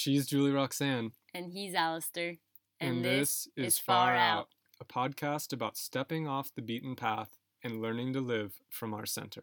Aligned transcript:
She's 0.00 0.28
Julie 0.28 0.52
Roxanne. 0.52 1.10
And 1.34 1.50
he's 1.50 1.74
Alasdair. 1.74 2.38
And, 2.78 3.04
this, 3.04 3.48
is 3.56 3.80
Far 3.80 4.14
Out, 4.14 4.46
a 4.80 4.84
podcast 4.84 5.52
about 5.52 5.76
stepping 5.76 6.28
off 6.28 6.54
the 6.54 6.62
beaten 6.62 6.94
path 6.94 7.36
and 7.64 7.82
learning 7.82 8.12
to 8.12 8.20
live 8.20 8.60
from 8.70 8.94
our 8.94 9.06
center. 9.06 9.42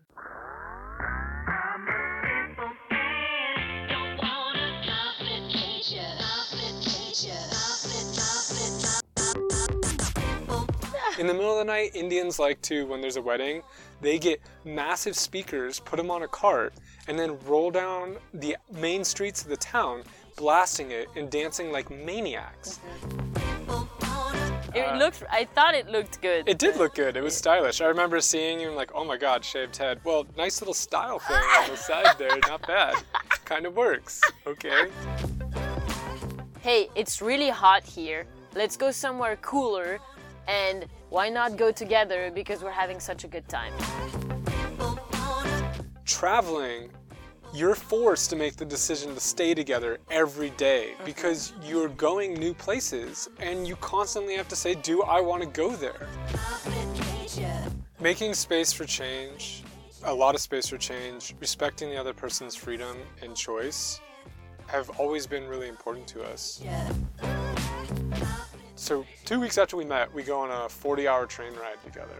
In 11.19 11.27
the 11.27 11.33
middle 11.33 11.51
of 11.51 11.57
the 11.57 11.65
night, 11.65 11.91
Indians 11.95 12.39
like 12.39 12.61
to, 12.61 12.85
when 12.85 13.01
there's 13.01 13.17
a 13.17 13.21
wedding, 13.21 13.61
they 13.99 14.17
get 14.17 14.39
massive 14.63 15.17
speakers, 15.17 15.81
put 15.81 15.97
them 15.97 16.09
on 16.09 16.23
a 16.23 16.27
cart, 16.29 16.73
and 17.09 17.19
then 17.19 17.37
roll 17.45 17.71
down 17.71 18.15
the 18.33 18.55
main 18.71 19.03
streets 19.03 19.41
of 19.41 19.49
the 19.49 19.57
town, 19.57 20.03
blasting 20.35 20.91
it 20.91 21.07
and 21.15 21.29
dancing 21.29 21.71
like 21.71 21.89
maniacs. 21.89 22.79
It 24.73 24.81
Uh, 24.87 24.97
looked. 24.97 25.23
I 25.31 25.45
thought 25.45 25.73
it 25.73 25.87
looked 25.87 26.21
good. 26.21 26.49
It 26.49 26.57
did 26.57 26.75
look 26.75 26.95
good. 26.95 27.15
It 27.15 27.21
was 27.23 27.35
stylish. 27.35 27.79
I 27.79 27.85
remember 27.85 28.19
seeing 28.19 28.59
you 28.59 28.67
and 28.67 28.75
like, 28.75 28.91
oh 28.93 29.05
my 29.05 29.15
god, 29.15 29.45
shaved 29.45 29.77
head. 29.77 30.01
Well, 30.03 30.25
nice 30.35 30.59
little 30.59 30.73
style 30.73 31.19
thing 31.19 31.37
on 31.37 31.69
the 31.69 31.77
side 31.77 32.17
there. 32.17 32.37
Not 32.47 32.67
bad. 32.67 32.95
Kind 33.45 33.65
of 33.65 33.75
works. 33.77 34.19
Okay. 34.45 34.87
Hey, 36.59 36.89
it's 36.95 37.21
really 37.21 37.49
hot 37.49 37.83
here. 37.83 38.25
Let's 38.53 38.75
go 38.75 38.91
somewhere 38.91 39.37
cooler, 39.37 39.99
and 40.47 40.85
why 41.09 41.29
not 41.29 41.55
go 41.55 41.71
together 41.71 42.31
because 42.33 42.61
we're 42.63 42.71
having 42.71 42.99
such 42.99 43.23
a 43.23 43.27
good 43.27 43.47
time. 43.47 43.71
Traveling, 46.05 46.89
you're 47.55 47.75
forced 47.75 48.29
to 48.29 48.35
make 48.35 48.57
the 48.57 48.65
decision 48.65 49.13
to 49.13 49.19
stay 49.19 49.53
together 49.53 49.97
every 50.11 50.49
day 50.51 50.89
mm-hmm. 50.93 51.05
because 51.05 51.53
you're 51.63 51.87
going 51.89 52.33
new 52.33 52.53
places 52.53 53.29
and 53.39 53.65
you 53.65 53.77
constantly 53.77 54.35
have 54.35 54.49
to 54.49 54.55
say, 54.55 54.75
do 54.75 55.03
I 55.03 55.21
want 55.21 55.41
to 55.41 55.47
go 55.47 55.73
there? 55.75 56.07
Making 58.01 58.33
space 58.33 58.73
for 58.73 58.83
change, 58.83 59.63
a 60.03 60.13
lot 60.13 60.35
of 60.35 60.41
space 60.41 60.67
for 60.67 60.77
change, 60.77 61.33
respecting 61.39 61.89
the 61.89 61.97
other 61.97 62.13
person's 62.13 62.55
freedom 62.55 62.97
and 63.21 63.35
choice 63.35 64.01
have 64.67 64.89
always 64.99 65.25
been 65.25 65.47
really 65.47 65.69
important 65.69 66.07
to 66.07 66.23
us. 66.23 66.61
So, 68.75 69.05
two 69.23 69.39
weeks 69.39 69.57
after 69.57 69.77
we 69.77 69.85
met, 69.85 70.13
we 70.13 70.23
go 70.23 70.39
on 70.39 70.51
a 70.51 70.67
40 70.67 71.07
hour 71.07 71.25
train 71.25 71.53
ride 71.53 71.81
together. 71.83 72.19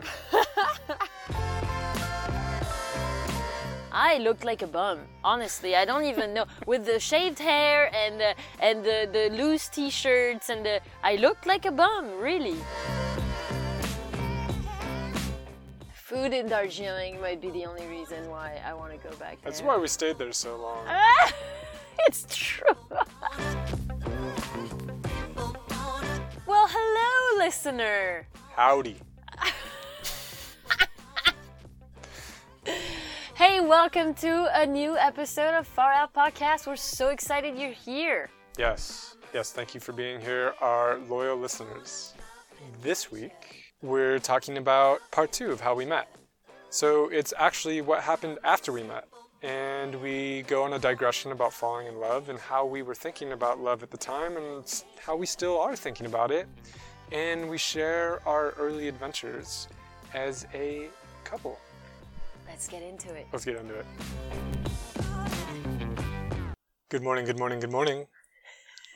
I 3.98 4.18
looked 4.18 4.44
like 4.44 4.62
a 4.62 4.68
bum. 4.68 5.00
Honestly, 5.24 5.74
I 5.74 5.86
don't 5.86 6.04
even 6.04 6.34
know. 6.34 6.46
With 6.68 6.86
the 6.86 7.00
shaved 7.00 7.40
hair 7.40 7.90
and 7.96 8.20
the, 8.20 8.36
and 8.60 8.84
the, 8.84 9.10
the 9.10 9.30
loose 9.38 9.70
t-shirts 9.70 10.50
and 10.50 10.66
the, 10.66 10.82
I 11.02 11.16
looked 11.16 11.46
like 11.46 11.66
a 11.66 11.72
bum, 11.72 12.20
really. 12.20 12.58
Food 15.94 16.34
in 16.34 16.50
Darjeeling 16.50 17.22
might 17.22 17.40
be 17.40 17.52
the 17.52 17.66
only 17.66 17.88
reason 17.88 18.30
why 18.30 18.60
I 18.66 18.74
want 18.74 18.92
to 18.92 18.98
go 18.98 19.16
back 19.16 19.42
there. 19.42 19.50
That's 19.50 19.62
why 19.62 19.78
we 19.78 19.88
stayed 19.88 20.18
there 20.18 20.34
so 20.34 20.58
long. 20.58 20.86
it's 22.00 22.26
true. 22.30 22.76
well, 26.46 26.68
hello, 26.70 27.46
listener. 27.46 28.28
Howdy. 28.58 28.98
Hey, 33.36 33.60
welcome 33.60 34.14
to 34.14 34.48
a 34.62 34.66
new 34.66 34.96
episode 34.96 35.56
of 35.56 35.68
Far 35.68 35.92
Out 35.92 36.14
Podcast. 36.14 36.68
We're 36.68 36.78
so 36.78 37.10
excited 37.10 37.58
you're 37.58 37.72
here. 37.72 38.30
Yes, 38.58 39.18
yes, 39.34 39.52
thank 39.52 39.76
you 39.76 39.82
for 39.82 39.92
being 39.92 40.22
here, 40.22 40.54
our 40.62 41.00
loyal 41.00 41.36
listeners. 41.36 42.14
This 42.82 43.12
week, 43.12 43.74
we're 43.82 44.20
talking 44.20 44.58
about 44.58 45.02
part 45.12 45.34
two 45.34 45.52
of 45.52 45.60
how 45.60 45.76
we 45.76 45.86
met. 45.86 46.08
So 46.70 47.10
it's 47.10 47.34
actually 47.38 47.82
what 47.82 48.04
happened 48.04 48.40
after 48.46 48.72
we 48.72 48.84
met. 48.84 49.06
And 49.44 50.02
we 50.02 50.44
go 50.44 50.64
on 50.64 50.72
a 50.72 50.80
digression 50.80 51.34
about 51.34 51.52
falling 51.52 51.88
in 51.88 52.00
love 52.00 52.30
and 52.30 52.40
how 52.40 52.66
we 52.66 52.84
were 52.84 52.96
thinking 52.96 53.34
about 53.34 53.60
love 53.60 53.84
at 53.84 53.92
the 53.92 53.98
time 53.98 54.38
and 54.38 54.84
how 55.06 55.18
we 55.18 55.26
still 55.26 55.60
are 55.60 55.76
thinking 55.76 56.06
about 56.06 56.32
it. 56.32 56.48
And 57.12 57.50
we 57.50 57.58
share 57.58 58.26
our 58.26 58.52
early 58.52 58.88
adventures 58.88 59.68
as 60.14 60.48
a 60.54 60.88
couple. 61.26 61.60
Let's 62.48 62.68
get 62.68 62.82
into 62.84 63.14
it. 63.14 63.28
Let's 63.32 63.46
get 63.46 63.56
into 63.58 63.76
it. 63.76 63.86
Good 66.90 67.04
morning, 67.04 67.26
good 67.26 67.38
morning, 67.40 67.60
good 67.60 67.72
morning. 67.72 68.08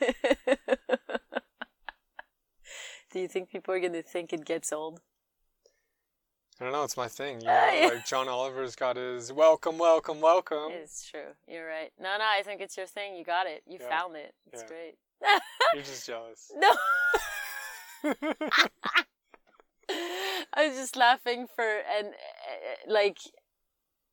Do 3.12 3.18
you 3.18 3.26
think 3.28 3.50
people 3.50 3.74
are 3.74 3.80
going 3.80 3.92
to 3.92 4.02
think 4.02 4.32
it 4.32 4.44
gets 4.44 4.72
old? 4.72 5.00
I 6.60 6.64
don't 6.64 6.72
know, 6.72 6.84
it's 6.84 6.96
my 6.96 7.08
thing. 7.08 7.40
You 7.40 7.46
know, 7.52 7.52
yeah. 7.72 7.88
like 7.92 8.06
John 8.06 8.28
Oliver's 8.28 8.76
got 8.76 8.96
his 8.96 9.32
welcome, 9.32 9.78
welcome, 9.78 10.20
welcome. 10.20 10.70
It's 10.70 11.08
true. 11.10 11.34
You're 11.48 11.66
right. 11.66 11.90
No, 11.98 12.16
no, 12.18 12.24
I 12.24 12.42
think 12.42 12.60
it's 12.60 12.76
your 12.76 12.86
thing. 12.86 13.16
You 13.16 13.24
got 13.24 13.46
it. 13.46 13.62
You 13.66 13.78
Yeah. 13.80 13.88
found 13.88 14.16
it. 14.16 14.34
It's 14.52 14.62
Yeah. 14.62 14.68
great. 14.68 14.94
You're 15.74 15.82
just 15.82 16.06
jealous. 16.06 16.50
no. 16.56 16.70
I 20.54 20.68
was 20.68 20.76
just 20.76 20.96
laughing 20.96 21.46
for 21.54 21.64
and 21.64 22.08
uh, 22.08 22.12
like 22.92 23.18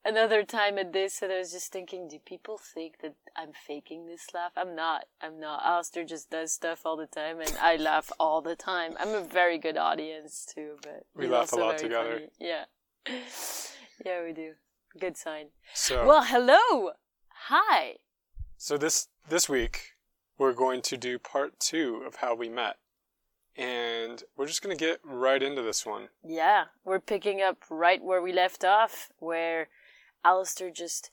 another 0.08 0.44
time 0.44 0.78
at 0.78 0.94
this, 0.94 1.22
and 1.22 1.32
I 1.32 1.40
was 1.40 1.52
just 1.52 1.72
thinking, 1.72 2.08
do 2.08 2.18
people 2.20 2.58
think 2.58 3.02
that 3.02 3.16
I'm 3.36 3.52
faking 3.54 4.08
this 4.08 4.28
laugh? 4.34 4.52
I'm 4.56 4.76
not. 4.76 5.06
I'm 5.22 5.40
not. 5.40 5.64
Alasdair 5.64 6.08
just 6.08 6.30
does 6.30 6.54
stuff 6.54 6.82
all 6.86 6.96
the 6.98 7.08
time, 7.08 7.40
and 7.42 7.54
I 7.62 7.76
laugh 7.76 8.12
all 8.20 8.42
the 8.42 8.56
time. 8.56 8.96
I'm 9.00 9.14
a 9.14 9.22
very 9.22 9.58
good 9.58 9.78
audience 9.78 10.46
too, 10.54 10.78
but 10.82 11.06
We 11.16 11.28
laugh 11.28 11.52
a 11.54 11.58
lot 11.58 11.78
together. 11.78 12.14
funny. 12.14 12.30
Yeah, 12.40 12.66
yeah, 14.06 14.24
we 14.24 14.34
do. 14.34 14.54
Good 15.00 15.18
sign. 15.18 15.48
so, 15.74 16.06
Well, 16.08 16.24
hello. 16.24 16.92
Hi. 17.50 17.96
so 18.58 18.78
this 18.78 19.08
this 19.30 19.48
week 19.48 19.94
we're 20.38 20.54
going 20.54 20.82
to 20.82 20.98
do 20.98 21.20
part 21.20 21.60
two 21.60 22.04
of 22.06 22.16
how 22.18 22.34
we 22.36 22.50
met, 22.50 22.78
and 23.56 24.24
we're 24.36 24.48
just 24.48 24.62
gonna 24.62 24.76
get 24.76 25.00
right 25.04 25.42
into 25.44 25.62
this 25.62 25.86
one. 25.86 26.10
Yeah, 26.24 26.66
we're 26.84 27.00
picking 27.00 27.42
up 27.42 27.58
right 27.70 28.04
where 28.04 28.22
we 28.22 28.34
left 28.34 28.64
off, 28.64 29.10
where 29.20 29.70
Alasdair 30.26 30.74
just 30.74 31.12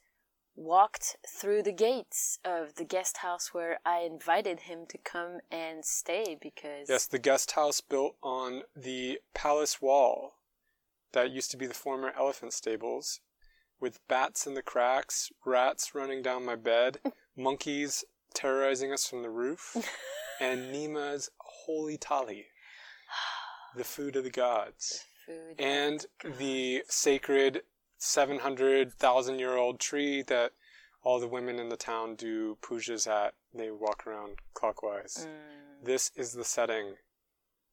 walked 0.56 1.16
through 1.28 1.62
the 1.62 1.72
gates 1.72 2.38
of 2.44 2.76
the 2.76 2.84
guest 2.84 3.18
house 3.18 3.52
where 3.52 3.80
I 3.84 4.00
invited 4.00 4.60
him 4.60 4.86
to 4.88 4.98
come 4.98 5.38
and 5.50 5.84
stay 5.84 6.36
because 6.40 6.88
Yes, 6.88 7.06
the 7.06 7.18
guest 7.18 7.52
house 7.52 7.80
built 7.80 8.16
on 8.22 8.62
the 8.76 9.20
palace 9.34 9.82
wall 9.82 10.34
that 11.12 11.30
used 11.30 11.50
to 11.52 11.56
be 11.56 11.66
the 11.66 11.74
former 11.74 12.12
elephant 12.16 12.52
stables, 12.52 13.20
with 13.80 14.06
bats 14.08 14.46
in 14.46 14.54
the 14.54 14.62
cracks, 14.62 15.30
rats 15.44 15.94
running 15.94 16.22
down 16.22 16.44
my 16.44 16.56
bed, 16.56 16.98
monkeys 17.36 18.04
terrorizing 18.34 18.92
us 18.92 19.06
from 19.06 19.22
the 19.22 19.30
roof, 19.30 19.76
and 20.40 20.72
Nima's 20.72 21.30
holy 21.38 21.96
thali, 21.98 22.44
the 23.76 23.84
food 23.84 24.16
of 24.16 24.24
the 24.24 24.30
gods, 24.30 25.04
food 25.26 25.54
and 25.58 26.06
the 26.38 26.82
sacred 26.88 27.62
700,000 27.98 29.38
year 29.38 29.56
old 29.56 29.80
tree 29.80 30.22
that 30.22 30.52
all 31.02 31.20
the 31.20 31.28
women 31.28 31.58
in 31.58 31.68
the 31.68 31.76
town 31.76 32.14
do 32.16 32.56
pujas 32.62 33.06
at. 33.06 33.34
They 33.52 33.70
walk 33.70 34.06
around 34.06 34.38
clockwise. 34.54 35.26
Mm. 35.28 35.84
This 35.84 36.10
is 36.16 36.32
the 36.32 36.44
setting 36.44 36.94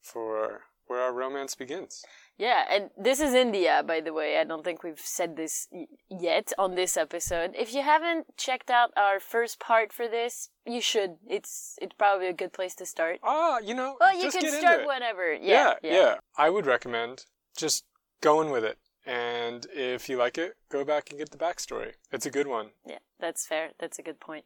for 0.02 0.62
where 0.88 1.02
our 1.02 1.14
romance 1.14 1.56
begins. 1.56 2.04
Yeah, 2.38 2.66
and 2.70 2.90
this 2.98 3.22
is 3.22 3.34
India, 3.34 3.84
by 3.86 4.02
the 4.02 4.12
way. 4.14 4.38
I 4.40 4.44
don't 4.44 4.64
think 4.64 4.84
we've 4.84 5.00
said 5.00 5.38
this 5.38 5.68
y- 5.72 5.86
yet 6.10 6.52
on 6.58 6.76
this 6.76 6.98
episode. 6.98 7.52
If 7.58 7.74
you 7.74 7.82
haven't 7.84 8.36
checked 8.36 8.70
out 8.70 8.90
our 8.98 9.20
first 9.20 9.60
part 9.60 9.94
for 9.94 10.08
this, 10.08 10.50
you 10.66 10.82
should. 10.82 11.12
It's 11.30 11.78
it's 11.82 11.94
probably 11.98 12.28
a 12.28 12.34
good 12.34 12.52
place 12.52 12.76
to 12.76 12.86
start. 12.86 13.20
Ah, 13.24 13.60
you 13.60 13.74
know, 13.74 13.96
Well, 14.00 14.20
you 14.22 14.30
can 14.32 14.52
start 14.52 14.86
whenever. 14.86 15.34
Yeah, 15.34 15.76
Yeah, 15.82 15.94
yeah, 15.94 16.16
I 16.36 16.50
would 16.50 16.66
recommend 16.66 17.26
just 17.56 17.86
going 18.22 18.50
with 18.50 18.66
it. 18.66 18.78
And 19.06 19.66
if 19.74 20.10
you 20.10 20.18
like 20.18 20.38
it, 20.38 20.58
go 20.70 20.86
back 20.86 21.10
and 21.10 21.20
get 21.20 21.32
the 21.32 21.38
backstory. 21.38 21.94
It's 22.12 22.26
a 22.26 22.32
good 22.32 22.48
one. 22.48 22.70
Yeah, 22.86 23.00
that's 23.20 23.48
fair. 23.48 23.72
That's 23.80 23.98
a 23.98 24.04
good 24.04 24.20
point. 24.20 24.46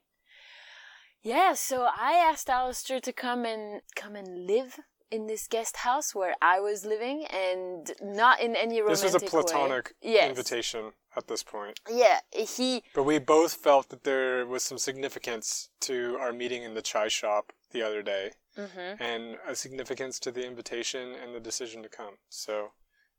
Yeah, 1.22 1.54
so 1.54 1.88
I 1.98 2.14
asked 2.14 2.48
Alasdair 2.48 3.02
to 3.02 3.12
come 3.12 3.46
and 3.46 3.82
come 3.96 4.16
and 4.16 4.46
live 4.46 4.80
in 5.12 5.28
this 5.28 5.48
guest 5.48 5.78
house 5.78 6.14
where 6.14 6.36
I 6.42 6.60
was 6.60 6.86
living, 6.86 7.26
and 7.26 7.92
not 8.02 8.40
in 8.42 8.56
any 8.56 8.80
romantic 8.82 9.02
This 9.02 9.14
was 9.14 9.24
a 9.24 9.26
platonic 9.26 9.94
Yes. 10.02 10.30
invitation 10.30 10.94
at 11.16 11.28
this 11.28 11.44
point. 11.44 11.80
Yeah, 11.90 12.20
he. 12.32 12.84
But 12.94 13.04
we 13.04 13.20
both 13.20 13.54
felt 13.54 13.90
that 13.90 14.04
there 14.04 14.46
was 14.46 14.64
some 14.64 14.78
significance 14.78 15.70
to 15.82 16.18
our 16.20 16.34
meeting 16.34 16.64
in 16.64 16.74
the 16.74 16.82
chai 16.82 17.08
shop 17.08 17.54
the 17.72 17.82
other 17.82 18.02
day, 18.02 18.32
hmm 18.56 18.94
and 19.00 19.38
a 19.48 19.56
significance 19.56 20.20
to 20.20 20.32
the 20.32 20.46
invitation 20.46 21.14
and 21.14 21.36
the 21.36 21.40
decision 21.40 21.84
to 21.84 21.90
come. 21.90 22.18
So 22.30 22.72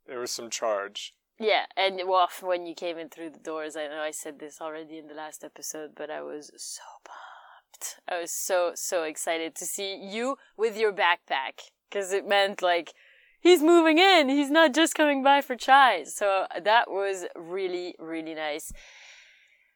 there 0.07 0.19
was 0.21 0.31
some 0.31 0.51
charge. 0.51 1.15
Yeah, 1.39 1.67
and 1.77 2.01
well, 2.07 2.31
when 2.41 2.65
you 2.65 2.75
came 2.75 2.97
in 2.97 3.11
through 3.11 3.31
the 3.31 3.39
doors, 3.39 3.77
I 3.77 3.89
know 3.89 4.01
I 4.01 4.11
said 4.11 4.39
this 4.39 4.61
already 4.61 4.97
in 4.99 5.07
the 5.07 5.15
last 5.15 5.45
episode, 5.45 5.91
but 5.95 6.11
I 6.11 6.23
was 6.23 6.51
so 6.57 6.83
pumped. 7.05 8.01
I 8.09 8.21
was 8.21 8.31
so 8.31 8.73
so 8.75 9.03
excited 9.03 9.55
to 9.57 9.67
see 9.67 9.97
you 9.97 10.39
with 10.57 10.79
your 10.79 10.93
backpack 10.93 11.73
because 11.91 12.13
it 12.13 12.27
meant 12.27 12.63
like 12.63 12.95
he's 13.39 13.63
moving 13.63 13.99
in. 13.99 14.31
He's 14.31 14.51
not 14.51 14.73
just 14.73 14.95
coming 14.95 15.23
by 15.23 15.43
for 15.43 15.57
chai. 15.57 16.05
So 16.05 16.47
uh, 16.55 16.61
that 16.61 16.91
was 16.91 17.27
really 17.37 17.95
really 17.99 18.35
nice. 18.35 18.73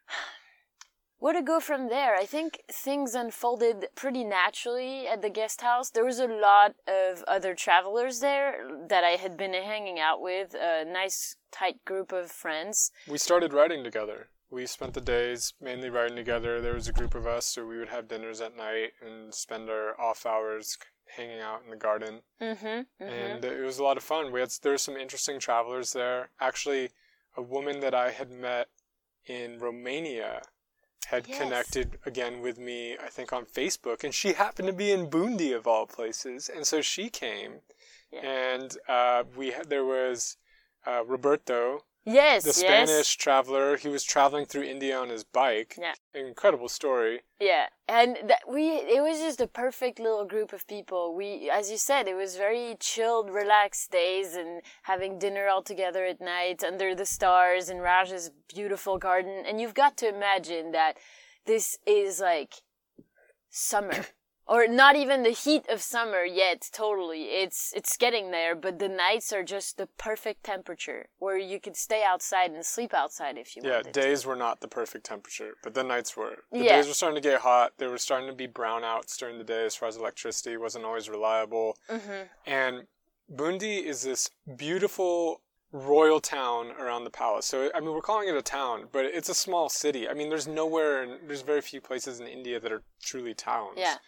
Where 1.18 1.34
to 1.34 1.42
go 1.42 1.60
from 1.60 1.90
there? 1.90 2.16
I 2.16 2.24
think 2.24 2.62
things 2.72 3.14
unfolded 3.14 3.88
pretty 3.94 4.24
naturally 4.24 5.06
at 5.06 5.20
the 5.20 5.28
guest 5.28 5.60
house. 5.60 5.90
There 5.90 6.06
was 6.06 6.18
a 6.18 6.26
lot 6.26 6.76
of 6.88 7.22
other 7.28 7.54
travelers 7.54 8.20
there 8.20 8.66
that 8.88 9.04
I 9.04 9.16
had 9.16 9.36
been 9.36 9.52
hanging 9.52 10.00
out 10.00 10.22
with, 10.22 10.54
a 10.54 10.86
nice 10.86 11.36
tight 11.50 11.85
group 11.85 12.12
of 12.12 12.31
friends. 12.31 12.91
We 13.08 13.19
started 13.19 13.52
writing 13.52 13.85
together. 13.85 14.29
We 14.50 14.67
spent 14.67 14.94
the 14.94 15.00
days 15.00 15.55
mainly 15.61 15.91
writing 15.91 16.17
together. 16.17 16.61
There 16.61 16.75
was 16.75 16.88
a 16.88 16.93
group 16.93 17.14
of 17.14 17.26
us, 17.26 17.47
so 17.47 17.64
we 17.67 17.79
would 17.79 17.88
have 17.91 18.08
dinners 18.08 18.41
at 18.41 18.56
night 18.56 18.93
and 19.00 19.32
spend 19.32 19.70
our 19.70 19.99
off 20.00 20.26
hours 20.26 20.76
hanging 21.17 21.41
out 21.41 21.62
in 21.64 21.70
the 21.70 21.76
garden. 21.76 22.23
Mm-hmm, 22.41 22.67
mm-hmm. 22.67 23.02
And 23.05 23.44
it 23.44 23.64
was 23.64 23.79
a 23.79 23.85
lot 23.85 23.97
of 23.97 24.02
fun. 24.02 24.32
We 24.32 24.41
had 24.41 24.50
there 24.62 24.73
were 24.73 24.79
some 24.79 24.97
interesting 24.97 25.38
travelers 25.38 25.93
there. 25.93 26.31
Actually, 26.41 26.91
a 27.37 27.43
woman 27.43 27.81
that 27.81 27.94
I 27.94 28.11
had 28.11 28.31
met 28.31 28.69
in 29.26 29.58
Romania 29.61 30.43
had 31.06 31.26
Yes. 31.29 31.38
connected 31.38 31.99
again 32.06 32.41
with 32.41 32.58
me, 32.58 32.96
I 32.99 33.08
think, 33.08 33.32
on 33.32 33.44
Facebook, 33.46 34.05
and 34.05 34.14
she 34.14 34.32
happened 34.35 34.67
to 34.69 34.73
be 34.73 34.91
in 34.93 35.11
Bundi 35.11 35.53
of 35.56 35.67
all 35.67 35.87
places, 35.87 36.49
and 36.49 36.67
so 36.67 36.81
she 36.82 37.08
came, 37.11 37.62
Yeah. 38.12 38.20
and 38.20 38.76
uh, 38.88 39.25
we 39.37 39.50
had, 39.50 39.70
there 39.70 39.85
was 39.85 40.37
uh, 40.87 41.05
Roberto, 41.05 41.85
Yes, 42.06 42.44
the 42.44 42.49
yes. 42.49 42.88
Spanish 42.88 43.17
traveler. 43.17 43.77
He 43.77 43.88
was 43.88 44.03
traveling 44.03 44.47
through 44.47 44.62
India 44.62 44.99
on 44.99 45.11
his 45.11 45.23
bike. 45.23 45.77
Yeah. 45.79 45.94
incredible 46.15 46.69
story. 46.69 47.21
Yeah, 47.38 47.67
and 47.88 48.17
that 48.27 48.41
we 48.49 48.69
it 48.69 49.03
was 49.03 49.19
just 49.19 49.41
a 49.41 49.47
perfect 49.47 49.99
little 49.99 50.25
group 50.25 50.53
of 50.55 50.67
people. 50.67 51.15
We, 51.15 51.50
as 51.50 51.71
you 51.71 51.77
said, 51.77 52.09
it 52.09 52.15
was 52.15 52.37
very 52.37 52.77
chilled, 52.81 53.31
relaxed 53.31 53.91
days, 53.91 54.35
and 54.35 54.62
having 54.85 55.19
dinner 55.19 55.47
all 55.49 55.62
together 55.62 56.06
at 56.06 56.21
night 56.23 56.65
under 56.65 56.94
the 56.94 57.06
stars 57.06 57.69
in 57.69 57.79
Raj's 57.79 58.31
beautiful 58.49 58.97
garden. 58.97 59.44
And 59.47 59.61
you've 59.61 59.75
got 59.75 59.99
to 59.99 60.09
imagine 60.09 60.73
that 60.73 60.97
this 61.44 61.77
is 61.87 62.19
like 62.21 62.55
summer. 63.50 64.06
Or 64.50 64.67
not 64.67 64.97
even 64.97 65.23
the 65.23 65.31
heat 65.31 65.69
of 65.69 65.81
summer 65.81 66.25
yet, 66.25 66.69
totally. 66.73 67.23
It's 67.26 67.73
it's 67.73 67.97
getting 67.97 68.32
there, 68.32 68.56
but 68.56 68.81
the 68.81 68.88
nights 68.88 69.32
are 69.32 69.44
just 69.44 69.76
the 69.76 69.87
perfect 69.87 70.43
temperature 70.43 71.06
where 71.20 71.38
you 71.38 71.61
could 71.61 71.76
stay 71.76 72.02
outside 72.02 72.50
and 72.50 72.67
sleep 72.67 72.93
outside 72.93 73.38
if 73.38 73.55
you 73.55 73.62
want. 73.62 73.70
Yeah, 73.70 73.76
wanted. 73.76 73.93
days 73.93 74.26
were 74.26 74.35
not 74.35 74.61
the 74.61 74.67
perfect 74.67 75.06
temperature, 75.06 75.52
but 75.62 75.75
the 75.75 75.85
nights 75.85 76.17
were. 76.17 76.38
The 76.50 76.64
Yeah. 76.64 76.79
days 76.79 76.88
were 76.88 76.94
starting 76.94 77.23
to 77.23 77.29
get 77.29 77.43
hot. 77.43 77.75
There 77.79 77.91
were 77.91 77.99
starting 77.99 78.29
to 78.29 78.35
be 78.35 78.49
brownouts 78.49 79.17
during 79.17 79.38
the 79.38 79.44
day 79.44 79.64
as 79.67 79.76
far 79.76 79.88
as 79.88 79.97
electricity 79.97 80.56
wasn't 80.56 80.85
always 80.85 81.08
reliable. 81.08 81.79
hmm 81.88 82.23
And 82.44 82.88
Bundi 83.32 83.85
is 83.85 84.03
this 84.03 84.31
beautiful 84.56 85.43
royal 85.73 86.20
town 86.20 86.73
around 86.73 87.05
the 87.05 87.11
palace. 87.11 87.46
So 87.46 87.70
I 87.73 87.79
mean, 87.79 87.93
we're 87.93 88.00
calling 88.00 88.29
it 88.29 88.35
a 88.35 88.43
town, 88.43 88.88
but 88.91 89.05
it's 89.05 89.29
a 89.29 89.35
small 89.35 89.69
city. 89.69 90.08
I 90.08 90.14
mean, 90.14 90.29
there's 90.29 90.49
nowhere, 90.49 91.05
and 91.05 91.29
there's 91.29 91.43
very 91.43 91.61
few 91.61 91.81
places 91.81 92.19
in 92.19 92.26
India 92.26 92.58
that 92.58 92.73
are 92.73 92.82
truly 93.00 93.35
towns. 93.35 93.79
Yeah. 93.79 93.99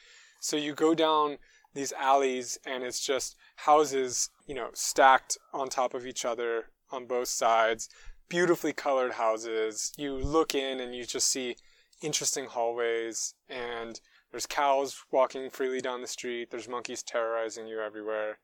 So 0.42 0.56
you 0.56 0.74
go 0.74 0.92
down 0.92 1.38
these 1.72 1.92
alleys, 1.92 2.58
and 2.66 2.82
it's 2.82 2.98
just 2.98 3.36
houses, 3.56 4.28
you 4.44 4.56
know, 4.56 4.70
stacked 4.74 5.38
on 5.54 5.68
top 5.68 5.94
of 5.94 6.04
each 6.04 6.24
other 6.24 6.64
on 6.90 7.06
both 7.06 7.28
sides. 7.28 7.88
Beautifully 8.28 8.72
colored 8.72 9.12
houses. 9.12 9.92
You 9.96 10.16
look 10.16 10.52
in, 10.52 10.80
and 10.80 10.96
you 10.96 11.04
just 11.04 11.28
see 11.28 11.54
interesting 12.02 12.46
hallways, 12.46 13.34
and 13.48 14.00
there's 14.32 14.46
cows 14.46 14.96
walking 15.12 15.48
freely 15.48 15.80
down 15.80 16.00
the 16.00 16.08
street. 16.08 16.50
There's 16.50 16.68
monkeys 16.68 17.04
terrorizing 17.04 17.68
you 17.68 17.80
everywhere. 17.80 18.38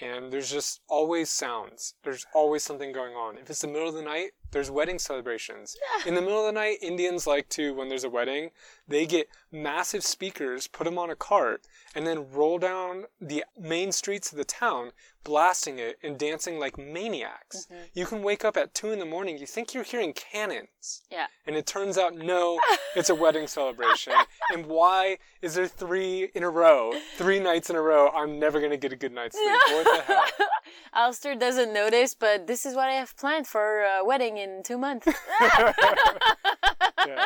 And 0.00 0.32
there's 0.32 0.50
just 0.50 0.80
always 0.88 1.28
sounds. 1.28 1.94
There's 2.04 2.24
always 2.34 2.62
something 2.62 2.92
going 2.92 3.14
on. 3.14 3.36
If 3.36 3.50
it's 3.50 3.62
the 3.62 3.66
middle 3.66 3.88
of 3.88 3.94
the 3.94 4.02
night, 4.02 4.30
there's 4.52 4.70
wedding 4.70 4.98
celebrations. 4.98 5.76
Yeah. 5.80 6.08
In 6.08 6.14
the 6.14 6.20
middle 6.20 6.40
of 6.40 6.46
the 6.46 6.52
night, 6.52 6.78
Indians 6.82 7.26
like 7.26 7.48
to, 7.50 7.74
when 7.74 7.88
there's 7.88 8.04
a 8.04 8.10
wedding, 8.10 8.50
they 8.86 9.06
get 9.06 9.28
massive 9.50 10.04
speakers, 10.04 10.66
put 10.66 10.84
them 10.84 10.98
on 10.98 11.10
a 11.10 11.16
cart, 11.16 11.66
and 11.94 12.06
then 12.06 12.30
roll 12.30 12.58
down 12.58 13.04
the 13.20 13.44
main 13.58 13.92
streets 13.92 14.30
of 14.30 14.38
the 14.38 14.44
town, 14.44 14.92
blasting 15.24 15.78
it 15.78 15.98
and 16.02 16.18
dancing 16.18 16.58
like 16.58 16.78
maniacs. 16.78 17.66
Mm-hmm. 17.66 17.82
You 17.94 18.06
can 18.06 18.22
wake 18.22 18.44
up 18.44 18.56
at 18.56 18.74
2 18.74 18.92
in 18.92 18.98
the 18.98 19.04
morning, 19.04 19.38
you 19.38 19.46
think 19.46 19.72
you're 19.72 19.84
hearing 19.84 20.12
cannons. 20.12 21.02
Yeah. 21.10 21.26
And 21.46 21.56
it 21.56 21.66
turns 21.66 21.96
out, 21.96 22.14
no, 22.14 22.58
it's 22.96 23.10
a 23.10 23.14
wedding 23.14 23.46
celebration. 23.46 24.12
and 24.52 24.66
why 24.66 25.18
is 25.40 25.54
there 25.54 25.66
three 25.66 26.30
in 26.34 26.42
a 26.42 26.50
row, 26.50 26.92
three 27.16 27.38
nights 27.38 27.70
in 27.70 27.76
a 27.76 27.82
row? 27.82 28.10
I'm 28.10 28.38
never 28.38 28.58
going 28.58 28.72
to 28.72 28.76
get 28.76 28.92
a 28.92 28.96
good 28.96 29.12
night's 29.12 29.36
sleep. 29.36 29.60
What 29.68 29.84
the 29.84 30.02
hell? 30.02 30.24
Alasdair 30.94 31.38
doesn't 31.38 31.72
notice, 31.72 32.14
but 32.14 32.46
this 32.46 32.66
is 32.66 32.74
what 32.74 32.88
I 32.88 32.94
have 32.94 33.16
planned 33.16 33.46
for 33.46 33.82
a 33.82 34.04
wedding 34.04 34.38
in 34.42 34.62
two 34.62 34.78
months. 34.78 35.06
yeah, 35.40 35.72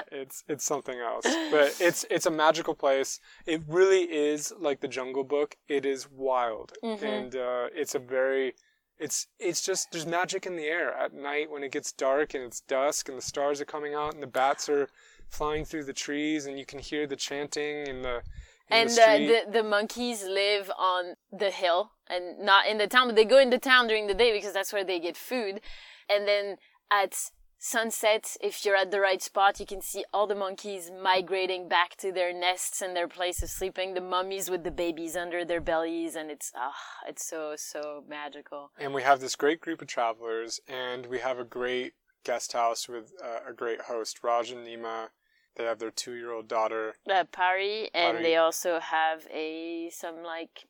it's 0.13 0.45
it's 0.49 0.65
something 0.65 0.99
else. 0.99 1.27
But 1.51 1.77
it's 1.81 2.05
it's 2.11 2.27
a 2.27 2.31
magical 2.31 2.75
place. 2.75 3.21
It 3.47 3.63
really 3.69 4.03
is 4.03 4.53
like 4.59 4.81
the 4.81 4.89
Jungle 4.89 5.25
Book. 5.25 5.57
It 5.69 5.85
is 5.85 6.09
wild, 6.11 6.73
and 6.83 7.35
uh, 7.35 7.67
it's 7.75 7.95
a 7.95 7.99
very 7.99 8.55
it's 8.99 9.27
it's 9.39 9.65
just 9.65 9.93
there's 9.93 10.07
magic 10.07 10.47
in 10.47 10.57
the 10.57 10.65
air 10.65 10.95
at 10.95 11.13
night 11.13 11.51
when 11.51 11.63
it 11.63 11.73
gets 11.73 11.93
dark 11.93 12.35
and 12.35 12.43
it's 12.45 12.61
dusk 12.61 13.09
and 13.09 13.19
the 13.19 13.23
stars 13.23 13.61
are 13.61 13.67
coming 13.67 13.95
out 13.95 14.15
and 14.15 14.23
the 14.23 14.27
bats 14.27 14.69
are 14.69 14.89
flying 15.29 15.65
through 15.65 15.85
the 15.85 15.93
trees 15.93 16.47
and 16.47 16.59
you 16.59 16.65
can 16.65 16.79
hear 16.79 17.07
the 17.07 17.17
chanting 17.17 17.87
in 17.87 18.01
the 18.01 18.23
in 18.71 18.79
and 18.79 18.91
the 18.91 19.03
uh, 19.03 19.19
the 19.19 19.53
the 19.53 19.63
monkeys 19.63 20.25
live 20.25 20.71
on 20.79 21.15
the 21.31 21.51
hill 21.51 21.91
and 22.09 22.39
not 22.39 22.67
in 22.67 22.79
the 22.79 22.87
town, 22.87 23.09
but 23.09 23.17
they 23.17 23.25
go 23.25 23.39
into 23.39 23.59
town 23.59 23.87
during 23.87 24.07
the 24.07 24.15
day 24.15 24.33
because 24.33 24.53
that's 24.53 24.73
where 24.73 24.85
they 24.85 25.01
get 25.01 25.17
food. 25.17 25.61
And 26.09 26.27
then 26.27 26.57
at 26.91 27.31
sunset, 27.59 28.37
if 28.41 28.65
you're 28.65 28.77
at 28.77 28.91
the 28.91 29.01
right 29.01 29.23
spot, 29.23 29.59
you 29.61 29.67
can 29.67 29.81
see 29.81 30.05
all 30.13 30.27
the 30.27 30.35
monkeys 30.35 30.91
migrating 31.03 31.69
back 31.69 31.97
to 31.97 32.13
their 32.13 32.33
nests 32.33 32.81
and 32.83 32.95
their 32.95 33.09
place 33.09 33.43
of 33.43 33.51
sleeping. 33.51 33.95
The 33.95 34.01
mummies 34.01 34.51
with 34.51 34.65
the 34.65 34.71
babies 34.71 35.17
under 35.17 35.45
their 35.45 35.61
bellies, 35.61 36.17
and 36.17 36.31
it's 36.31 36.53
ah, 36.57 36.75
it's 37.09 37.27
so 37.27 37.55
so 37.57 38.05
magical. 38.09 38.71
and 38.79 38.95
we 38.95 39.03
have 39.03 39.21
this 39.21 39.37
great 39.37 39.61
group 39.61 39.83
of 39.83 39.89
travelers, 39.89 40.61
and 40.69 41.07
we 41.07 41.19
have 41.19 41.39
a 41.39 41.45
great 41.45 41.95
guest 42.25 42.53
house 42.53 42.89
with 42.89 43.13
uh, 43.25 43.51
a 43.51 43.53
great 43.53 43.83
host, 43.83 44.21
Raj 44.23 44.51
and 44.51 44.67
Nima. 44.67 45.09
They 45.57 45.65
have 45.65 45.79
their 45.79 45.91
two-year-old 45.91 46.49
daughter. 46.49 46.97
uh, 47.11 47.25
Pari, 47.33 47.89
and 47.95 48.19
Pari. 48.19 48.23
they 48.23 48.37
also 48.37 48.79
have 48.79 49.27
a 49.33 49.89
some 49.91 50.23
like 50.23 50.67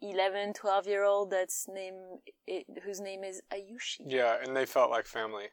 11, 0.00 0.52
12 0.54 0.86
year 0.86 1.04
old 1.04 1.30
that's 1.30 1.66
name 1.68 1.94
i 2.48 2.64
whose 2.84 3.00
name 3.00 3.24
is 3.24 3.42
Ayushi. 3.52 4.04
Yeah, 4.06 4.36
and 4.42 4.56
they 4.56 4.66
felt 4.66 4.90
like 4.90 5.06
family. 5.06 5.48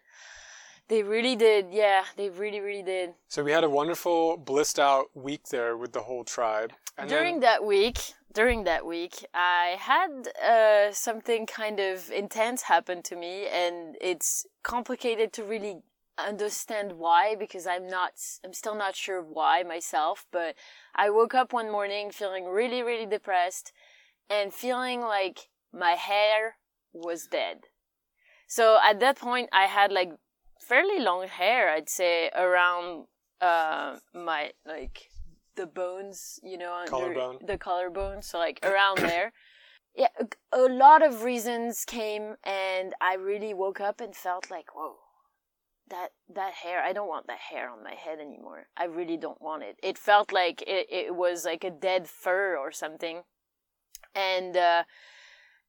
They 0.88 1.01
really 1.01 1.36
did, 1.36 1.68
yeah, 1.72 2.04
they 2.15 2.30
really 2.30 2.60
really 2.60 2.84
did. 2.84 3.13
So 3.27 3.44
we 3.44 3.51
had 3.51 3.63
a 3.63 3.70
wonderful, 3.70 4.38
blissed 4.38 4.80
out 4.80 5.06
week 5.15 5.50
there 5.50 5.75
with 5.77 5.94
the 5.94 6.01
whole 6.01 6.24
tribe. 6.24 6.74
And 6.98 7.10
during 7.10 7.36
then, 7.36 7.42
that 7.42 7.65
week, 7.65 8.13
during 8.34 8.65
that 8.65 8.86
week, 8.86 9.25
I 9.34 9.77
had 9.80 10.27
uh, 10.44 10.94
something 10.94 11.46
kind 11.46 11.80
of 11.80 12.12
intense 12.12 12.63
happen 12.63 13.01
to 13.04 13.15
me, 13.15 13.48
and 13.48 13.96
it's 14.00 14.46
complicated 14.62 15.34
to 15.34 15.44
really 15.44 15.77
understand 16.18 16.94
why 16.94 17.36
because 17.36 17.65
I'm 17.65 17.88
not, 17.88 18.12
I'm 18.44 18.54
still 18.54 18.75
not 18.75 18.96
sure 18.96 19.22
why 19.22 19.63
myself. 19.63 20.25
But 20.32 20.56
I 20.96 21.10
woke 21.10 21.34
up 21.34 21.54
one 21.54 21.72
morning 21.72 22.12
feeling 22.12 22.46
really, 22.46 22.84
really 22.84 23.06
depressed, 23.06 23.72
and 24.29 24.53
feeling 24.53 25.01
like 25.01 25.50
my 25.74 25.91
hair 25.91 26.55
was 26.94 27.27
dead. 27.27 27.65
So 28.48 28.77
at 28.84 29.00
that 29.00 29.17
point, 29.17 29.50
I 29.51 29.65
had 29.65 29.91
like 29.91 30.12
fairly 30.60 31.00
long 31.00 31.27
hair. 31.27 31.70
I'd 31.70 31.89
say 31.89 32.29
around 32.36 33.05
uh, 33.41 33.98
my 34.13 34.51
like 34.65 35.10
the 35.55 35.65
bones, 35.65 36.39
you 36.44 36.58
know, 36.58 36.84
Collarbone. 36.88 37.39
the 37.46 37.58
collarbone. 37.58 38.22
So 38.22 38.38
like 38.38 38.60
around 38.63 39.00
there. 39.00 39.34
Yeah, 39.98 40.08
a, 40.20 40.60
a 40.60 40.67
lot 40.67 41.01
of 41.05 41.24
reasons 41.24 41.86
came, 41.86 42.36
and 42.44 42.94
I 43.00 43.15
really 43.15 43.53
woke 43.53 43.79
up 43.79 44.01
and 44.01 44.13
felt 44.13 44.51
like, 44.51 44.75
whoa, 44.75 44.96
that 45.89 46.10
that 46.34 46.53
hair. 46.53 46.82
I 46.84 46.91
don't 46.91 47.08
want 47.08 47.27
that 47.27 47.39
hair 47.39 47.70
on 47.70 47.82
my 47.82 47.94
head 47.94 48.20
anymore. 48.20 48.67
I 48.75 48.86
really 48.86 49.15
don't 49.15 49.41
want 49.41 49.63
it. 49.63 49.77
It 49.82 49.98
felt 49.98 50.34
like 50.34 50.62
it, 50.63 50.88
it 50.89 51.15
was 51.15 51.46
like 51.46 51.63
a 51.63 51.72
dead 51.72 52.10
fur 52.10 52.58
or 52.58 52.74
something, 52.74 53.24
and 54.13 54.55
uh, 54.55 54.83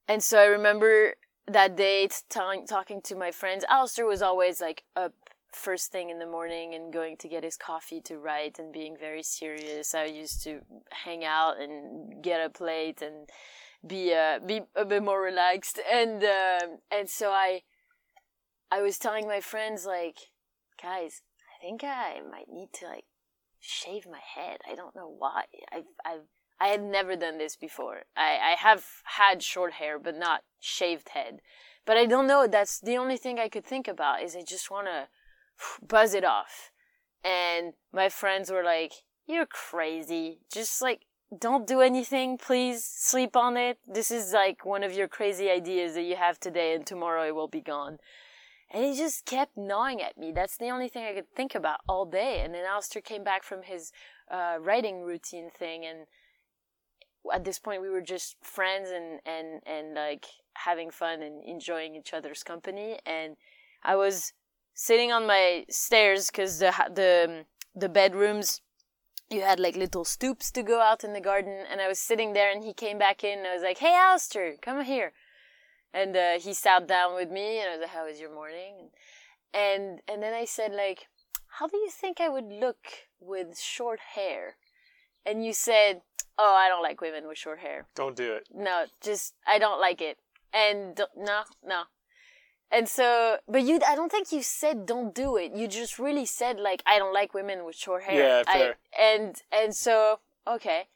and 0.07 0.23
so 0.23 0.39
I 0.39 0.45
remember 0.45 1.13
that 1.47 1.75
day 1.75 2.07
t- 2.07 2.39
talking 2.67 3.01
to 3.03 3.15
my 3.15 3.31
friends. 3.31 3.65
Alasdair 3.69 4.07
was 4.07 4.21
always 4.21 4.61
like 4.61 4.83
up 4.95 5.13
first 5.51 5.91
thing 5.91 6.09
in 6.09 6.19
the 6.19 6.25
morning 6.25 6.73
and 6.73 6.93
going 6.93 7.17
to 7.17 7.27
get 7.27 7.43
his 7.43 7.57
coffee 7.57 8.01
to 8.01 8.17
write 8.17 8.59
and 8.59 8.71
being 8.71 8.95
very 8.97 9.23
serious. 9.23 9.95
I 9.95 10.05
used 10.05 10.43
to 10.43 10.59
hang 10.91 11.23
out 11.25 11.59
and 11.59 12.21
get 12.21 12.45
a 12.45 12.49
plate 12.49 13.01
and 13.01 13.29
be 13.85 14.13
uh, 14.13 14.39
be 14.45 14.61
a 14.75 14.85
bit 14.85 15.03
more 15.03 15.21
relaxed. 15.21 15.79
And 15.91 16.23
um 16.23 16.79
and 16.91 17.09
so 17.09 17.31
I 17.31 17.61
I 18.71 18.81
was 18.81 18.97
telling 18.97 19.27
my 19.27 19.39
friends 19.39 19.85
like, 19.85 20.17
guys, 20.81 21.21
I 21.49 21.65
think 21.65 21.83
I 21.83 22.21
might 22.29 22.49
need 22.49 22.69
to 22.79 22.85
like 22.85 23.05
shave 23.59 24.05
my 24.05 24.19
head. 24.35 24.59
I 24.69 24.75
don't 24.75 24.95
know 24.95 25.13
why. 25.17 25.45
I've 25.71 25.83
I 26.05 26.17
I 26.59 26.67
had 26.67 26.83
never 26.83 27.15
done 27.15 27.37
this 27.37 27.55
before. 27.55 28.03
I 28.15 28.39
I 28.51 28.55
have 28.57 28.85
had 29.03 29.43
short 29.43 29.73
hair, 29.73 29.99
but 29.99 30.17
not 30.17 30.41
shaved 30.59 31.09
head. 31.09 31.41
But 31.85 31.97
I 31.97 32.05
don't 32.05 32.27
know. 32.27 32.47
That's 32.47 32.79
the 32.79 32.97
only 32.97 33.17
thing 33.17 33.39
I 33.39 33.49
could 33.49 33.65
think 33.65 33.87
about. 33.87 34.21
Is 34.21 34.35
I 34.35 34.43
just 34.43 34.71
want 34.71 34.87
to 34.87 35.07
buzz 35.87 36.13
it 36.13 36.25
off. 36.25 36.71
And 37.23 37.73
my 37.93 38.09
friends 38.09 38.51
were 38.51 38.63
like, 38.63 38.93
"You're 39.25 39.47
crazy. 39.47 40.39
Just 40.51 40.81
like." 40.81 41.01
Don't 41.37 41.67
do 41.67 41.81
anything, 41.81 42.37
please. 42.37 42.85
Sleep 42.85 43.35
on 43.35 43.57
it. 43.57 43.79
This 43.85 44.11
is 44.11 44.31
like 44.31 44.65
one 44.65 44.81
of 44.81 44.93
your 44.93 45.09
crazy 45.09 45.49
ideas 45.49 45.95
that 45.95 46.03
you 46.03 46.15
have 46.15 46.39
today, 46.39 46.73
and 46.73 46.85
tomorrow 46.85 47.27
it 47.27 47.35
will 47.35 47.49
be 47.49 47.59
gone. 47.59 47.97
And 48.71 48.85
he 48.85 48.95
just 48.95 49.25
kept 49.25 49.57
gnawing 49.57 50.01
at 50.01 50.17
me. 50.17 50.31
That's 50.31 50.57
the 50.57 50.69
only 50.69 50.87
thing 50.87 51.05
I 51.05 51.13
could 51.13 51.29
think 51.35 51.53
about 51.55 51.79
all 51.87 52.05
day. 52.05 52.41
And 52.41 52.53
then 52.53 52.65
Alasdair 52.65 53.03
came 53.03 53.23
back 53.23 53.43
from 53.43 53.63
his 53.63 53.91
uh, 54.29 54.57
writing 54.59 55.01
routine 55.01 55.49
thing, 55.49 55.85
and 55.85 56.07
at 57.33 57.43
this 57.43 57.59
point 57.59 57.81
we 57.81 57.89
were 57.89 58.01
just 58.01 58.35
friends 58.41 58.89
and 58.89 59.19
and 59.25 59.61
and 59.65 59.93
like 59.93 60.25
having 60.53 60.89
fun 60.91 61.21
and 61.21 61.43
enjoying 61.43 61.95
each 61.95 62.13
other's 62.13 62.43
company. 62.43 62.99
And 63.05 63.37
I 63.83 63.95
was 63.95 64.33
sitting 64.73 65.11
on 65.11 65.27
my 65.27 65.65
stairs 65.69 66.27
because 66.27 66.59
the 66.59 66.73
the 66.93 67.45
the 67.75 67.89
bedrooms 67.89 68.61
you 69.29 69.41
had 69.41 69.59
like 69.59 69.75
little 69.75 70.05
stoops 70.05 70.51
to 70.51 70.63
go 70.63 70.81
out 70.81 71.03
in 71.03 71.13
the 71.13 71.21
garden, 71.21 71.65
and 71.69 71.81
I 71.81 71.87
was 71.87 71.99
sitting 71.99 72.33
there, 72.33 72.49
and 72.49 72.63
he 72.63 72.73
came 72.73 72.97
back 72.97 73.23
in, 73.23 73.39
and 73.39 73.47
I 73.47 73.53
was 73.53 73.63
like, 73.63 73.79
"Hey, 73.79 73.93
Alasdair, 73.93 74.61
come 74.61 74.83
here." 74.83 75.13
and 75.93 76.15
uh, 76.15 76.39
he 76.39 76.53
sat 76.53 76.87
down 76.87 77.15
with 77.15 77.31
me 77.31 77.59
and 77.59 77.69
I 77.69 77.71
was 77.73 77.81
like, 77.81 77.89
"How 77.89 78.05
was 78.05 78.19
your 78.19 78.33
morning?" 78.33 78.89
And 79.53 80.01
and 80.07 80.21
then 80.21 80.33
I 80.33 80.45
said 80.45 80.71
like, 80.73 81.07
"How 81.59 81.67
do 81.67 81.77
you 81.77 81.89
think 81.89 82.19
I 82.19 82.29
would 82.29 82.51
look 82.51 83.09
with 83.19 83.59
short 83.59 83.99
hair?" 84.15 84.57
And 85.25 85.45
you 85.45 85.53
said, 85.53 86.01
"Oh, 86.37 86.55
I 86.55 86.67
don't 86.69 86.83
like 86.83 87.01
women 87.01 87.27
with 87.27 87.37
short 87.37 87.59
hair. 87.59 87.87
Don't 87.95 88.15
do 88.15 88.33
it." 88.33 88.47
No, 88.53 88.85
just 89.01 89.33
I 89.45 89.59
don't 89.59 89.79
like 89.79 90.01
it." 90.01 90.17
And 90.53 90.99
no, 91.15 91.43
no. 91.65 91.83
And 92.69 92.89
so, 92.89 93.37
but 93.47 93.63
you, 93.63 93.79
I 93.87 93.95
don't 93.95 94.11
think 94.11 94.31
you 94.31 94.41
said 94.43 94.85
don't 94.85 95.15
do 95.15 95.37
it. 95.37 95.53
You 95.53 95.67
just 95.67 95.99
really 95.99 96.25
said 96.25 96.59
like 96.59 96.83
I 96.85 96.99
don't 96.99 97.13
like 97.13 97.33
women 97.33 97.65
with 97.65 97.75
short 97.75 98.03
hair. 98.03 98.19
Yeah, 98.19 98.43
fair. 98.43 98.75
I, 98.97 99.01
and 99.01 99.41
and 99.51 99.75
so 99.75 100.19
okay. 100.47 100.87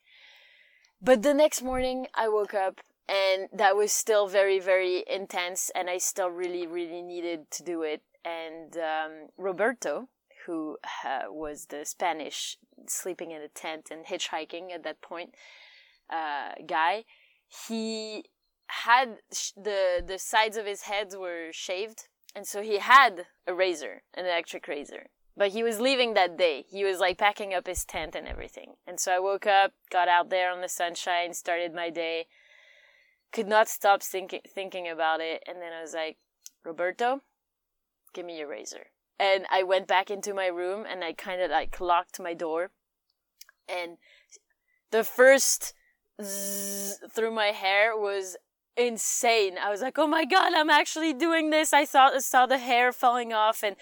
But 1.01 1.24
the 1.24 1.33
next 1.33 1.62
morning 1.62 2.07
I 2.13 2.27
woke 2.29 2.53
up 2.53 2.81
and 3.12 3.50
that 3.51 3.75
was 3.75 3.91
still 3.91 4.27
very 4.27 4.60
very 4.60 5.03
intense 5.07 5.69
and 5.75 5.89
i 5.89 5.98
still 5.98 6.29
really 6.29 6.65
really 6.65 7.01
needed 7.01 7.51
to 7.51 7.63
do 7.63 7.81
it 7.83 8.01
and 8.24 8.77
um, 8.77 9.12
roberto 9.38 10.07
who 10.45 10.77
uh, 11.05 11.31
was 11.31 11.67
the 11.67 11.86
spanish 11.86 12.57
sleeping 12.88 13.31
in 13.31 13.41
a 13.41 13.48
tent 13.48 13.89
and 13.91 14.05
hitchhiking 14.05 14.71
at 14.74 14.83
that 14.83 15.01
point 15.01 15.36
uh, 16.10 16.51
guy 16.67 17.03
he 17.67 18.25
had 18.67 19.17
sh- 19.33 19.51
the 19.55 20.03
the 20.05 20.17
sides 20.17 20.57
of 20.57 20.65
his 20.65 20.83
head 20.83 21.10
were 21.17 21.50
shaved 21.51 22.07
and 22.36 22.48
so 22.48 22.62
he 22.62 22.79
had 22.79 23.27
a 23.45 23.53
razor 23.53 24.03
an 24.13 24.25
electric 24.25 24.67
razor. 24.67 25.07
But 25.36 25.51
he 25.51 25.63
was 25.63 25.79
leaving 25.79 26.13
that 26.13 26.38
day. 26.38 26.65
He 26.69 26.83
was 26.83 27.00
like 27.00 27.17
packing 27.17 27.53
up 27.53 27.65
his 27.65 27.86
tent 27.86 28.15
and 28.15 28.27
everything. 28.27 28.74
And 28.86 29.00
so 29.00 29.13
i 29.13 29.19
woke 29.19 29.48
up 29.48 29.71
got 29.89 30.07
out 30.07 30.29
there 30.29 30.51
on 30.51 30.62
the 30.62 30.69
sunshine 30.69 31.33
started 31.33 31.74
my 31.74 31.89
day. 31.89 32.27
Could 33.31 33.48
not 33.48 33.69
stop 33.69 34.03
thinking 34.03 34.41
thinking 34.48 34.88
about 34.88 35.21
it. 35.21 35.43
And 35.48 35.62
then 35.62 35.71
I 35.74 35.81
was 35.81 35.93
like, 35.93 36.17
Roberto, 36.63 37.21
give 38.13 38.25
me 38.25 38.38
your 38.38 38.50
razor. 38.50 38.88
And 39.20 39.46
I 39.51 39.63
went 39.63 39.88
back 39.88 40.10
into 40.10 40.34
my 40.34 40.48
room 40.48 40.86
and 40.89 41.03
I 41.03 41.13
kind 41.13 41.41
of 41.41 41.51
like 41.51 41.80
locked 41.80 42.20
my 42.20 42.34
door. 42.34 42.72
And 43.70 43.98
the 44.91 45.03
first 45.03 45.74
zzz 46.22 47.00
through 47.12 47.32
my 47.32 47.48
hair 47.48 47.96
was 47.96 48.36
insane. 48.75 49.58
I 49.58 49.70
was 49.70 49.82
like, 49.82 50.00
"Oh 50.00 50.08
my 50.08 50.25
god, 50.25 50.53
I'm 50.53 50.70
actually 50.70 51.13
doing 51.13 51.50
this." 51.50 51.74
I 51.74 51.86
saw 51.86 52.18
saw 52.20 52.46
the 52.46 52.58
hair 52.58 52.91
falling 52.91 53.32
off 53.34 53.63
and 53.63 53.75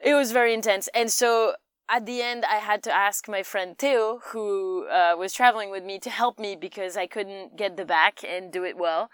it 0.00 0.14
was 0.14 0.32
very 0.32 0.54
intense. 0.54 0.88
And 0.94 1.10
so 1.12 1.54
at 1.88 2.06
the 2.06 2.22
end, 2.22 2.44
I 2.44 2.56
had 2.56 2.82
to 2.84 2.94
ask 2.94 3.28
my 3.28 3.42
friend 3.42 3.76
Theo, 3.76 4.20
who 4.26 4.86
uh, 4.86 5.16
was 5.18 5.32
traveling 5.32 5.70
with 5.70 5.84
me, 5.84 5.98
to 5.98 6.10
help 6.10 6.38
me 6.38 6.54
because 6.54 6.96
I 6.96 7.08
couldn't 7.08 7.56
get 7.56 7.76
the 7.76 7.84
back 7.84 8.20
and 8.24 8.52
do 8.52 8.64
it 8.64 8.76
well. 8.76 9.10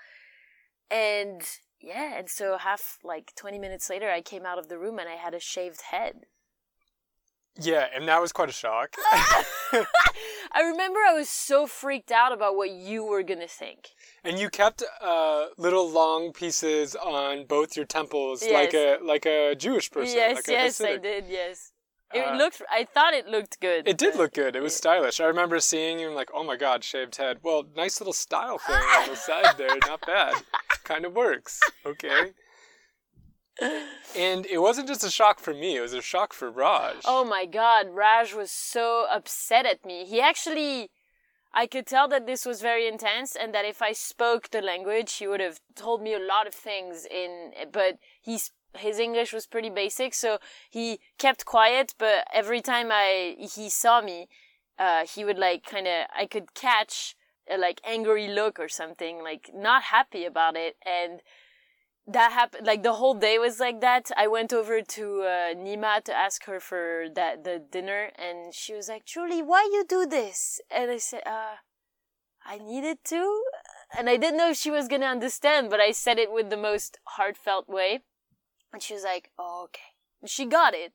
And 0.91 1.43
yeah, 1.87 2.19
and 2.19 2.29
so 2.29 2.59
half 2.59 2.99
like 3.05 3.33
20 3.37 3.59
minutes 3.59 3.89
later, 3.89 4.11
I 4.11 4.21
came 4.21 4.45
out 4.45 4.59
of 4.59 4.69
the 4.69 4.79
room 4.79 4.99
and 4.99 5.09
I 5.09 5.15
had 5.15 5.35
a 5.35 5.41
shaved 5.41 5.83
head. 5.93 6.25
Yeah, 7.59 7.87
and 7.95 8.07
that 8.09 8.21
was 8.21 8.33
quite 8.33 8.51
a 8.51 8.53
shock. 8.53 8.97
I 10.53 10.61
remember 10.63 10.99
I 11.09 11.15
was 11.15 11.29
so 11.29 11.67
freaked 11.67 12.11
out 12.13 12.33
about 12.33 12.55
what 12.57 12.71
you 12.71 13.05
were 13.05 13.23
gonna 13.23 13.49
think. 13.49 13.89
And 14.23 14.39
you 14.39 14.51
kept 14.51 14.83
uh, 15.01 15.47
little 15.57 15.89
long 15.89 16.33
pieces 16.33 16.95
on 16.97 17.47
both 17.47 17.77
your 17.77 17.87
temples, 17.87 18.43
Yes. 18.43 18.53
like 18.53 18.75
a 18.75 18.99
like 19.03 19.25
a 19.27 19.55
Jewish 19.55 19.91
person. 19.91 20.17
yes, 20.17 20.37
like 20.37 20.49
a 20.49 20.53
yes, 20.53 20.81
I 20.81 20.97
did. 20.99 21.25
Yes, 21.29 21.73
it 22.15 22.21
Uh, 22.27 22.37
looked. 22.37 22.63
I 22.71 22.85
thought 22.85 23.15
it 23.15 23.27
looked 23.27 23.61
good. 23.61 23.87
It 23.89 23.99
did 23.99 24.15
look 24.17 24.33
good. 24.35 24.55
It 24.57 24.63
was 24.63 24.75
stylish. 24.77 25.21
I 25.21 25.25
remember 25.25 25.59
seeing 25.61 25.99
you 25.99 26.07
and 26.07 26.17
like, 26.17 26.31
oh 26.35 26.45
my 26.45 26.57
god, 26.57 26.85
shaved 26.85 27.17
head. 27.17 27.39
Well, 27.43 27.65
nice 27.77 28.01
little 28.01 28.13
style 28.13 28.59
thing 28.59 28.77
on 28.77 29.09
the 29.09 29.17
side 29.29 29.57
there. 29.59 29.77
Not 29.87 30.05
bad. 30.07 30.35
Kind 30.85 31.05
of 31.05 31.15
works. 31.15 31.61
Okay. 31.85 32.33
And 33.61 34.45
it 34.47 34.59
wasn't 34.59 34.87
just 34.89 35.03
a 35.05 35.11
shock 35.11 35.41
for 35.41 35.55
me. 35.55 35.77
It 35.77 35.81
was 35.81 35.95
a 35.95 36.03
shock 36.03 36.33
for 36.35 36.51
Raj. 36.51 36.97
Oh 37.07 37.25
my 37.25 37.47
god, 37.47 37.87
Raj 37.91 38.35
was 38.35 38.51
so 38.51 39.07
upset 39.11 39.65
at 39.65 39.85
me. 39.85 40.05
He 40.05 40.21
actually 40.21 40.91
I 41.55 41.67
could 41.67 41.87
tell 41.87 42.07
that 42.09 42.27
this 42.27 42.45
was 42.45 42.61
very 42.61 42.87
intense 42.87 43.35
and 43.35 43.55
that 43.55 43.65
if 43.65 43.81
I 43.81 43.93
spoke 43.93 44.51
the 44.51 44.61
language, 44.61 45.15
he 45.15 45.27
would 45.27 45.41
have 45.41 45.59
told 45.75 46.03
me 46.03 46.13
a 46.13 46.19
lot 46.19 46.47
of 46.47 46.53
things 46.55 47.07
in 47.11 47.53
but 47.73 47.97
he's 48.21 48.51
his 48.79 48.99
English 48.99 49.33
was 49.33 49.47
pretty 49.47 49.71
basic, 49.71 50.15
so 50.15 50.39
he 50.71 51.01
kept 51.19 51.45
quiet, 51.45 51.95
but 51.99 52.27
every 52.33 52.61
time 52.61 52.89
I 52.91 53.37
he 53.39 53.69
saw 53.71 54.01
me, 54.01 54.29
uh 54.79 55.07
he 55.07 55.25
would 55.25 55.39
like 55.39 55.65
kind 55.65 55.87
of 55.87 56.07
I 56.17 56.27
could 56.27 56.55
catch 56.55 57.15
a 57.49 57.57
like 57.57 57.81
angry 57.85 58.29
look 58.29 58.59
or 58.59 58.69
something, 58.69 59.23
like 59.23 59.51
not 59.55 59.85
happy 59.85 60.25
about 60.25 60.57
it 60.57 60.77
and 60.85 61.21
that 62.09 62.31
happened 62.33 62.67
like 62.67 62.83
the 62.83 62.95
whole 62.95 63.15
day 63.15 63.39
was 63.39 63.59
like 63.59 63.81
that. 63.81 64.11
I 64.17 64.29
went 64.29 64.53
over 64.53 64.81
to 64.81 65.23
uh, 65.23 65.55
nima 65.55 66.03
to 66.05 66.15
ask 66.15 66.45
her 66.45 66.61
for 66.61 67.07
that 67.15 67.43
the 67.45 67.59
dinner 67.59 68.11
and 68.17 68.55
she 68.55 68.75
was 68.75 68.89
like 68.89 69.05
julie 69.05 69.43
why 69.43 69.69
you 69.73 69.85
do 69.89 70.07
this? 70.07 70.61
And 70.71 70.91
i 70.91 70.99
said 70.99 71.23
uh 71.27 71.57
i 72.45 72.59
needed 72.59 72.99
to. 73.07 73.43
And 73.97 74.09
i 74.09 74.17
didn't 74.17 74.39
know 74.39 74.51
if 74.51 74.57
she 74.57 74.71
was 74.71 74.87
gonna 74.89 75.07
understand 75.07 75.69
but 75.71 75.81
i 75.81 75.91
said 75.93 76.19
it 76.19 76.31
with 76.33 76.51
the 76.51 76.57
most 76.57 76.99
heartfelt 77.17 77.69
way 77.69 78.03
and 78.73 78.83
she 78.83 78.95
was 78.95 79.05
like 79.05 79.31
oh 79.39 79.65
okay. 79.65 79.95
And 80.21 80.31
she 80.31 80.47
got 80.47 80.75
it. 80.75 80.93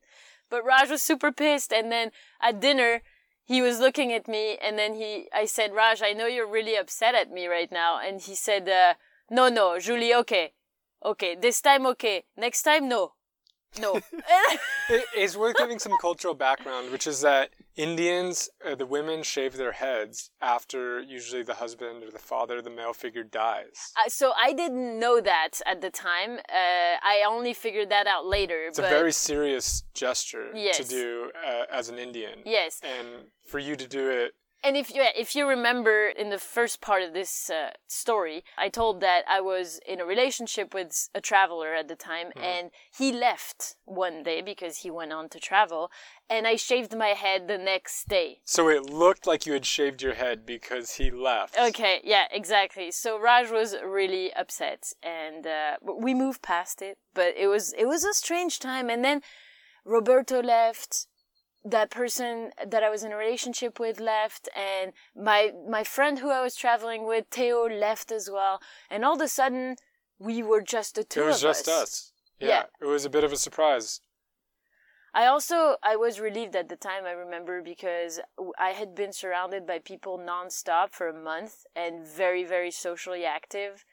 But 0.49 0.65
raj 0.65 0.89
was 0.89 1.01
super 1.01 1.31
pissed. 1.31 1.71
And 1.71 1.91
then 1.91 2.11
at 2.41 2.59
dinner 2.59 3.01
he 3.45 3.61
was 3.61 3.79
looking 3.79 4.11
at 4.11 4.27
me. 4.27 4.57
And 4.61 4.77
then 4.77 4.95
he 4.95 5.27
i 5.33 5.45
said 5.45 5.73
raj 5.73 6.01
i 6.01 6.13
know 6.13 6.27
you're 6.27 6.47
really 6.47 6.75
upset 6.75 7.15
at 7.15 7.31
me 7.31 7.47
right 7.47 7.71
now. 7.71 7.99
And 7.99 8.21
he 8.21 8.35
said 8.35 8.67
uh, 8.69 8.95
no 9.29 9.49
no 9.49 9.79
julie 9.79 10.13
okay. 10.15 10.53
Okay 11.03 11.35
this 11.35 11.61
time 11.61 11.85
okay. 11.87 12.25
Next 12.37 12.63
time 12.63 12.87
no 12.87 13.13
no 13.79 13.95
It- 14.89 15.05
it's 15.15 15.35
worth 15.37 15.55
giving 15.57 15.79
some 15.79 15.93
cultural 16.01 16.33
background, 16.33 16.91
which 16.91 17.07
is 17.07 17.21
that 17.21 17.51
Indians, 17.77 18.49
uh, 18.65 18.75
the 18.75 18.85
women 18.85 19.23
shave 19.23 19.55
their 19.55 19.71
heads 19.71 20.31
after 20.41 20.99
usually 20.99 21.43
the 21.43 21.53
husband 21.53 22.03
or 22.03 22.11
the 22.11 22.19
father, 22.19 22.61
the 22.61 22.69
male 22.69 22.91
figure, 22.93 23.23
dies. 23.23 23.93
Uh, 23.97 24.09
so 24.09 24.33
i 24.37 24.51
didn't 24.51 24.99
know 24.99 25.21
that 25.21 25.51
at 25.65 25.79
the 25.81 25.89
time 25.89 26.31
uh, 26.49 26.93
i 27.13 27.23
only 27.27 27.53
figured 27.53 27.89
that 27.89 28.07
out 28.07 28.25
later 28.25 28.65
It's 28.67 28.79
a 28.79 28.81
very 28.81 29.13
serious 29.13 29.83
gesture 29.93 30.51
to 30.51 30.83
do 30.83 31.31
uh, 31.47 31.63
as 31.71 31.87
an 31.89 31.97
Indian. 31.97 32.39
yes 32.45 32.81
And 32.83 33.07
for 33.47 33.59
you 33.59 33.75
to 33.77 33.87
do 33.87 34.09
it, 34.09 34.31
And 34.63 34.77
if 34.77 34.93
you 34.93 35.03
if 35.15 35.35
you 35.35 35.47
remember 35.47 36.07
in 36.07 36.29
the 36.29 36.37
first 36.37 36.81
part 36.81 37.01
of 37.01 37.13
this 37.13 37.49
uh, 37.49 37.71
story, 37.87 38.43
I 38.57 38.69
told 38.69 39.01
that 39.01 39.23
I 39.27 39.41
was 39.41 39.79
in 39.87 39.99
a 39.99 40.05
relationship 40.05 40.73
with 40.73 41.09
a 41.15 41.21
traveler 41.21 41.73
at 41.73 41.87
the 41.87 41.95
time, 41.95 42.31
and 42.35 42.69
he 42.95 43.11
left 43.11 43.75
one 43.85 44.21
day 44.21 44.41
because 44.41 44.77
he 44.77 44.91
went 44.91 45.13
on 45.13 45.29
to 45.29 45.39
travel, 45.39 45.89
and 46.29 46.45
I 46.45 46.55
shaved 46.57 46.95
my 46.95 47.09
head 47.09 47.47
the 47.47 47.57
next 47.57 48.07
day. 48.07 48.41
so 48.45 48.69
it 48.69 48.83
looked 48.89 49.25
like 49.25 49.45
you 49.47 49.53
had 49.53 49.65
shaved 49.65 50.01
your 50.01 50.13
head 50.13 50.45
because 50.45 50.93
he 50.93 51.09
left. 51.09 51.57
Okay, 51.57 51.99
yeah, 52.03 52.25
exactly. 52.31 52.91
So 52.91 53.19
Raj 53.19 53.49
was 53.49 53.75
really 53.83 54.31
upset, 54.33 54.93
and 55.01 55.47
uh, 55.47 55.77
we 55.81 56.13
moved 56.13 56.41
past 56.43 56.81
it, 56.83 56.97
but 57.15 57.33
it 57.35 57.47
was 57.47 57.73
it 57.73 57.87
was 57.87 58.03
a 58.03 58.13
strange 58.13 58.59
time. 58.59 58.89
And 58.91 59.03
then 59.03 59.21
Roberto 59.85 60.41
left. 60.41 61.07
That 61.63 61.91
person 61.91 62.51
that 62.65 62.83
I 62.83 62.89
was 62.89 63.03
in 63.03 63.11
a 63.11 63.17
relationship 63.17 63.79
with 63.79 63.99
left, 63.99 64.49
and 64.55 64.93
my 65.15 65.51
my 65.69 65.83
friend 65.83 66.19
who 66.19 66.31
I 66.31 66.41
was 66.41 66.55
traveling 66.55 67.05
with, 67.05 67.25
Theo, 67.29 67.67
left 67.69 68.11
as 68.11 68.29
well. 68.31 68.59
And 68.89 69.05
all 69.05 69.15
of 69.15 69.21
a 69.21 69.27
sudden, 69.27 69.75
we 70.17 70.41
were 70.41 70.61
just 70.61 70.95
the 70.95 71.03
two 71.03 71.21
It 71.21 71.25
was 71.25 71.41
just 71.41 71.67
us. 71.67 71.83
us. 71.83 72.11
Yeah, 72.39 72.47
Yeah. 72.47 72.63
It 72.81 72.85
was 72.85 73.05
a 73.05 73.09
bit 73.09 73.23
of 73.23 73.31
a 73.31 73.37
surprise. 73.37 74.01
I 75.13 75.25
also 75.25 75.75
I 75.83 75.95
was 75.97 76.19
relieved 76.19 76.55
at 76.55 76.69
the 76.69 76.75
time. 76.77 77.05
I 77.05 77.11
remember 77.11 77.61
because 77.61 78.19
I 78.57 78.69
had 78.69 78.95
been 78.95 79.11
surrounded 79.13 79.67
by 79.67 79.79
people 79.79 80.17
nonstop 80.17 80.93
for 80.93 81.07
a 81.09 81.13
month 81.13 81.65
and 81.75 82.07
very 82.07 82.43
very 82.45 82.71
socially 82.71 83.25
active, 83.25 83.85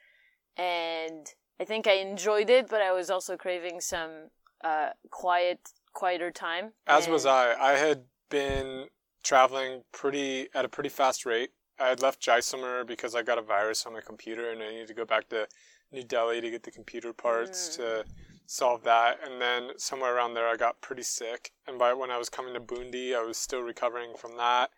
and 0.55 1.27
I 1.59 1.65
think 1.65 1.87
I 1.87 1.93
enjoyed 1.93 2.49
it. 2.49 2.69
But 2.69 2.81
I 2.81 2.93
was 2.93 3.09
also 3.09 3.35
craving 3.35 3.81
some 3.81 4.29
uh, 4.63 4.91
quiet 5.11 5.59
quieter 5.93 6.31
time. 6.31 6.73
As 6.87 7.05
and- 7.05 7.13
was 7.13 7.25
I. 7.25 7.53
I 7.53 7.73
had 7.73 8.05
been 8.29 8.87
traveling 9.23 9.83
pretty 9.91 10.47
at 10.53 10.65
a 10.65 10.69
pretty 10.69 10.89
fast 10.89 11.25
rate. 11.25 11.51
I 11.79 11.87
had 11.87 12.01
left 12.01 12.21
Jaisalmer 12.21 12.85
because 12.85 13.15
I 13.15 13.21
got 13.21 13.37
a 13.37 13.41
virus 13.41 13.85
on 13.85 13.93
my 13.93 14.01
computer 14.01 14.49
and 14.51 14.61
I 14.61 14.69
needed 14.69 14.87
to 14.89 14.93
go 14.93 15.05
back 15.05 15.29
to 15.29 15.47
New 15.91 16.03
Delhi 16.03 16.41
to 16.41 16.51
get 16.51 16.63
the 16.63 16.71
computer 16.71 17.13
parts 17.13 17.69
Mm. 17.69 17.75
to 17.77 18.05
solve 18.45 18.83
that. 18.83 19.19
And 19.23 19.41
then 19.41 19.71
somewhere 19.77 20.15
around 20.15 20.33
there, 20.33 20.47
I 20.47 20.55
got 20.55 20.81
pretty 20.81 21.03
sick. 21.03 21.51
And 21.67 21.79
by 21.79 21.93
when 21.93 22.11
I 22.11 22.17
was 22.17 22.29
coming 22.29 22.53
to 22.53 22.59
Bundi, 22.59 23.15
I 23.15 23.23
was 23.23 23.37
still 23.37 23.61
recovering 23.61 24.15
from 24.17 24.35
that. 24.37 24.71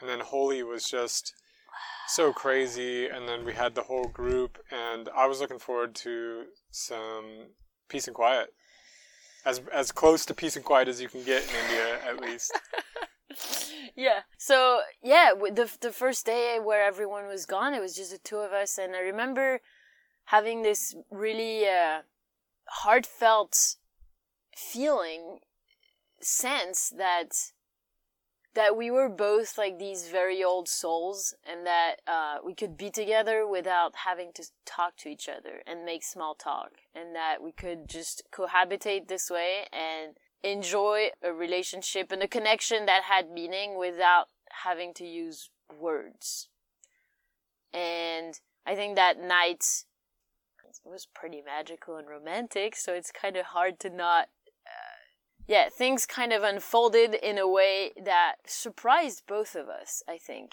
And 0.00 0.08
then 0.08 0.20
Holi 0.20 0.62
was 0.62 0.84
just 0.88 1.34
so 2.08 2.32
crazy. 2.32 3.06
And 3.08 3.26
then 3.28 3.44
we 3.44 3.54
had 3.54 3.74
the 3.74 3.84
whole 3.84 4.08
group, 4.08 4.58
and 4.70 5.08
I 5.14 5.26
was 5.26 5.40
looking 5.40 5.58
forward 5.58 5.94
to 5.96 6.46
some 6.70 7.48
peace 7.88 8.06
and 8.06 8.14
quiet. 8.14 8.52
As, 9.44 9.60
as 9.72 9.90
close 9.90 10.24
to 10.26 10.34
peace 10.34 10.56
and 10.56 10.64
quiet 10.64 10.88
as 10.88 11.00
you 11.00 11.08
can 11.08 11.24
get 11.24 11.42
in 11.42 11.50
India, 11.64 11.98
at 12.06 12.20
least. 12.20 12.52
yeah. 13.96 14.20
So 14.38 14.80
yeah, 15.02 15.32
the 15.34 15.70
the 15.80 15.92
first 15.92 16.26
day 16.26 16.58
where 16.62 16.84
everyone 16.84 17.26
was 17.26 17.46
gone, 17.46 17.74
it 17.74 17.80
was 17.80 17.96
just 17.96 18.12
the 18.12 18.18
two 18.18 18.38
of 18.38 18.52
us, 18.52 18.78
and 18.78 18.94
I 18.94 19.00
remember 19.00 19.60
having 20.26 20.62
this 20.62 20.94
really 21.10 21.66
uh, 21.66 22.02
heartfelt 22.68 23.76
feeling, 24.56 25.38
sense 26.20 26.92
that 26.96 27.30
that 28.54 28.76
we 28.76 28.90
were 28.90 29.08
both 29.08 29.56
like 29.56 29.78
these 29.78 30.08
very 30.08 30.42
old 30.44 30.68
souls, 30.68 31.34
and 31.48 31.66
that 31.66 31.96
uh, 32.06 32.38
we 32.44 32.54
could 32.54 32.76
be 32.76 32.90
together 32.90 33.46
without 33.46 33.94
having 34.04 34.30
to 34.34 34.44
talk 34.66 34.96
to 34.98 35.08
each 35.08 35.28
other 35.28 35.62
and 35.66 35.84
make 35.84 36.04
small 36.04 36.34
talk, 36.34 36.72
and 36.94 37.14
that 37.14 37.42
we 37.42 37.52
could 37.52 37.88
just 37.88 38.22
cohabitate 38.30 39.08
this 39.08 39.30
way 39.30 39.66
and 39.72 40.16
enjoy 40.42 41.08
a 41.22 41.32
relationship 41.32 42.10
and 42.12 42.22
a 42.22 42.28
connection 42.28 42.86
that 42.86 43.04
had 43.04 43.30
meaning 43.30 43.78
without 43.78 44.26
having 44.64 44.92
to 44.94 45.06
use 45.06 45.50
words. 45.80 46.48
And 47.72 48.38
I 48.66 48.74
think 48.74 48.96
that 48.96 49.18
night 49.18 49.84
was 50.84 51.06
pretty 51.14 51.42
magical 51.42 51.96
and 51.96 52.08
romantic, 52.08 52.76
so 52.76 52.92
it's 52.92 53.10
kind 53.10 53.36
of 53.36 53.46
hard 53.46 53.78
to 53.80 53.90
not. 53.90 54.28
Yeah, 55.46 55.68
things 55.68 56.06
kind 56.06 56.32
of 56.32 56.42
unfolded 56.42 57.14
in 57.14 57.36
a 57.36 57.48
way 57.48 57.92
that 58.02 58.36
surprised 58.46 59.24
both 59.26 59.54
of 59.54 59.68
us, 59.68 60.02
I 60.08 60.18
think. 60.18 60.52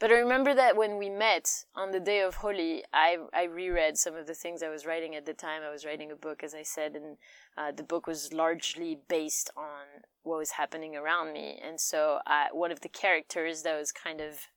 But 0.00 0.10
I 0.10 0.18
remember 0.18 0.54
that 0.54 0.76
when 0.76 0.98
we 0.98 1.08
met 1.08 1.64
on 1.74 1.92
the 1.92 2.00
day 2.00 2.20
of 2.20 2.36
Holi, 2.36 2.84
I, 2.92 3.16
I 3.32 3.44
reread 3.44 3.96
some 3.96 4.14
of 4.14 4.26
the 4.26 4.34
things 4.34 4.62
I 4.62 4.68
was 4.68 4.84
writing 4.84 5.14
at 5.14 5.24
the 5.24 5.34
time. 5.34 5.62
I 5.62 5.70
was 5.70 5.84
writing 5.84 6.10
a 6.10 6.16
book, 6.16 6.42
as 6.42 6.54
I 6.54 6.62
said, 6.62 6.94
and 6.94 7.16
uh, 7.56 7.72
the 7.72 7.84
book 7.84 8.06
was 8.06 8.32
largely 8.32 8.98
based 9.08 9.50
on 9.56 10.02
what 10.22 10.38
was 10.38 10.52
happening 10.52 10.96
around 10.96 11.32
me. 11.32 11.60
And 11.64 11.80
so 11.80 12.18
uh, 12.26 12.46
one 12.52 12.72
of 12.72 12.80
the 12.80 12.88
characters 12.88 13.62
that 13.62 13.78
was 13.78 13.92
kind 13.92 14.20
of 14.20 14.48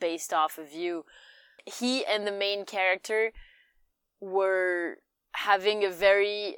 based 0.00 0.32
off 0.32 0.58
of 0.58 0.72
you, 0.72 1.04
he 1.66 2.04
and 2.04 2.26
the 2.26 2.32
main 2.32 2.64
character 2.64 3.32
were 4.20 4.98
having 5.32 5.84
a 5.84 5.90
very 5.90 6.56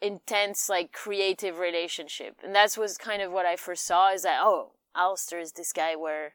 intense, 0.00 0.68
like, 0.68 0.92
creative 0.92 1.58
relationship. 1.58 2.36
And 2.42 2.54
that 2.54 2.76
was 2.76 2.96
kind 2.98 3.22
of 3.22 3.32
what 3.32 3.46
I 3.46 3.56
first 3.56 3.86
saw 3.86 4.12
is 4.12 4.22
that, 4.22 4.40
oh, 4.42 4.72
Alasdair 4.96 5.40
is 5.40 5.52
this 5.52 5.72
guy 5.72 5.96
where 5.96 6.34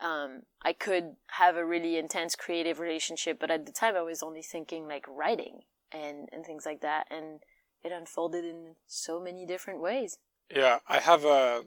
um, 0.00 0.42
I 0.62 0.72
could 0.72 1.16
have 1.28 1.56
a 1.56 1.64
really 1.64 1.96
intense 1.96 2.34
creative 2.34 2.80
relationship, 2.80 3.38
but 3.38 3.50
at 3.50 3.66
the 3.66 3.72
time 3.72 3.96
I 3.96 4.02
was 4.02 4.22
only 4.22 4.42
thinking 4.42 4.86
like 4.86 5.06
writing 5.08 5.60
and, 5.92 6.28
and 6.32 6.44
things 6.44 6.66
like 6.66 6.80
that. 6.80 7.06
And 7.10 7.40
it 7.84 7.92
unfolded 7.92 8.44
in 8.44 8.76
so 8.86 9.20
many 9.20 9.46
different 9.46 9.80
ways. 9.80 10.18
Yeah, 10.54 10.78
I 10.88 10.98
have 10.98 11.24
a 11.24 11.62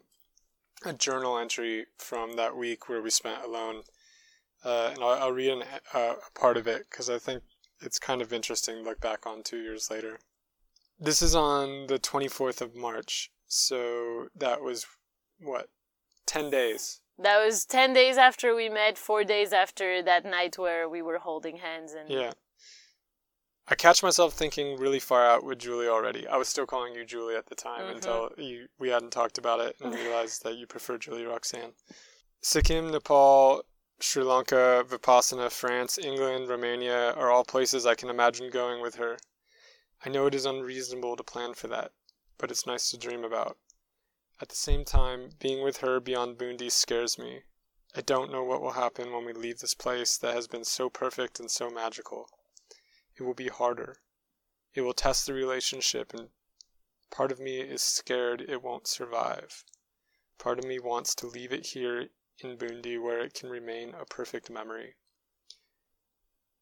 a 0.85 0.93
journal 0.93 1.37
entry 1.37 1.85
from 1.97 2.35
that 2.35 2.55
week 2.55 2.89
where 2.89 3.01
we 3.01 3.09
spent 3.09 3.43
alone, 3.43 3.83
uh, 4.63 4.91
and 4.93 5.03
I'll, 5.03 5.23
I'll 5.23 5.31
read 5.31 5.51
an, 5.51 5.63
uh, 5.93 6.15
a 6.27 6.39
part 6.39 6.57
of 6.57 6.67
it 6.67 6.85
because 6.89 7.09
I 7.09 7.17
think 7.17 7.43
it's 7.81 7.97
kind 7.97 8.21
of 8.21 8.33
interesting 8.33 8.75
to 8.75 8.81
look 8.83 8.99
back 8.99 9.25
on 9.25 9.41
two 9.41 9.57
years 9.57 9.89
later. 9.89 10.19
This 10.99 11.21
is 11.21 11.35
on 11.35 11.87
the 11.87 11.99
24th 11.99 12.61
of 12.61 12.75
March, 12.75 13.31
so 13.47 14.27
that 14.35 14.61
was 14.61 14.85
what, 15.39 15.67
10 16.25 16.49
days. 16.49 17.01
That 17.17 17.43
was 17.43 17.65
10 17.65 17.93
days 17.93 18.17
after 18.17 18.55
we 18.55 18.69
met, 18.69 18.97
four 18.97 19.23
days 19.23 19.53
after 19.53 20.01
that 20.03 20.25
night 20.25 20.57
where 20.57 20.87
we 20.87 21.01
were 21.01 21.19
holding 21.19 21.57
hands. 21.57 21.93
And 21.93 22.09
Yeah. 22.09 22.33
I 23.67 23.75
catch 23.75 24.03
myself 24.03 24.33
thinking 24.33 24.77
really 24.77 24.99
far 24.99 25.25
out 25.25 25.43
with 25.43 25.57
Julie 25.59 25.87
already. 25.87 26.27
I 26.27 26.37
was 26.37 26.47
still 26.47 26.67
calling 26.67 26.93
you 26.93 27.03
Julie 27.03 27.35
at 27.35 27.47
the 27.47 27.55
time 27.55 27.85
Mhm. 27.87 27.95
until 27.95 28.31
you 28.37 28.67
we 28.77 28.89
hadn't 28.89 29.09
talked 29.11 29.37
about 29.39 29.59
it 29.59 29.75
and 29.79 29.93
realized 29.95 30.43
that 30.43 30.55
you 30.55 30.67
prefer 30.67 30.97
Julie 30.99 31.25
Roxanne. 31.25 31.73
Sikkim, 32.41 32.91
Nepal, 32.91 33.63
Sri 33.99 34.23
Lanka, 34.23 34.85
Vipassana, 34.87 35.51
France, 35.51 35.97
England, 35.97 36.47
Romania 36.47 37.13
are 37.13 37.31
all 37.31 37.43
places 37.43 37.85
I 37.87 37.95
can 37.95 38.09
imagine 38.09 38.49
going 38.51 38.81
with 38.81 38.95
her. 38.95 39.17
I 40.05 40.09
know 40.09 40.27
it 40.27 40.35
is 40.35 40.45
unreasonable 40.45 41.15
to 41.15 41.23
plan 41.23 41.55
for 41.55 41.67
that, 41.69 41.91
but 42.37 42.51
it's 42.51 42.67
nice 42.67 42.91
to 42.91 42.97
dream 42.97 43.23
about. 43.23 43.57
At 44.39 44.49
the 44.49 44.55
same 44.55 44.85
time, 44.85 45.31
being 45.39 45.63
with 45.63 45.77
her 45.77 45.99
beyond 45.99 46.37
Bundi 46.37 46.69
scares 46.69 47.17
me. 47.17 47.45
I 47.95 48.01
don't 48.01 48.31
know 48.31 48.43
what 48.43 48.61
will 48.61 48.73
happen 48.73 49.11
when 49.11 49.25
we 49.25 49.33
leave 49.33 49.61
this 49.61 49.73
place 49.73 50.15
that 50.19 50.35
has 50.35 50.47
been 50.47 50.63
so 50.63 50.91
perfect 50.91 51.39
and 51.39 51.49
so 51.49 51.71
magical. 51.71 52.29
It 53.15 53.23
will 53.23 53.33
be 53.33 53.47
harder. 53.47 53.97
It 54.75 54.81
will 54.81 54.93
test 54.93 55.25
the 55.25 55.33
relationship, 55.33 56.13
and 56.13 56.29
part 57.09 57.31
of 57.31 57.39
me 57.39 57.59
is 57.59 57.81
scared 57.81 58.41
it 58.41 58.61
won't 58.61 58.85
survive. 58.85 59.65
Part 60.37 60.59
of 60.59 60.65
me 60.65 60.77
wants 60.77 61.15
to 61.15 61.25
leave 61.25 61.51
it 61.51 61.65
here 61.65 62.09
in 62.37 62.57
Bundi 62.59 63.01
where 63.01 63.21
it 63.21 63.33
can 63.33 63.49
remain 63.49 63.95
a 63.95 64.05
perfect 64.05 64.51
memory. 64.51 64.97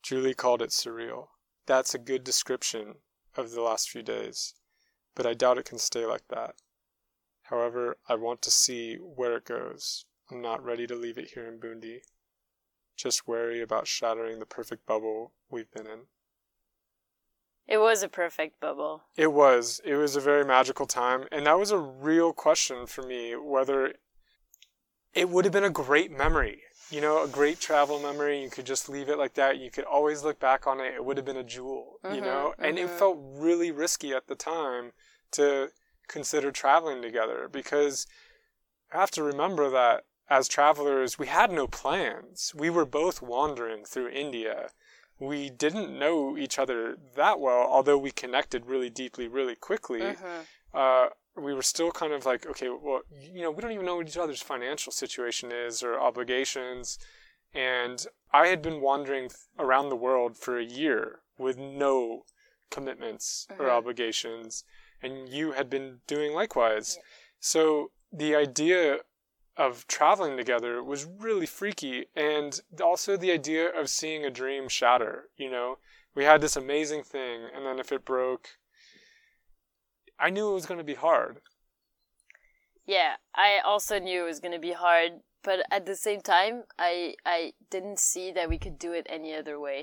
Julie 0.01 0.33
called 0.33 0.61
it 0.61 0.69
surreal. 0.69 1.27
That's 1.65 1.93
a 1.93 1.99
good 1.99 2.23
description 2.23 2.99
of 3.35 3.51
the 3.51 3.61
last 3.61 3.89
few 3.89 4.01
days, 4.01 4.53
but 5.15 5.25
I 5.25 5.33
doubt 5.33 5.57
it 5.57 5.65
can 5.65 5.77
stay 5.79 6.05
like 6.05 6.27
that. 6.29 6.55
However, 7.43 7.97
I 8.07 8.15
want 8.15 8.41
to 8.43 8.51
see 8.51 8.95
where 8.95 9.35
it 9.37 9.45
goes. 9.45 10.05
I'm 10.31 10.41
not 10.41 10.63
ready 10.63 10.87
to 10.87 10.95
leave 10.95 11.17
it 11.17 11.31
here 11.31 11.47
in 11.47 11.59
Bundi. 11.59 11.99
Just 12.95 13.27
wary 13.27 13.61
about 13.61 13.87
shattering 13.87 14.39
the 14.39 14.45
perfect 14.45 14.85
bubble 14.85 15.33
we've 15.49 15.71
been 15.71 15.87
in. 15.87 16.01
it 17.67 17.77
was 17.77 18.03
a 18.03 18.07
perfect 18.09 18.59
bubble. 18.59 19.03
It 19.15 19.33
was. 19.33 19.81
It 19.83 19.95
was 19.95 20.15
a 20.15 20.21
very 20.21 20.45
magical 20.45 20.85
time. 20.85 21.25
And 21.31 21.45
that 21.45 21.59
was 21.59 21.71
a 21.71 21.77
real 21.77 22.33
question 22.33 22.85
for 22.87 23.03
me 23.03 23.35
whether 23.35 23.95
it 25.13 25.29
would 25.29 25.45
have 25.45 25.51
been 25.51 25.63
a 25.63 25.69
great 25.69 26.11
memory. 26.11 26.61
You 26.91 27.01
know, 27.01 27.23
a 27.23 27.27
great 27.27 27.59
travel 27.59 27.99
memory. 27.99 28.41
You 28.43 28.49
could 28.49 28.65
just 28.65 28.87
leave 28.87 29.09
it 29.09 29.17
like 29.17 29.33
that. 29.33 29.57
You 29.57 29.71
could 29.71 29.85
always 29.85 30.23
look 30.23 30.39
back 30.39 30.67
on 30.67 30.79
it. 30.79 30.93
It 30.93 31.03
would 31.03 31.17
have 31.17 31.25
been 31.25 31.37
a 31.37 31.43
jewel, 31.43 31.99
you 32.03 32.21
Mhm, 32.21 32.23
know? 32.23 32.53
And 32.61 32.77
it 32.77 32.85
mhm. 32.87 32.99
felt 32.99 33.17
really 33.19 33.71
risky 33.71 34.13
at 34.13 34.27
the 34.27 34.35
time 34.35 34.91
to 35.31 35.71
consider 36.07 36.51
traveling 36.51 37.01
together 37.01 37.49
because 37.51 38.05
I 38.91 38.97
have 38.97 39.11
to 39.11 39.23
remember 39.23 39.69
that 39.69 40.05
as 40.29 40.47
travelers, 40.47 41.17
we 41.19 41.27
had 41.27 41.51
no 41.51 41.67
plans. 41.67 42.53
We 42.55 42.69
were 42.69 42.85
both 42.85 43.21
wandering 43.21 43.85
through 43.85 44.09
India. 44.09 44.69
We 45.19 45.49
didn't 45.49 45.97
know 45.97 46.37
each 46.37 46.59
other 46.59 46.97
that 47.15 47.39
well, 47.39 47.65
although 47.69 47.97
we 47.97 48.11
connected 48.11 48.65
really 48.65 48.89
deeply, 48.89 49.27
really 49.27 49.55
quickly. 49.55 50.01
Mhm. 50.01 50.47
Uh, 50.73 51.09
we 51.35 51.53
were 51.53 51.61
still 51.63 51.91
kind 51.91 52.13
of 52.13 52.25
like, 52.25 52.45
okay, 52.45 52.69
well, 52.69 53.01
you 53.11 53.41
know, 53.41 53.51
we 53.51 53.61
don't 53.61 53.71
even 53.71 53.85
know 53.85 53.97
what 53.97 54.07
each 54.07 54.17
other's 54.17 54.41
financial 54.41 54.91
situation 54.91 55.51
is 55.51 55.81
or 55.83 55.99
obligations. 55.99 56.99
And 57.53 58.05
I 58.31 58.47
had 58.47 58.61
been 58.61 58.81
wandering 58.81 59.29
around 59.57 59.89
the 59.89 59.95
world 59.95 60.37
for 60.37 60.57
a 60.57 60.63
year 60.63 61.21
with 61.37 61.57
no 61.57 62.25
commitments 62.69 63.47
or 63.59 63.65
Mhm. 63.65 63.77
obligations, 63.77 64.63
and 65.01 65.29
you 65.29 65.51
had 65.51 65.69
been 65.69 66.01
doing 66.07 66.33
likewise. 66.33 66.97
So 67.39 67.91
the 68.11 68.35
idea 68.35 69.01
of 69.55 69.85
traveling 69.87 70.35
together 70.37 70.83
was 70.83 71.05
really 71.05 71.45
freaky, 71.45 72.07
and 72.15 72.61
also 72.81 73.15
the 73.15 73.31
idea 73.31 73.69
of 73.69 73.89
seeing 73.89 74.25
a 74.25 74.31
dream 74.31 74.67
shatter. 74.67 75.29
You 75.35 75.51
know, 75.51 75.77
we 76.15 76.23
had 76.23 76.41
this 76.41 76.55
amazing 76.55 77.03
thing, 77.03 77.43
and 77.53 77.65
then 77.65 77.79
if 77.79 77.91
it 77.91 78.05
broke, 78.05 78.57
I 80.23 80.29
knew 80.29 80.49
it 80.49 80.53
was 80.53 80.65
going 80.65 80.79
to 80.79 80.83
be 80.93 80.95
hard. 80.95 81.41
Yeah, 82.85 83.15
I 83.35 83.59
also 83.63 83.99
knew 83.99 84.23
it 84.23 84.25
was 84.27 84.39
going 84.39 84.53
to 84.53 84.59
be 84.59 84.73
hard, 84.73 85.11
but 85.43 85.59
at 85.71 85.85
the 85.85 85.95
same 85.95 86.21
time, 86.21 86.63
I 86.79 87.15
I 87.25 87.53
didn't 87.69 87.99
see 87.99 88.31
that 88.31 88.49
we 88.49 88.57
could 88.57 88.77
do 88.79 88.93
it 88.93 89.05
any 89.09 89.33
other 89.35 89.59
way. 89.59 89.79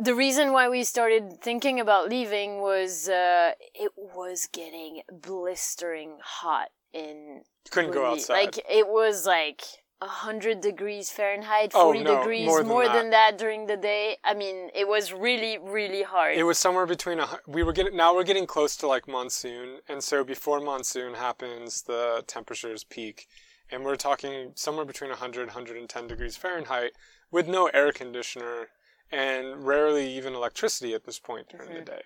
the 0.00 0.14
reason 0.14 0.52
why 0.52 0.68
we 0.68 0.84
started 0.84 1.40
thinking 1.42 1.80
about 1.80 2.08
leaving 2.08 2.60
was 2.60 3.08
uh, 3.08 3.52
it 3.74 3.92
was 3.96 4.48
getting 4.52 5.02
blistering 5.10 6.18
hot 6.22 6.68
in 6.92 7.42
You 7.64 7.70
couldn't 7.70 7.92
go 7.92 8.06
outside. 8.06 8.34
Like 8.34 8.58
it 8.70 8.88
was 8.88 9.26
like 9.26 9.62
hundred 10.00 10.60
degrees 10.60 11.10
Fahrenheit, 11.10 11.72
Oh, 11.74 11.84
forty 11.86 12.02
no, 12.04 12.18
degrees 12.18 12.46
more 12.46 12.62
more, 12.62 12.84
than 12.84 12.94
than, 12.94 13.10
that. 13.10 13.30
that. 13.32 13.38
during 13.38 13.66
the 13.66 13.76
day. 13.76 14.16
I 14.24 14.34
mean, 14.34 14.70
it 14.74 14.86
was 14.86 15.12
really, 15.12 15.58
really 15.58 16.02
hard. 16.02 16.36
It 16.36 16.44
was 16.44 16.58
somewhere 16.58 16.86
between 16.86 17.18
a, 17.20 17.26
we 17.46 17.62
were 17.62 17.72
getting 17.72 17.96
now 17.96 18.14
we're 18.14 18.22
getting 18.24 18.46
close 18.46 18.76
to 18.76 18.86
like 18.86 19.08
monsoon, 19.08 19.78
and 19.88 20.02
so 20.02 20.22
before 20.24 20.60
monsoon 20.60 21.14
happens, 21.14 21.82
the 21.82 22.22
temperatures 22.26 22.84
peak, 22.84 23.26
and 23.70 23.84
we're 23.84 23.96
talking 23.96 24.52
somewhere 24.54 24.84
between 24.84 25.10
100 25.10 25.48
110 25.48 26.06
degrees 26.06 26.36
Fahrenheit 26.36 26.92
with 27.30 27.48
no 27.48 27.66
air 27.74 27.90
conditioner 27.92 28.68
and 29.10 29.66
rarely 29.66 30.08
even 30.16 30.34
electricity 30.34 30.94
at 30.94 31.04
this 31.04 31.18
point 31.18 31.48
during 31.48 31.68
Mm-hmm. 31.70 31.78
the 31.78 31.90
day. 31.90 32.02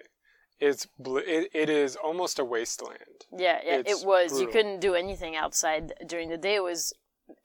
It's 0.60 0.86
bl- 0.98 1.18
it, 1.18 1.50
it 1.52 1.68
is 1.68 1.96
almost 1.96 2.38
a 2.38 2.44
wasteland. 2.44 3.26
yeah, 3.36 3.58
yeah, 3.64 3.82
it 3.84 4.06
was. 4.06 4.40
You 4.40 4.46
couldn't 4.46 4.78
do 4.78 4.94
anything 4.94 5.34
outside 5.34 5.92
during 6.06 6.28
the 6.28 6.36
day. 6.38 6.54
It 6.54 6.62
was 6.62 6.92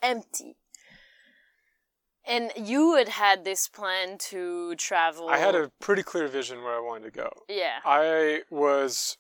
empty. 0.02 0.58
And 2.26 2.52
you 2.58 2.96
had 2.96 3.08
had 3.08 3.46
this 3.46 3.70
plan 3.70 4.18
to 4.30 4.76
travel. 4.76 5.30
I 5.30 5.38
had 5.38 5.56
a 5.56 5.72
pretty 5.80 6.04
clear 6.04 6.28
vision 6.28 6.62
where 6.62 6.76
I 6.76 6.80
wanted 6.80 7.06
to 7.06 7.12
go. 7.12 7.30
yeah. 7.48 7.80
I 7.86 8.42
was 8.50 9.18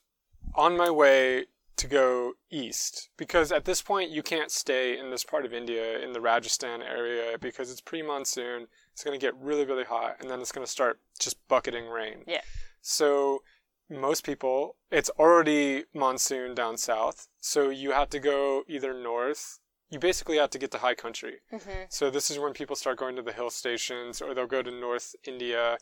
on 0.56 0.76
my 0.76 0.90
way 0.90 1.46
to 1.78 1.88
go 1.88 2.34
east 2.50 3.10
because 3.18 3.52
at 3.52 3.66
this 3.66 3.82
point 3.84 4.10
you 4.10 4.24
can't 4.24 4.50
stay 4.52 4.98
in 4.98 5.12
this 5.12 5.24
part 5.24 5.46
of 5.46 5.54
India 5.54 6.00
in 6.00 6.12
the 6.12 6.20
Rajasthan 6.20 6.82
area 6.82 7.38
because 7.40 7.72
it's 7.72 7.82
pre-monsoon. 7.82 8.68
It's 8.92 9.04
going 9.04 9.18
to 9.18 9.24
get 9.24 9.36
really 9.40 9.64
really 9.64 9.84
hot 9.84 10.18
and 10.20 10.30
then 10.30 10.42
it's 10.42 10.52
going 10.52 10.66
to 10.66 10.72
start 10.72 11.00
just 11.20 11.38
bucketing 11.48 11.88
rain. 11.88 12.24
Yeah. 12.26 12.42
So 12.82 13.44
most 13.90 14.26
people 14.26 14.76
it's 14.92 15.12
already 15.20 15.84
monsoon 15.94 16.56
down 16.56 16.78
south, 16.78 17.28
so 17.40 17.70
you 17.70 17.92
have 17.92 18.10
to 18.10 18.20
go 18.20 18.64
either 18.68 18.94
north. 18.94 19.60
You 19.90 20.00
basically 20.00 20.38
have 20.38 20.50
to 20.52 20.60
get 20.60 20.72
to 20.72 20.80
high 20.80 20.96
country. 20.96 21.36
hmm 21.50 21.84
So 21.90 22.10
this 22.10 22.30
is 22.30 22.40
when 22.40 22.54
people 22.54 22.76
start 22.76 22.98
going 22.98 23.16
to 23.16 23.22
the 23.22 23.32
hill 23.34 23.50
stations, 23.50 24.22
or 24.22 24.34
they'll 24.34 24.48
go 24.48 24.62
to 24.62 24.72
North 24.72 25.16
India, 25.26 25.78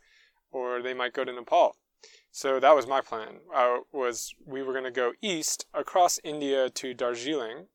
or 0.51 0.81
they 0.81 0.93
might 0.93 1.13
go 1.13 1.23
to 1.25 1.33
Nepal. 1.33 1.75
So 2.31 2.59
that 2.59 2.75
was 2.75 2.85
my 2.85 3.01
plan. 3.01 3.39
Uh, 3.53 3.77
was 3.91 4.33
we 4.45 4.61
were 4.61 4.73
going 4.73 4.85
to 4.85 4.91
go 4.91 5.13
east 5.21 5.65
across 5.73 6.19
India 6.23 6.69
to 6.69 6.93
Darjeeling, 6.93 7.67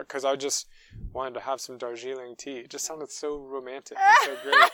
because 0.00 0.24
I 0.24 0.36
just 0.36 0.66
wanted 1.12 1.34
to 1.34 1.40
have 1.40 1.60
some 1.60 1.78
Darjeeling 1.78 2.34
tea. 2.36 2.58
It 2.58 2.70
just 2.70 2.84
sounded 2.84 3.10
so 3.10 3.38
romantic 3.38 3.96
and 3.98 4.16
so 4.24 4.36
great. 4.50 4.70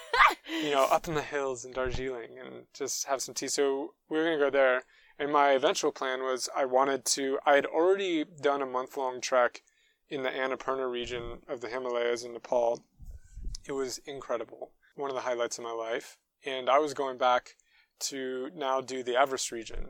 you 0.65 0.71
know, 0.73 0.85
up 0.91 1.07
in 1.07 1.15
the 1.15 1.23
hills 1.23 1.65
in 1.65 1.71
Darjeeling 1.73 2.39
and 2.45 2.65
just 2.75 3.07
have 3.07 3.23
some 3.23 3.35
tea. 3.35 3.47
So 3.49 3.95
we 4.09 4.19
were 4.19 4.25
going 4.25 4.39
to 4.39 4.45
go 4.47 4.51
there. 4.51 4.83
And 5.19 5.33
my 5.33 5.51
eventual 5.53 5.93
plan 5.93 6.23
was 6.23 6.49
I 6.55 6.65
wanted 6.65 7.05
to, 7.07 7.39
I 7.47 7.55
had 7.55 7.65
already 7.67 8.25
done 8.25 8.61
a 8.61 8.67
month 8.67 8.97
long 8.97 9.21
trek 9.21 9.63
in 10.09 10.23
the 10.23 10.31
Annapurna 10.31 10.91
region 10.91 11.39
of 11.49 11.61
the 11.61 11.69
Himalayas 11.69 12.25
in 12.25 12.33
Nepal. 12.33 12.85
It 13.67 13.73
was 13.73 13.99
incredible. 14.07 14.71
One 14.95 15.11
of 15.11 15.17
the 15.17 15.23
highlights 15.23 15.59
of 15.59 15.65
my 15.65 15.73
life. 15.73 16.19
And 16.45 16.71
I 16.71 16.79
was 16.79 16.95
going 16.95 17.19
back 17.19 17.57
to 17.99 18.51
now 18.55 18.81
do 18.81 19.03
the 19.03 19.17
Everest 19.17 19.51
region, 19.51 19.89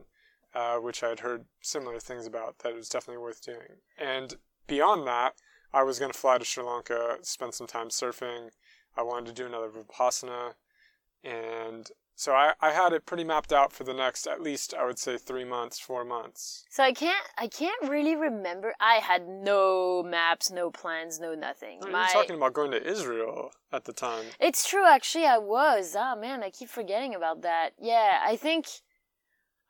uh, 0.54 0.76
which 0.76 1.02
I 1.02 1.08
had 1.08 1.20
heard 1.20 1.44
similar 1.60 1.98
things 1.98 2.26
about 2.26 2.60
that 2.60 2.72
it 2.72 2.76
was 2.76 2.88
definitely 2.88 3.22
worth 3.22 3.44
doing. 3.44 3.80
And 3.98 4.36
beyond 4.66 5.06
that, 5.06 5.34
I 5.72 5.82
was 5.82 5.98
going 5.98 6.12
to 6.12 6.18
fly 6.18 6.38
to 6.38 6.44
Sri 6.44 6.64
Lanka, 6.64 7.18
spend 7.22 7.54
some 7.54 7.66
time 7.66 7.88
surfing. 7.88 8.50
I 8.96 9.02
wanted 9.02 9.26
to 9.26 9.42
do 9.42 9.46
another 9.46 9.68
Vipassana. 9.68 10.54
And 11.22 11.90
so 12.18 12.32
I, 12.32 12.54
I 12.62 12.70
had 12.72 12.94
it 12.94 13.04
pretty 13.04 13.24
mapped 13.24 13.52
out 13.52 13.74
for 13.74 13.84
the 13.84 13.92
next, 13.92 14.26
at 14.26 14.40
least, 14.40 14.72
I 14.72 14.86
would 14.86 14.98
say, 14.98 15.18
three 15.18 15.44
months, 15.44 15.78
four 15.78 16.02
months. 16.02 16.64
So 16.70 16.82
I 16.82 16.92
can't 16.92 17.26
I 17.36 17.46
can't 17.46 17.82
really 17.82 18.16
remember. 18.16 18.72
I 18.80 18.94
had 18.94 19.28
no 19.28 20.02
maps, 20.02 20.50
no 20.50 20.70
plans, 20.70 21.20
no 21.20 21.34
nothing. 21.34 21.80
You 21.84 21.92
My 21.92 22.04
were 22.04 22.12
talking 22.22 22.36
about 22.36 22.54
going 22.54 22.70
to 22.70 22.82
Israel 22.82 23.50
at 23.70 23.84
the 23.84 23.92
time. 23.92 24.24
It's 24.40 24.66
true 24.66 24.86
actually 24.86 25.26
I 25.26 25.36
was. 25.36 25.94
Oh 25.94 26.16
man, 26.16 26.42
I 26.42 26.48
keep 26.48 26.70
forgetting 26.70 27.14
about 27.14 27.42
that. 27.42 27.74
Yeah, 27.78 28.20
I 28.24 28.36
think 28.36 28.66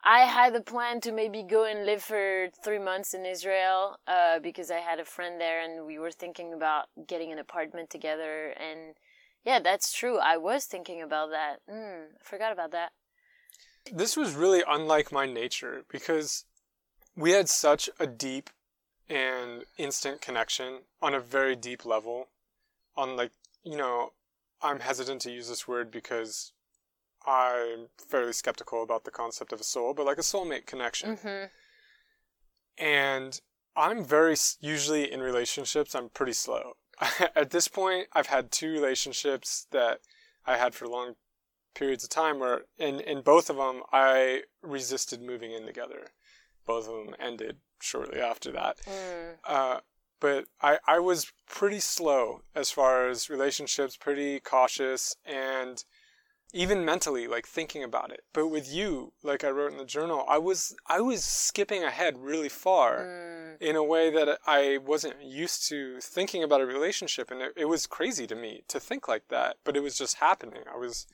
I 0.05 0.21
had 0.21 0.55
a 0.55 0.61
plan 0.61 1.01
to 1.01 1.11
maybe 1.11 1.43
go 1.43 1.65
and 1.65 1.85
live 1.85 2.01
for 2.01 2.47
3 2.63 2.79
months 2.79 3.13
in 3.13 3.25
Israel 3.25 3.97
uh 4.07 4.39
because 4.39 4.71
I 4.71 4.79
had 4.89 4.99
a 5.01 5.05
friend 5.05 5.41
there 5.41 5.59
and 5.65 5.85
we 5.85 5.99
were 5.99 6.11
thinking 6.11 6.53
about 6.53 6.85
getting 7.07 7.29
an 7.33 7.39
apartment 7.39 7.89
together 7.89 8.53
and 8.67 8.95
yeah, 9.47 9.59
that's 9.59 9.93
true. 9.93 10.17
I 10.17 10.35
was 10.35 10.65
thinking 10.65 11.01
about 11.01 11.29
that. 11.29 11.59
Mm, 11.71 12.07
I 12.19 12.23
forgot 12.23 12.51
about 12.51 12.71
that. 12.71 12.91
This 13.89 14.17
was 14.17 14.35
really 14.35 14.61
unlike 14.67 15.09
my 15.09 15.25
nature 15.25 15.85
because 15.89 16.43
we 17.15 17.31
had 17.31 17.47
such 17.47 17.89
a 17.97 18.05
deep 18.05 18.49
and 19.09 19.63
instant 19.77 20.19
connection 20.19 20.79
on 21.01 21.13
a 21.13 21.21
very 21.21 21.55
deep 21.55 21.85
level. 21.85 22.27
On 22.97 23.15
like, 23.15 23.31
you 23.63 23.77
know, 23.77 24.11
I'm 24.61 24.81
hesitant 24.81 25.21
to 25.21 25.31
use 25.31 25.47
this 25.47 25.65
word 25.65 25.91
because 25.91 26.51
I'm 27.25 27.87
fairly 27.97 28.33
skeptical 28.33 28.83
about 28.83 29.05
the 29.05 29.11
concept 29.11 29.53
of 29.53 29.61
a 29.61 29.63
soul, 29.63 29.93
but 29.93 30.05
like 30.05 30.17
a 30.17 30.21
soulmate 30.23 30.65
connection. 30.65 31.15
Mhm. 31.15 31.49
And 32.77 33.39
I'm 33.77 34.03
very 34.03 34.35
usually 34.59 35.09
in 35.09 35.21
relationships, 35.21 35.95
I'm 35.95 36.09
pretty 36.09 36.33
slow. 36.33 36.75
At 37.35 37.51
this 37.51 37.67
point, 37.67 38.07
I've 38.13 38.27
had 38.27 38.51
two 38.51 38.71
relationships 38.71 39.67
that 39.71 39.99
I 40.45 40.57
had 40.57 40.73
for 40.73 40.87
long 40.87 41.15
periods 41.75 42.03
of 42.03 42.09
time 42.09 42.39
where 42.39 42.61
in, 42.77 42.99
in 42.99 43.21
both 43.21 43.49
of 43.49 43.57
them, 43.57 43.83
I 43.91 44.43
resisted 44.61 45.21
moving 45.21 45.51
in 45.51 45.65
together. 45.65 46.07
Both 46.65 46.87
of 46.87 47.05
them 47.05 47.15
ended 47.19 47.57
shortly 47.79 48.19
after 48.19 48.51
that. 48.51 48.77
Mm. 48.85 49.35
Uh, 49.45 49.79
but 50.19 50.45
I, 50.61 50.79
I 50.87 50.99
was 50.99 51.31
pretty 51.47 51.79
slow 51.79 52.41
as 52.55 52.71
far 52.71 53.07
as 53.07 53.29
relationships, 53.29 53.95
pretty 53.95 54.39
cautious 54.39 55.15
and 55.23 55.83
even 56.53 56.83
mentally 56.83 57.27
like 57.27 57.45
thinking 57.45 57.83
about 57.83 58.11
it. 58.11 58.21
But 58.33 58.47
with 58.47 58.71
you, 58.71 59.13
like 59.21 59.43
I 59.43 59.49
wrote 59.49 59.71
in 59.71 59.77
the 59.77 59.85
journal, 59.85 60.25
I 60.27 60.39
was 60.39 60.75
I 60.87 61.01
was 61.01 61.23
skipping 61.23 61.83
ahead 61.83 62.17
really 62.17 62.49
far 62.49 63.05
Mm. 63.05 63.36
In 63.59 63.75
a 63.75 63.83
way 63.83 64.09
that 64.09 64.39
I 64.45 64.77
wasn't 64.77 65.23
used 65.23 65.67
to 65.69 65.99
thinking 65.99 66.43
about 66.43 66.61
a 66.61 66.65
relationship 66.65 67.31
and 67.31 67.41
it, 67.41 67.53
it 67.55 67.65
was 67.65 67.87
crazy 67.87 68.27
to 68.27 68.35
me 68.35 68.63
to 68.67 68.79
think 68.79 69.07
like 69.07 69.27
that, 69.29 69.57
but 69.63 69.75
it 69.75 69.81
was 69.81 69.97
just 69.97 70.17
happening. 70.17 70.63
I 70.71 70.77
was 70.77 71.07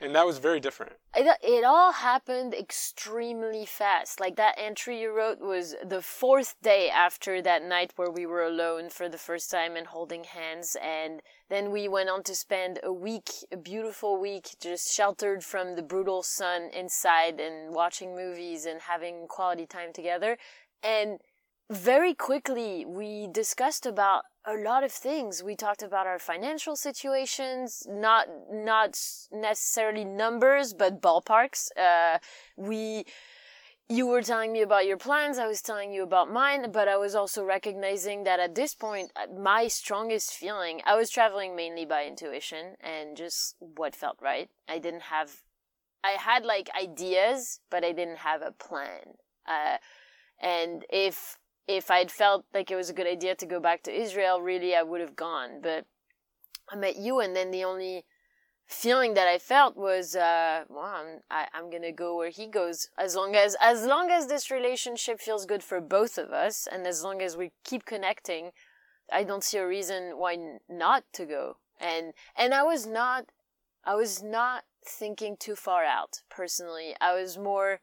and 0.00 0.14
that 0.14 0.26
was 0.26 0.38
very 0.38 0.60
different. 0.60 0.92
it, 1.14 1.26
it 1.42 1.64
all 1.64 1.92
happened 1.92 2.52
extremely 2.52 3.64
fast. 3.64 4.20
Like 4.20 4.36
that 4.36 4.54
entry 4.58 5.00
you 5.00 5.16
wrote 5.16 5.40
was 5.40 5.74
the 5.84 6.02
fourth 6.02 6.54
day 6.62 6.90
after 6.90 7.40
that 7.42 7.64
night 7.64 7.92
where 7.96 8.10
we 8.10 8.26
were 8.26 8.42
alone 8.44 8.90
for 8.90 9.08
the 9.08 9.18
first 9.18 9.50
time 9.50 9.74
and 9.74 9.86
holding 9.86 10.24
hands. 10.24 10.76
And 10.82 11.22
then 11.48 11.70
we 11.70 11.88
went 11.88 12.10
on 12.10 12.22
to 12.24 12.34
spend 12.34 12.78
a 12.82 12.92
week, 12.92 13.30
a 13.50 13.56
beautiful 13.56 14.20
week, 14.20 14.50
just 14.60 14.92
sheltered 14.92 15.42
from 15.42 15.76
the 15.76 15.82
brutal 15.82 16.22
sun 16.22 16.70
inside 16.74 17.40
and 17.40 17.74
watching 17.74 18.14
movies 18.14 18.66
and 18.66 18.82
having 18.82 19.26
quality 19.28 19.64
time 19.64 19.94
together. 19.94 20.36
And 20.82 21.20
very 21.70 22.14
quickly 22.14 22.84
we 22.86 23.28
discussed 23.32 23.86
about 23.86 24.22
a 24.44 24.54
lot 24.54 24.84
of 24.84 24.92
things. 24.92 25.42
We 25.42 25.56
talked 25.56 25.82
about 25.82 26.06
our 26.06 26.18
financial 26.18 26.76
situations 26.76 27.82
not 27.88 28.28
not 28.52 28.98
necessarily 29.32 30.04
numbers 30.04 30.72
but 30.72 31.00
ballparks. 31.00 31.68
Uh, 31.76 32.18
we 32.56 33.04
you 33.88 34.06
were 34.06 34.22
telling 34.22 34.52
me 34.52 34.62
about 34.62 34.84
your 34.84 34.96
plans 34.96 35.38
i 35.38 35.46
was 35.46 35.62
telling 35.62 35.92
you 35.92 36.02
about 36.02 36.28
mine 36.28 36.72
but 36.72 36.88
i 36.88 36.96
was 36.96 37.14
also 37.14 37.44
recognizing 37.44 38.24
that 38.24 38.40
at 38.40 38.56
this 38.56 38.74
point 38.74 39.12
uh, 39.14 39.32
my 39.38 39.68
strongest 39.68 40.32
feeling 40.32 40.80
i 40.84 40.96
was 40.96 41.08
traveling 41.08 41.54
mainly 41.54 41.84
by 41.84 42.04
intuition 42.04 42.74
and 42.80 43.16
just 43.16 43.54
what 43.60 43.94
felt 43.94 44.18
right. 44.20 44.48
I 44.68 44.78
didn't 44.80 45.02
have 45.02 45.42
i 46.02 46.16
had 46.18 46.44
like 46.44 46.68
ideas 46.80 47.60
but 47.70 47.84
i 47.84 47.92
didn't 47.92 48.18
have 48.18 48.42
a 48.42 48.50
plan. 48.50 49.14
Uh, 49.46 49.76
and 50.40 50.84
if 50.90 51.38
if 51.66 51.90
I'd 51.90 52.10
felt 52.10 52.44
like 52.54 52.70
it 52.70 52.76
was 52.76 52.90
a 52.90 52.94
good 52.94 53.06
idea 53.06 53.34
to 53.34 53.46
go 53.46 53.60
back 53.60 53.82
to 53.84 53.92
Israel, 53.92 54.40
really 54.40 54.74
I 54.74 54.82
would 54.82 55.00
have 55.00 55.16
gone. 55.16 55.60
But 55.62 55.86
I 56.70 56.76
met 56.76 56.96
you, 56.96 57.20
and 57.20 57.34
then 57.34 57.50
the 57.50 57.64
only 57.64 58.04
feeling 58.66 59.14
that 59.14 59.28
I 59.28 59.38
felt 59.38 59.76
was, 59.76 60.16
uh, 60.16 60.64
well, 60.68 60.84
I'm, 60.84 61.20
I, 61.30 61.46
I'm 61.54 61.70
gonna 61.70 61.92
go 61.92 62.16
where 62.16 62.30
he 62.30 62.46
goes. 62.46 62.88
As 62.98 63.14
long 63.14 63.36
as 63.36 63.56
as 63.60 63.84
long 63.84 64.10
as 64.10 64.26
this 64.26 64.50
relationship 64.50 65.20
feels 65.20 65.46
good 65.46 65.62
for 65.62 65.80
both 65.80 66.18
of 66.18 66.30
us, 66.30 66.66
and 66.70 66.86
as 66.86 67.02
long 67.02 67.22
as 67.22 67.36
we 67.36 67.52
keep 67.64 67.84
connecting, 67.84 68.50
I 69.12 69.24
don't 69.24 69.44
see 69.44 69.58
a 69.58 69.66
reason 69.66 70.18
why 70.18 70.34
n- 70.34 70.60
not 70.68 71.04
to 71.14 71.26
go. 71.26 71.58
And 71.78 72.12
and 72.36 72.54
I 72.54 72.62
was 72.62 72.86
not, 72.86 73.26
I 73.84 73.94
was 73.94 74.22
not 74.22 74.64
thinking 74.84 75.36
too 75.36 75.56
far 75.56 75.84
out 75.84 76.22
personally. 76.28 76.94
I 77.00 77.14
was 77.14 77.38
more 77.38 77.80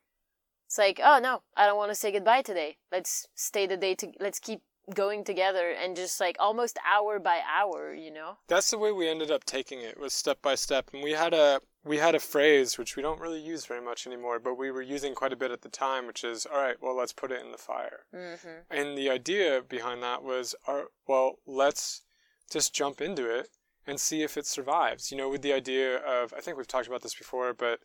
it's 0.74 0.80
like, 0.80 1.00
oh 1.04 1.20
no, 1.22 1.44
I 1.56 1.68
don't 1.68 1.78
want 1.78 1.92
to 1.92 1.96
say 1.96 2.12
goodbye 2.12 2.42
today. 2.42 2.78
Let's 2.92 3.28
stay 3.36 3.68
the 3.68 3.78
day 3.78 3.94
to, 3.94 4.12
let's 4.20 4.40
keep 4.40 4.62
going 4.96 5.24
together 5.24 5.70
and 5.70 5.96
just 5.96 6.20
like 6.20 6.36
almost 6.40 6.80
hour 6.92 7.20
by 7.20 7.42
hour, 7.48 7.94
you 7.94 8.12
know. 8.12 8.38
That's 8.48 8.72
the 8.72 8.80
way 8.80 8.92
we 8.92 9.08
ended 9.08 9.30
up 9.30 9.44
taking 9.44 9.82
it 9.82 10.00
was 10.00 10.16
step 10.16 10.42
by 10.42 10.56
step, 10.56 10.90
and 10.92 11.04
we 11.04 11.12
had 11.12 11.32
a 11.32 11.62
we 11.86 11.98
had 11.98 12.16
a 12.16 12.20
phrase 12.20 12.80
which 12.80 12.96
we 12.96 13.04
don't 13.04 13.20
really 13.20 13.40
use 13.40 13.68
very 13.68 13.82
much 13.82 14.08
anymore, 14.08 14.40
but 14.40 14.58
we 14.58 14.72
were 14.72 14.82
using 14.82 15.14
quite 15.14 15.32
a 15.32 15.36
bit 15.36 15.52
at 15.52 15.62
the 15.62 15.70
time, 15.70 16.08
which 16.08 16.24
is 16.24 16.48
all 16.48 16.60
right. 16.60 16.78
Well, 16.82 16.98
let's 16.98 17.14
put 17.14 17.32
it 17.32 17.46
in 17.46 17.52
the 17.52 17.58
fire. 17.60 18.06
Mm-hmm. 18.16 18.72
And 18.72 18.98
the 18.98 19.12
idea 19.12 19.62
behind 19.62 20.02
that 20.02 20.24
was, 20.24 20.56
our, 20.68 20.86
well, 21.08 21.36
let's 21.46 22.02
just 22.50 22.74
jump 22.74 23.00
into 23.00 23.30
it 23.30 23.50
and 23.86 24.00
see 24.00 24.24
if 24.24 24.38
it 24.38 24.48
survives. 24.48 25.12
You 25.12 25.18
know, 25.18 25.30
with 25.30 25.44
the 25.44 25.54
idea 25.54 25.98
of 25.98 26.34
I 26.36 26.40
think 26.40 26.58
we've 26.58 26.68
talked 26.68 26.88
about 26.88 27.04
this 27.04 27.14
before, 27.14 27.54
but 27.54 27.80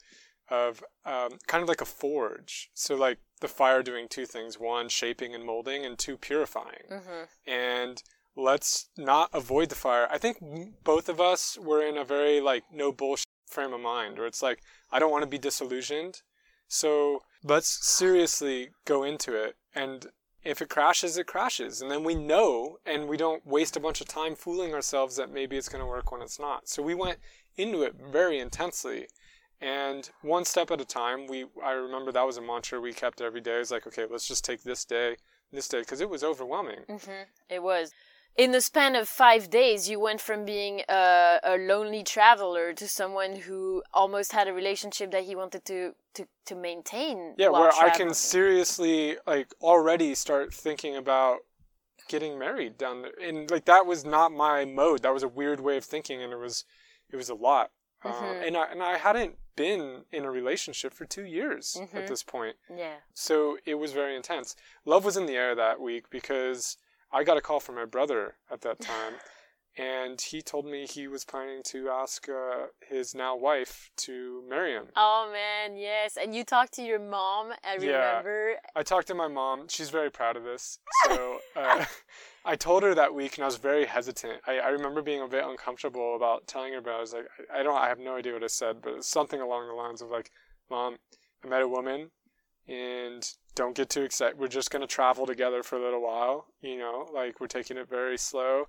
of 0.50 0.82
um, 1.04 1.38
kind 1.46 1.62
of 1.62 1.68
like 1.68 1.80
a 1.80 1.86
forge. 1.86 2.70
So 2.74 2.94
like 2.94 3.18
the 3.40 3.48
fire 3.48 3.82
doing 3.82 4.06
two 4.08 4.26
things: 4.26 4.58
one, 4.58 4.88
shaping 4.88 5.34
and 5.34 5.44
molding, 5.44 5.84
and 5.84 5.98
two, 5.98 6.16
purifying. 6.16 6.86
Mm-hmm. 6.90 7.50
And 7.50 8.02
let's 8.36 8.88
not 8.96 9.30
avoid 9.32 9.68
the 9.68 9.74
fire. 9.74 10.08
I 10.10 10.18
think 10.18 10.38
both 10.84 11.08
of 11.08 11.20
us 11.20 11.58
were 11.60 11.82
in 11.82 11.98
a 11.98 12.04
very 12.04 12.40
like 12.40 12.64
no 12.72 12.92
bullshit 12.92 13.26
frame 13.46 13.72
of 13.72 13.80
mind, 13.80 14.18
where 14.18 14.26
it's 14.26 14.42
like 14.42 14.60
I 14.90 14.98
don't 14.98 15.10
want 15.10 15.22
to 15.22 15.30
be 15.30 15.38
disillusioned, 15.38 16.22
so 16.66 17.22
let's 17.42 17.86
seriously 17.86 18.70
go 18.84 19.02
into 19.02 19.34
it. 19.34 19.56
And 19.74 20.06
if 20.44 20.62
it 20.62 20.68
crashes, 20.68 21.18
it 21.18 21.26
crashes, 21.26 21.82
and 21.82 21.90
then 21.90 22.04
we 22.04 22.14
know, 22.14 22.78
and 22.86 23.08
we 23.08 23.16
don't 23.16 23.46
waste 23.46 23.76
a 23.76 23.80
bunch 23.80 24.00
of 24.00 24.08
time 24.08 24.34
fooling 24.34 24.72
ourselves 24.72 25.16
that 25.16 25.32
maybe 25.32 25.56
it's 25.56 25.68
going 25.68 25.82
to 25.82 25.88
work 25.88 26.12
when 26.12 26.22
it's 26.22 26.38
not. 26.38 26.68
So 26.68 26.82
we 26.82 26.94
went 26.94 27.18
into 27.56 27.82
it 27.82 27.96
very 28.00 28.38
intensely 28.38 29.08
and 29.60 30.10
one 30.22 30.44
step 30.44 30.70
at 30.70 30.80
a 30.80 30.84
time 30.84 31.26
we 31.26 31.44
i 31.64 31.72
remember 31.72 32.12
that 32.12 32.26
was 32.26 32.36
a 32.36 32.40
mantra 32.40 32.80
we 32.80 32.92
kept 32.92 33.20
every 33.20 33.40
day 33.40 33.58
it's 33.60 33.70
like 33.70 33.86
okay 33.86 34.04
let's 34.10 34.26
just 34.28 34.44
take 34.44 34.62
this 34.62 34.84
day 34.84 35.16
this 35.52 35.68
day 35.68 35.80
because 35.80 36.00
it 36.00 36.08
was 36.10 36.22
overwhelming 36.22 36.80
Mm-hmm. 36.88 37.22
It 37.48 37.62
was. 37.62 37.92
In 38.36 38.52
the 38.52 38.60
span 38.60 38.94
of 38.94 39.08
five 39.08 39.50
days, 39.50 39.88
you 39.90 39.98
went 39.98 40.20
from 40.20 40.44
being 40.44 40.82
a, 40.88 41.40
a 41.42 41.56
lonely 41.56 42.04
traveler 42.04 42.72
to 42.72 42.86
someone 42.86 43.34
who 43.34 43.82
almost 43.92 44.30
had 44.30 44.46
a 44.46 44.52
relationship 44.52 45.10
that 45.10 45.24
he 45.24 45.34
wanted 45.34 45.64
to 45.64 45.94
to, 46.14 46.26
to 46.46 46.54
maintain. 46.54 47.34
yeah 47.38 47.48
where 47.48 47.70
i 47.80 47.90
can 47.90 48.12
seriously 48.14 49.16
like 49.26 49.48
already 49.60 50.14
start 50.14 50.52
thinking 50.52 50.96
about 50.96 51.38
getting 52.08 52.38
married 52.38 52.76
down 52.78 53.02
there 53.02 53.12
and 53.22 53.50
like 53.50 53.64
that 53.66 53.86
was 53.86 54.04
not 54.04 54.32
my 54.32 54.64
mode 54.64 55.02
that 55.02 55.12
was 55.14 55.22
a 55.22 55.28
weird 55.28 55.60
way 55.60 55.76
of 55.76 55.84
thinking 55.84 56.22
and 56.22 56.32
it 56.32 56.38
was 56.38 56.64
it 57.12 57.16
was 57.16 57.28
a 57.28 57.34
lot 57.34 57.70
uh, 58.04 58.12
Mhm. 58.12 58.46
and 58.46 58.56
i 58.56 58.64
and 58.66 58.82
i 58.82 58.96
hadn't 58.96 59.36
been 59.56 60.04
in 60.12 60.24
a 60.24 60.30
relationship 60.30 60.92
for 60.94 61.04
two 61.04 61.24
years 61.24 61.76
Mhm. 61.80 61.94
at 61.94 62.06
this 62.06 62.22
point 62.22 62.56
Yeah. 62.70 62.96
So 63.14 63.58
it 63.64 63.74
was 63.74 63.92
very 63.92 64.14
intense. 64.14 64.54
Love 64.84 65.04
was 65.04 65.16
in 65.16 65.26
the 65.26 65.36
air 65.36 65.54
that 65.56 65.80
week 65.80 66.08
because 66.10 66.76
I 67.10 67.24
got 67.24 67.36
a 67.36 67.40
call 67.40 67.58
from 67.58 67.74
my 67.74 67.84
brother 67.86 68.36
at 68.50 68.60
that 68.60 68.78
time, 68.80 69.14
and 69.76 70.20
he 70.20 70.42
told 70.42 70.66
me 70.66 70.86
he 70.86 71.06
was 71.06 71.24
planning 71.24 71.60
to 71.66 71.88
ask 71.88 72.28
uh, 72.28 72.66
his 72.88 73.14
now 73.14 73.36
wife 73.36 73.90
to 73.98 74.42
marry 74.48 74.72
him. 74.72 74.86
Oh 74.96 75.30
man, 75.32 75.76
yes. 75.76 76.16
And 76.20 76.34
you 76.34 76.44
talked 76.44 76.72
to 76.74 76.82
your 76.82 76.98
mom. 76.98 77.52
I 77.64 77.76
Yeah. 77.80 78.16
remember. 78.16 78.54
I 78.74 78.82
talked 78.82 79.06
to 79.08 79.14
my 79.14 79.28
mom. 79.28 79.68
She's 79.68 79.90
very 79.90 80.10
proud 80.10 80.36
of 80.36 80.44
this. 80.44 80.78
So 81.06 81.38
uh, 81.56 81.84
I 82.44 82.56
told 82.56 82.82
her 82.82 82.94
that 82.94 83.14
week, 83.14 83.36
and 83.36 83.44
I 83.44 83.46
was 83.46 83.56
very 83.56 83.84
hesitant. 83.84 84.40
I, 84.46 84.58
I 84.58 84.68
remember 84.68 85.02
being 85.02 85.22
a 85.22 85.28
bit 85.28 85.44
uncomfortable 85.44 86.16
about 86.16 86.46
telling 86.46 86.72
her, 86.72 86.80
but 86.80 86.94
I 86.94 87.00
was 87.00 87.12
like, 87.12 87.26
I, 87.52 87.60
I 87.60 87.62
don't, 87.62 87.76
I 87.78 87.88
have 87.88 87.98
no 88.00 88.16
idea 88.16 88.32
what 88.32 88.42
I 88.44 88.48
said, 88.48 88.80
but 88.82 89.04
something 89.04 89.40
along 89.40 89.68
the 89.68 89.74
lines 89.74 90.02
of 90.02 90.08
like, 90.10 90.30
Mom, 90.70 90.96
I 91.44 91.48
met 91.48 91.62
a 91.62 91.68
woman, 91.68 92.10
and 92.66 93.28
don't 93.54 93.74
get 93.76 93.88
too 93.90 94.02
excited. 94.02 94.38
We're 94.38 94.48
just 94.48 94.70
gonna 94.70 94.86
travel 94.86 95.26
together 95.26 95.62
for 95.62 95.76
a 95.76 95.82
little 95.82 96.02
while. 96.02 96.46
You 96.60 96.78
know, 96.78 97.06
like 97.14 97.40
we're 97.40 97.46
taking 97.46 97.76
it 97.76 97.88
very 97.88 98.18
slow. 98.18 98.64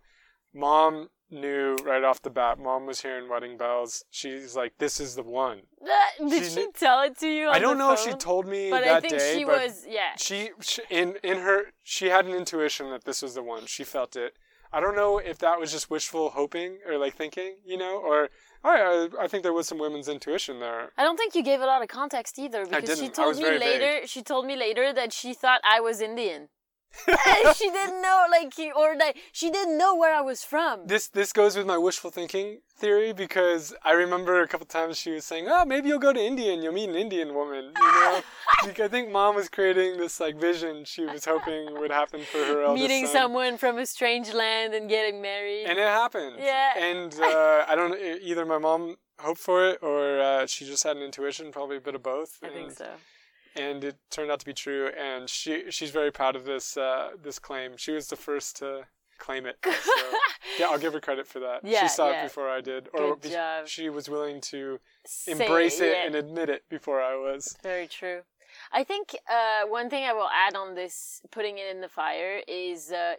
Mom 0.53 1.09
knew 1.31 1.75
right 1.83 2.03
off 2.03 2.21
the 2.21 2.29
bat. 2.29 2.57
Mom 2.59 2.85
was 2.85 3.01
hearing 3.01 3.29
wedding 3.29 3.57
bells. 3.57 4.03
She's 4.09 4.55
like, 4.55 4.73
"This 4.79 4.99
is 4.99 5.15
the 5.15 5.23
one." 5.23 5.61
Did 6.29 6.43
She 6.43 6.49
she, 6.49 6.55
kn- 6.55 6.71
tell 6.73 7.01
it 7.01 7.17
to 7.19 7.27
you? 7.27 7.49
I 7.49 7.59
don't 7.59 7.77
know 7.77 7.93
if 7.93 7.99
she 7.99 8.13
told 8.13 8.47
me 8.47 8.69
But 8.69 8.83
that 8.83 8.95
I 8.97 8.99
think 8.99 9.13
day, 9.13 9.37
she 9.37 9.45
but 9.45 9.61
was. 9.63 9.85
Yeah. 9.87 10.15
she, 10.17 10.49
she 10.61 10.81
in 10.89 11.15
in 11.23 11.39
her 11.39 11.65
she 11.83 12.07
had 12.07 12.25
an 12.25 12.33
intuition 12.33 12.89
that 12.91 13.05
this 13.05 13.21
was 13.21 13.35
the 13.35 13.43
one. 13.43 13.65
She 13.67 13.83
felt 13.83 14.15
it. 14.15 14.33
I 14.71 14.79
don't 14.79 14.95
know 14.95 15.17
if 15.17 15.39
that 15.39 15.59
was 15.59 15.71
just 15.71 15.89
wishful 15.89 16.29
hoping 16.29 16.77
or 16.87 16.97
like 16.97 17.15
thinking, 17.15 17.55
you 17.65 17.77
know, 17.77 17.97
or 17.99 18.29
I 18.63 19.07
I 19.19 19.27
think 19.27 19.43
there 19.43 19.53
was 19.53 19.67
some 19.67 19.79
women's 19.79 20.07
intuition 20.07 20.59
there. 20.59 20.91
I 20.97 21.03
don't 21.03 21.17
think 21.17 21.33
you 21.35 21.43
gave 21.43 21.61
a 21.61 21.65
lot 21.65 21.81
of 21.81 21.87
context 21.87 22.37
either 22.37 22.65
because 22.65 22.99
she 22.99 23.09
told 23.09 23.37
me 23.37 23.57
later. 23.57 24.05
She 24.07 24.21
told 24.21 24.45
me 24.45 24.55
later 24.55 24.93
that 24.93 25.13
she 25.13 25.33
thought 25.33 25.61
I 25.63 25.79
was 25.79 26.01
Indian. 26.01 26.49
she 27.55 27.69
didn't 27.69 28.01
know, 28.01 28.25
like, 28.29 28.53
he- 28.55 28.71
or 28.71 28.97
that 28.97 29.15
she 29.31 29.49
didn't 29.49 29.77
know 29.77 29.95
where 29.95 30.15
I 30.15 30.21
was 30.21 30.43
from. 30.43 30.87
This 30.87 31.07
this 31.07 31.31
goes 31.33 31.55
with 31.55 31.65
my 31.65 31.77
wishful 31.77 32.11
thinking 32.11 32.59
theory 32.75 33.13
because 33.13 33.73
I 33.83 33.91
remember 33.91 34.41
a 34.41 34.47
couple 34.47 34.65
times 34.65 34.97
she 34.97 35.11
was 35.11 35.25
saying, 35.25 35.47
"Oh, 35.49 35.65
maybe 35.65 35.89
you'll 35.89 35.99
go 35.99 36.13
to 36.13 36.19
India 36.19 36.53
and 36.53 36.63
you'll 36.63 36.73
meet 36.73 36.89
an 36.89 36.95
Indian 36.95 37.33
woman." 37.33 37.71
You 37.75 37.91
know, 37.91 38.21
like, 38.65 38.79
I 38.79 38.87
think 38.87 39.11
mom 39.11 39.35
was 39.35 39.49
creating 39.49 39.97
this 39.97 40.19
like 40.19 40.35
vision 40.39 40.85
she 40.85 41.05
was 41.05 41.25
hoping 41.25 41.79
would 41.79 41.91
happen 41.91 42.21
for 42.31 42.39
her 42.39 42.73
Meeting 42.73 43.05
son. 43.05 43.13
someone 43.13 43.57
from 43.57 43.77
a 43.77 43.85
strange 43.85 44.33
land 44.33 44.73
and 44.73 44.89
getting 44.89 45.21
married. 45.21 45.65
and 45.65 45.77
it 45.77 45.87
happened. 45.87 46.37
Yeah. 46.39 46.77
And 46.77 47.13
uh, 47.19 47.65
I 47.67 47.75
don't 47.75 47.95
either. 48.21 48.45
My 48.45 48.57
mom 48.57 48.95
hoped 49.19 49.39
for 49.39 49.65
it, 49.69 49.79
or 49.81 50.19
uh, 50.19 50.45
she 50.47 50.65
just 50.65 50.83
had 50.83 50.97
an 50.97 51.03
intuition, 51.03 51.51
probably 51.51 51.77
a 51.77 51.81
bit 51.81 51.95
of 51.95 52.03
both. 52.03 52.39
I 52.43 52.47
and, 52.47 52.55
think 52.55 52.71
so. 52.71 52.87
And 53.55 53.83
it 53.83 53.97
turned 54.09 54.31
out 54.31 54.39
to 54.39 54.45
be 54.45 54.53
true. 54.53 54.89
And 54.97 55.29
she 55.29 55.71
she's 55.71 55.91
very 55.91 56.11
proud 56.11 56.35
of 56.35 56.45
this 56.45 56.77
uh, 56.77 57.11
this 57.21 57.39
claim. 57.39 57.77
She 57.77 57.91
was 57.91 58.07
the 58.07 58.15
first 58.15 58.57
to 58.57 58.85
claim 59.19 59.45
it. 59.45 59.57
So, 59.63 59.71
yeah, 60.59 60.67
I'll 60.67 60.79
give 60.79 60.93
her 60.93 60.99
credit 60.99 61.27
for 61.27 61.39
that. 61.41 61.59
Yeah, 61.63 61.81
she 61.81 61.89
saw 61.89 62.09
yeah. 62.09 62.21
it 62.21 62.23
before 62.23 62.49
I 62.49 62.61
did, 62.61 62.89
or 62.93 63.17
Good 63.17 63.33
job. 63.33 63.67
she 63.67 63.89
was 63.89 64.09
willing 64.09 64.41
to 64.41 64.79
Say 65.05 65.33
embrace 65.33 65.79
it 65.81 65.93
yeah. 65.97 66.05
and 66.05 66.15
admit 66.15 66.49
it 66.49 66.63
before 66.69 67.01
I 67.01 67.15
was. 67.15 67.55
Very 67.61 67.87
true. 67.87 68.21
I 68.71 68.83
think 68.83 69.15
uh, 69.29 69.67
one 69.67 69.89
thing 69.89 70.05
I 70.05 70.13
will 70.13 70.29
add 70.29 70.55
on 70.55 70.73
this 70.73 71.21
putting 71.31 71.57
it 71.57 71.67
in 71.69 71.81
the 71.81 71.89
fire 71.89 72.41
is 72.47 72.91
uh, 72.91 73.15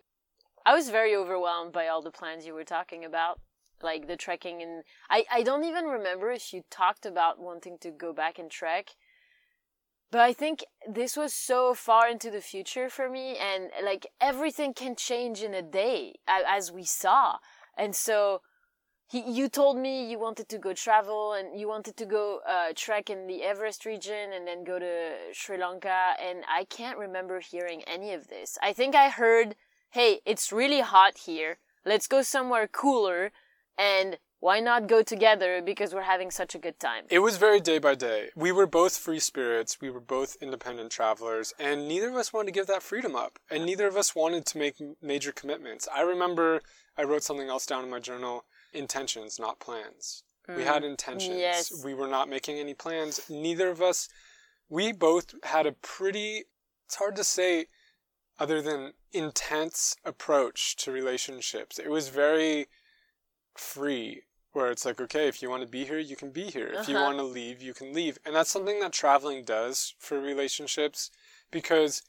I 0.66 0.74
was 0.74 0.90
very 0.90 1.14
overwhelmed 1.14 1.72
by 1.72 1.86
all 1.86 2.02
the 2.02 2.10
plans 2.10 2.46
you 2.46 2.54
were 2.54 2.64
talking 2.64 3.04
about, 3.04 3.40
like 3.82 4.06
the 4.08 4.16
trekking, 4.16 4.62
and 4.62 4.82
I, 5.08 5.24
I 5.30 5.42
don't 5.42 5.64
even 5.64 5.84
remember 5.84 6.30
if 6.30 6.52
you 6.52 6.64
talked 6.70 7.06
about 7.06 7.38
wanting 7.38 7.78
to 7.78 7.90
go 7.90 8.12
back 8.12 8.38
and 8.38 8.50
trek. 8.50 8.90
But 10.10 10.20
I 10.20 10.32
think 10.32 10.64
this 10.88 11.16
was 11.16 11.32
so 11.32 11.72
far 11.72 12.08
into 12.08 12.30
the 12.30 12.40
future 12.40 12.88
for 12.88 13.08
me, 13.08 13.36
and 13.36 13.70
like 13.84 14.06
everything 14.20 14.74
can 14.74 14.96
change 14.96 15.42
in 15.42 15.54
a 15.54 15.62
day, 15.62 16.14
as 16.26 16.72
we 16.72 16.84
saw. 16.84 17.38
And 17.76 17.94
so 17.94 18.42
he, 19.10 19.22
you 19.28 19.48
told 19.48 19.76
me 19.76 20.10
you 20.10 20.18
wanted 20.18 20.48
to 20.48 20.58
go 20.58 20.72
travel 20.72 21.32
and 21.32 21.58
you 21.58 21.68
wanted 21.68 21.96
to 21.96 22.06
go 22.06 22.40
uh, 22.48 22.72
trek 22.74 23.10
in 23.10 23.26
the 23.26 23.42
Everest 23.42 23.84
region 23.84 24.32
and 24.32 24.46
then 24.46 24.62
go 24.64 24.78
to 24.78 25.12
Sri 25.32 25.58
Lanka. 25.58 26.14
And 26.20 26.44
I 26.48 26.64
can't 26.64 26.98
remember 26.98 27.40
hearing 27.40 27.82
any 27.86 28.12
of 28.12 28.28
this. 28.28 28.58
I 28.62 28.72
think 28.72 28.94
I 28.94 29.08
heard, 29.08 29.56
hey, 29.90 30.20
it's 30.24 30.52
really 30.52 30.80
hot 30.80 31.18
here. 31.18 31.58
Let's 31.84 32.06
go 32.06 32.22
somewhere 32.22 32.68
cooler. 32.68 33.32
And 33.76 34.18
why 34.40 34.58
not 34.58 34.88
go 34.88 35.02
together 35.02 35.60
because 35.62 35.94
we're 35.94 36.02
having 36.02 36.30
such 36.30 36.54
a 36.54 36.58
good 36.58 36.80
time? 36.80 37.04
It 37.10 37.18
was 37.18 37.36
very 37.36 37.60
day 37.60 37.78
by 37.78 37.94
day. 37.94 38.30
We 38.34 38.52
were 38.52 38.66
both 38.66 38.96
free 38.96 39.20
spirits. 39.20 39.80
We 39.80 39.90
were 39.90 40.00
both 40.00 40.36
independent 40.40 40.90
travelers, 40.90 41.52
and 41.58 41.86
neither 41.86 42.08
of 42.08 42.16
us 42.16 42.32
wanted 42.32 42.46
to 42.46 42.52
give 42.58 42.66
that 42.66 42.82
freedom 42.82 43.14
up. 43.14 43.38
And 43.50 43.66
neither 43.66 43.86
of 43.86 43.96
us 43.96 44.16
wanted 44.16 44.46
to 44.46 44.58
make 44.58 44.76
major 45.02 45.30
commitments. 45.30 45.86
I 45.94 46.00
remember 46.00 46.62
I 46.96 47.04
wrote 47.04 47.22
something 47.22 47.48
else 47.48 47.66
down 47.66 47.84
in 47.84 47.90
my 47.90 48.00
journal 48.00 48.44
intentions, 48.72 49.38
not 49.38 49.60
plans. 49.60 50.24
We 50.56 50.64
had 50.64 50.82
mm. 50.82 50.90
intentions. 50.90 51.38
yes. 51.38 51.84
We 51.84 51.94
were 51.94 52.08
not 52.08 52.28
making 52.28 52.58
any 52.58 52.74
plans. 52.74 53.20
Neither 53.28 53.68
of 53.68 53.80
us, 53.80 54.08
we 54.68 54.90
both 54.90 55.34
had 55.44 55.66
a 55.66 55.72
pretty, 55.72 56.44
it's 56.86 56.96
hard 56.96 57.14
to 57.16 57.24
say, 57.24 57.66
other 58.38 58.60
than 58.62 58.94
intense 59.12 59.94
approach 60.04 60.74
to 60.76 60.90
relationships. 60.90 61.78
It 61.78 61.90
was 61.90 62.08
very 62.08 62.66
free 63.54 64.22
where 64.52 64.70
it's 64.70 64.84
like 64.84 65.00
okay 65.00 65.28
if 65.28 65.40
you 65.42 65.48
want 65.50 65.62
to 65.62 65.68
be 65.68 65.84
here 65.84 65.98
you 65.98 66.16
can 66.16 66.30
be 66.30 66.44
here. 66.50 66.68
If 66.68 66.88
you 66.88 66.96
Uh-huh. 66.96 67.04
want 67.04 67.18
to 67.18 67.24
leave 67.24 67.62
you 67.62 67.74
can 67.74 67.92
leave. 67.92 68.18
And 68.24 68.34
that's 68.34 68.50
something 68.50 68.80
that 68.80 68.92
traveling 68.92 69.44
does 69.44 69.94
for 69.98 70.20
relationships 70.20 71.10
because 71.50 72.02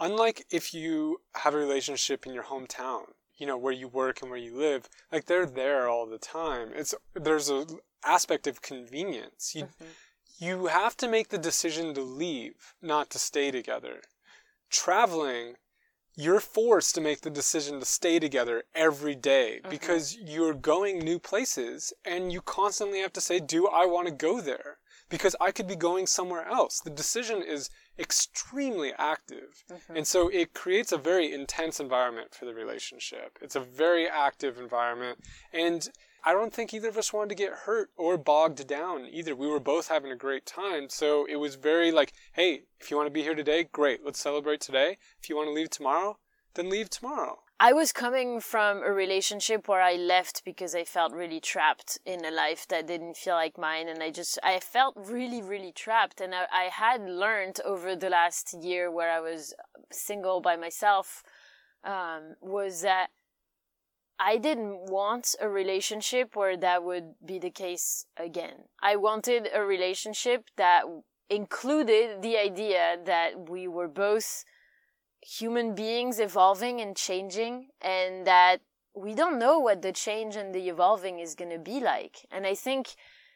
unlike 0.00 0.46
if 0.50 0.74
you 0.74 1.20
have 1.42 1.54
a 1.54 1.58
relationship 1.58 2.26
in 2.26 2.32
your 2.34 2.44
hometown 2.44 3.04
you 3.36 3.46
know 3.46 3.56
where 3.58 3.72
you 3.72 3.88
work 3.88 4.22
and 4.22 4.30
where 4.30 4.38
you 4.38 4.54
live 4.56 4.88
like 5.12 5.24
they're 5.26 5.46
there 5.46 5.88
all 5.88 6.06
the 6.06 6.18
time. 6.18 6.70
It's 6.74 6.94
there's 7.14 7.50
a 7.50 7.66
aspect 8.04 8.46
of 8.46 8.62
convenience. 8.62 9.54
You 9.54 9.68
you 10.38 10.66
have 10.66 10.96
to 10.98 11.08
make 11.08 11.28
the 11.30 11.38
decision 11.38 11.94
to 11.94 12.02
leave 12.02 12.74
not 12.82 13.08
to 13.10 13.18
stay 13.18 13.50
together. 13.50 14.02
Traveling 14.70 15.56
you're 16.16 16.40
forced 16.40 16.94
to 16.94 17.00
make 17.00 17.22
the 17.22 17.30
decision 17.30 17.80
to 17.80 17.86
stay 17.86 18.18
together 18.18 18.64
every 18.74 19.14
day 19.14 19.60
because 19.68 20.16
you're 20.16 20.54
going 20.54 20.98
new 20.98 21.18
places 21.18 21.92
and 22.04 22.32
you 22.32 22.40
constantly 22.40 23.00
have 23.00 23.12
to 23.14 23.20
say, 23.20 23.40
Do 23.40 23.68
I 23.68 23.86
want 23.86 24.08
to 24.08 24.14
go 24.14 24.40
there? 24.40 24.78
because 25.14 25.36
I 25.40 25.52
could 25.52 25.68
be 25.68 25.76
going 25.76 26.06
somewhere 26.06 26.46
else. 26.46 26.80
The 26.80 26.90
decision 26.90 27.42
is 27.42 27.70
extremely 27.98 28.92
active. 28.98 29.62
Mm-hmm. 29.70 29.96
And 29.96 30.06
so 30.06 30.28
it 30.28 30.54
creates 30.54 30.92
a 30.92 30.98
very 30.98 31.32
intense 31.32 31.78
environment 31.78 32.34
for 32.34 32.46
the 32.46 32.54
relationship. 32.54 33.38
It's 33.40 33.56
a 33.56 33.60
very 33.60 34.08
active 34.08 34.58
environment. 34.58 35.20
And 35.52 35.88
I 36.26 36.32
don't 36.32 36.54
think 36.54 36.72
either 36.72 36.88
of 36.88 36.96
us 36.96 37.12
wanted 37.12 37.28
to 37.30 37.34
get 37.34 37.52
hurt 37.52 37.90
or 37.96 38.16
bogged 38.16 38.66
down 38.66 39.06
either. 39.10 39.36
We 39.36 39.46
were 39.46 39.60
both 39.60 39.88
having 39.88 40.10
a 40.10 40.16
great 40.16 40.46
time. 40.46 40.88
So 40.88 41.26
it 41.26 41.36
was 41.36 41.56
very 41.56 41.92
like, 41.92 42.14
hey, 42.32 42.62
if 42.80 42.90
you 42.90 42.96
want 42.96 43.08
to 43.08 43.12
be 43.12 43.22
here 43.22 43.34
today, 43.34 43.68
great. 43.70 44.02
Let's 44.02 44.20
celebrate 44.20 44.62
today. 44.62 44.96
If 45.22 45.28
you 45.28 45.36
want 45.36 45.48
to 45.48 45.52
leave 45.52 45.68
tomorrow, 45.68 46.18
then 46.54 46.70
leave 46.70 46.88
tomorrow. 46.88 47.40
I 47.60 47.72
was 47.74 47.92
coming 47.92 48.40
from 48.40 48.78
a 48.78 48.90
relationship 48.90 49.68
where 49.68 49.82
I 49.82 49.94
left 49.96 50.44
because 50.44 50.74
I 50.74 50.84
felt 50.84 51.12
really 51.12 51.40
trapped 51.40 51.98
in 52.06 52.24
a 52.24 52.30
life 52.30 52.66
that 52.68 52.86
didn't 52.86 53.18
feel 53.18 53.34
like 53.34 53.58
mine. 53.58 53.88
And 53.88 54.02
I 54.02 54.10
just, 54.10 54.38
I 54.42 54.60
felt 54.60 54.94
really, 54.96 55.42
really 55.42 55.72
trapped. 55.72 56.22
And 56.22 56.34
I, 56.34 56.46
I 56.50 56.64
had 56.64 57.06
learned 57.06 57.60
over 57.64 57.94
the 57.94 58.10
last 58.10 58.54
year 58.54 58.90
where 58.90 59.10
I 59.10 59.20
was 59.20 59.54
single 59.92 60.40
by 60.40 60.56
myself, 60.56 61.22
um, 61.84 62.34
was 62.40 62.80
that 62.80 63.08
I 64.18 64.38
didn't 64.38 64.90
want 64.90 65.34
a 65.40 65.48
relationship 65.48 66.36
where 66.36 66.56
that 66.56 66.84
would 66.84 67.14
be 67.24 67.38
the 67.38 67.50
case 67.50 68.06
again. 68.16 68.68
I 68.80 68.96
wanted 68.96 69.48
a 69.52 69.62
relationship 69.62 70.50
that 70.56 70.84
included 71.28 72.22
the 72.22 72.36
idea 72.38 72.96
that 73.04 73.48
we 73.50 73.66
were 73.66 73.88
both 73.88 74.44
human 75.20 75.74
beings 75.74 76.20
evolving 76.20 76.80
and 76.80 76.96
changing 76.96 77.68
and 77.80 78.26
that 78.26 78.60
we 78.94 79.14
don't 79.14 79.38
know 79.38 79.58
what 79.58 79.82
the 79.82 79.92
change 79.92 80.36
and 80.36 80.54
the 80.54 80.68
evolving 80.68 81.18
is 81.18 81.34
going 81.34 81.50
to 81.50 81.58
be 81.58 81.80
like. 81.80 82.26
And 82.30 82.46
I 82.46 82.54
think 82.54 82.94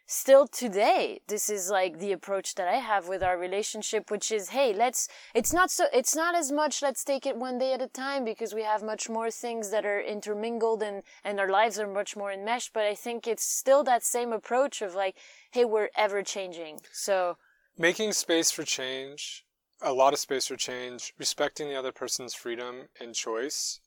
still 0.08 0.48
today, 0.48 1.20
this 1.28 1.48
is 1.48 1.70
like 1.70 1.98
the 1.98 2.10
approach 2.10 2.56
that 2.56 2.66
I 2.66 2.78
have 2.78 3.06
with 3.06 3.22
our 3.22 3.38
relationship, 3.38 4.10
which 4.10 4.32
is, 4.32 4.48
hey, 4.48 4.72
let's, 4.72 5.08
it's 5.34 5.52
not 5.52 5.70
so, 5.70 5.84
it's 5.92 6.16
not 6.16 6.34
as 6.34 6.50
much, 6.50 6.82
let's 6.82 7.04
take 7.04 7.26
it 7.26 7.36
one 7.36 7.58
day 7.58 7.72
at 7.74 7.80
a 7.80 7.86
time 7.86 8.24
because 8.24 8.52
we 8.52 8.62
have 8.62 8.82
much 8.82 9.08
more 9.08 9.30
things 9.30 9.70
that 9.70 9.86
are 9.86 10.00
intermingled 10.00 10.82
and, 10.82 11.04
and 11.22 11.38
our 11.38 11.48
lives 11.48 11.78
are 11.78 11.86
much 11.86 12.16
more 12.16 12.32
enmeshed. 12.32 12.72
But 12.72 12.86
I 12.86 12.96
think 12.96 13.28
it's 13.28 13.44
still 13.44 13.84
that 13.84 14.02
same 14.02 14.32
approach 14.32 14.82
of 14.82 14.96
like, 14.96 15.16
hey, 15.52 15.64
we're 15.64 15.90
ever 15.96 16.24
changing. 16.24 16.80
So 16.90 17.36
making 17.76 18.12
space 18.14 18.50
for 18.50 18.64
change 18.64 19.44
a 19.80 19.92
lot 19.92 20.12
of 20.12 20.18
space 20.18 20.46
for 20.48 20.56
change, 20.56 21.12
respecting 21.18 21.68
the 21.68 21.76
other 21.76 21.92
person's 21.92 22.34
freedom 22.34 22.88
and 23.00 23.14
choice 23.14 23.80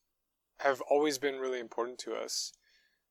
have 0.59 0.81
always 0.81 1.17
been 1.17 1.35
really 1.35 1.59
important 1.59 1.97
to 1.99 2.13
us. 2.13 2.53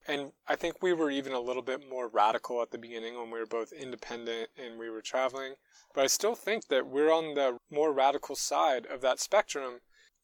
And 0.09 0.33
I 0.49 0.57
think 0.57 0.83
we 0.83 0.93
were 0.93 1.11
even 1.11 1.33
a 1.33 1.41
little 1.41 1.63
bit 1.63 1.89
more 1.89 2.09
radical 2.09 2.63
at 2.63 2.71
the 2.71 2.79
beginning 2.79 3.17
when 3.17 3.31
we 3.31 3.39
were 3.39 3.47
both 3.47 3.73
independent 3.73 4.49
and 4.57 4.79
we 4.79 4.89
were 4.89 5.03
traveling. 5.03 5.55
But 5.95 6.05
I 6.05 6.07
still 6.07 6.35
think 6.35 6.69
that 6.69 6.87
we're 6.87 7.13
on 7.13 7.35
the 7.35 7.59
more 7.71 7.93
radical 7.93 8.35
side 8.35 8.87
of 8.87 9.03
that 9.03 9.21
spectrum. 9.21 9.81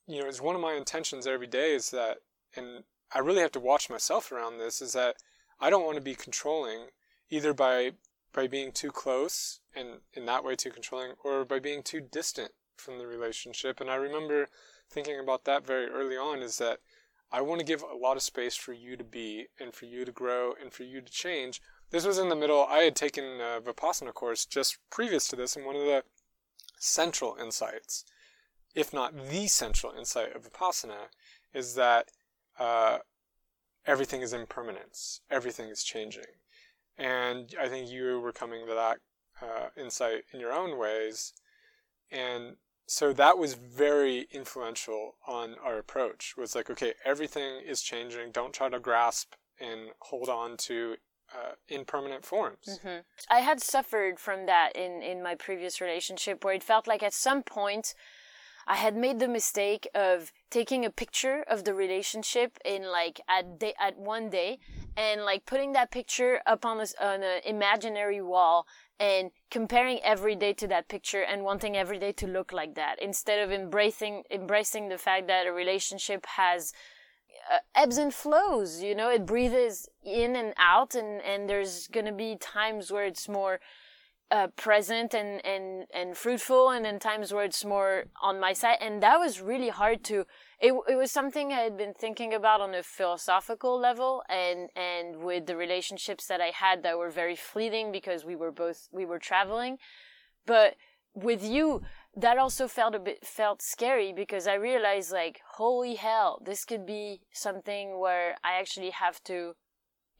You 0.07 0.23
know, 0.23 0.29
it's 0.29 0.41
one 0.41 0.55
of 0.55 0.63
my 0.63 0.75
intentions 0.75 1.27
every 1.27 1.47
day 1.47 1.75
is 1.75 1.91
that, 1.91 2.19
and 2.57 2.85
I 3.15 3.19
really 3.19 3.43
have 3.43 3.53
to 3.53 3.61
watch 3.61 3.91
myself 3.91 4.33
around 4.33 4.59
this, 4.59 4.81
is 4.81 4.95
that 4.95 5.17
I 5.61 5.71
don't 5.71 5.85
want 5.85 5.97
to 5.97 6.03
be 6.03 6.15
controlling 6.15 6.89
either 7.31 7.53
by 7.53 7.93
by 8.33 8.47
being 8.47 8.71
too 8.71 8.91
close 8.91 9.61
and 9.75 10.01
in 10.13 10.27
that 10.27 10.45
way 10.45 10.55
too 10.55 10.71
controlling 10.71 11.13
or 11.25 11.45
by 11.45 11.59
being 11.59 11.83
too 11.83 12.01
distant 12.01 12.53
from 12.77 12.99
the 12.99 13.07
relationship. 13.07 13.81
And 13.81 13.91
I 13.91 13.95
remember 13.95 14.49
thinking 14.91 15.19
about 15.19 15.45
that 15.45 15.67
very 15.67 15.87
early 15.87 16.17
on 16.17 16.43
is 16.43 16.59
that 16.59 16.81
I 17.37 17.43
want 17.43 17.59
to 17.59 17.67
give 17.67 17.83
a 17.83 17.95
lot 17.95 18.17
of 18.17 18.23
space 18.23 18.57
for 18.57 18.73
you 18.73 18.97
to 18.97 19.05
be 19.05 19.49
and 19.61 19.75
for 19.75 19.85
you 19.85 20.07
to 20.07 20.11
grow 20.11 20.55
and 20.59 20.73
for 20.73 20.85
you 20.85 21.03
to 21.03 21.13
change. 21.13 21.61
This 21.91 22.07
was 22.07 22.17
in 22.17 22.31
the 22.31 22.35
middle. 22.35 22.65
I 22.65 22.79
had 22.79 22.97
taken 22.97 23.25
a 23.25 23.61
Vipassana 23.61 24.15
course 24.15 24.47
just 24.47 24.79
previous 24.89 25.29
to 25.29 25.37
this, 25.37 25.55
and 25.55 25.67
one 25.67 25.77
of 25.77 25.83
the 25.83 26.03
central 26.79 27.37
insights, 27.39 28.07
if 28.75 28.91
not 28.91 29.29
the 29.29 29.49
central 29.49 29.93
insight 29.93 30.35
of 30.35 30.51
Vipassana, 30.51 31.11
is 31.53 31.75
that 31.75 32.09
uh, 32.59 33.01
everything 33.85 34.23
is 34.23 34.33
impermanence, 34.33 35.21
everything 35.31 35.69
is 35.69 35.85
changing. 35.85 36.41
And 36.97 37.55
I 37.61 37.69
think 37.69 37.91
you 37.91 38.19
were 38.19 38.33
coming 38.33 38.67
to 38.67 38.75
that 38.75 39.01
uh, 39.43 39.69
insight 39.79 40.25
in 40.33 40.41
your 40.41 40.55
own 40.55 40.79
ways. 40.79 41.35
And 42.11 42.57
so 42.87 43.13
that 43.13 43.37
was 43.37 43.55
very 43.55 44.29
influential 44.31 45.17
on 45.27 45.57
our 45.63 45.79
approach 45.79 46.35
was 46.37 46.55
like, 46.55 46.71
okay, 46.71 46.95
everything 47.05 47.61
is 47.67 47.83
changing. 47.83 48.31
Don't 48.31 48.53
try 48.53 48.69
to 48.69 48.79
grasp 48.79 49.35
and 49.61 49.91
hold 50.01 50.29
on 50.29 50.57
to 50.57 50.97
uh, 51.35 51.53
impermanent 51.69 52.25
forms. 52.25 52.79
Mm-hmm. 52.85 52.99
I 53.29 53.41
had 53.41 53.61
suffered 53.61 54.21
from 54.21 54.47
that 54.47 54.77
in, 54.77 55.03
in 55.03 55.23
my 55.23 55.35
previous 55.35 55.81
relationship 55.81 56.45
where 56.45 56.55
it 56.55 56.63
felt 56.63 56.87
like 56.87 57.03
at 57.03 57.13
some 57.13 57.43
point 57.43 57.95
I 58.67 58.77
had 58.77 58.97
made 58.97 59.21
the 59.21 59.29
mistake 59.29 59.89
of 59.95 60.33
taking 60.51 60.85
a 60.85 60.91
picture 60.91 61.45
of 61.49 61.65
the 61.65 61.73
relationship 61.73 62.59
in 62.65 62.91
like 62.91 63.21
at 63.29 63.59
day, 63.59 63.75
at 63.79 63.97
one 63.97 64.29
day 64.29 64.59
and 64.97 65.23
like 65.23 65.47
putting 65.47 65.73
that 65.73 65.91
picture 65.91 66.41
up 66.47 66.65
on, 66.65 66.81
a, 66.81 66.87
on 67.05 67.23
an 67.23 67.41
imaginary 67.45 68.21
wall 68.21 68.67
and 68.99 69.31
comparing 69.51 70.01
every 70.01 70.35
day 70.35 70.53
to 70.55 70.67
that 70.67 70.89
picture 70.89 71.23
and 71.23 71.45
wanting 71.45 71.77
every 71.77 71.99
day 71.99 72.13
to 72.13 72.27
look 72.27 72.53
like 72.53 72.75
that 72.75 73.01
instead 73.01 73.39
of 73.39 73.53
embracing 73.53 74.25
embracing 74.31 74.89
the 74.89 74.99
fact 74.99 75.29
that 75.29 75.47
a 75.47 75.53
relationship 75.53 76.25
has 76.27 76.73
uh, 77.53 77.59
ebbs 77.75 77.99
and 77.99 78.15
flows 78.15 78.83
you 78.83 78.95
know? 78.95 79.11
It 79.11 79.27
breathes 79.27 79.89
in 80.05 80.35
and 80.35 80.55
out 80.57 80.95
and 80.95 81.21
and 81.23 81.49
there's 81.49 81.87
going 81.89 82.07
to 82.07 82.13
be 82.13 82.37
times 82.37 82.91
where 82.91 83.05
it's 83.05 83.29
more 83.29 83.61
uh, 84.31 84.49
present 84.57 85.15
and, 85.15 85.45
and, 85.47 85.87
and 85.95 86.17
fruitful 86.17 86.71
and 86.71 86.85
then 86.85 86.99
times 86.99 87.33
where 87.33 87.45
it's 87.45 87.65
more 87.65 88.05
on 88.21 88.41
my 88.41 88.53
side. 88.53 88.79
And 88.81 89.03
that 89.03 89.19
was 89.19 89.41
really 89.41 89.69
hard 89.69 90.03
to, 90.05 90.27
it, 90.61 90.75
it 90.89 90.97
was 90.97 91.11
something 91.13 91.53
I 91.53 91.61
had 91.61 91.77
been 91.77 91.95
thinking 91.95 92.35
about 92.35 92.61
on 92.61 92.75
a 92.75 92.83
philosophical 92.83 93.79
level 93.79 94.23
and, 94.29 94.69
and 94.75 95.17
with 95.23 95.47
the 95.47 95.57
relationships 95.57 96.27
that 96.27 96.41
I 96.41 96.51
had 96.55 96.83
that 96.83 96.99
were 96.99 97.11
very 97.11 97.37
fleeting 97.37 97.93
because 97.93 98.25
we 98.25 98.35
were 98.35 98.53
both, 98.53 98.89
we 98.91 99.07
were 99.07 99.19
traveling. 99.19 99.79
But 100.45 100.75
with 101.15 101.45
you, 101.45 101.83
that 102.17 102.39
also 102.39 102.67
felt 102.67 102.95
a 102.95 102.99
bit, 102.99 103.25
felt 103.25 103.63
scary 103.63 104.13
because 104.13 104.47
I 104.47 104.55
realized 104.55 105.13
like, 105.13 105.41
holy 105.55 105.95
hell, 105.95 106.43
this 106.45 106.65
could 106.65 106.87
be 106.87 107.21
something 107.33 108.01
where 108.01 108.37
I 108.43 108.59
actually 108.59 108.91
have 108.91 109.23
to 109.25 109.55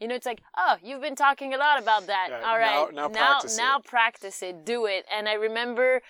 you 0.01 0.09
know, 0.09 0.15
it's 0.15 0.27
like, 0.27 0.43
oh, 0.57 0.77
you've 0.83 1.01
been 1.01 1.17
talking 1.17 1.55
a 1.55 1.59
lot 1.59 1.81
about 1.81 2.07
that. 2.07 2.29
Yeah, 2.31 2.49
All 2.49 2.59
right, 2.59 2.93
now 2.93 3.09
now, 3.09 3.09
practice, 3.09 3.57
now, 3.57 3.79
it. 3.79 3.85
practice 3.85 4.43
it, 4.43 4.65
do 4.65 4.87
it. 4.87 5.05
And 5.15 5.29
I 5.29 5.35
remember 5.35 6.03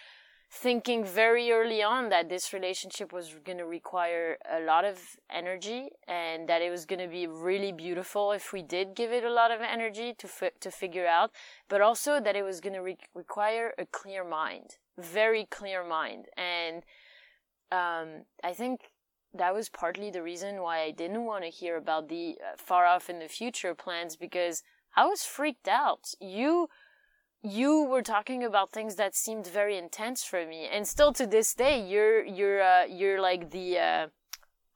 thinking 0.51 1.05
very 1.05 1.51
early 1.51 1.83
on 1.83 2.09
that 2.09 2.29
this 2.29 2.53
relationship 2.53 3.12
was 3.12 3.35
going 3.44 3.59
to 3.59 3.66
require 3.66 4.38
a 4.51 4.61
lot 4.61 4.85
of 4.85 4.99
energy 5.31 5.88
and 6.07 6.49
that 6.49 6.62
it 6.62 6.70
was 6.70 6.87
going 6.87 7.01
to 7.01 7.09
be 7.09 7.27
really 7.27 7.72
beautiful 7.72 8.33
if 8.33 8.53
we 8.53 8.62
did 8.62 8.94
give 8.94 9.11
it 9.12 9.25
a 9.25 9.31
lot 9.31 9.51
of 9.51 9.61
energy 9.61 10.14
to 10.16 10.29
fi- 10.29 10.53
to 10.61 10.70
figure 10.70 11.07
out, 11.07 11.31
but 11.68 11.81
also 11.81 12.20
that 12.20 12.37
it 12.37 12.42
was 12.42 12.61
going 12.61 12.75
to 12.75 12.81
re- 12.83 12.96
require 13.14 13.72
a 13.77 13.87
clear 13.87 14.25
mind, 14.25 14.77
very 14.99 15.46
clear 15.51 15.85
mind. 15.85 16.27
And 16.37 16.85
um, 17.72 18.25
I 18.44 18.53
think 18.53 18.81
that 19.38 19.55
was 19.55 19.68
partly 19.68 20.11
the 20.11 20.22
reason 20.22 20.62
why 20.62 20.83
I 20.83 20.90
didn't 20.90 21.25
want 21.25 21.44
to 21.44 21.51
hear 21.51 21.77
about 21.77 22.09
the 22.09 22.37
uh, 22.40 22.57
far 22.57 22.87
off 22.87 23.09
in 23.11 23.18
the 23.18 23.29
future 23.29 23.75
plans 23.75 24.16
because 24.16 24.62
I 24.96 25.07
was 25.07 25.25
freaked 25.25 25.68
out. 25.68 26.14
You 26.20 26.68
you 27.42 27.85
were 27.85 28.03
talking 28.03 28.42
about 28.42 28.72
things 28.72 28.96
that 28.96 29.14
seemed 29.14 29.46
very 29.46 29.77
intense 29.77 30.25
for 30.25 30.44
me 30.46 30.66
and 30.66 30.88
still 30.88 31.12
to 31.12 31.27
this 31.27 31.55
day 31.55 31.81
you're 31.81 32.25
you're 32.25 32.61
uh, 32.61 32.85
you're 32.87 33.20
like 33.20 33.51
the 33.51 33.79
uh, 33.79 34.07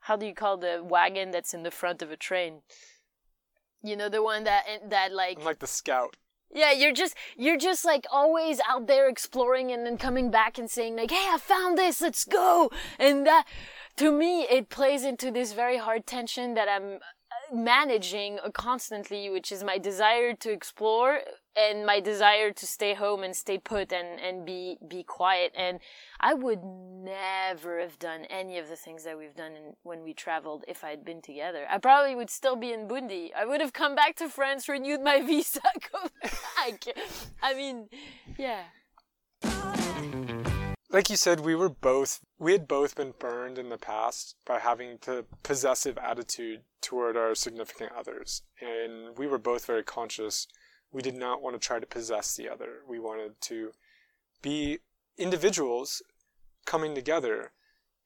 how 0.01 0.15
do 0.15 0.25
you 0.25 0.33
call 0.33 0.57
the 0.57 0.83
wagon 0.83 1.31
that's 1.31 1.53
in 1.53 1.63
the 1.63 1.71
front 1.71 2.01
of 2.01 2.11
a 2.11 2.17
train? 2.17 2.61
You 3.83 3.95
know 3.95 4.09
the 4.09 4.23
one 4.23 4.43
that 4.43 4.63
that 4.89 5.11
like 5.11 5.39
I'm 5.39 5.45
like 5.45 5.59
the 5.59 5.67
scout. 5.67 6.17
Yeah, 6.53 6.71
you're 6.71 6.91
just 6.91 7.15
you're 7.37 7.57
just 7.57 7.85
like 7.85 8.05
always 8.11 8.59
out 8.67 8.87
there 8.87 9.07
exploring 9.07 9.71
and 9.71 9.85
then 9.85 9.97
coming 9.97 10.29
back 10.29 10.57
and 10.57 10.69
saying 10.69 10.95
like, 10.95 11.11
"Hey, 11.11 11.27
I 11.31 11.37
found 11.37 11.77
this. 11.77 12.01
Let's 12.01 12.25
go." 12.25 12.71
And 12.99 13.25
that 13.25 13.45
to 13.97 14.11
me, 14.11 14.43
it 14.43 14.69
plays 14.69 15.03
into 15.03 15.31
this 15.31 15.53
very 15.53 15.77
hard 15.77 16.05
tension 16.05 16.53
that 16.55 16.67
I'm 16.67 16.95
uh, 16.95 17.55
managing 17.55 18.39
constantly, 18.53 19.29
which 19.29 19.51
is 19.51 19.63
my 19.63 19.77
desire 19.77 20.33
to 20.33 20.51
explore 20.51 21.19
and 21.55 21.85
my 21.85 21.99
desire 21.99 22.51
to 22.51 22.65
stay 22.65 22.93
home 22.93 23.23
and 23.23 23.35
stay 23.35 23.57
put 23.57 23.91
and, 23.91 24.19
and 24.19 24.45
be, 24.45 24.77
be 24.87 25.03
quiet. 25.03 25.51
And 25.55 25.79
I 26.19 26.33
would 26.33 26.63
never 26.63 27.79
have 27.79 27.99
done 27.99 28.25
any 28.25 28.57
of 28.57 28.69
the 28.69 28.77
things 28.77 29.03
that 29.03 29.17
we've 29.17 29.35
done 29.35 29.51
in, 29.53 29.73
when 29.83 30.03
we 30.03 30.13
traveled 30.13 30.63
if 30.67 30.83
I 30.83 30.91
had 30.91 31.03
been 31.03 31.21
together. 31.21 31.65
I 31.69 31.77
probably 31.77 32.15
would 32.15 32.29
still 32.29 32.55
be 32.55 32.71
in 32.71 32.87
Bundi. 32.87 33.31
I 33.37 33.45
would 33.45 33.59
have 33.59 33.73
come 33.73 33.95
back 33.95 34.15
to 34.17 34.29
France, 34.29 34.69
renewed 34.69 35.01
my 35.01 35.21
visa, 35.25 35.59
come 35.91 36.09
back. 36.23 36.85
I 37.43 37.53
mean, 37.53 37.89
yeah 38.37 38.63
like 40.91 41.09
you 41.09 41.15
said, 41.15 41.39
we 41.39 41.55
were 41.55 41.69
both 41.69 42.19
we 42.39 42.51
had 42.51 42.67
both 42.67 42.95
been 42.95 43.13
burned 43.17 43.57
in 43.57 43.69
the 43.69 43.77
past 43.77 44.35
by 44.45 44.59
having 44.59 44.97
the 45.05 45.25
possessive 45.43 45.97
attitude 45.97 46.61
toward 46.81 47.15
our 47.15 47.35
significant 47.35 47.91
others, 47.97 48.43
and 48.59 49.17
we 49.17 49.27
were 49.27 49.37
both 49.37 49.65
very 49.65 49.83
conscious 49.83 50.47
we 50.91 51.01
did 51.01 51.15
not 51.15 51.41
want 51.41 51.59
to 51.59 51.65
try 51.65 51.79
to 51.79 51.85
possess 51.85 52.35
the 52.35 52.49
other. 52.49 52.79
We 52.87 52.99
wanted 52.99 53.39
to 53.41 53.71
be 54.41 54.79
individuals 55.17 56.01
coming 56.65 56.95
together 56.95 57.51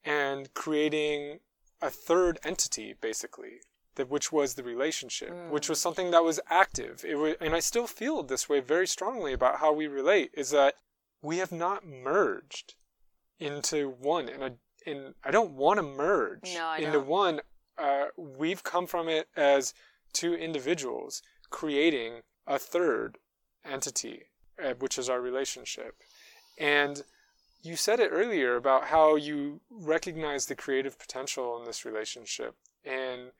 and 0.04 0.52
creating 0.54 1.40
a 1.82 1.90
third 1.90 2.38
entity, 2.44 2.94
basically, 3.00 3.60
that 3.96 4.08
which 4.08 4.30
was 4.30 4.54
the 4.54 4.62
relationship, 4.62 5.30
mm. 5.30 5.50
which 5.50 5.68
was 5.68 5.80
something 5.80 6.10
that 6.10 6.24
was 6.24 6.40
active. 6.48 7.04
It 7.06 7.16
was, 7.16 7.34
and 7.40 7.54
I 7.54 7.60
still 7.60 7.86
feel 7.86 8.22
this 8.22 8.48
way 8.48 8.60
very 8.60 8.86
strongly 8.86 9.32
about 9.32 9.58
how 9.58 9.72
we 9.72 9.86
relate. 9.86 10.30
Is 10.34 10.50
that 10.50 10.76
we 11.26 11.38
have 11.38 11.50
not 11.50 11.84
merged 11.84 12.74
into 13.40 13.90
one, 14.00 14.28
and 14.28 14.44
I, 14.44 14.50
and 14.88 15.14
I 15.24 15.32
don't 15.32 15.52
want 15.52 15.78
to 15.78 15.82
merge 15.82 16.54
no, 16.54 16.74
into 16.74 16.92
don't. 16.92 17.06
one. 17.06 17.40
Uh, 17.76 18.06
we've 18.16 18.62
come 18.62 18.86
from 18.86 19.08
it 19.08 19.28
as 19.36 19.74
two 20.12 20.34
individuals 20.34 21.22
creating 21.50 22.20
a 22.46 22.60
third 22.60 23.18
entity, 23.64 24.22
uh, 24.64 24.74
which 24.78 24.98
is 24.98 25.10
our 25.10 25.20
relationship. 25.20 25.96
And 26.58 27.02
you 27.60 27.74
said 27.74 27.98
it 27.98 28.10
earlier 28.12 28.54
about 28.54 28.84
how 28.84 29.16
you 29.16 29.60
recognize 29.68 30.46
the 30.46 30.54
creative 30.54 30.96
potential 30.96 31.58
in 31.58 31.66
this 31.66 31.84
relationship. 31.84 32.54
And 32.84 33.32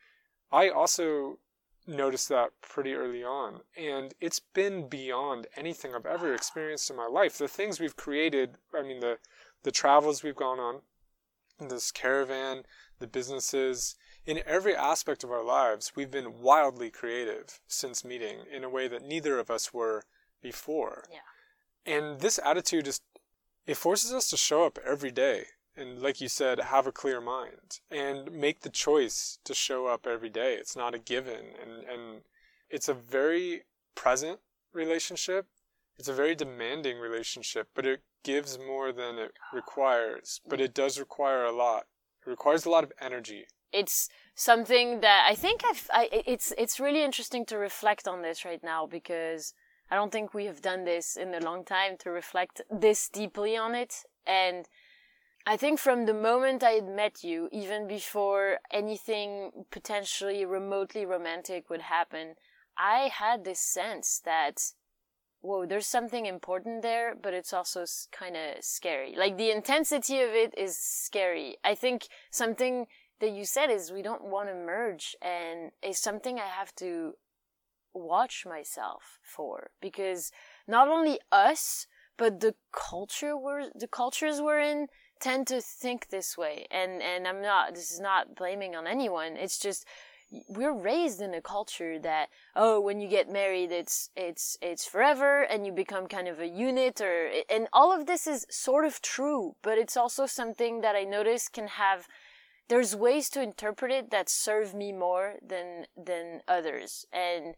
I 0.50 0.70
also 0.70 1.38
noticed 1.86 2.28
that 2.28 2.50
pretty 2.60 2.94
early 2.94 3.22
on. 3.22 3.60
And 3.76 4.14
it's 4.20 4.40
been 4.40 4.88
beyond 4.88 5.46
anything 5.56 5.94
I've 5.94 6.06
ever 6.06 6.34
experienced 6.34 6.90
in 6.90 6.96
my 6.96 7.06
life. 7.06 7.38
The 7.38 7.48
things 7.48 7.80
we've 7.80 7.96
created, 7.96 8.56
I 8.74 8.82
mean, 8.82 9.00
the, 9.00 9.18
the 9.62 9.70
travels 9.70 10.22
we've 10.22 10.36
gone 10.36 10.58
on, 10.58 10.80
this 11.60 11.90
caravan, 11.90 12.64
the 12.98 13.06
businesses, 13.06 13.96
in 14.26 14.40
every 14.44 14.74
aspect 14.74 15.22
of 15.22 15.30
our 15.30 15.44
lives, 15.44 15.92
we've 15.94 16.10
been 16.10 16.40
wildly 16.40 16.90
creative 16.90 17.60
since 17.68 18.04
meeting 18.04 18.38
in 18.52 18.64
a 18.64 18.68
way 18.68 18.88
that 18.88 19.02
neither 19.02 19.38
of 19.38 19.50
us 19.50 19.72
were 19.72 20.02
before. 20.42 21.04
Yeah. 21.10 21.94
And 21.94 22.20
this 22.20 22.40
attitude 22.44 22.88
is, 22.88 23.00
it 23.66 23.76
forces 23.76 24.12
us 24.12 24.28
to 24.30 24.36
show 24.36 24.64
up 24.64 24.78
every 24.84 25.12
day. 25.12 25.44
And 25.76 26.00
like 26.00 26.20
you 26.20 26.28
said, 26.28 26.58
have 26.58 26.86
a 26.86 26.92
clear 26.92 27.20
mind 27.20 27.80
and 27.90 28.32
make 28.32 28.60
the 28.60 28.70
choice 28.70 29.38
to 29.44 29.54
show 29.54 29.86
up 29.86 30.06
every 30.06 30.30
day. 30.30 30.54
It's 30.54 30.76
not 30.76 30.94
a 30.94 30.98
given. 30.98 31.44
And, 31.62 31.84
and 31.84 32.20
it's 32.70 32.88
a 32.88 32.94
very 32.94 33.64
present 33.94 34.40
relationship. 34.72 35.46
It's 35.98 36.08
a 36.08 36.14
very 36.14 36.34
demanding 36.34 36.98
relationship, 36.98 37.68
but 37.74 37.86
it 37.86 38.00
gives 38.22 38.58
more 38.58 38.92
than 38.92 39.18
it 39.18 39.32
requires. 39.52 40.40
But 40.48 40.60
it 40.60 40.74
does 40.74 40.98
require 40.98 41.44
a 41.44 41.52
lot. 41.52 41.86
It 42.26 42.30
requires 42.30 42.64
a 42.64 42.70
lot 42.70 42.84
of 42.84 42.92
energy 43.00 43.46
it's 43.72 44.08
something 44.34 45.00
that 45.00 45.26
I 45.28 45.34
think 45.34 45.62
I've, 45.64 45.90
I, 45.92 46.08
it's 46.26 46.52
it's 46.56 46.80
really 46.80 47.04
interesting 47.04 47.44
to 47.46 47.58
reflect 47.58 48.08
on 48.08 48.22
this 48.22 48.44
right 48.44 48.62
now 48.62 48.86
because 48.86 49.52
I 49.90 49.96
don't 49.96 50.10
think 50.10 50.34
we 50.34 50.46
have 50.46 50.62
done 50.62 50.84
this 50.84 51.16
in 51.16 51.34
a 51.34 51.40
long 51.40 51.64
time 51.64 51.96
to 51.98 52.10
reflect 52.10 52.62
this 52.70 53.08
deeply 53.08 53.56
on 53.56 53.74
it 53.74 54.04
and 54.26 54.66
I 55.48 55.56
think 55.56 55.78
from 55.78 56.06
the 56.06 56.14
moment 56.14 56.64
I 56.64 56.72
had 56.72 56.88
met 56.88 57.22
you, 57.22 57.48
even 57.52 57.86
before 57.86 58.58
anything 58.72 59.52
potentially 59.70 60.44
remotely 60.44 61.06
romantic 61.06 61.70
would 61.70 61.82
happen, 61.82 62.34
I 62.76 63.10
had 63.14 63.44
this 63.44 63.60
sense 63.60 64.20
that, 64.24 64.72
whoa, 65.42 65.64
there's 65.64 65.86
something 65.86 66.26
important 66.26 66.82
there, 66.82 67.14
but 67.14 67.32
it's 67.32 67.52
also 67.52 67.84
kind 68.10 68.36
of 68.36 68.64
scary. 68.64 69.14
Like 69.16 69.36
the 69.36 69.52
intensity 69.52 70.20
of 70.20 70.30
it 70.30 70.52
is 70.58 70.76
scary. 70.76 71.58
I 71.62 71.76
think 71.76 72.08
something 72.32 72.86
that 73.20 73.30
you 73.30 73.44
said 73.44 73.70
is 73.70 73.92
we 73.92 74.02
don't 74.02 74.24
want 74.24 74.48
to 74.48 74.54
merge 74.54 75.14
and 75.22 75.70
it's 75.80 76.02
something 76.02 76.40
I 76.40 76.48
have 76.48 76.74
to 76.76 77.12
watch 77.94 78.44
myself 78.44 79.18
for 79.22 79.70
because 79.80 80.32
not 80.68 80.88
only 80.88 81.18
us 81.32 81.86
but 82.18 82.40
the 82.40 82.54
culture 82.72 83.34
we're 83.38 83.70
the 83.74 83.88
cultures 83.88 84.38
we're 84.38 84.60
in 84.60 84.86
tend 85.20 85.46
to 85.46 85.60
think 85.60 86.08
this 86.08 86.36
way 86.36 86.66
and 86.70 87.02
and 87.02 87.26
I'm 87.26 87.42
not 87.42 87.74
this 87.74 87.90
is 87.90 88.00
not 88.00 88.34
blaming 88.34 88.74
on 88.74 88.86
anyone. 88.86 89.36
It's 89.36 89.58
just 89.58 89.84
we're 90.48 90.74
raised 90.74 91.20
in 91.20 91.34
a 91.34 91.40
culture 91.40 91.98
that 92.00 92.28
oh 92.56 92.80
when 92.80 93.00
you 93.00 93.08
get 93.08 93.30
married 93.30 93.70
it's 93.70 94.10
it's 94.16 94.58
it's 94.60 94.84
forever 94.84 95.42
and 95.42 95.64
you 95.64 95.72
become 95.72 96.08
kind 96.08 96.26
of 96.26 96.40
a 96.40 96.48
unit 96.48 97.00
or 97.00 97.30
and 97.48 97.68
all 97.72 97.94
of 97.94 98.06
this 98.06 98.26
is 98.26 98.44
sort 98.50 98.84
of 98.84 99.00
true 99.00 99.54
but 99.62 99.78
it's 99.78 99.96
also 99.96 100.26
something 100.26 100.80
that 100.80 100.96
I 100.96 101.04
notice 101.04 101.48
can 101.48 101.68
have 101.68 102.08
there's 102.68 102.96
ways 102.96 103.30
to 103.30 103.42
interpret 103.42 103.92
it 103.92 104.10
that 104.10 104.28
serve 104.28 104.74
me 104.74 104.92
more 104.92 105.34
than 105.46 105.86
than 105.96 106.40
others. 106.48 107.06
And 107.12 107.54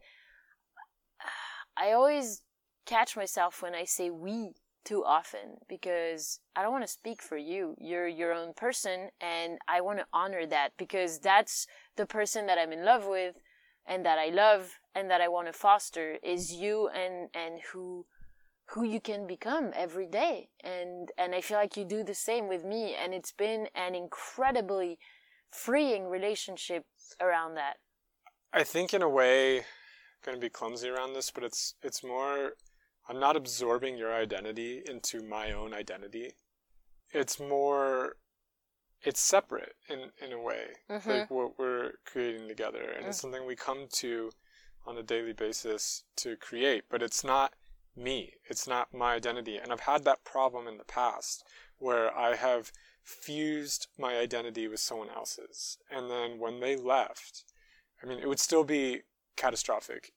i 1.77 1.91
always 1.91 2.41
catch 2.85 3.15
myself 3.15 3.61
when 3.61 3.73
i 3.73 3.85
say 3.85 4.09
we 4.09 4.51
too 4.89 5.03
often 5.05 5.47
because 5.67 6.39
i 6.55 6.61
don't 6.61 6.71
want 6.71 6.83
to 6.83 6.97
speak 7.01 7.21
for 7.21 7.37
you. 7.37 7.75
You're 7.77 8.07
your 8.07 8.33
own 8.33 8.51
person 8.65 9.09
and 9.21 9.51
i 9.67 9.81
want 9.81 9.99
to 9.99 10.05
honor 10.11 10.45
that 10.47 10.69
because 10.77 11.19
that's 11.19 11.67
the 11.95 12.07
person 12.17 12.47
that 12.47 12.57
i'm 12.57 12.73
in 12.73 12.83
love 12.83 13.05
with 13.05 13.35
and 13.85 14.03
that 14.05 14.17
i 14.17 14.29
love 14.29 14.79
and 14.95 15.05
that 15.11 15.21
i 15.21 15.27
want 15.35 15.47
to 15.47 15.53
foster 15.53 16.17
is 16.23 16.53
you 16.63 16.89
and 16.89 17.29
and 17.33 17.53
who 17.71 18.05
who 18.73 18.83
you 18.83 18.99
can 18.99 19.25
become 19.25 19.71
every 19.75 20.07
day. 20.07 20.49
And 20.63 21.09
and 21.17 21.33
I 21.33 21.41
feel 21.41 21.57
like 21.57 21.75
you 21.77 21.85
do 21.85 22.03
the 22.03 22.13
same 22.13 22.47
with 22.47 22.63
me 22.63 22.95
and 22.95 23.13
it's 23.13 23.31
been 23.31 23.67
an 23.75 23.95
incredibly 23.95 24.99
freeing 25.51 26.07
relationship 26.07 26.83
around 27.19 27.55
that. 27.55 27.77
I 28.53 28.63
think 28.63 28.93
in 28.93 29.01
a 29.01 29.09
way 29.09 29.57
I'm 29.57 29.63
going 30.23 30.37
to 30.37 30.41
be 30.41 30.49
clumsy 30.49 30.89
around 30.89 31.13
this 31.13 31.31
but 31.31 31.43
it's 31.43 31.75
it's 31.81 32.03
more 32.03 32.53
I'm 33.09 33.19
not 33.19 33.35
absorbing 33.35 33.97
your 33.97 34.13
identity 34.13 34.83
into 34.87 35.21
my 35.23 35.51
own 35.51 35.73
identity 35.73 36.33
it's 37.11 37.39
more 37.39 38.17
it's 39.01 39.19
separate 39.19 39.73
in 39.89 40.11
in 40.23 40.31
a 40.31 40.39
way 40.39 40.67
mm-hmm. 40.89 41.09
like 41.09 41.31
what 41.31 41.57
we're 41.57 41.93
creating 42.05 42.47
together 42.47 42.81
and 42.81 42.99
mm-hmm. 42.99 43.09
it's 43.09 43.17
mm. 43.17 43.21
something 43.21 43.45
we 43.45 43.55
come 43.55 43.87
to 43.91 44.29
on 44.85 44.97
a 44.97 45.03
daily 45.03 45.33
basis 45.33 46.03
to 46.15 46.35
create 46.35 46.83
but 46.89 47.01
it's 47.01 47.23
not 47.23 47.53
me. 47.99 48.33
It's 48.49 48.67
not 48.67 48.93
my 48.93 49.13
identity. 49.13 49.57
And 49.57 49.71
I've 49.71 49.81
had 49.81 50.03
that 50.05 50.23
problem 50.23 50.67
in 50.67 50.77
the 50.77 50.83
past 50.83 51.43
where 51.77 52.15
I 52.17 52.35
have 52.35 52.71
fused 53.03 53.87
my 53.97 54.17
identity 54.17 54.67
with 54.67 54.79
someone 54.79 55.09
else's. 55.09 55.77
And 55.91 56.09
then 56.09 56.39
when 56.39 56.59
they 56.59 56.75
left, 56.75 57.43
I 58.01 58.07
mean, 58.07 58.19
it 58.19 58.27
would 58.27 58.39
still 58.39 58.63
be 58.63 59.01
catastrophic 59.35 60.13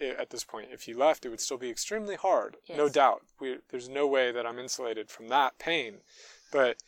at 0.00 0.30
this 0.30 0.44
point. 0.44 0.68
If 0.72 0.88
you 0.88 0.96
left, 0.96 1.24
it 1.24 1.28
would 1.28 1.40
still 1.40 1.58
be 1.58 1.70
extremely 1.70 2.16
hard, 2.16 2.56
yes. 2.66 2.78
no 2.78 2.88
doubt. 2.88 3.22
We, 3.40 3.58
there's 3.70 3.88
no 3.88 4.06
way 4.06 4.32
that 4.32 4.46
I'm 4.46 4.58
insulated 4.58 5.10
from 5.10 5.28
that 5.28 5.58
pain. 5.58 5.98
But 6.52 6.78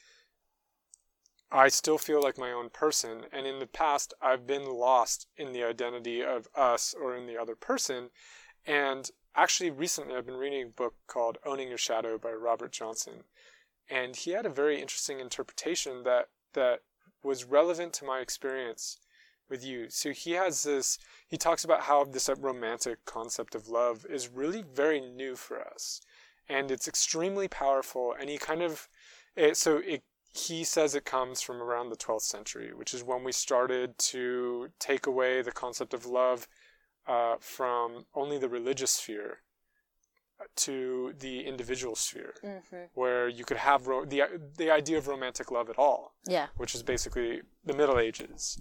I 1.50 1.68
still 1.68 1.98
feel 1.98 2.22
like 2.22 2.38
my 2.38 2.52
own 2.52 2.70
person. 2.70 3.24
And 3.32 3.46
in 3.46 3.58
the 3.58 3.66
past, 3.66 4.14
I've 4.22 4.46
been 4.46 4.64
lost 4.64 5.26
in 5.36 5.52
the 5.52 5.62
identity 5.62 6.22
of 6.22 6.48
us 6.54 6.94
or 6.98 7.14
in 7.14 7.26
the 7.26 7.36
other 7.36 7.54
person. 7.54 8.10
And 8.66 9.10
actually 9.34 9.70
recently 9.70 10.16
I've 10.16 10.26
been 10.26 10.36
reading 10.36 10.62
a 10.66 10.70
book 10.70 10.94
called 11.06 11.38
Owning 11.44 11.68
Your 11.68 11.78
Shadow 11.78 12.18
by 12.18 12.32
Robert 12.32 12.72
Johnson. 12.72 13.24
And 13.90 14.16
he 14.16 14.30
had 14.30 14.46
a 14.46 14.50
very 14.50 14.80
interesting 14.80 15.20
interpretation 15.20 16.04
that 16.04 16.28
that 16.54 16.80
was 17.22 17.44
relevant 17.44 17.92
to 17.94 18.04
my 18.04 18.20
experience 18.20 18.98
with 19.48 19.64
you. 19.64 19.90
So 19.90 20.10
he 20.10 20.32
has 20.32 20.62
this 20.62 20.98
he 21.32 21.38
talks 21.38 21.64
about 21.64 21.84
how 21.84 22.04
this 22.04 22.28
romantic 22.38 23.02
concept 23.06 23.54
of 23.54 23.66
love 23.66 24.04
is 24.10 24.28
really 24.28 24.62
very 24.62 25.00
new 25.00 25.34
for 25.34 25.58
us. 25.66 26.02
And 26.46 26.70
it's 26.70 26.86
extremely 26.86 27.48
powerful 27.48 28.14
and 28.20 28.28
he 28.28 28.36
kind 28.36 28.60
of 28.60 28.86
it, 29.34 29.56
so 29.56 29.78
it 29.78 30.02
he 30.34 30.62
says 30.62 30.94
it 30.94 31.06
comes 31.06 31.40
from 31.40 31.62
around 31.62 31.88
the 31.88 31.96
12th 31.96 32.22
century, 32.22 32.72
which 32.74 32.92
is 32.92 33.02
when 33.02 33.24
we 33.24 33.32
started 33.32 33.96
to 34.12 34.68
take 34.78 35.06
away 35.06 35.40
the 35.40 35.52
concept 35.52 35.94
of 35.94 36.04
love 36.04 36.48
uh, 37.06 37.36
from 37.40 38.04
only 38.14 38.36
the 38.36 38.48
religious 38.50 38.90
sphere 38.90 39.38
to 40.56 41.14
the 41.18 41.46
individual 41.46 41.94
sphere, 41.94 42.34
mm-hmm. 42.44 42.84
where 42.92 43.26
you 43.26 43.44
could 43.44 43.56
have 43.56 43.86
ro- 43.86 44.04
the 44.04 44.22
the 44.58 44.70
idea 44.70 44.98
of 44.98 45.08
romantic 45.08 45.50
love 45.50 45.70
at 45.70 45.78
all. 45.78 46.14
Yeah. 46.26 46.48
Which 46.58 46.74
is 46.74 46.82
basically 46.82 47.40
the 47.64 47.72
Middle 47.72 47.98
Ages, 47.98 48.60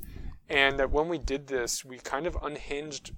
and 0.51 0.79
that 0.79 0.91
when 0.91 1.07
we 1.07 1.17
did 1.17 1.47
this, 1.47 1.85
we 1.85 1.97
kind 1.97 2.27
of 2.27 2.37
unhinged 2.41 3.11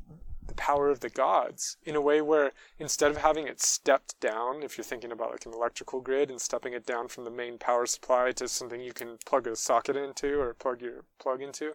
the 0.45 0.53
power 0.53 0.89
of 0.89 0.99
the 0.99 1.09
gods 1.09 1.77
in 1.83 1.95
a 1.95 2.01
way 2.01 2.21
where 2.21 2.51
instead 2.77 3.11
of 3.11 3.17
having 3.17 3.47
it 3.47 3.61
stepped 3.61 4.19
down, 4.19 4.61
if 4.61 4.77
you're 4.77 4.83
thinking 4.83 5.11
about 5.11 5.31
like 5.31 5.45
an 5.45 5.53
electrical 5.53 6.01
grid 6.01 6.29
and 6.29 6.39
stepping 6.39 6.73
it 6.73 6.85
down 6.85 7.07
from 7.07 7.23
the 7.23 7.31
main 7.31 7.57
power 7.57 7.85
supply 7.85 8.31
to 8.31 8.47
something 8.47 8.81
you 8.81 8.93
can 8.93 9.17
plug 9.25 9.47
a 9.47 9.55
socket 9.55 9.95
into 9.95 10.39
or 10.39 10.53
plug 10.53 10.81
your 10.81 11.05
plug 11.19 11.41
into, 11.41 11.73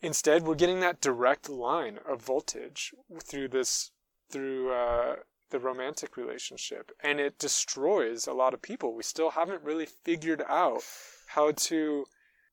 Instead, 0.00 0.46
we're 0.46 0.54
getting 0.54 0.80
that 0.80 1.00
direct 1.00 1.48
line 1.48 1.98
of 2.06 2.22
voltage 2.22 2.94
through 3.22 3.48
this 3.48 3.90
through 4.30 4.72
uh, 4.72 5.16
the 5.50 5.58
romantic 5.58 6.16
relationship, 6.16 6.92
and 7.00 7.18
it 7.18 7.38
destroys 7.38 8.26
a 8.26 8.32
lot 8.32 8.54
of 8.54 8.62
people. 8.62 8.94
We 8.94 9.02
still 9.02 9.30
haven't 9.30 9.64
really 9.64 9.86
figured 9.86 10.44
out 10.48 10.82
how 11.28 11.52
to 11.52 12.04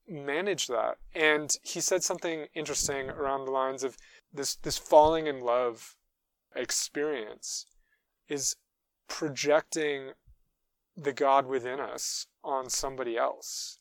manage 0.07 0.67
that. 0.67 0.97
And 1.13 1.55
he 1.63 1.81
said 1.81 2.03
something 2.03 2.47
interesting 2.53 3.09
around 3.09 3.45
the 3.45 3.51
lines 3.51 3.83
of 3.83 3.97
this 4.33 4.55
this 4.55 4.77
falling 4.77 5.27
in 5.27 5.41
love 5.41 5.95
experience 6.55 7.65
is 8.27 8.55
projecting 9.07 10.11
the 10.97 11.13
God 11.13 11.45
within 11.45 11.79
us 11.79 12.27
on 12.43 12.69
somebody 12.69 13.17
else 13.17 13.79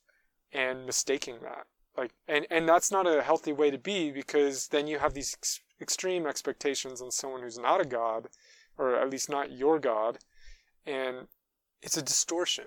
and 0.52 0.86
mistaking 0.86 1.40
that. 1.42 1.66
Like, 1.96 2.12
and, 2.26 2.46
and 2.50 2.68
that's 2.68 2.90
not 2.90 3.06
a 3.06 3.22
healthy 3.22 3.52
way 3.52 3.70
to 3.70 3.78
be 3.78 4.10
because 4.10 4.68
then 4.68 4.86
you 4.86 4.98
have 4.98 5.14
these 5.14 5.36
ex- 5.38 5.60
extreme 5.80 6.26
expectations 6.26 7.00
on 7.00 7.10
someone 7.10 7.42
who's 7.42 7.58
not 7.58 7.80
a 7.80 7.84
God, 7.84 8.28
or 8.76 8.96
at 8.96 9.10
least 9.10 9.30
not 9.30 9.52
your 9.52 9.78
God, 9.78 10.18
and 10.84 11.28
it's 11.82 11.96
a 11.96 12.02
distortion. 12.02 12.64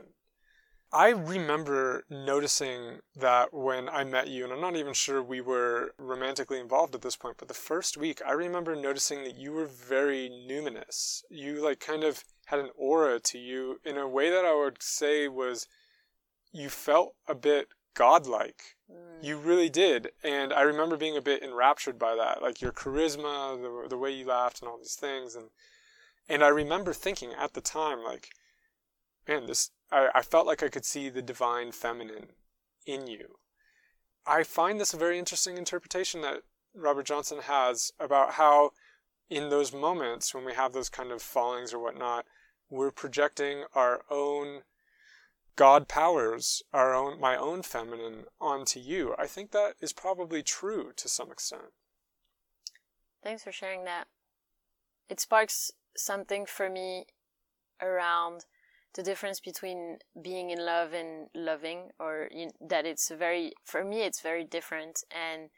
I 0.91 1.09
remember 1.09 2.05
noticing 2.09 2.99
that 3.15 3.53
when 3.53 3.89
I 3.89 4.05
met 4.05 4.29
you, 4.29 4.45
and 4.45 4.53
I'm 4.53 4.61
not 4.61 4.77
even 4.77 4.93
sure 4.93 5.21
we 5.21 5.41
were 5.41 5.93
romantically 5.97 6.59
involved 6.59 6.95
at 6.95 7.01
this 7.01 7.17
point, 7.17 7.35
but 7.38 7.49
the 7.49 7.53
first 7.53 7.97
week, 7.97 8.21
I 8.25 8.31
remember 8.31 8.73
noticing 8.75 9.23
that 9.23 9.38
you 9.38 9.51
were 9.51 9.65
very 9.65 10.29
numinous. 10.29 11.23
You, 11.29 11.63
like, 11.63 11.81
kind 11.81 12.05
of 12.05 12.23
had 12.45 12.59
an 12.59 12.69
aura 12.77 13.19
to 13.19 13.38
you 13.38 13.81
in 13.83 13.97
a 13.97 14.07
way 14.07 14.29
that 14.29 14.45
I 14.45 14.55
would 14.55 14.81
say 14.81 15.27
was 15.27 15.67
you 16.53 16.69
felt 16.69 17.15
a 17.27 17.35
bit 17.35 17.67
godlike. 17.93 18.77
Mm. 18.89 19.21
You 19.21 19.38
really 19.38 19.69
did. 19.69 20.11
And 20.23 20.53
I 20.53 20.61
remember 20.61 20.95
being 20.95 21.17
a 21.17 21.21
bit 21.21 21.43
enraptured 21.43 21.99
by 21.99 22.15
that, 22.15 22.41
like 22.41 22.61
your 22.61 22.71
charisma, 22.71 23.61
the, 23.61 23.89
the 23.89 23.97
way 23.97 24.11
you 24.11 24.25
laughed, 24.25 24.61
and 24.61 24.69
all 24.69 24.77
these 24.77 24.95
things. 24.95 25.35
And, 25.35 25.49
and 26.29 26.43
I 26.43 26.47
remember 26.47 26.93
thinking 26.93 27.33
at 27.38 27.53
the 27.53 27.61
time, 27.61 28.03
like, 28.03 28.29
man, 29.27 29.47
this, 29.47 29.71
I, 29.91 30.09
I 30.15 30.21
felt 30.21 30.47
like 30.47 30.63
I 30.63 30.69
could 30.69 30.85
see 30.85 31.09
the 31.09 31.21
divine 31.21 31.71
feminine 31.71 32.27
in 32.85 33.07
you. 33.07 33.35
I 34.25 34.43
find 34.43 34.79
this 34.79 34.93
a 34.93 34.97
very 34.97 35.17
interesting 35.17 35.57
interpretation 35.57 36.21
that 36.21 36.41
Robert 36.75 37.05
Johnson 37.05 37.39
has 37.43 37.91
about 37.99 38.33
how, 38.33 38.71
in 39.29 39.49
those 39.49 39.73
moments 39.73 40.33
when 40.33 40.45
we 40.45 40.53
have 40.53 40.73
those 40.73 40.89
kind 40.89 41.11
of 41.11 41.21
fallings 41.21 41.73
or 41.73 41.79
whatnot, 41.79 42.25
we're 42.69 42.91
projecting 42.91 43.63
our 43.73 44.01
own 44.09 44.61
God 45.55 45.88
powers, 45.88 46.61
our 46.71 46.93
own, 46.93 47.19
my 47.19 47.35
own 47.35 47.63
feminine 47.63 48.25
onto 48.39 48.79
you. 48.79 49.15
I 49.17 49.25
think 49.25 49.51
that 49.51 49.73
is 49.81 49.91
probably 49.91 50.43
true 50.43 50.91
to 50.95 51.09
some 51.09 51.31
extent. 51.31 51.73
Thanks 53.23 53.43
for 53.43 53.51
sharing 53.51 53.83
that. 53.85 54.07
It 55.09 55.19
sparks 55.19 55.71
something 55.95 56.45
for 56.45 56.69
me 56.69 57.07
around 57.81 58.45
the 58.98 59.04
difference 59.04 59.39
between 59.39 60.00
being 60.22 60.50
in 60.50 60.66
love 60.66 60.91
and 60.91 61.28
loving 61.34 61.91
or 62.00 62.28
you, 62.32 62.50
that 62.60 62.86
it's 62.86 63.10
very 63.10 63.54
for 63.64 63.86
me 63.86 64.02
it's 64.02 64.22
very 64.22 64.43
different. 64.43 65.04
And 65.12 65.50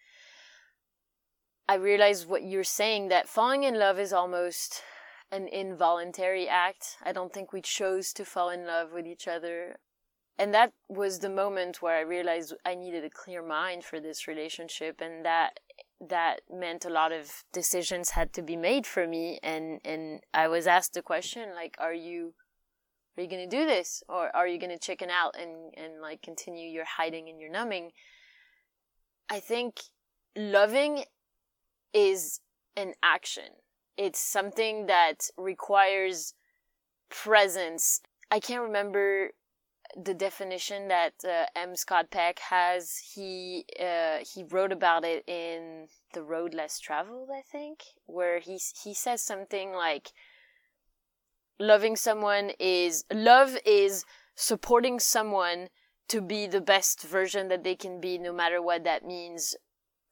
i 1.68 1.76
realize 1.76 2.28
what 2.28 2.44
you're 2.44 2.64
saying 2.64 3.08
that 3.08 3.28
falling 3.28 3.64
in 3.64 3.80
love 3.80 3.98
is 3.98 4.14
almost 4.14 4.84
an 5.32 5.48
involuntary 5.48 6.48
act. 6.48 6.98
I 7.04 7.12
don't 7.14 7.34
think 7.34 7.54
we 7.54 7.62
chose 7.62 8.14
to 8.14 8.26
fall 8.26 8.50
in 8.50 8.66
love 8.66 8.92
with 8.92 9.06
each 9.06 9.28
other. 9.28 9.78
And 10.38 10.54
that 10.54 10.72
was 10.90 11.20
the 11.20 11.30
moment 11.30 11.82
where 11.82 11.98
i 11.98 12.02
realized 12.02 12.54
i 12.66 12.76
needed 12.76 13.04
a 13.06 13.10
clear 13.22 13.42
mind 13.42 13.84
for 13.86 14.00
this 14.02 14.28
relationship 14.28 15.02
and 15.02 15.26
that 15.26 15.60
that 16.02 16.42
meant 16.50 16.86
a 16.86 16.90
lot 16.90 17.12
of 17.12 17.44
decisions 17.52 18.12
had 18.12 18.32
to 18.34 18.42
be 18.42 18.56
made 18.56 18.86
for 18.86 19.08
me. 19.08 19.40
And 19.42 19.80
and 19.86 20.22
i 20.34 20.50
was 20.50 20.68
asked 20.68 20.94
the 20.94 21.02
question 21.14 21.56
like 21.56 21.76
are 21.80 22.00
you 22.10 22.34
are 23.20 23.24
you 23.24 23.30
going 23.30 23.49
to 23.49 23.57
do 23.57 23.65
this 23.65 24.01
or 24.07 24.34
are 24.36 24.47
you 24.47 24.57
going 24.57 24.72
to 24.72 24.80
chicken 24.80 25.09
out 25.09 25.36
and 25.39 25.74
and 25.76 26.01
like 26.01 26.22
continue 26.22 26.70
your 26.70 26.86
hiding 26.86 27.30
and 27.30 27.39
your 27.39 27.51
numbing 27.51 27.91
i 29.30 29.39
think 29.39 29.82
loving 30.38 31.03
is 31.93 32.39
an 32.78 32.93
action 33.03 33.51
it's 33.97 34.20
something 34.20 34.86
that 34.86 35.28
requires 35.38 36.34
presence 37.09 37.99
i 38.32 38.39
can't 38.39 38.63
remember 38.63 39.32
the 39.97 40.13
definition 40.13 40.88
that 40.88 41.13
uh, 41.28 41.45
M. 41.55 41.76
Scott 41.76 42.11
Peck 42.11 42.38
has. 42.38 42.95
He 43.15 43.65
uh, 43.80 44.17
he 44.22 44.43
wrote 44.43 44.72
about 44.72 45.03
it 45.03 45.24
in 45.28 45.88
The 46.13 46.22
Road 46.22 46.53
Less 46.53 46.80
Traveled, 46.80 47.30
I 47.36 47.41
think, 47.41 47.80
where 48.05 48.39
he 48.39 48.59
he 48.84 48.93
says 48.93 49.24
something 49.24 49.72
like 49.72 50.11
loving 51.60 51.95
someone 51.95 52.51
is 52.60 53.03
love 53.14 53.57
is 53.66 54.05
supporting 54.36 54.99
someone 54.99 55.70
to 56.07 56.22
be 56.22 56.47
the 56.47 56.62
best 56.62 57.03
version 57.03 57.49
that 57.49 57.64
they 57.64 57.76
can 57.76 57.99
be 57.99 58.18
no 58.18 58.34
matter 58.34 58.62
what 58.62 58.84
that 58.84 59.05
means. 59.05 59.55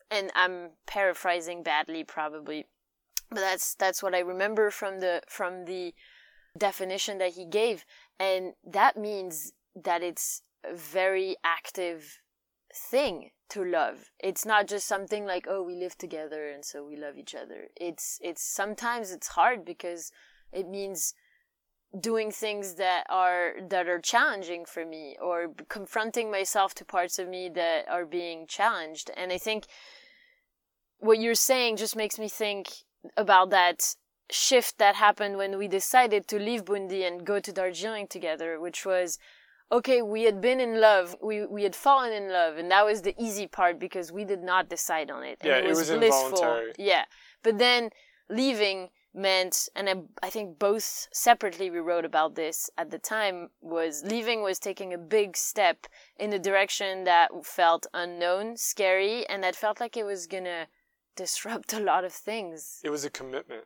And 0.10 0.32
i'm 0.36 0.70
paraphrasing 0.86 1.64
badly 1.64 2.04
probably 2.04 2.66
but 3.30 3.42
that's 3.42 3.76
that's 3.76 4.02
what 4.02 4.16
i 4.16 4.20
remember 4.20 4.72
from 4.72 5.02
the 5.02 5.22
from 5.28 5.66
the 5.66 5.94
definition 6.58 7.18
that 7.20 7.34
he 7.34 7.46
gave. 7.46 7.86
And 8.20 8.54
that 8.66 8.98
means 8.98 9.54
that 9.76 10.02
it's 10.02 10.42
a 10.64 10.76
very 10.76 11.36
active 11.44 12.20
thing 12.74 13.32
to 13.50 13.64
love. 13.64 14.12
It's 14.20 14.46
not 14.46 14.68
just 14.68 14.88
something 14.88 15.26
like 15.26 15.46
oh 15.50 15.64
we 15.64 15.76
live 15.76 15.98
together 15.98 16.50
and 16.50 16.66
so 16.66 16.86
we 16.86 16.98
love 16.98 17.18
each 17.18 17.36
other. 17.36 17.68
It's 17.76 18.20
it's 18.22 18.44
sometimes 18.44 19.12
it's 19.12 19.30
hard 19.30 19.64
because 19.64 20.12
it 20.52 20.68
means 20.68 21.14
doing 21.98 22.32
things 22.32 22.76
that 22.76 23.06
are 23.10 23.54
that 23.70 23.88
are 23.88 24.00
challenging 24.00 24.66
for 24.66 24.86
me 24.86 25.16
or 25.22 25.54
confronting 25.70 26.30
myself 26.30 26.74
to 26.76 26.86
parts 26.86 27.18
of 27.18 27.28
me 27.28 27.50
that 27.50 27.88
are 27.90 28.06
being 28.06 28.46
challenged. 28.48 29.10
And 29.16 29.32
i 29.32 29.38
think 29.38 29.66
what 31.00 31.20
you're 31.20 31.36
saying 31.36 31.78
just 31.78 31.96
makes 31.96 32.20
me 32.20 32.28
think 32.28 32.70
about 33.16 33.50
that 33.52 33.96
shift 34.30 34.78
that 34.78 34.96
happened 34.96 35.38
when 35.38 35.58
we 35.58 35.68
decided 35.68 36.28
to 36.28 36.38
leave 36.38 36.66
Bundi 36.66 37.08
and 37.08 37.26
go 37.26 37.40
to 37.40 37.52
Darjeeling 37.54 38.08
together 38.08 38.60
which 38.60 38.86
was 38.86 39.18
okay 39.72 40.02
we 40.02 40.24
had 40.24 40.42
been 40.42 40.60
in 40.60 40.82
love 40.82 41.16
we 41.22 41.46
we 41.46 41.64
had 41.64 41.76
fallen 41.76 42.12
in 42.12 42.30
love 42.30 42.58
and 42.58 42.70
that 42.70 42.86
was 42.86 43.04
the 43.04 43.16
easy 43.18 43.48
part 43.48 43.80
because 43.80 44.12
we 44.12 44.26
did 44.26 44.44
not 44.44 44.70
decide 44.70 45.10
on 45.10 45.24
it 45.24 45.38
and 45.42 45.50
yeah, 45.50 45.58
it 45.58 45.68
was, 45.68 45.90
it 45.90 45.94
was 45.94 46.00
blissful. 46.00 46.30
involuntary. 46.30 46.74
yeah. 46.78 47.06
But 47.44 47.60
then 47.60 47.92
leaving 48.30 48.90
meant, 49.14 49.70
and 49.76 49.90
I, 49.90 49.96
I 50.22 50.30
think 50.30 50.60
both 50.60 51.08
separately 51.12 51.70
we 51.70 51.80
wrote 51.80 52.06
about 52.06 52.36
this 52.36 52.70
at 52.78 52.92
the 52.92 53.00
time, 53.00 53.50
was 53.62 54.04
leaving 54.04 54.42
was 54.44 54.60
taking 54.60 54.94
a 54.94 54.98
big 54.98 55.36
step 55.36 55.88
in 56.18 56.34
a 56.34 56.40
direction 56.40 57.04
that 57.06 57.30
felt 57.46 57.88
unknown, 57.94 58.58
scary, 58.58 59.28
and 59.28 59.44
that 59.44 59.56
felt 59.56 59.80
like 59.80 59.98
it 59.98 60.06
was 60.06 60.28
gonna 60.28 60.68
disrupt 61.16 61.74
a 61.80 61.80
lot 61.80 62.04
of 62.04 62.14
things. 62.14 62.80
It 62.84 62.90
was 62.90 63.06
a 63.06 63.10
commitment. 63.10 63.66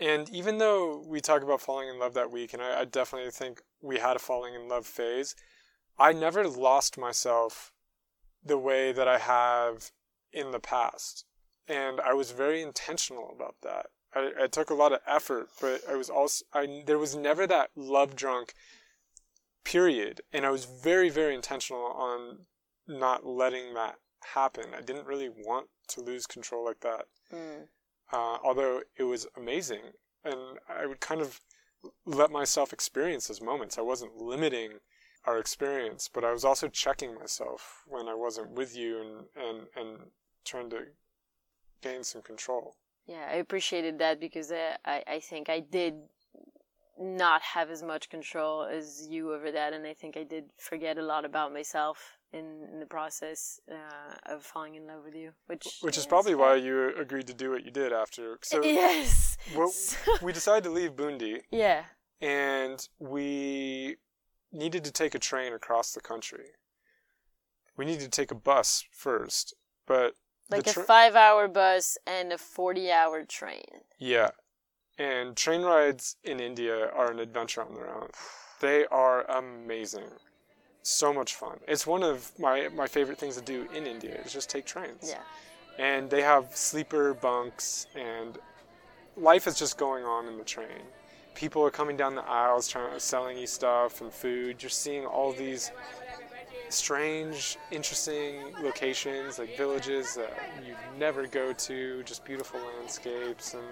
And 0.00 0.30
even 0.30 0.58
though 0.58 1.04
we 1.06 1.20
talk 1.20 1.42
about 1.42 1.60
falling 1.60 1.88
in 1.88 1.98
love 1.98 2.14
that 2.14 2.30
week, 2.30 2.52
and 2.52 2.62
I, 2.62 2.80
I 2.80 2.84
definitely 2.84 3.32
think 3.32 3.62
we 3.82 3.98
had 3.98 4.16
a 4.16 4.20
falling 4.20 4.54
in 4.54 4.68
love 4.68 4.86
phase, 4.86 5.34
I 5.98 6.12
never 6.12 6.46
lost 6.46 6.96
myself 6.96 7.72
the 8.44 8.58
way 8.58 8.92
that 8.92 9.08
I 9.08 9.18
have 9.18 9.90
in 10.32 10.52
the 10.52 10.60
past. 10.60 11.24
And 11.66 12.00
I 12.00 12.14
was 12.14 12.30
very 12.30 12.62
intentional 12.62 13.32
about 13.34 13.56
that. 13.62 13.86
I, 14.18 14.44
I 14.44 14.46
took 14.46 14.70
a 14.70 14.74
lot 14.74 14.92
of 14.92 15.00
effort, 15.06 15.48
but 15.60 15.82
I 15.88 15.94
was 15.94 16.10
also 16.10 16.44
I 16.52 16.82
there 16.86 16.98
was 16.98 17.14
never 17.14 17.46
that 17.46 17.70
love 17.76 18.16
drunk 18.16 18.54
period, 19.64 20.20
and 20.32 20.44
I 20.44 20.50
was 20.50 20.64
very 20.64 21.08
very 21.08 21.34
intentional 21.34 21.84
on 21.84 22.46
not 22.86 23.24
letting 23.26 23.74
that 23.74 23.96
happen. 24.34 24.64
I 24.76 24.80
didn't 24.80 25.06
really 25.06 25.28
want 25.28 25.68
to 25.88 26.00
lose 26.00 26.26
control 26.26 26.64
like 26.64 26.80
that. 26.80 27.06
Mm. 27.32 27.68
Uh, 28.12 28.38
although 28.42 28.82
it 28.96 29.04
was 29.04 29.26
amazing, 29.36 29.92
and 30.24 30.58
I 30.68 30.86
would 30.86 31.00
kind 31.00 31.20
of 31.20 31.40
let 32.04 32.30
myself 32.30 32.72
experience 32.72 33.28
those 33.28 33.40
moments. 33.40 33.78
I 33.78 33.82
wasn't 33.82 34.16
limiting 34.16 34.80
our 35.24 35.38
experience, 35.38 36.08
but 36.12 36.24
I 36.24 36.32
was 36.32 36.44
also 36.44 36.68
checking 36.68 37.14
myself 37.14 37.84
when 37.86 38.08
I 38.08 38.14
wasn't 38.14 38.52
with 38.52 38.76
you 38.76 39.00
and 39.00 39.46
and 39.46 39.66
and 39.76 39.98
trying 40.44 40.70
to 40.70 40.86
gain 41.82 42.02
some 42.02 42.22
control. 42.22 42.76
Yeah, 43.08 43.26
I 43.32 43.36
appreciated 43.36 43.98
that 44.00 44.20
because 44.20 44.52
uh, 44.52 44.76
I, 44.84 45.02
I 45.08 45.20
think 45.20 45.48
I 45.48 45.60
did 45.60 45.94
not 47.00 47.40
have 47.40 47.70
as 47.70 47.82
much 47.82 48.10
control 48.10 48.64
as 48.64 49.06
you 49.08 49.32
over 49.32 49.50
that, 49.50 49.72
and 49.72 49.86
I 49.86 49.94
think 49.94 50.16
I 50.16 50.24
did 50.24 50.44
forget 50.58 50.98
a 50.98 51.02
lot 51.02 51.24
about 51.24 51.52
myself 51.52 52.18
in, 52.34 52.68
in 52.70 52.80
the 52.80 52.86
process 52.86 53.60
uh, 53.70 54.34
of 54.34 54.42
falling 54.42 54.74
in 54.74 54.86
love 54.86 55.04
with 55.04 55.14
you, 55.14 55.32
which 55.46 55.78
which 55.80 55.96
is 55.96 56.04
probably 56.04 56.34
why 56.34 56.56
you 56.56 56.94
agreed 56.98 57.26
to 57.28 57.34
do 57.34 57.50
what 57.50 57.64
you 57.64 57.70
did 57.70 57.94
after. 57.94 58.38
So 58.42 58.62
yes, 58.62 59.38
well, 59.56 59.72
we 60.22 60.32
decided 60.32 60.64
to 60.64 60.70
leave 60.70 60.92
Bundi. 60.92 61.40
Yeah, 61.50 61.84
and 62.20 62.86
we 62.98 63.96
needed 64.52 64.84
to 64.84 64.92
take 64.92 65.14
a 65.14 65.18
train 65.18 65.54
across 65.54 65.92
the 65.92 66.00
country. 66.00 66.50
We 67.74 67.86
needed 67.86 68.02
to 68.02 68.10
take 68.10 68.30
a 68.30 68.34
bus 68.34 68.84
first, 68.90 69.54
but 69.86 70.14
like 70.50 70.64
tra- 70.64 70.82
a 70.82 70.86
five 70.86 71.14
hour 71.14 71.48
bus 71.48 71.98
and 72.06 72.32
a 72.32 72.38
40 72.38 72.90
hour 72.90 73.24
train. 73.24 73.82
Yeah. 73.98 74.30
And 74.98 75.36
train 75.36 75.62
rides 75.62 76.16
in 76.24 76.40
India 76.40 76.90
are 76.90 77.10
an 77.10 77.20
adventure 77.20 77.62
on 77.62 77.74
their 77.74 77.88
own. 77.88 78.08
They 78.60 78.86
are 78.86 79.24
amazing. 79.30 80.08
So 80.82 81.12
much 81.12 81.34
fun. 81.34 81.60
It's 81.68 81.86
one 81.86 82.02
of 82.02 82.32
my, 82.38 82.68
my 82.68 82.86
favorite 82.86 83.18
things 83.18 83.36
to 83.36 83.42
do 83.42 83.68
in 83.74 83.86
India 83.86 84.20
is 84.24 84.32
just 84.32 84.50
take 84.50 84.66
trains. 84.66 85.08
Yeah. 85.08 85.22
And 85.78 86.10
they 86.10 86.22
have 86.22 86.56
sleeper 86.56 87.14
bunks 87.14 87.86
and 87.94 88.38
life 89.16 89.46
is 89.46 89.58
just 89.58 89.78
going 89.78 90.04
on 90.04 90.26
in 90.26 90.38
the 90.38 90.44
train. 90.44 90.82
People 91.34 91.62
are 91.62 91.70
coming 91.70 91.96
down 91.96 92.16
the 92.16 92.24
aisles 92.24 92.66
trying 92.66 92.98
selling 92.98 93.38
you 93.38 93.46
stuff 93.46 94.00
and 94.00 94.12
food. 94.12 94.60
You're 94.60 94.70
seeing 94.70 95.06
all 95.06 95.32
these 95.32 95.70
strange, 96.72 97.56
interesting 97.70 98.54
locations 98.62 99.38
like 99.38 99.56
villages 99.56 100.14
that 100.14 100.32
you 100.66 100.74
never 100.98 101.26
go 101.26 101.52
to, 101.52 102.02
just 102.04 102.24
beautiful 102.24 102.60
landscapes, 102.60 103.54
and 103.54 103.62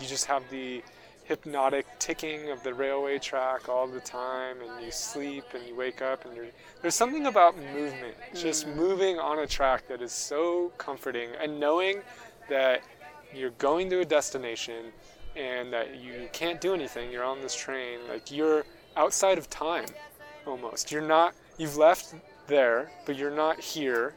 you 0.00 0.06
just 0.06 0.26
have 0.26 0.42
the 0.50 0.82
hypnotic 1.24 1.86
ticking 2.00 2.50
of 2.50 2.62
the 2.64 2.74
railway 2.74 3.16
track 3.18 3.68
all 3.68 3.86
the 3.86 4.00
time 4.00 4.56
and 4.60 4.84
you 4.84 4.90
sleep 4.90 5.44
and 5.54 5.64
you 5.68 5.74
wake 5.76 6.02
up 6.02 6.24
and 6.24 6.34
you're 6.34 6.46
there's 6.82 6.96
something 6.96 7.26
about 7.26 7.56
movement 7.56 8.12
just 8.34 8.66
Mm. 8.66 8.74
moving 8.74 9.18
on 9.20 9.38
a 9.38 9.46
track 9.46 9.86
that 9.86 10.02
is 10.02 10.10
so 10.10 10.72
comforting 10.78 11.30
and 11.40 11.60
knowing 11.60 12.02
that 12.48 12.82
you're 13.32 13.50
going 13.50 13.88
to 13.90 14.00
a 14.00 14.04
destination 14.04 14.86
and 15.36 15.72
that 15.72 15.94
you 15.94 16.28
can't 16.32 16.60
do 16.60 16.74
anything 16.74 17.12
you're 17.12 17.22
on 17.24 17.40
this 17.40 17.54
train 17.54 18.00
like 18.08 18.32
you're 18.32 18.64
outside 18.96 19.38
of 19.38 19.48
time 19.48 19.86
almost 20.44 20.90
you're 20.90 21.00
not 21.06 21.34
you've 21.56 21.76
left 21.76 22.16
there 22.52 22.90
but 23.06 23.16
you're 23.16 23.30
not 23.44 23.58
here 23.58 24.14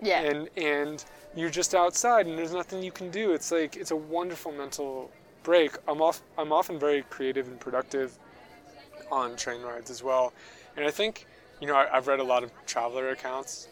Yeah. 0.00 0.20
and 0.22 0.48
and 0.56 1.04
you're 1.34 1.50
just 1.50 1.74
outside 1.74 2.26
and 2.26 2.38
there's 2.38 2.52
nothing 2.52 2.82
you 2.82 2.92
can 2.92 3.10
do 3.10 3.32
it's 3.32 3.50
like 3.50 3.76
it's 3.76 3.90
a 3.90 3.96
wonderful 3.96 4.52
mental 4.52 5.10
break 5.42 5.72
i'm 5.88 6.00
off 6.00 6.22
i'm 6.38 6.52
often 6.52 6.78
very 6.78 7.02
creative 7.10 7.46
and 7.48 7.58
productive 7.58 8.16
on 9.10 9.36
train 9.36 9.60
rides 9.62 9.90
as 9.90 10.02
well 10.02 10.32
and 10.76 10.86
i 10.86 10.90
think 10.90 11.26
you 11.60 11.66
know 11.66 11.74
I, 11.74 11.84
i've 11.96 12.06
read 12.06 12.20
a 12.20 12.28
lot 12.34 12.42
of 12.44 12.50
traveler 12.64 13.08
accounts 13.10 13.68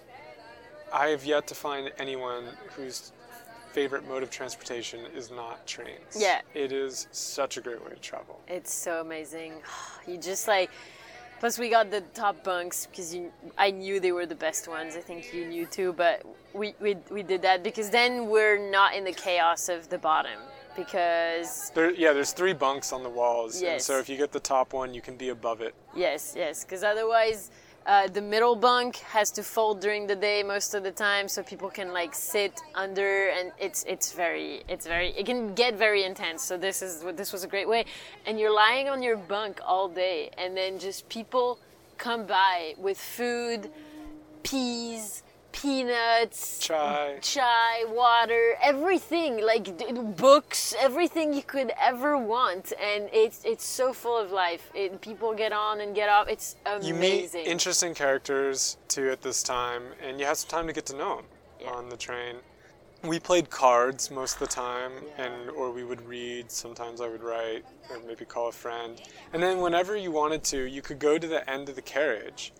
i 0.92 1.06
have 1.08 1.24
yet 1.24 1.46
to 1.46 1.54
find 1.54 1.90
anyone 1.98 2.44
whose 2.76 3.12
favorite 3.72 4.06
mode 4.08 4.22
of 4.22 4.30
transportation 4.30 5.00
is 5.16 5.30
not 5.30 5.64
trains 5.66 6.12
Yeah. 6.16 6.40
it 6.54 6.70
is 6.72 7.06
such 7.12 7.56
a 7.56 7.60
great 7.60 7.82
way 7.84 7.90
to 7.90 8.00
travel 8.00 8.40
It's 8.48 8.72
so 8.72 9.00
amazing. 9.00 9.52
You 10.06 10.18
just 10.18 10.46
like. 10.48 10.70
Plus, 11.44 11.58
we 11.58 11.68
got 11.68 11.90
the 11.90 12.00
top 12.14 12.42
bunks 12.42 12.86
because 12.86 13.14
you, 13.14 13.30
I 13.58 13.70
knew 13.70 14.00
they 14.00 14.12
were 14.12 14.24
the 14.24 14.34
best 14.34 14.66
ones. 14.66 14.96
I 14.96 15.00
think 15.00 15.34
you 15.34 15.44
knew 15.44 15.66
too, 15.66 15.92
but 15.92 16.24
we, 16.54 16.74
we, 16.80 16.96
we 17.10 17.22
did 17.22 17.42
that 17.42 17.62
because 17.62 17.90
then 17.90 18.30
we're 18.30 18.56
not 18.70 18.94
in 18.94 19.04
the 19.04 19.12
chaos 19.12 19.68
of 19.68 19.90
the 19.90 19.98
bottom. 19.98 20.38
Because, 20.74 21.70
there, 21.74 21.92
yeah 21.92 22.14
there's 22.14 22.32
three 22.32 22.54
bunks 22.54 22.94
on 22.94 23.02
the 23.02 23.10
walls 23.10 23.60
and 23.60 23.80
so 23.80 23.98
if 23.98 24.08
you 24.08 24.16
get 24.16 24.32
the 24.32 24.40
top 24.40 24.72
one 24.72 24.94
you 24.94 25.02
can 25.02 25.16
be 25.16 25.28
above 25.28 25.60
it 25.60 25.74
yes, 25.94 26.32
yes, 26.34 26.64
because 26.64 26.82
otherwise, 26.82 27.50
uh, 27.86 28.08
the 28.08 28.22
middle 28.22 28.56
bunk 28.56 28.96
has 28.96 29.30
to 29.32 29.42
fold 29.42 29.80
during 29.80 30.06
the 30.06 30.16
day 30.16 30.42
most 30.42 30.74
of 30.74 30.82
the 30.82 30.90
time, 30.90 31.28
so 31.28 31.42
people 31.42 31.68
can 31.68 31.92
like 31.92 32.14
sit 32.14 32.60
under, 32.74 33.28
and 33.28 33.52
it's 33.58 33.84
it's 33.84 34.12
very 34.12 34.62
it's 34.68 34.86
very 34.86 35.10
it 35.10 35.26
can 35.26 35.54
get 35.54 35.74
very 35.76 36.04
intense. 36.04 36.42
So 36.42 36.56
this 36.56 36.80
is 36.80 37.02
what 37.04 37.16
this 37.16 37.32
was 37.32 37.44
a 37.44 37.48
great 37.48 37.68
way, 37.68 37.84
and 38.26 38.38
you're 38.38 38.54
lying 38.54 38.88
on 38.88 39.02
your 39.02 39.16
bunk 39.16 39.60
all 39.66 39.88
day, 39.88 40.30
and 40.38 40.56
then 40.56 40.78
just 40.78 41.08
people 41.08 41.58
come 41.98 42.24
by 42.26 42.74
with 42.78 42.98
food, 42.98 43.70
peas, 44.42 45.23
peanuts, 45.54 46.58
chai 46.58 47.16
chai, 47.22 47.84
water, 47.88 48.54
everything 48.62 49.40
like 49.44 49.66
books, 50.16 50.74
everything 50.80 51.32
you 51.32 51.42
could 51.42 51.70
ever 51.80 52.18
want, 52.18 52.72
and 52.82 53.08
it's 53.12 53.44
it's 53.44 53.64
so 53.64 53.92
full 53.92 54.18
of 54.18 54.32
life. 54.32 54.70
It, 54.74 55.00
people 55.00 55.32
get 55.32 55.52
on 55.52 55.80
and 55.80 55.94
get 55.94 56.08
off. 56.08 56.26
It's 56.28 56.56
amazing. 56.66 56.88
you 56.88 56.94
meet 56.94 57.34
interesting 57.54 57.94
characters 57.94 58.76
too 58.88 59.10
at 59.10 59.22
this 59.22 59.42
time, 59.42 59.82
and 60.02 60.18
you 60.18 60.26
have 60.26 60.38
some 60.38 60.50
time 60.50 60.66
to 60.66 60.72
get 60.72 60.86
to 60.86 60.96
know 60.96 61.16
them 61.16 61.24
Yeah. 61.60 61.70
on 61.70 61.88
the 61.88 61.96
train. 61.96 62.36
We 63.04 63.20
played 63.20 63.50
cards 63.50 64.10
most 64.10 64.34
of 64.34 64.40
the 64.40 64.46
time, 64.46 64.92
and 65.18 65.50
or 65.50 65.70
we 65.70 65.84
would 65.84 66.04
read. 66.06 66.50
Sometimes 66.50 67.00
I 67.00 67.08
would 67.08 67.22
write, 67.22 67.64
or 67.90 67.98
maybe 68.06 68.24
call 68.24 68.48
a 68.48 68.52
friend. 68.52 69.00
And 69.32 69.42
then 69.42 69.60
whenever 69.60 69.94
you 69.96 70.10
wanted 70.10 70.42
to, 70.52 70.58
you 70.76 70.82
could 70.82 70.98
go 70.98 71.16
to 71.18 71.26
the 71.26 71.48
end 71.48 71.68
of 71.68 71.76
the 71.76 71.82
carriage, 71.82 72.52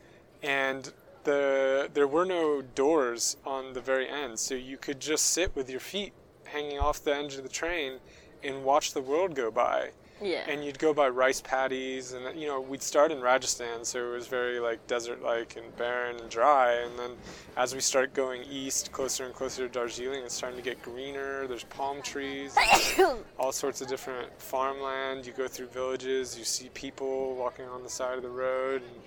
and 0.43 0.93
the 1.25 1.91
there 1.93 2.07
were 2.07 2.25
no 2.25 2.63
doors 2.63 3.37
on 3.45 3.73
the 3.73 3.81
very 3.81 4.09
end, 4.09 4.39
so 4.39 4.55
you 4.55 4.77
could 4.77 5.01
just 5.01 5.27
sit 5.27 5.55
with 5.57 5.69
your 5.69 5.81
feet 5.81 6.13
hanging 6.45 6.79
off 6.79 7.03
the 7.03 7.15
edge 7.15 7.35
of 7.35 7.43
the 7.43 7.49
train 7.49 7.99
and 8.43 8.65
watch 8.65 8.93
the 8.93 9.01
world 9.01 9.35
go 9.35 9.51
by. 9.51 9.91
Yeah. 10.23 10.45
and 10.49 10.65
you'd 10.65 10.79
go 10.79 10.95
by 10.95 11.09
rice 11.09 11.41
paddies 11.41 12.13
and 12.13 12.41
you 12.41 12.47
know 12.47 12.61
we'd 12.61 12.85
start 12.85 13.11
in 13.11 13.21
rajasthan 13.21 13.85
so 13.85 13.99
it 13.99 14.15
was 14.15 14.29
very 14.29 14.61
like 14.61 14.87
desert 14.87 15.21
like 15.23 15.57
and 15.57 15.77
barren 15.77 16.17
and 16.21 16.31
dry. 16.31 16.73
And 16.73 16.97
then 16.97 17.11
as 17.57 17.75
we 17.75 17.81
start 17.81 18.15
going 18.15 18.43
east 18.45 18.93
closer 18.93 19.25
and 19.25 19.35
closer 19.35 19.67
to 19.67 19.69
darjeeling 19.69 20.23
it's 20.23 20.35
starting 20.35 20.57
to 20.57 20.65
get 20.65 20.81
greener. 20.83 21.49
There's 21.49 21.65
palm 21.65 22.01
trees 22.01 22.57
all 23.39 23.51
sorts 23.51 23.81
of 23.81 23.89
different 23.89 24.31
farmland. 24.41 25.27
You 25.27 25.33
go 25.33 25.49
through 25.49 25.69
villages 25.69 26.39
you 26.39 26.45
see 26.45 26.69
people 26.75 27.35
walking 27.35 27.67
on 27.67 27.83
the 27.83 27.91
side 27.91 28.17
of 28.17 28.23
the 28.23 28.31
road 28.31 28.83
and 28.83 29.03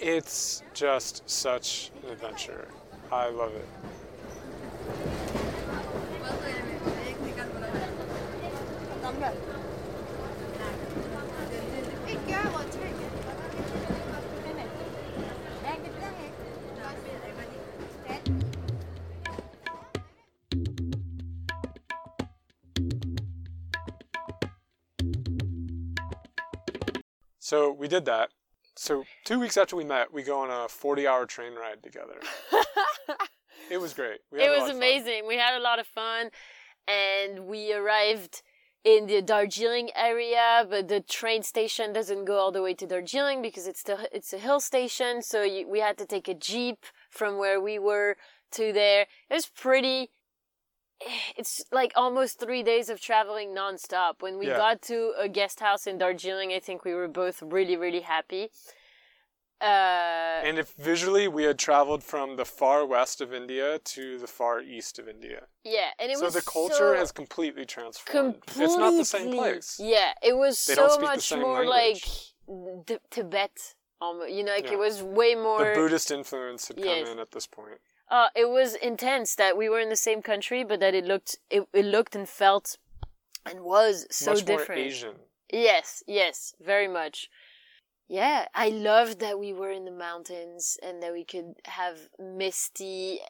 it's 0.00 0.62
just 0.72 1.28
such 1.28 1.90
an 2.02 2.10
adventure. 2.10 2.68
I 3.12 3.28
love 3.28 3.54
it. 3.54 3.68
So 27.38 27.72
we 27.72 27.88
did 27.88 28.04
that 28.04 28.29
so 28.90 29.04
two 29.24 29.38
weeks 29.38 29.56
after 29.56 29.76
we 29.76 29.84
met 29.84 30.12
we 30.12 30.22
go 30.22 30.40
on 30.40 30.50
a 30.50 30.68
40 30.68 31.06
hour 31.06 31.24
train 31.26 31.54
ride 31.54 31.82
together 31.82 32.20
it 33.70 33.78
was 33.80 33.94
great 33.94 34.20
it 34.32 34.50
was 34.50 34.70
amazing. 34.70 35.26
We 35.26 35.36
had 35.36 35.56
a 35.56 35.62
lot 35.62 35.78
of 35.78 35.86
fun, 35.86 36.30
and 36.88 37.46
we 37.46 37.72
arrived 37.72 38.42
in 38.82 39.06
the 39.06 39.20
Darjeeling 39.20 39.90
area, 39.94 40.66
but 40.68 40.88
the 40.88 41.00
train 41.00 41.42
station 41.42 41.92
doesn't 41.92 42.24
go 42.24 42.36
all 42.38 42.52
the 42.52 42.62
way 42.62 42.74
to 42.74 42.86
Darjeeling 42.86 43.42
because 43.42 43.66
it's 43.66 43.82
the 43.82 44.08
it's 44.12 44.32
a 44.32 44.38
hill 44.38 44.60
station. 44.60 45.22
So 45.22 45.42
you, 45.42 45.68
we 45.68 45.80
had 45.80 45.98
to 45.98 46.06
take 46.06 46.28
a 46.28 46.34
jeep 46.34 46.86
from 47.10 47.38
where 47.38 47.60
we 47.60 47.78
were 47.78 48.16
to 48.52 48.72
there. 48.72 49.02
It 49.28 49.34
was 49.34 49.46
pretty. 49.46 50.10
It's 51.36 51.64
like 51.72 51.92
almost 51.96 52.38
three 52.38 52.62
days 52.62 52.90
of 52.90 53.00
traveling 53.00 53.54
nonstop. 53.54 54.14
When 54.20 54.38
we 54.38 54.48
Yeah. 54.48 54.56
got 54.56 54.82
to 54.82 55.14
a 55.18 55.28
guest 55.28 55.60
house 55.60 55.86
in 55.86 55.96
Darjeeling, 55.98 56.52
I 56.52 56.60
think 56.60 56.84
we 56.84 56.94
were 56.94 57.08
both 57.08 57.42
really 57.42 57.76
really 57.76 58.02
happy. 58.02 58.50
Uh, 59.60 60.40
And 60.48 60.58
if 60.58 60.72
visually 60.78 61.28
we 61.28 61.44
had 61.44 61.58
traveled 61.58 62.02
from 62.02 62.36
the 62.36 62.44
far 62.44 62.86
west 62.86 63.20
of 63.20 63.32
India 63.34 63.78
to 63.78 64.18
the 64.18 64.26
far 64.26 64.60
east 64.60 64.98
of 64.98 65.06
India. 65.08 65.46
yeah, 65.64 65.90
and 65.98 66.10
it 66.10 66.14
was 66.14 66.20
so 66.20 66.24
was 66.26 66.34
the 66.34 66.42
culture 66.50 66.94
so- 66.94 66.96
has 66.96 67.12
completely 67.12 67.66
transformed. 67.66 68.34
completely. 68.34 68.64
It's 68.64 68.76
not 68.76 68.90
the 68.96 69.04
same 69.04 69.32
place. 69.32 69.78
Yeah, 69.78 70.12
it 70.22 70.36
was 70.36 70.64
They 70.66 70.74
so 70.74 70.98
much 70.98 71.32
more 71.36 71.64
language. 71.66 72.32
like 72.48 72.86
T- 72.86 72.98
Tibet. 73.10 73.74
Almost, 74.02 74.30
you 74.32 74.42
know, 74.44 74.52
like 74.54 74.64
Yeah. 74.64 74.72
it 74.72 74.78
was 74.78 75.02
way 75.02 75.34
more. 75.34 75.58
The. 75.62 75.74
Buddhist 75.74 76.10
influence 76.10 76.68
had 76.68 76.78
come 76.78 77.04
in 77.12 77.18
at 77.18 77.30
this 77.32 77.46
point. 77.46 77.80
uh, 78.08 78.28
it 78.34 78.48
was 78.48 78.74
intense 78.76 79.34
that 79.36 79.56
we 79.58 79.68
were 79.68 79.78
in 79.78 79.90
the 79.90 80.02
same 80.08 80.22
country, 80.22 80.64
but 80.64 80.80
that 80.80 80.94
it 80.94 81.04
looked, 81.04 81.36
it, 81.50 81.62
it 81.74 81.84
looked 81.84 82.14
and 82.16 82.26
felt, 82.26 82.78
and 83.44 83.60
was 83.60 84.06
so 84.10 84.30
Much 84.32 84.44
different. 84.46 84.80
more 84.80 84.88
Asian. 84.88 85.16
Yes, 85.52 86.02
yes, 86.06 86.54
very 86.60 86.88
much. 86.88 87.28
Yeah, 88.10 88.46
I 88.56 88.70
loved 88.70 89.20
that 89.20 89.38
we 89.38 89.52
were 89.52 89.70
in 89.70 89.84
the 89.84 89.92
mountains 89.92 90.76
and 90.82 91.00
that 91.00 91.12
we 91.12 91.22
could 91.22 91.54
have 91.66 92.08
misty 92.18 93.20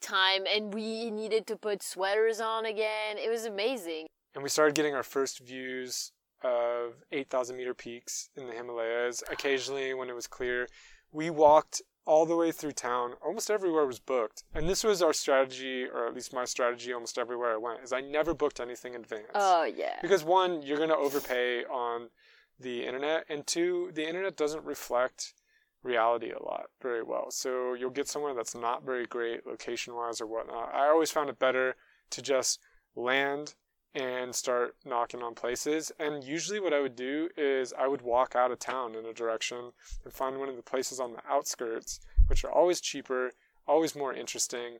time 0.00 0.42
and 0.52 0.74
we 0.74 1.08
needed 1.12 1.46
to 1.46 1.56
put 1.56 1.84
sweaters 1.84 2.40
on 2.40 2.66
again. 2.66 3.16
It 3.16 3.30
was 3.30 3.44
amazing. 3.44 4.08
And 4.34 4.42
we 4.42 4.48
started 4.48 4.74
getting 4.74 4.92
our 4.92 5.04
first 5.04 5.38
views 5.38 6.10
of 6.42 6.94
8,000 7.12 7.56
meter 7.56 7.74
peaks 7.74 8.28
in 8.36 8.48
the 8.48 8.54
Himalayas. 8.54 9.22
Occasionally, 9.30 9.94
when 9.94 10.10
it 10.10 10.16
was 10.16 10.26
clear, 10.26 10.66
we 11.12 11.30
walked 11.30 11.80
all 12.04 12.26
the 12.26 12.34
way 12.34 12.50
through 12.50 12.72
town. 12.72 13.12
Almost 13.24 13.52
everywhere 13.52 13.86
was 13.86 14.00
booked. 14.00 14.42
And 14.52 14.68
this 14.68 14.82
was 14.82 15.00
our 15.00 15.12
strategy, 15.12 15.84
or 15.84 16.08
at 16.08 16.14
least 16.14 16.32
my 16.32 16.44
strategy 16.44 16.92
almost 16.92 17.18
everywhere 17.18 17.52
I 17.52 17.56
went, 17.56 17.84
is 17.84 17.92
I 17.92 18.00
never 18.00 18.34
booked 18.34 18.58
anything 18.58 18.94
in 18.94 19.02
advance. 19.02 19.30
Oh, 19.32 19.62
yeah. 19.62 20.00
Because 20.02 20.24
one, 20.24 20.60
you're 20.62 20.76
going 20.76 20.88
to 20.88 20.96
overpay 20.96 21.64
on 21.66 22.08
the 22.58 22.84
internet, 22.84 23.24
and 23.28 23.46
two, 23.46 23.90
the 23.94 24.06
internet 24.06 24.36
doesn't 24.36 24.64
reflect 24.64 25.34
reality 25.82 26.30
a 26.30 26.42
lot 26.42 26.66
very 26.80 27.02
well. 27.02 27.30
So 27.30 27.74
you'll 27.74 27.90
get 27.90 28.08
somewhere 28.08 28.34
that's 28.34 28.54
not 28.54 28.84
very 28.84 29.06
great 29.06 29.46
location 29.46 29.94
wise 29.94 30.20
or 30.20 30.26
whatnot. 30.26 30.74
I 30.74 30.88
always 30.88 31.10
found 31.10 31.28
it 31.28 31.38
better 31.38 31.76
to 32.10 32.22
just 32.22 32.60
land 32.96 33.54
and 33.94 34.34
start 34.34 34.74
knocking 34.84 35.22
on 35.22 35.34
places. 35.34 35.92
And 36.00 36.24
usually, 36.24 36.58
what 36.58 36.72
I 36.72 36.80
would 36.80 36.96
do 36.96 37.28
is 37.36 37.72
I 37.78 37.86
would 37.86 38.02
walk 38.02 38.34
out 38.34 38.50
of 38.50 38.58
town 38.58 38.94
in 38.96 39.04
a 39.04 39.12
direction 39.12 39.72
and 40.04 40.12
find 40.12 40.38
one 40.38 40.48
of 40.48 40.56
the 40.56 40.62
places 40.62 40.98
on 40.98 41.12
the 41.12 41.22
outskirts, 41.28 42.00
which 42.26 42.44
are 42.44 42.50
always 42.50 42.80
cheaper, 42.80 43.32
always 43.68 43.94
more 43.94 44.12
interesting, 44.12 44.78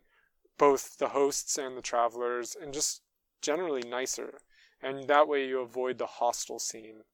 both 0.59 0.99
the 0.99 1.09
hosts 1.09 1.59
and 1.59 1.77
the 1.77 1.83
travelers, 1.83 2.57
and 2.61 2.72
just 2.72 3.03
generally 3.41 3.83
nicer. 3.89 4.41
and 4.83 5.09
that 5.09 5.27
way 5.27 5.47
you 5.47 5.61
avoid 5.61 5.99
the 5.99 6.07
hostel 6.07 6.59
scene, 6.59 7.05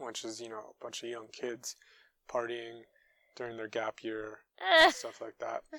which 0.00 0.24
is 0.24 0.40
you 0.40 0.48
know 0.48 0.74
a 0.78 0.84
bunch 0.84 1.02
of 1.02 1.08
young 1.08 1.28
kids 1.32 1.76
partying 2.30 2.82
during 3.36 3.56
their 3.56 3.68
gap 3.68 4.02
year, 4.02 4.40
Eh. 4.60 4.90
stuff 4.90 5.20
like 5.20 5.38
that. 5.38 5.62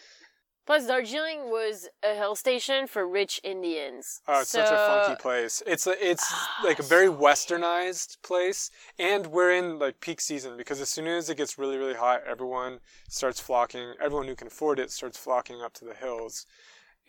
Plus, 0.65 0.85
Darjeeling 0.85 1.49
was 1.49 1.89
a 2.03 2.13
hill 2.13 2.35
station 2.35 2.85
for 2.85 3.07
rich 3.07 3.41
Indians. 3.43 4.21
Oh, 4.27 4.41
it's 4.41 4.51
such 4.51 4.69
a 4.71 4.75
funky 4.77 5.19
place. 5.19 5.63
It's 5.65 5.87
a, 5.87 5.95
it's 5.99 6.31
like 6.63 6.77
a 6.77 6.83
very 6.83 7.07
westernized 7.07 8.21
place, 8.21 8.69
and 8.99 9.25
we're 9.27 9.51
in 9.51 9.79
like 9.79 9.99
peak 9.99 10.21
season 10.21 10.57
because 10.57 10.79
as 10.79 10.89
soon 10.89 11.07
as 11.07 11.27
it 11.27 11.37
gets 11.37 11.57
really 11.57 11.77
really 11.77 11.95
hot, 11.95 12.21
everyone 12.27 12.79
starts 13.07 13.39
flocking. 13.39 13.93
Everyone 13.99 14.27
who 14.27 14.35
can 14.35 14.45
afford 14.47 14.77
it 14.79 14.91
starts 14.91 15.17
flocking 15.17 15.59
up 15.61 15.73
to 15.73 15.85
the 15.85 15.95
hills, 15.95 16.45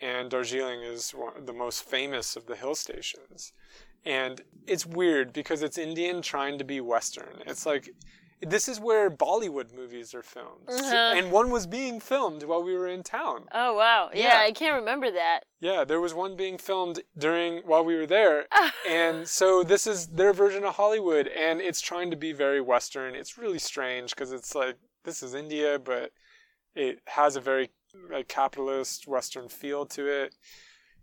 and 0.01 0.31
Darjeeling 0.31 0.81
is 0.81 1.11
one, 1.11 1.45
the 1.45 1.53
most 1.53 1.83
famous 1.83 2.35
of 2.35 2.47
the 2.47 2.55
hill 2.55 2.73
stations. 2.73 3.53
And 4.05 4.41
it's 4.67 4.85
weird 4.85 5.33
because 5.33 5.61
it's 5.61 5.77
Indian 5.77 6.21
trying 6.21 6.57
to 6.57 6.63
be 6.63 6.81
Western. 6.81 7.41
It's 7.45 7.65
like 7.65 7.89
this 8.41 8.67
is 8.67 8.79
where 8.79 9.11
Bollywood 9.11 9.71
movies 9.75 10.15
are 10.15 10.23
filmed, 10.23 10.67
Uh-huh. 10.67 11.13
and 11.15 11.31
one 11.31 11.51
was 11.51 11.67
being 11.67 11.99
filmed 11.99 12.41
while 12.41 12.63
we 12.63 12.73
were 12.73 12.87
in 12.87 13.03
town. 13.03 13.45
Oh 13.53 13.75
wow! 13.75 14.09
Yeah, 14.13 14.39
Yeah. 14.39 14.47
I 14.47 14.51
can't 14.51 14.75
remember 14.79 15.11
that. 15.11 15.41
Yeah, 15.59 15.83
there 15.83 16.01
was 16.01 16.15
one 16.15 16.35
being 16.35 16.57
filmed 16.57 17.01
during 17.15 17.59
while 17.67 17.85
we 17.85 17.95
were 17.95 18.07
there, 18.07 18.47
and 18.89 19.27
so 19.27 19.63
this 19.63 19.85
is 19.85 20.07
their 20.07 20.33
version 20.33 20.63
of 20.63 20.73
Hollywood, 20.75 21.27
and 21.27 21.61
it's 21.61 21.81
trying 21.81 22.09
to 22.09 22.17
be 22.17 22.33
very 22.33 22.61
Western. 22.61 23.13
It's 23.13 23.37
really 23.37 23.59
strange 23.59 24.09
because 24.15 24.31
it's 24.31 24.55
like 24.55 24.77
this 25.03 25.21
is 25.21 25.35
India, 25.35 25.77
but 25.77 26.11
it 26.73 26.99
has 27.05 27.35
a 27.35 27.41
very 27.41 27.69
like 28.11 28.27
capitalist 28.27 29.07
Western 29.07 29.49
feel 29.49 29.85
to 29.85 30.07
it. 30.07 30.33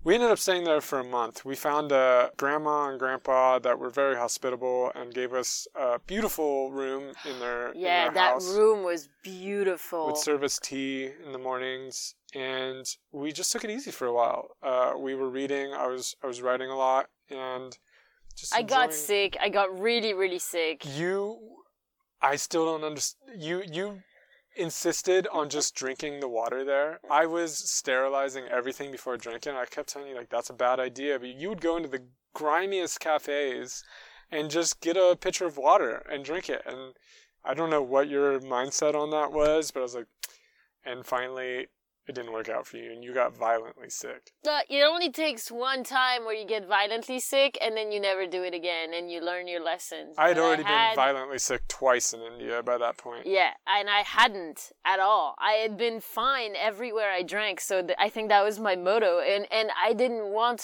We 0.04 0.14
ended 0.14 0.30
up 0.30 0.38
staying 0.38 0.64
there 0.64 0.80
for 0.80 1.00
a 1.00 1.04
month. 1.04 1.44
We 1.44 1.54
found 1.56 1.90
a 1.92 2.30
grandma 2.36 2.88
and 2.88 2.98
grandpa 2.98 3.58
that 3.58 3.78
were 3.78 3.90
very 3.90 4.16
hospitable 4.16 4.90
and 4.94 5.12
gave 5.12 5.32
us 5.34 5.66
a 5.74 5.98
beautiful 5.98 6.70
room 6.70 7.12
in 7.28 7.38
their 7.40 7.72
in 7.72 7.80
Yeah, 7.80 8.04
their 8.04 8.14
that 8.14 8.32
house 8.34 8.54
room 8.56 8.84
was 8.84 9.08
beautiful. 9.22 10.06
would 10.06 10.16
serve 10.16 10.42
us 10.44 10.58
tea 10.58 11.10
in 11.24 11.32
the 11.32 11.38
mornings 11.38 12.14
and 12.34 12.86
we 13.12 13.32
just 13.32 13.50
took 13.52 13.64
it 13.64 13.70
easy 13.70 13.90
for 13.90 14.06
a 14.06 14.12
while 14.12 14.48
uh, 14.62 14.92
we 14.98 15.14
were 15.14 15.30
reading 15.30 15.72
i 15.72 15.86
was 15.86 16.14
i 16.22 16.26
was 16.26 16.42
writing 16.42 16.68
a 16.70 16.76
lot 16.76 17.06
and 17.30 17.78
just 18.36 18.54
I 18.54 18.62
got 18.62 18.92
sick. 18.94 19.36
I 19.40 19.48
got 19.48 19.68
really, 19.80 20.12
really 20.14 20.38
sick. 20.38 20.84
you 20.96 21.38
i 22.20 22.36
still 22.36 22.64
don't 22.66 22.84
understand 22.84 23.42
you 23.42 23.62
you 23.78 24.02
insisted 24.58 25.26
on 25.32 25.48
just 25.48 25.74
drinking 25.74 26.20
the 26.20 26.28
water 26.28 26.64
there. 26.64 27.00
I 27.10 27.26
was 27.26 27.70
sterilizing 27.70 28.44
everything 28.48 28.90
before 28.90 29.16
drinking. 29.16 29.54
I 29.54 29.64
kept 29.64 29.88
telling 29.90 30.08
you 30.08 30.16
like 30.16 30.28
that's 30.28 30.50
a 30.50 30.54
bad 30.54 30.80
idea 30.80 31.18
but 31.18 31.28
you 31.28 31.48
would 31.48 31.60
go 31.60 31.76
into 31.76 31.88
the 31.88 32.04
grimiest 32.34 33.00
cafes 33.00 33.84
and 34.30 34.50
just 34.50 34.80
get 34.80 34.96
a 34.96 35.16
pitcher 35.18 35.46
of 35.46 35.56
water 35.56 36.04
and 36.10 36.24
drink 36.24 36.48
it. 36.48 36.62
And 36.66 36.94
i 37.44 37.54
don't 37.54 37.70
know 37.70 37.82
what 37.82 38.08
your 38.08 38.40
mindset 38.40 38.94
on 38.94 39.10
that 39.10 39.32
was 39.32 39.70
but 39.70 39.80
i 39.80 39.82
was 39.82 39.94
like 39.94 40.06
and 40.84 41.06
finally 41.06 41.68
it 42.08 42.14
didn't 42.14 42.32
work 42.32 42.48
out 42.48 42.66
for 42.66 42.76
you 42.78 42.90
and 42.92 43.04
you 43.04 43.12
got 43.12 43.36
violently 43.36 43.90
sick 43.90 44.32
Uh, 44.48 44.60
it 44.68 44.82
only 44.82 45.10
takes 45.10 45.50
one 45.50 45.84
time 45.84 46.24
where 46.24 46.34
you 46.34 46.46
get 46.46 46.66
violently 46.66 47.20
sick, 47.20 47.58
and 47.60 47.76
then 47.76 47.92
you 47.92 48.00
never 48.00 48.26
do 48.26 48.42
it 48.42 48.54
again, 48.54 48.94
and 48.94 49.10
you 49.12 49.20
learn 49.20 49.46
your 49.46 49.62
lessons. 49.62 50.14
i 50.18 50.28
had 50.28 50.38
already 50.38 50.62
had- 50.62 50.90
been 50.90 50.96
violently 51.04 51.38
sick 51.38 51.62
twice 51.68 52.12
in 52.14 52.20
india 52.22 52.62
by 52.62 52.76
that 52.78 52.96
point 52.96 53.26
Yeah, 53.26 53.52
and 53.66 53.88
I 53.90 54.02
hadn't 54.02 54.72
at 54.84 55.00
all. 55.00 55.34
I 55.38 55.52
had 55.64 55.76
been 55.76 56.00
fine 56.00 56.52
everywhere 56.56 57.10
I 57.10 57.22
drank, 57.22 57.60
so 57.60 57.74
th- 57.82 57.98
I 57.98 58.08
think 58.08 58.28
that 58.28 58.42
was 58.48 58.58
my 58.68 58.74
motto. 58.76 59.12
And 59.32 59.42
and 59.58 59.68
I 59.88 59.90
didn't 59.92 60.26
want, 60.38 60.60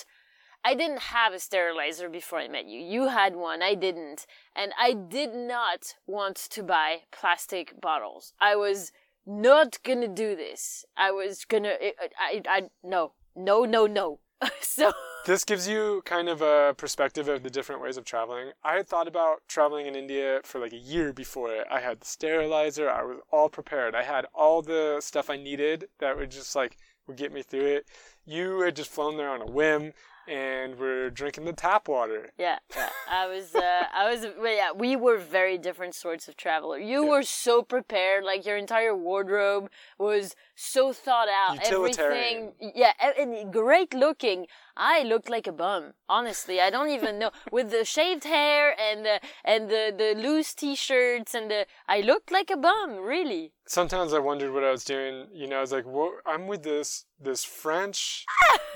I 0.70 0.72
didn't 0.74 1.03
have 1.16 1.32
a 1.34 1.38
sterilizer 1.49 2.09
before 2.09 2.38
I 2.45 2.49
met 2.49 2.66
you. 2.72 2.80
You 2.95 3.03
had 3.20 3.32
one, 3.36 3.61
I 3.62 3.74
didn't, 3.86 4.20
and 4.61 4.72
I 4.78 4.90
did 5.18 5.32
not 5.34 5.80
want 6.16 6.36
to 6.57 6.61
buy 6.62 6.90
plastic 7.20 7.66
bottles. 7.88 8.24
I 8.40 8.53
was 8.57 8.78
not 9.27 9.79
gonna 9.83 10.09
do 10.09 10.37
this. 10.37 10.85
I 10.97 11.11
was 11.11 11.45
gonna, 11.45 11.75
I, 11.81 11.93
I, 12.18 12.43
I 12.49 12.62
no, 12.83 13.12
no, 13.35 13.64
no, 13.64 13.87
no. 13.87 14.20
so 14.61 14.93
This 15.27 15.45
gives 15.45 15.66
you 15.66 16.03
kind 16.05 16.29
of 16.29 16.43
a 16.43 16.75
perspective 16.77 17.29
of 17.29 17.43
the 17.43 17.51
different 17.51 17.81
ways 17.81 17.97
of 17.97 18.05
traveling. 18.05 18.51
I 18.62 18.75
had 18.75 18.89
thought 18.89 19.09
about 19.09 19.39
traveling 19.49 19.87
in 19.87 19.97
India 19.97 20.41
for 20.45 20.59
like 20.61 20.72
a 20.72 20.79
year 20.79 21.12
before. 21.12 21.64
I 21.70 21.81
had 21.81 22.01
the 22.01 22.07
sterilizer, 22.07 22.91
I 22.91 23.03
was 23.05 23.18
all 23.31 23.49
prepared. 23.49 23.95
I 23.95 24.03
had 24.03 24.27
all 24.35 24.61
the 24.61 24.99
stuff 25.01 25.31
I 25.31 25.37
needed 25.37 25.87
that 25.99 26.16
would 26.16 26.31
just 26.31 26.55
like 26.55 26.77
would 27.07 27.16
get 27.16 27.33
me 27.33 27.43
through 27.43 27.66
it. 27.66 27.87
You 28.27 28.61
had 28.61 28.77
just 28.77 28.91
flown 28.91 29.16
there 29.16 29.31
on 29.31 29.43
a 29.43 29.47
whim 29.47 29.93
and 30.29 30.79
we're 30.79 31.11
drinking 31.11 31.45
the 31.45 31.53
tap 31.53 31.89
water. 31.89 32.31
Yeah, 32.39 32.59
yeah. 32.77 32.89
I 33.11 33.27
was, 33.27 33.55
uh, 33.55 33.85
I 33.95 34.11
was, 34.11 34.27
well, 34.39 34.55
yeah, 34.57 34.72
we 34.72 34.97
were 34.97 35.18
very 35.18 35.59
different 35.59 35.95
sorts 35.95 36.29
of 36.29 36.37
traveler. 36.37 36.79
You 36.79 37.05
Yeah. 37.05 37.11
were 37.11 37.22
so 37.22 37.62
prepared, 37.62 38.25
like 38.25 38.47
your 38.47 38.57
entire 38.57 38.95
wardrobe 38.97 39.70
was 39.99 40.35
so 40.55 40.93
thought 40.93 41.29
out. 41.29 41.59
Everything, 41.64 42.53
yeah, 42.75 42.93
and 43.18 43.53
great 43.53 43.93
looking. 43.95 44.47
I 44.77 45.03
looked 45.05 45.31
like 45.31 45.47
a 45.47 45.53
bum, 45.53 45.95
honestly. 46.09 46.61
I 46.61 46.68
don't 46.70 46.89
even 46.91 47.18
know 47.20 47.31
with 47.53 47.70
the 47.70 47.85
shaved 47.85 48.25
hair 48.25 48.75
and 48.81 49.05
the 49.05 49.20
and 49.45 49.68
the 49.68 49.95
the 49.97 50.14
loose 50.20 50.53
t-shirts 50.55 51.35
and 51.35 51.49
the. 51.51 51.66
I 51.89 52.01
looked 52.01 52.33
like 52.33 52.51
a 52.51 52.57
bum, 52.57 52.97
really. 52.99 53.53
Sometimes 53.66 54.12
I 54.12 54.18
wondered 54.18 54.53
what 54.53 54.64
I 54.64 54.70
was 54.72 54.85
doing. 54.85 55.29
You 55.33 55.47
know, 55.47 55.59
I 55.59 55.61
was 55.61 55.70
like, 55.72 55.87
"What? 55.87 56.14
I'm 56.27 56.47
with 56.49 56.62
this 56.64 57.05
this 57.21 57.45
French 57.45 58.25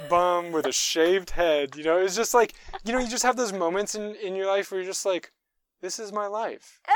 bum 0.09 0.53
with 0.53 0.67
a 0.67 0.73
shaved 0.73 1.31
head." 1.31 1.77
You 1.77 1.85
know, 1.85 1.99
it's 1.99 2.17
just 2.17 2.35
like, 2.35 2.55
you 2.85 2.93
know, 2.93 2.99
you 2.99 3.09
just 3.09 3.23
have 3.23 3.37
those 3.37 3.53
moments 3.53 3.95
in 3.95 4.15
in 4.17 4.35
your 4.35 4.47
life 4.47 4.71
where 4.71 4.81
you're 4.81 4.91
just 4.91 5.07
like, 5.07 5.33
"This 5.81 5.99
is 5.99 6.13
my 6.13 6.27
life." 6.27 6.81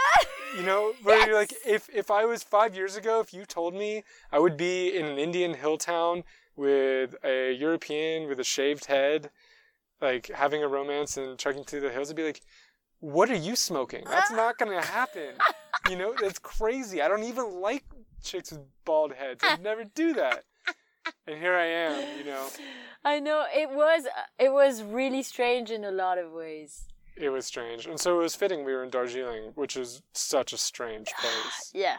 You 0.54 0.64
know, 0.64 0.92
where 1.02 1.26
you're 1.26 1.34
like, 1.34 1.54
if 1.64 1.88
if 1.88 2.10
I 2.10 2.26
was 2.26 2.42
five 2.42 2.74
years 2.76 2.94
ago, 2.94 3.20
if 3.20 3.32
you 3.32 3.46
told 3.46 3.72
me 3.72 4.04
I 4.30 4.38
would 4.38 4.58
be 4.58 4.94
in 4.94 5.06
an 5.06 5.16
Indian 5.18 5.54
hill 5.54 5.78
town 5.78 6.24
with 6.56 7.14
a 7.24 7.52
European 7.52 8.28
with 8.28 8.38
a 8.38 8.44
shaved 8.44 8.84
head, 8.84 9.30
like 10.02 10.26
having 10.26 10.62
a 10.62 10.68
romance 10.68 11.16
and 11.16 11.38
trekking 11.38 11.64
through 11.64 11.80
the 11.80 11.90
hills, 11.90 12.10
I'd 12.10 12.16
be 12.16 12.24
like, 12.24 12.42
"What 13.00 13.30
are 13.30 13.34
you 13.48 13.56
smoking? 13.56 14.04
That's 14.04 14.30
not 14.42 14.58
gonna 14.58 14.84
happen." 14.84 15.36
You 15.88 15.96
know, 15.96 16.14
that's 16.20 16.38
crazy. 16.38 17.00
I 17.00 17.08
don't 17.08 17.24
even 17.24 17.60
like 17.60 17.84
chicks 18.22 18.50
with 18.52 18.60
bald 18.84 19.14
heads. 19.14 19.40
I'd 19.42 19.62
never 19.62 19.84
do 19.84 20.12
that. 20.14 20.44
And 21.26 21.38
here 21.38 21.54
I 21.54 21.66
am. 21.66 22.18
You 22.18 22.24
know, 22.24 22.48
I 23.04 23.20
know 23.20 23.44
it 23.54 23.70
was 23.70 24.06
uh, 24.06 24.22
it 24.38 24.52
was 24.52 24.82
really 24.82 25.22
strange 25.22 25.70
in 25.70 25.84
a 25.84 25.90
lot 25.90 26.18
of 26.18 26.32
ways. 26.32 26.84
it 27.16 27.28
was 27.30 27.46
strange, 27.46 27.86
and 27.86 27.98
so 28.00 28.18
it 28.18 28.22
was 28.22 28.34
fitting 28.34 28.64
we 28.64 28.72
were 28.72 28.84
in 28.84 28.90
Darjeeling, 28.90 29.52
which 29.54 29.76
is 29.76 30.02
such 30.14 30.52
a 30.52 30.58
strange 30.58 31.12
place. 31.20 31.70
Yeah. 31.74 31.98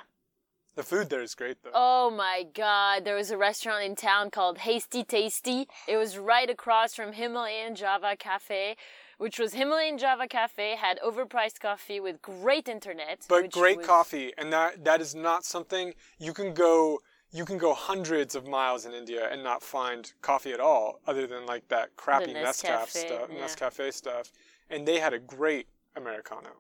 The 0.76 0.82
food 0.84 1.10
there 1.12 1.22
is 1.22 1.36
great 1.36 1.58
though. 1.64 1.70
Oh 1.74 2.10
my 2.10 2.46
god, 2.54 3.06
there 3.06 3.16
was 3.16 3.30
a 3.30 3.38
restaurant 3.38 3.84
in 3.84 3.96
town 3.96 4.32
called 4.32 4.58
Hasty 4.60 5.04
Tasty. 5.04 5.68
It 5.88 5.98
was 5.98 6.18
right 6.18 6.50
across 6.50 6.96
from 6.96 7.14
Himalayan 7.14 7.76
Java 7.76 8.16
Cafe, 8.18 8.76
which 9.20 9.38
was 9.38 9.54
Himalayan 9.54 10.00
Java 10.00 10.28
Cafe, 10.28 10.76
had 10.76 11.00
overpriced 11.06 11.60
coffee 11.60 12.00
with 12.00 12.24
great 12.24 12.68
internet. 12.68 13.20
but 13.30 13.52
great 13.52 13.78
was- 13.78 13.86
coffee 13.86 14.34
and 14.36 14.52
that 14.52 14.84
that 14.84 15.00
is 15.00 15.14
not 15.14 15.46
something 15.46 15.94
you 16.18 16.34
can 16.34 16.56
go 16.56 17.00
you 17.34 17.46
can 17.46 17.58
go 17.58 17.74
hundreds 17.74 18.36
of 18.36 18.48
miles 18.48 18.86
in 18.86 18.94
India 18.94 19.28
and 19.32 19.44
not 19.44 19.64
find 19.64 20.14
coffee 20.22 20.54
at 20.54 20.60
all 20.60 21.00
other 21.08 21.26
than 21.28 21.46
like 21.46 21.68
that 21.68 21.96
crappy 21.98 22.34
Nescafe, 22.34 22.88
stuff 22.90 23.28
yeah. 23.32 23.44
Nescafe 23.44 23.92
stuff 23.92 24.32
and 24.70 24.88
they 24.88 25.00
had 25.00 25.14
a 25.14 25.20
great 25.20 25.68
americano 25.96 26.52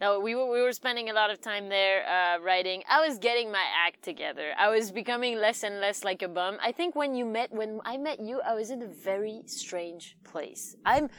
No, 0.00 0.18
we 0.18 0.34
were 0.34 0.48
we 0.50 0.60
were 0.62 0.72
spending 0.72 1.10
a 1.10 1.12
lot 1.12 1.30
of 1.30 1.40
time 1.40 1.68
there 1.68 1.98
uh, 2.08 2.40
writing. 2.40 2.82
I 2.88 3.06
was 3.06 3.18
getting 3.18 3.52
my 3.52 3.66
act 3.86 4.02
together. 4.02 4.48
I 4.58 4.68
was 4.70 4.90
becoming 4.90 5.38
less 5.38 5.62
and 5.62 5.78
less 5.78 6.04
like 6.04 6.22
a 6.22 6.28
bum. 6.28 6.56
I 6.68 6.72
think 6.72 6.96
when 6.96 7.14
you 7.14 7.26
met 7.26 7.52
when 7.52 7.80
I 7.84 7.98
met 7.98 8.18
you, 8.18 8.40
I 8.40 8.54
was 8.54 8.70
in 8.70 8.80
a 8.82 8.86
very 9.10 9.42
strange 9.44 10.16
place. 10.24 10.74
I'm 10.86 11.10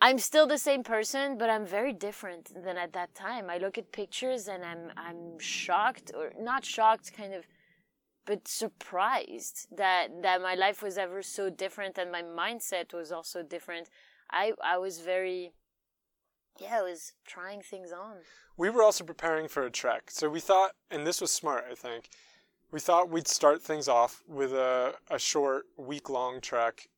I'm 0.00 0.18
still 0.18 0.46
the 0.46 0.58
same 0.58 0.84
person, 0.84 1.38
but 1.38 1.50
I'm 1.50 1.66
very 1.66 1.92
different 1.92 2.52
than 2.64 2.76
at 2.76 2.92
that 2.92 3.14
time. 3.14 3.50
I 3.50 3.58
look 3.58 3.78
at 3.78 3.90
pictures 3.92 4.46
and 4.46 4.64
I'm 4.64 4.92
I'm 4.96 5.38
shocked 5.38 6.12
or 6.16 6.32
not 6.38 6.64
shocked 6.64 7.12
kind 7.12 7.34
of 7.34 7.46
but 8.24 8.46
surprised 8.46 9.66
that 9.76 10.22
that 10.22 10.40
my 10.42 10.54
life 10.54 10.82
was 10.82 10.98
ever 10.98 11.22
so 11.22 11.50
different 11.50 11.98
and 11.98 12.12
my 12.12 12.22
mindset 12.22 12.92
was 12.94 13.10
also 13.10 13.42
different. 13.42 13.88
I 14.30 14.52
I 14.62 14.78
was 14.78 15.00
very 15.00 15.52
yeah, 16.60 16.78
I 16.78 16.82
was 16.82 17.12
trying 17.24 17.62
things 17.62 17.92
on. 17.92 18.16
we 18.56 18.68
were 18.70 18.82
also 18.82 19.04
preparing 19.04 19.48
for 19.48 19.62
a 19.64 19.70
trek 19.70 20.10
so 20.10 20.28
we 20.28 20.40
thought 20.40 20.72
and 20.90 21.06
this 21.06 21.20
was 21.20 21.32
smart 21.32 21.64
I 21.70 21.74
think 21.74 22.08
we 22.70 22.80
thought 22.80 23.08
we'd 23.10 23.28
start 23.28 23.62
things 23.62 23.88
off 23.88 24.22
with 24.28 24.52
a, 24.52 24.94
a 25.10 25.18
short 25.18 25.64
week 25.76 26.10
long 26.10 26.40
trek 26.40 26.88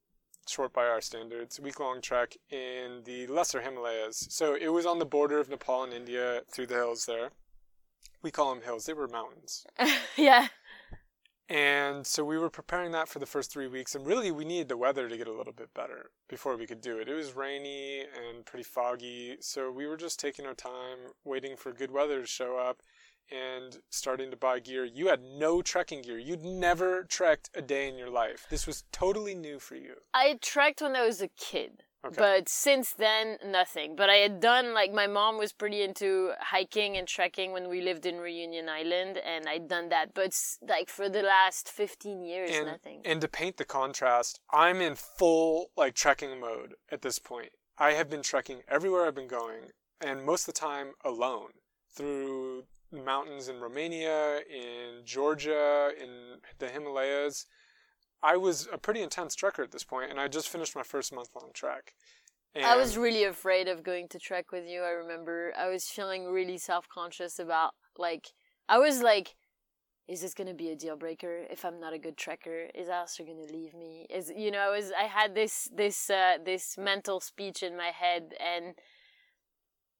short 0.51 0.73
by 0.73 0.87
our 0.87 1.01
standards 1.01 1.61
week 1.61 1.81
long 1.81 2.01
trek 2.01 2.37
in 2.51 3.03
the 3.05 3.27
lesser 3.27 3.61
himalayas. 3.61 4.27
So 4.31 4.55
it 4.55 4.69
was 4.69 4.87
on 4.87 4.99
the 4.99 5.05
border 5.05 5.39
of 5.39 5.49
nepal 5.49 5.85
and 5.85 5.93
india 5.93 6.43
through 6.53 6.67
the 6.67 6.75
hills 6.75 7.07
there. 7.07 7.31
We 8.23 8.31
call 8.31 8.55
them 8.55 8.65
hills. 8.65 8.85
They 8.85 8.93
were 8.93 9.09
mountains. 9.09 9.65
Yeah. 10.17 10.49
And 11.49 12.07
so 12.07 12.25
we 12.25 12.39
were 12.39 12.49
preparing 12.49 12.93
that 12.93 13.09
for 13.09 13.19
the 13.19 13.27
first 13.27 13.51
three 13.51 13.67
weeks, 13.67 13.97
and 13.97 14.07
really 14.07 14.31
we 14.31 14.45
needed 14.45 14.69
the 14.69 14.77
weather 14.77 15.09
to 15.09 15.17
get 15.17 15.27
a 15.27 15.33
little 15.33 15.53
bit 15.53 15.75
better 15.75 16.11
before 16.29 16.57
we 16.57 16.65
could 16.65 16.81
do 16.81 16.99
it. 16.99 17.09
It 17.09 17.15
was 17.15 17.35
rainy 17.35 18.03
and 18.03 18.47
pretty 18.47 18.63
foggy, 18.63 19.37
so 19.41 19.69
we 19.69 19.89
were 19.89 19.97
just 19.97 20.21
taking 20.21 20.47
our 20.47 20.55
time, 20.55 20.99
waiting 21.25 21.57
for 21.57 21.73
good 21.73 21.91
weather 21.91 22.21
to 22.21 22.27
show 22.27 22.57
up, 22.57 22.83
and 23.31 23.79
starting 23.91 24.31
to 24.31 24.37
buy 24.37 24.59
gear. 24.59 24.85
You 24.85 25.09
had 25.09 25.23
no 25.23 25.63
trekking 25.63 26.03
gear. 26.03 26.19
You'd 26.19 26.45
never 26.45 27.05
trekked 27.05 27.51
a 27.55 27.63
day 27.63 27.89
in 27.89 27.97
your 27.97 28.11
life. 28.11 28.47
This 28.51 28.67
was 28.67 28.85
totally 28.93 29.35
new 29.35 29.59
for 29.59 29.77
you. 29.77 29.95
I 30.13 30.39
trekked 30.41 30.83
when 30.83 30.97
I 30.97 31.07
was 31.07 31.21
a 31.21 31.29
kid. 31.29 31.85
Okay. 32.03 32.17
But 32.17 32.49
since 32.49 32.95
then, 32.95 33.37
nothing. 33.45 33.95
But 33.95 34.09
I 34.09 34.17
had 34.17 34.41
done, 34.41 34.73
like, 34.73 34.91
my 34.91 35.07
mom 35.07 35.37
was 35.37 35.53
pretty 35.53 35.83
into 35.83 36.33
hiking 36.41 36.97
and 36.97 37.07
trekking 37.07 37.53
when 37.53 37.69
we 37.69 37.83
lived 37.83 38.07
in 38.07 38.17
Reunion 38.17 38.71
Island, 38.71 39.19
and 39.19 39.47
I'd 39.47 39.69
done 39.69 39.91
that. 39.91 40.15
But, 40.15 40.35
like, 40.67 40.89
for 40.89 41.11
the 41.11 41.23
last 41.23 41.69
15 41.69 42.23
years, 42.23 42.51
and, 42.51 42.67
nothing. 42.67 43.03
and 43.05 43.21
to 43.21 43.29
paint 43.29 43.59
the 43.59 43.67
contrast, 43.67 44.41
I'm 44.51 44.81
in 44.81 44.95
full 44.95 45.73
like 45.77 45.95
trekking 45.95 46.41
mode 46.41 46.75
at 46.91 47.03
this 47.03 47.19
point. 47.19 47.51
I 47.77 47.93
have 47.93 48.09
been 48.09 48.23
trekking 48.23 48.63
everywhere 48.67 49.07
I've 49.07 49.15
been 49.15 49.29
going, 49.29 49.73
and 50.01 50.25
most 50.25 50.49
of 50.49 50.55
the 50.55 50.61
time 50.61 50.93
alone 51.05 51.51
through 51.95 52.65
mountains 52.93 53.49
in 53.49 53.61
Romania, 53.61 54.41
in 54.49 55.05
Georgia, 55.05 55.91
in 56.01 56.39
the 56.59 56.69
Himalayas. 56.69 57.47
I 58.23 58.37
was 58.37 58.69
a 58.73 58.79
pretty 58.79 59.01
intense 59.01 59.35
trekker 59.35 59.65
at 59.65 59.73
this 59.73 59.85
point, 59.85 60.11
and 60.11 60.21
I 60.21 60.29
just 60.29 60.49
finished 60.49 60.77
my 60.77 60.83
first 60.83 61.13
month 61.13 61.31
long 61.35 61.51
trek. 61.55 61.95
And 62.55 62.65
I 62.65 62.77
was 62.77 62.97
really 62.97 63.25
afraid 63.25 63.69
of 63.69 63.83
going 63.83 64.09
to 64.09 64.19
trek 64.19 64.53
with 64.53 64.67
you. 64.67 64.83
I 64.83 64.91
remember 64.91 65.53
I 65.57 65.69
was 65.69 65.85
feeling 65.85 66.27
really 66.27 66.59
self 66.59 66.89
conscious 66.89 67.39
about, 67.39 67.73
like, 67.97 68.29
I 68.69 68.79
was 68.79 69.03
like, 69.03 69.37
is 70.09 70.21
this 70.21 70.35
gonna 70.35 70.55
be 70.55 70.71
a 70.71 70.77
deal 70.77 70.97
breaker 70.97 71.45
if 71.49 71.65
I'm 71.65 71.79
not 71.79 71.93
a 71.93 71.99
good 71.99 72.17
trekker? 72.17 72.69
Is 72.75 72.89
Alasdair 72.89 73.27
gonna 73.29 73.53
leave 73.53 73.75
me? 73.75 74.09
Is 74.11 74.33
you 74.37 74.51
know, 74.51 74.59
I 74.59 74.71
was 74.71 74.91
I 74.91 75.05
had 75.05 75.37
this 75.37 75.69
this 75.73 76.11
uh, 76.11 76.39
this 76.45 76.77
mental 76.77 77.21
speech 77.21 77.63
in 77.63 77.77
my 77.77 77.93
head, 77.95 78.35
and 78.41 78.75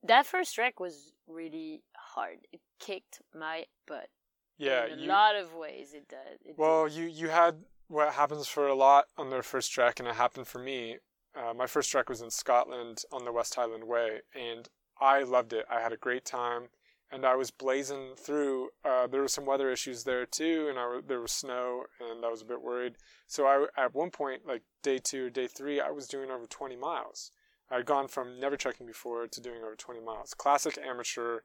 that 0.03 0.27
first 0.27 0.57
trek 0.57 0.81
was 0.81 1.13
really 1.29 1.83
hard. 2.15 2.39
It 2.53 2.61
kicked 2.79 3.21
my 3.35 3.65
butt. 3.87 4.09
yeah, 4.59 4.87
in 4.87 4.99
a 4.99 5.03
you, 5.03 5.09
lot 5.09 5.37
of 5.37 5.55
ways. 5.55 5.93
It 5.95 6.09
did. 6.09 6.39
It 6.45 6.59
Well, 6.59 6.85
did. 6.87 6.95
you 6.95 7.05
you 7.07 7.29
had 7.29 7.65
what 7.89 8.13
happens 8.15 8.47
for 8.47 8.69
a 8.69 8.75
lot 8.75 9.07
on 9.17 9.31
their 9.31 9.43
first 9.43 9.73
trek, 9.73 9.99
and 9.99 10.09
it 10.09 10.15
happened 10.15 10.47
for 10.47 10.59
me. 10.59 10.99
Uh, 11.35 11.55
my 11.55 11.67
first 11.67 11.91
trek 11.91 12.09
was 12.09 12.21
in 12.21 12.31
Scotland 12.31 13.03
on 13.13 13.25
the 13.25 13.33
West 13.33 13.55
Highland 13.55 13.85
Way, 13.85 14.21
and 14.35 14.69
I 15.01 15.23
loved 15.23 15.53
it. 15.53 15.65
I 15.71 15.81
had 15.81 15.93
a 15.93 15.97
great 15.97 16.25
time, 16.25 16.69
and 17.11 17.25
I 17.25 17.37
was 17.37 17.51
blazing 17.51 18.15
through. 18.17 18.71
Uh, 18.85 19.07
there 19.07 19.21
were 19.23 19.29
some 19.29 19.47
weather 19.47 19.71
issues 19.71 20.05
there 20.05 20.27
too, 20.27 20.67
and 20.69 20.79
I 20.79 21.01
there 21.07 21.21
was 21.21 21.33
snow, 21.33 21.85
and 22.01 22.25
I 22.25 22.29
was 22.29 22.43
a 22.43 22.47
bit 22.47 22.63
worried. 22.63 22.97
So 23.27 23.47
I 23.47 23.67
at 23.77 23.95
one 23.95 24.11
point, 24.11 24.47
like 24.47 24.63
day 24.83 24.99
two, 24.99 25.31
day 25.31 25.47
three, 25.47 25.81
I 25.81 25.91
was 25.91 26.07
doing 26.09 26.31
over 26.31 26.47
20 26.47 26.77
miles. 26.77 27.31
I'd 27.71 27.87
gone 27.87 28.09
from 28.09 28.41
never 28.41 28.57
trekking 28.57 28.87
before 28.87 29.27
to 29.29 29.41
doing 29.41 29.63
over 29.63 29.77
20 29.77 30.01
miles. 30.01 30.35
Classic 30.35 30.77
amateur 30.85 31.41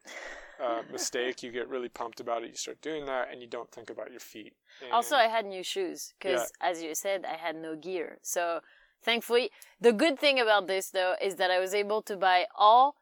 uh, 0.63 0.81
mistake. 0.91 1.43
You 1.43 1.51
get 1.51 1.69
really 1.69 1.89
pumped 1.89 2.19
about 2.19 2.43
it. 2.43 2.49
You 2.49 2.55
start 2.55 2.81
doing 2.81 3.05
that, 3.05 3.29
and 3.31 3.41
you 3.41 3.47
don't 3.47 3.69
think 3.71 3.89
about 3.89 4.09
your 4.09 4.19
feet. 4.19 4.53
Also, 4.91 5.15
I 5.15 5.27
had 5.27 5.45
new 5.45 5.63
shoes 5.63 6.13
because, 6.19 6.51
as 6.61 6.81
you 6.81 6.95
said, 6.95 7.25
I 7.25 7.35
had 7.35 7.55
no 7.55 7.75
gear. 7.75 8.17
So, 8.23 8.61
thankfully, 9.03 9.51
the 9.79 9.93
good 9.93 10.17
thing 10.17 10.39
about 10.39 10.67
this 10.67 10.89
though 10.89 11.15
is 11.21 11.35
that 11.35 11.51
I 11.51 11.59
was 11.59 11.73
able 11.73 12.01
to 12.03 12.17
buy 12.17 12.45
all 12.55 12.95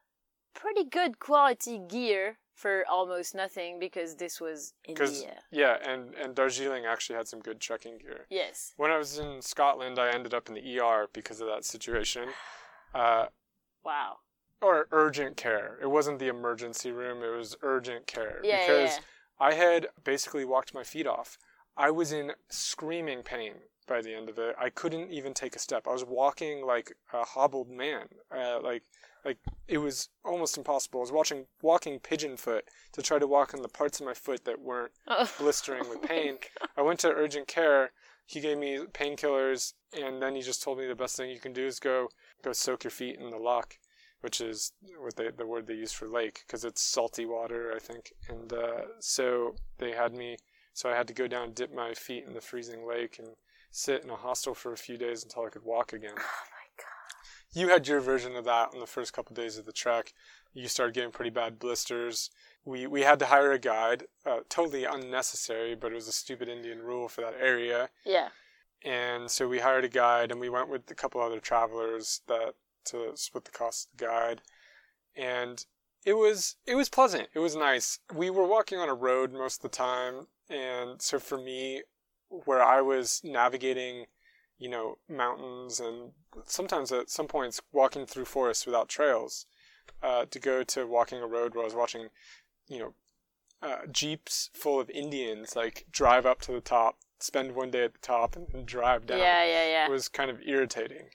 pretty 0.53 0.83
good 0.83 1.19
quality 1.19 1.79
gear 1.79 2.37
for 2.53 2.83
almost 2.89 3.33
nothing 3.33 3.79
because 3.79 4.15
this 4.15 4.39
was 4.39 4.73
India. 4.85 5.41
yeah, 5.51 5.77
and 5.85 6.13
and 6.15 6.35
Darjeeling 6.35 6.85
actually 6.85 7.15
had 7.15 7.27
some 7.27 7.39
good 7.39 7.59
trekking 7.59 7.97
gear. 7.97 8.25
Yes. 8.29 8.73
When 8.77 8.91
I 8.91 8.97
was 8.97 9.17
in 9.17 9.41
Scotland, 9.41 9.97
I 9.97 10.11
ended 10.11 10.33
up 10.33 10.49
in 10.49 10.55
the 10.55 10.79
ER 10.79 11.07
because 11.13 11.41
of 11.41 11.47
that 11.47 11.65
situation, 11.65 12.29
uh, 12.93 13.27
Wow. 13.83 14.17
or 14.61 14.87
urgent 14.91 15.35
care. 15.37 15.77
It 15.81 15.87
wasn't 15.87 16.19
the 16.19 16.27
emergency 16.27 16.91
room; 16.91 17.23
it 17.23 17.35
was 17.35 17.55
urgent 17.61 18.07
care 18.07 18.39
Yeah, 18.43 18.55
yeah, 18.55 18.59
because 18.59 18.89
yeah. 18.91 18.99
I 19.39 19.53
had 19.53 19.87
basically 20.03 20.45
walked 20.45 20.73
my 20.73 20.83
feet 20.83 21.07
off. 21.07 21.37
I 21.75 21.91
was 21.91 22.11
in 22.11 22.33
screaming 22.49 23.23
pain 23.23 23.53
by 23.87 24.01
the 24.01 24.13
end 24.15 24.29
of 24.29 24.37
it. 24.39 24.55
I 24.59 24.69
couldn't 24.69 25.11
even 25.11 25.33
take 25.33 25.55
a 25.55 25.59
step. 25.59 25.87
I 25.87 25.91
was 25.91 26.05
walking 26.05 26.65
like 26.65 26.93
a 27.11 27.23
hobbled 27.25 27.69
man. 27.69 28.07
Uh, 28.31 28.59
like 28.61 28.83
like 29.25 29.37
it 29.67 29.79
was 29.79 30.09
almost 30.23 30.57
impossible. 30.57 30.99
I 30.99 31.01
was 31.01 31.11
watching 31.11 31.47
walking 31.61 31.99
pigeon 31.99 32.37
foot 32.37 32.65
to 32.93 33.01
try 33.01 33.19
to 33.19 33.27
walk 33.27 33.53
on 33.53 33.61
the 33.61 33.69
parts 33.69 33.99
of 33.99 34.05
my 34.05 34.13
foot 34.13 34.45
that 34.45 34.61
weren't 34.61 34.91
Oh. 35.07 35.29
blistering 35.39 35.89
with 35.89 36.01
pain. 36.03 36.37
I 36.77 36.81
went 36.81 36.99
to 37.01 37.09
urgent 37.09 37.47
care. 37.47 37.91
He 38.25 38.39
gave 38.39 38.57
me 38.57 38.77
painkillers, 38.93 39.73
and 39.91 40.21
then 40.21 40.35
he 40.35 40.41
just 40.41 40.63
told 40.63 40.77
me 40.77 40.85
the 40.87 40.95
best 40.95 41.17
thing 41.17 41.29
you 41.29 41.39
can 41.39 41.51
do 41.53 41.65
is 41.67 41.79
go 41.79 42.07
go 42.43 42.53
soak 42.53 42.83
your 42.83 42.91
feet 42.91 43.17
in 43.19 43.29
the 43.29 43.37
loch, 43.37 43.77
which 44.21 44.41
is 44.41 44.73
what 44.99 45.15
they, 45.15 45.29
the 45.35 45.45
word 45.45 45.67
they 45.67 45.73
use 45.73 45.91
for 45.91 46.07
lake 46.07 46.43
because 46.45 46.63
it's 46.63 46.81
salty 46.81 47.25
water, 47.25 47.73
I 47.75 47.79
think. 47.79 48.13
And 48.29 48.51
uh, 48.53 48.81
so 48.99 49.55
they 49.77 49.91
had 49.91 50.13
me. 50.13 50.37
So 50.73 50.89
I 50.89 50.95
had 50.95 51.07
to 51.07 51.13
go 51.13 51.27
down, 51.27 51.53
dip 51.53 51.73
my 51.73 51.93
feet 51.93 52.25
in 52.27 52.33
the 52.33 52.41
freezing 52.41 52.87
lake, 52.87 53.17
and 53.19 53.29
sit 53.71 54.03
in 54.03 54.09
a 54.09 54.15
hostel 54.15 54.53
for 54.53 54.73
a 54.73 54.77
few 54.77 54.97
days 54.97 55.23
until 55.23 55.43
I 55.43 55.49
could 55.49 55.63
walk 55.63 55.93
again. 55.93 56.13
Oh 56.15 56.45
my 56.51 56.67
god. 56.77 57.59
You 57.59 57.69
had 57.69 57.87
your 57.87 57.99
version 57.99 58.35
of 58.35 58.45
that 58.45 58.69
on 58.73 58.79
the 58.79 58.87
first 58.87 59.13
couple 59.13 59.35
days 59.35 59.57
of 59.57 59.65
the 59.65 59.71
trek. 59.71 60.13
You 60.53 60.67
started 60.67 60.95
getting 60.95 61.11
pretty 61.11 61.31
bad 61.31 61.59
blisters. 61.59 62.29
We 62.65 62.87
we 62.87 63.01
had 63.01 63.19
to 63.19 63.25
hire 63.25 63.51
a 63.51 63.59
guide, 63.59 64.05
uh, 64.25 64.39
totally 64.49 64.85
unnecessary, 64.85 65.75
but 65.75 65.91
it 65.91 65.95
was 65.95 66.07
a 66.07 66.13
stupid 66.13 66.47
Indian 66.47 66.79
rule 66.79 67.07
for 67.07 67.21
that 67.21 67.35
area. 67.39 67.89
Yeah. 68.05 68.29
And 68.83 69.31
so 69.31 69.47
we 69.47 69.59
hired 69.59 69.85
a 69.85 69.89
guide, 69.89 70.31
and 70.31 70.41
we 70.41 70.49
went 70.49 70.69
with 70.69 70.89
a 70.91 70.95
couple 70.95 71.21
other 71.21 71.39
travelers 71.39 72.21
that 72.27 72.55
to 72.85 73.11
split 73.15 73.45
the 73.45 73.51
cost 73.51 73.87
of 73.87 73.97
the 73.97 74.05
guide. 74.05 74.41
And 75.15 75.65
it 76.05 76.13
was 76.13 76.57
it 76.65 76.75
was 76.75 76.89
pleasant. 76.89 77.29
It 77.33 77.39
was 77.39 77.55
nice. 77.55 77.99
We 78.13 78.29
were 78.29 78.47
walking 78.47 78.79
on 78.79 78.89
a 78.89 78.93
road 78.93 79.31
most 79.31 79.57
of 79.57 79.71
the 79.71 79.77
time, 79.77 80.27
and 80.49 81.01
so 81.01 81.19
for 81.19 81.37
me, 81.37 81.83
where 82.29 82.63
I 82.63 82.81
was 82.81 83.21
navigating, 83.23 84.07
you 84.57 84.69
know, 84.69 84.97
mountains 85.07 85.79
and 85.79 86.11
sometimes 86.45 86.91
at 86.91 87.09
some 87.09 87.27
points 87.27 87.61
walking 87.71 88.05
through 88.05 88.25
forests 88.25 88.65
without 88.65 88.89
trails, 88.89 89.45
uh, 90.01 90.25
to 90.25 90.39
go 90.39 90.63
to 90.63 90.85
walking 90.85 91.21
a 91.21 91.27
road 91.27 91.53
where 91.53 91.63
I 91.63 91.65
was 91.65 91.75
watching, 91.75 92.09
you 92.67 92.79
know, 92.79 92.93
uh, 93.61 93.87
jeeps 93.89 94.49
full 94.53 94.79
of 94.79 94.89
Indians 94.89 95.55
like 95.55 95.85
drive 95.91 96.25
up 96.25 96.41
to 96.41 96.51
the 96.51 96.61
top, 96.61 96.97
spend 97.23 97.53
one 97.55 97.71
day 97.71 97.83
at 97.85 97.93
the 97.93 97.99
top, 97.99 98.35
and 98.35 98.65
drive 98.65 99.05
down. 99.05 99.19
Yeah, 99.19 99.43
yeah, 99.45 99.67
yeah. 99.67 99.85
It 99.85 99.91
was 99.91 100.07
kind 100.09 100.29
of 100.29 100.39
irritating. 100.45 101.09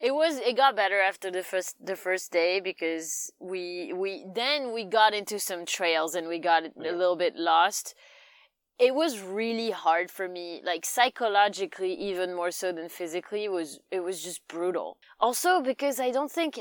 It 0.00 0.14
was 0.14 0.38
it 0.38 0.56
got 0.56 0.74
better 0.74 1.00
after 1.00 1.30
the 1.30 1.44
first 1.44 1.76
the 1.84 1.96
first 1.96 2.32
day 2.32 2.58
because 2.60 3.32
we 3.38 3.92
we 3.92 4.24
then 4.34 4.72
we 4.72 4.84
got 4.84 5.14
into 5.14 5.38
some 5.38 5.64
trails 5.64 6.14
and 6.16 6.26
we 6.26 6.38
got 6.38 6.62
Yeah. 6.64 6.90
a 6.90 6.94
little 7.00 7.16
bit 7.16 7.36
lost. 7.36 7.94
It 8.78 8.94
was 8.96 9.20
really 9.20 9.70
hard 9.70 10.10
for 10.10 10.28
me, 10.28 10.60
like 10.64 10.84
psychologically 10.84 11.94
even 11.94 12.34
more 12.34 12.50
so 12.50 12.72
than 12.72 12.88
physically. 12.88 13.44
It 13.44 13.52
was 13.52 13.78
it 13.92 14.00
was 14.00 14.24
just 14.24 14.40
brutal. 14.48 14.98
Also 15.20 15.60
because 15.60 16.00
I 16.00 16.10
don't 16.10 16.32
think 16.32 16.58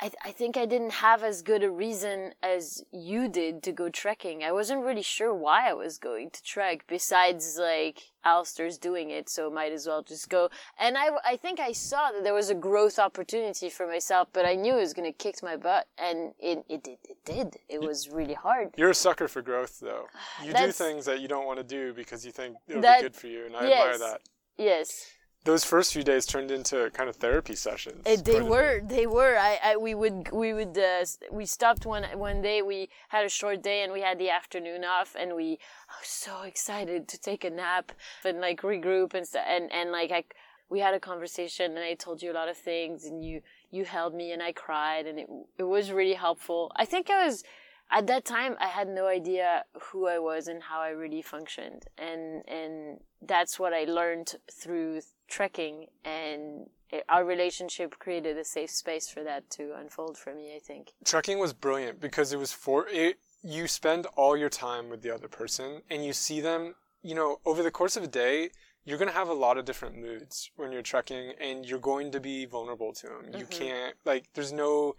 I 0.00 0.10
I 0.24 0.30
think 0.32 0.56
I 0.56 0.66
didn't 0.66 0.92
have 0.92 1.22
as 1.22 1.42
good 1.42 1.62
a 1.62 1.70
reason 1.70 2.32
as 2.42 2.84
you 2.92 3.28
did 3.28 3.62
to 3.62 3.72
go 3.72 3.88
trekking. 3.88 4.44
I 4.44 4.52
wasn't 4.52 4.84
really 4.84 5.02
sure 5.02 5.32
why 5.34 5.68
I 5.70 5.72
was 5.72 5.98
going 5.98 6.30
to 6.30 6.42
trek 6.42 6.84
besides 6.86 7.56
like 7.58 8.02
Alasdair's 8.24 8.76
doing 8.78 9.10
it, 9.10 9.28
so 9.30 9.48
might 9.50 9.72
as 9.72 9.86
well 9.86 10.02
just 10.02 10.28
go. 10.28 10.50
And 10.78 10.98
I 10.98 11.08
I 11.24 11.36
think 11.36 11.60
I 11.60 11.72
saw 11.72 12.10
that 12.12 12.24
there 12.24 12.34
was 12.34 12.50
a 12.50 12.54
growth 12.54 12.98
opportunity 12.98 13.70
for 13.70 13.86
myself, 13.86 14.28
but 14.32 14.44
I 14.44 14.54
knew 14.54 14.76
it 14.76 14.80
was 14.80 14.92
going 14.94 15.10
to 15.10 15.16
kick 15.16 15.42
my 15.42 15.56
butt 15.56 15.86
and 15.96 16.34
it 16.38 16.64
it 16.68 16.82
did 16.84 16.98
it 17.08 17.18
did. 17.24 17.56
It 17.68 17.80
was 17.80 18.08
really 18.10 18.34
hard. 18.34 18.74
You're 18.76 18.90
a 18.90 18.94
sucker 18.94 19.28
for 19.28 19.42
growth, 19.42 19.80
though. 19.80 20.06
You 20.44 20.52
do 20.52 20.72
things 20.72 21.06
that 21.06 21.20
you 21.20 21.28
don't 21.28 21.46
want 21.46 21.58
to 21.58 21.64
do 21.64 21.94
because 21.94 22.24
you 22.26 22.32
think 22.32 22.56
it'll 22.68 22.82
That- 22.82 22.98
be 22.98 23.02
good 23.04 23.16
for 23.16 23.28
you, 23.28 23.46
and 23.46 23.56
I 23.56 23.68
yes. 23.68 23.94
admire 23.94 24.10
that. 24.10 24.20
Yes. 24.58 25.12
Those 25.46 25.64
first 25.64 25.92
few 25.92 26.02
days 26.02 26.26
turned 26.26 26.50
into 26.50 26.90
kind 26.90 27.08
of 27.08 27.16
therapy 27.16 27.54
sessions. 27.54 28.02
Uh, 28.04 28.16
they 28.16 28.16
quite 28.16 28.26
a 28.26 28.38
bit. 28.40 28.50
were 28.54 28.80
they 28.96 29.06
were 29.06 29.34
I, 29.38 29.58
I 29.68 29.76
we 29.76 29.94
would 29.94 30.30
we 30.32 30.52
would 30.52 30.76
uh, 30.76 31.04
we 31.30 31.46
stopped 31.46 31.86
one 31.86 32.04
one 32.28 32.42
day 32.42 32.62
we 32.62 32.88
had 33.14 33.24
a 33.24 33.28
short 33.28 33.62
day 33.62 33.82
and 33.82 33.92
we 33.92 34.02
had 34.08 34.18
the 34.18 34.30
afternoon 34.30 34.84
off 34.84 35.14
and 35.18 35.28
we 35.40 35.48
I 35.88 35.94
was 36.02 36.08
so 36.08 36.42
excited 36.42 37.06
to 37.12 37.16
take 37.28 37.44
a 37.44 37.50
nap 37.50 37.92
and 38.24 38.40
like 38.40 38.62
regroup 38.62 39.14
and 39.14 39.26
st- 39.26 39.44
and 39.54 39.64
and 39.72 39.92
like 39.92 40.10
I 40.10 40.24
we 40.68 40.80
had 40.80 40.94
a 40.94 41.00
conversation 41.00 41.66
and 41.76 41.84
I 41.92 41.94
told 41.94 42.22
you 42.22 42.32
a 42.32 42.36
lot 42.40 42.48
of 42.48 42.56
things 42.56 43.04
and 43.04 43.24
you 43.24 43.40
you 43.70 43.84
held 43.84 44.12
me 44.14 44.32
and 44.32 44.42
I 44.42 44.52
cried 44.52 45.06
and 45.06 45.16
it 45.20 45.28
it 45.58 45.64
was 45.76 45.92
really 45.92 46.14
helpful 46.26 46.72
I 46.76 46.84
think 46.84 47.08
I 47.08 47.24
was 47.24 47.44
at 47.90 48.06
that 48.06 48.24
time 48.24 48.56
I 48.60 48.66
had 48.66 48.88
no 48.88 49.06
idea 49.06 49.64
who 49.80 50.06
I 50.08 50.18
was 50.18 50.48
and 50.48 50.62
how 50.62 50.80
I 50.80 50.88
really 50.90 51.22
functioned 51.22 51.84
and 51.98 52.42
and 52.48 53.00
that's 53.22 53.58
what 53.58 53.72
I 53.72 53.84
learned 53.84 54.34
through 54.52 55.00
trekking 55.28 55.86
and 56.04 56.68
it, 56.90 57.04
our 57.08 57.24
relationship 57.24 57.98
created 57.98 58.36
a 58.38 58.44
safe 58.44 58.70
space 58.70 59.08
for 59.08 59.22
that 59.24 59.50
to 59.50 59.74
unfold 59.76 60.16
for 60.18 60.34
me 60.34 60.54
I 60.54 60.60
think 60.60 60.92
Trekking 61.04 61.38
was 61.38 61.52
brilliant 61.52 62.00
because 62.00 62.32
it 62.32 62.38
was 62.38 62.52
for 62.52 62.86
it. 62.88 63.18
you 63.42 63.66
spend 63.68 64.06
all 64.16 64.36
your 64.36 64.48
time 64.50 64.88
with 64.88 65.02
the 65.02 65.12
other 65.14 65.28
person 65.28 65.82
and 65.90 66.04
you 66.04 66.12
see 66.12 66.40
them, 66.40 66.74
you 67.02 67.14
know, 67.14 67.40
over 67.44 67.62
the 67.62 67.70
course 67.70 67.96
of 67.96 68.02
a 68.02 68.08
day, 68.08 68.50
you're 68.84 68.98
going 68.98 69.08
to 69.10 69.14
have 69.14 69.28
a 69.28 69.32
lot 69.46 69.56
of 69.58 69.64
different 69.64 69.96
moods 69.96 70.50
when 70.56 70.72
you're 70.72 70.82
trekking 70.82 71.32
and 71.40 71.64
you're 71.66 71.78
going 71.78 72.10
to 72.12 72.20
be 72.20 72.44
vulnerable 72.46 72.92
to 72.92 73.06
them. 73.08 73.24
You 73.40 73.46
Mhm. 73.46 73.50
can't, 73.50 73.96
like, 74.04 74.24
there's 74.34 74.52
no 74.52 74.96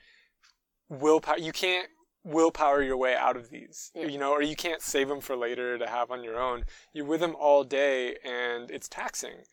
willpower. 0.90 1.38
You 1.38 1.52
can't 1.52 1.90
willpower 2.24 2.82
your 2.82 2.98
way 2.98 3.16
out 3.16 3.38
of 3.38 3.50
these, 3.50 3.92
Yeah. 3.96 4.08
you 4.08 4.18
know, 4.18 4.32
or 4.32 4.42
you 4.42 4.56
can't 4.56 4.82
save 4.82 5.08
them 5.08 5.22
for 5.22 5.36
later 5.36 5.78
to 5.78 5.88
have 5.88 6.12
on 6.12 6.24
your 6.24 6.40
own. 6.40 6.66
You're 6.94 7.06
with 7.06 7.22
them 7.22 7.36
all 7.38 7.64
day 7.64 8.18
and 8.24 8.70
it's 8.70 8.90
taxing. 8.90 9.44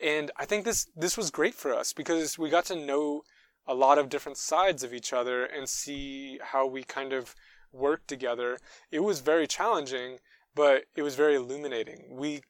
And 0.00 0.30
I 0.36 0.44
think 0.44 0.64
this, 0.64 0.88
this 0.96 1.16
was 1.16 1.30
great 1.30 1.54
for 1.54 1.72
us 1.74 1.92
because 1.92 2.38
we 2.38 2.50
got 2.50 2.64
to 2.66 2.76
know 2.76 3.22
a 3.66 3.74
lot 3.74 3.98
of 3.98 4.08
different 4.08 4.38
sides 4.38 4.82
of 4.82 4.92
each 4.92 5.12
other 5.12 5.44
and 5.44 5.68
see 5.68 6.38
how 6.42 6.66
we 6.66 6.82
kind 6.84 7.12
of 7.12 7.34
work 7.72 8.06
together. 8.06 8.58
It 8.90 9.00
was 9.00 9.20
very 9.20 9.46
challenging, 9.46 10.18
but 10.54 10.84
it 10.94 11.02
was 11.02 11.14
very 11.14 11.34
illuminating. 11.36 12.08
We 12.10 12.42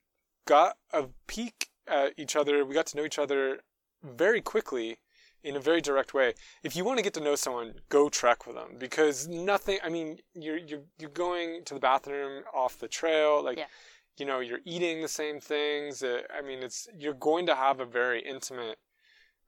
got 0.46 0.76
a 0.92 1.06
peek 1.26 1.68
at 1.86 2.14
each 2.16 2.36
other. 2.36 2.64
We 2.64 2.74
got 2.74 2.86
to 2.86 2.96
know 2.96 3.04
each 3.04 3.18
other 3.18 3.60
very 4.02 4.40
quickly 4.40 4.98
in 5.42 5.56
a 5.56 5.60
very 5.60 5.80
direct 5.80 6.12
way. 6.14 6.34
If 6.62 6.74
you 6.76 6.84
want 6.84 6.98
to 6.98 7.02
get 7.04 7.14
to 7.14 7.20
know 7.20 7.36
someone, 7.36 7.74
go 7.88 8.08
trek 8.08 8.46
with 8.46 8.56
them 8.56 8.76
because 8.78 9.28
nothing, 9.28 9.78
I 9.84 9.88
mean, 9.88 10.18
you're, 10.34 10.56
you're, 10.56 10.82
you're 10.98 11.10
going 11.10 11.64
to 11.66 11.74
the 11.74 11.80
bathroom 11.80 12.42
off 12.54 12.78
the 12.78 12.88
trail. 12.88 13.42
Like, 13.44 13.58
Yeah. 13.58 13.66
you 14.16 14.26
know, 14.26 14.40
you're 14.40 14.60
eating 14.64 15.02
the 15.02 15.08
same 15.08 15.40
things. 15.40 16.02
Uh, 16.02 16.22
I 16.36 16.42
mean, 16.42 16.62
it's, 16.62 16.88
you're 16.98 17.14
going 17.14 17.46
to 17.46 17.54
have 17.54 17.78
a 17.80 17.84
very 17.84 18.20
intimate 18.22 18.78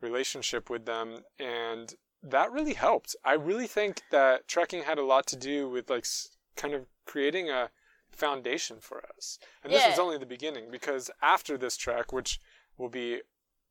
relationship 0.00 0.70
with 0.70 0.86
them. 0.86 1.24
And 1.38 1.94
that 2.22 2.52
really 2.52 2.74
helped. 2.74 3.16
I 3.24 3.32
really 3.34 3.66
think 3.66 4.02
that 4.10 4.46
trekking 4.48 4.82
had 4.84 4.98
a 4.98 5.04
lot 5.04 5.26
to 5.28 5.36
do 5.36 5.68
with 5.68 5.90
like 5.90 6.06
kind 6.56 6.74
of 6.74 6.86
creating 7.06 7.50
a 7.50 7.70
foundation 8.10 8.78
for 8.80 9.02
us. 9.16 9.38
And 9.62 9.72
this 9.72 9.86
was 9.86 9.96
Yeah. 9.96 10.02
only 10.02 10.18
the 10.18 10.26
beginning 10.26 10.70
because 10.70 11.10
after 11.22 11.56
this 11.58 11.76
trek, 11.76 12.12
which 12.12 12.40
will 12.76 12.88
be 12.88 13.22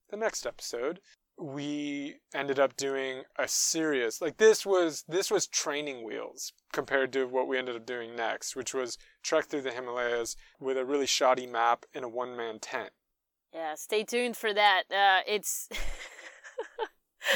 the 0.09 0.17
next 0.17 0.45
episode, 0.45 0.99
we 1.39 2.15
ended 2.33 2.59
up 2.59 2.75
doing 2.75 3.21
a 3.37 3.47
serious 3.47 4.21
like 4.21 4.37
this 4.37 4.65
was 4.65 5.03
this 5.07 5.29
was 5.29 5.45
training 5.45 6.03
wheels 6.03 6.51
compared 6.73 7.13
to 7.13 7.25
what 7.25 7.47
we 7.47 7.57
ended 7.57 7.75
up 7.75 7.85
doing 7.85 8.15
next, 8.15 8.55
which 8.55 8.73
was 8.73 8.97
trek 9.21 9.45
through 9.45 9.61
the 9.61 9.71
Himalayas 9.71 10.35
with 10.59 10.77
a 10.77 10.85
really 10.85 11.05
shoddy 11.05 11.45
map 11.45 11.85
in 11.93 12.03
a 12.03 12.09
one 12.09 12.35
man 12.35 12.59
tent. 12.59 12.89
Yeah, 13.53 13.75
stay 13.75 14.03
tuned 14.03 14.35
for 14.35 14.53
that. 14.53 14.83
Uh, 14.91 15.21
it's. 15.27 15.69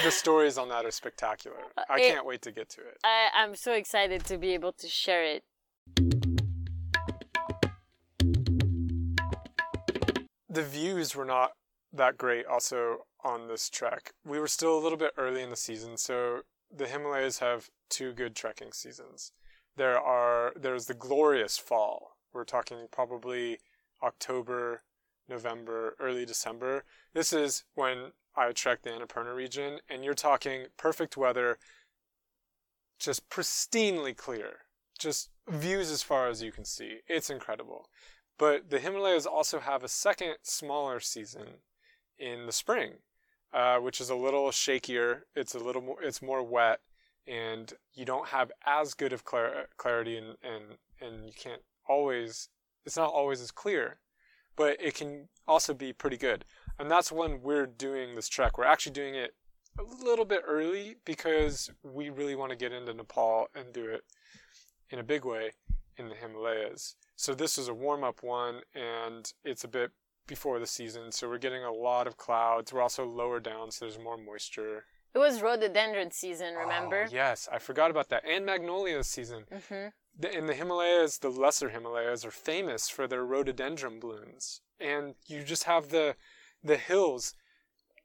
The 0.03 0.11
stories 0.11 0.57
on 0.57 0.69
that 0.69 0.85
are 0.85 0.91
spectacular. 0.91 1.57
I 1.89 1.99
it- 1.99 2.13
can't 2.13 2.25
wait 2.25 2.41
to 2.43 2.51
get 2.51 2.69
to 2.71 2.81
it. 2.81 2.97
I, 3.03 3.29
I'm 3.35 3.55
so 3.55 3.73
excited 3.73 4.25
to 4.25 4.37
be 4.37 4.53
able 4.53 4.73
to 4.73 4.87
share 4.87 5.23
it. 5.23 5.43
the 10.51 10.63
views 10.63 11.15
were 11.15 11.25
not 11.25 11.51
that 11.93 12.17
great 12.17 12.45
also 12.45 13.05
on 13.23 13.47
this 13.47 13.69
trek. 13.69 14.13
We 14.25 14.39
were 14.39 14.47
still 14.47 14.77
a 14.77 14.81
little 14.81 14.97
bit 14.97 15.13
early 15.17 15.41
in 15.41 15.49
the 15.49 15.55
season, 15.55 15.97
so 15.97 16.41
the 16.75 16.87
Himalayas 16.87 17.39
have 17.39 17.69
two 17.89 18.13
good 18.13 18.35
trekking 18.35 18.71
seasons. 18.71 19.31
There 19.75 19.99
are 19.99 20.53
there's 20.55 20.85
the 20.85 20.93
glorious 20.93 21.57
fall. 21.57 22.17
We're 22.33 22.43
talking 22.45 22.87
probably 22.91 23.59
October, 24.01 24.83
November, 25.27 25.95
early 25.99 26.25
December. 26.25 26.83
This 27.13 27.33
is 27.33 27.63
when 27.75 28.11
I 28.35 28.51
trek 28.51 28.81
the 28.83 28.91
Annapurna 28.91 29.35
region 29.35 29.79
and 29.89 30.03
you're 30.03 30.13
talking 30.13 30.67
perfect 30.77 31.17
weather, 31.17 31.57
just 32.99 33.29
pristinely 33.29 34.15
clear. 34.15 34.59
Just 34.97 35.29
views 35.49 35.91
as 35.91 36.03
far 36.03 36.27
as 36.27 36.41
you 36.41 36.51
can 36.51 36.65
see. 36.65 36.99
It's 37.07 37.29
incredible. 37.29 37.89
But 38.37 38.69
the 38.69 38.79
Himalayas 38.79 39.25
also 39.25 39.59
have 39.59 39.83
a 39.83 39.87
second 39.87 40.35
smaller 40.41 40.99
season 40.99 41.61
in 42.17 42.45
the 42.45 42.51
spring, 42.51 42.93
uh, 43.53 43.77
which 43.77 44.01
is 44.01 44.09
a 44.09 44.15
little 44.15 44.49
shakier. 44.49 45.21
It's 45.35 45.55
a 45.55 45.59
little 45.59 45.81
more, 45.81 46.01
it's 46.01 46.21
more 46.21 46.43
wet, 46.43 46.79
and 47.27 47.73
you 47.93 48.05
don't 48.05 48.27
have 48.29 48.51
as 48.65 48.93
good 48.93 49.13
of 49.13 49.23
clar- 49.23 49.67
clarity, 49.77 50.17
and, 50.17 50.37
and 50.43 50.63
and 51.01 51.25
you 51.25 51.33
can't 51.33 51.61
always. 51.87 52.49
It's 52.85 52.97
not 52.97 53.11
always 53.11 53.41
as 53.41 53.51
clear, 53.51 53.99
but 54.55 54.77
it 54.81 54.95
can 54.95 55.27
also 55.47 55.73
be 55.73 55.93
pretty 55.93 56.17
good. 56.17 56.45
And 56.79 56.89
that's 56.89 57.11
when 57.11 57.41
we're 57.41 57.67
doing 57.67 58.15
this 58.15 58.27
trek. 58.27 58.57
We're 58.57 58.65
actually 58.65 58.93
doing 58.93 59.13
it 59.13 59.35
a 59.77 59.83
little 60.03 60.25
bit 60.25 60.41
early 60.47 60.95
because 61.05 61.69
we 61.83 62.09
really 62.09 62.35
want 62.35 62.49
to 62.49 62.57
get 62.57 62.73
into 62.73 62.93
Nepal 62.93 63.47
and 63.53 63.71
do 63.71 63.85
it 63.85 64.03
in 64.89 64.99
a 64.99 65.03
big 65.03 65.25
way 65.25 65.51
in 65.97 66.09
the 66.09 66.15
Himalayas. 66.15 66.95
So 67.15 67.33
this 67.33 67.57
is 67.57 67.67
a 67.67 67.73
warm 67.73 68.03
up 68.03 68.23
one, 68.23 68.61
and 68.73 69.31
it's 69.43 69.63
a 69.63 69.67
bit 69.67 69.91
before 70.27 70.59
the 70.59 70.67
season, 70.67 71.11
so 71.11 71.27
we're 71.27 71.37
getting 71.37 71.63
a 71.63 71.71
lot 71.71 72.07
of 72.07 72.17
clouds. 72.17 72.71
We're 72.71 72.81
also 72.81 73.05
lower 73.05 73.39
down, 73.39 73.71
so 73.71 73.85
there's 73.85 73.99
more 73.99 74.17
moisture. 74.17 74.85
It 75.13 75.17
was 75.19 75.41
rhododendron 75.41 76.11
season, 76.11 76.55
remember? 76.55 77.05
Oh, 77.07 77.11
yes, 77.11 77.49
I 77.51 77.59
forgot 77.59 77.91
about 77.91 78.09
that. 78.09 78.23
And 78.25 78.45
magnolia 78.45 79.03
season. 79.03 79.43
hmm 79.69 79.87
The- 80.17 80.37
In 80.37 80.45
the 80.47 80.53
Himalayas, 80.53 81.17
the 81.17 81.29
lesser 81.29 81.69
Himalayas 81.69 82.23
are 82.25 82.31
famous 82.31 82.87
for 82.89 83.07
their 83.07 83.25
rhododendron 83.25 83.99
blooms, 83.99 84.61
and 84.79 85.15
you 85.27 85.43
just 85.43 85.63
have 85.65 85.89
the 85.89 86.15
the 86.63 86.77
hills 86.77 87.33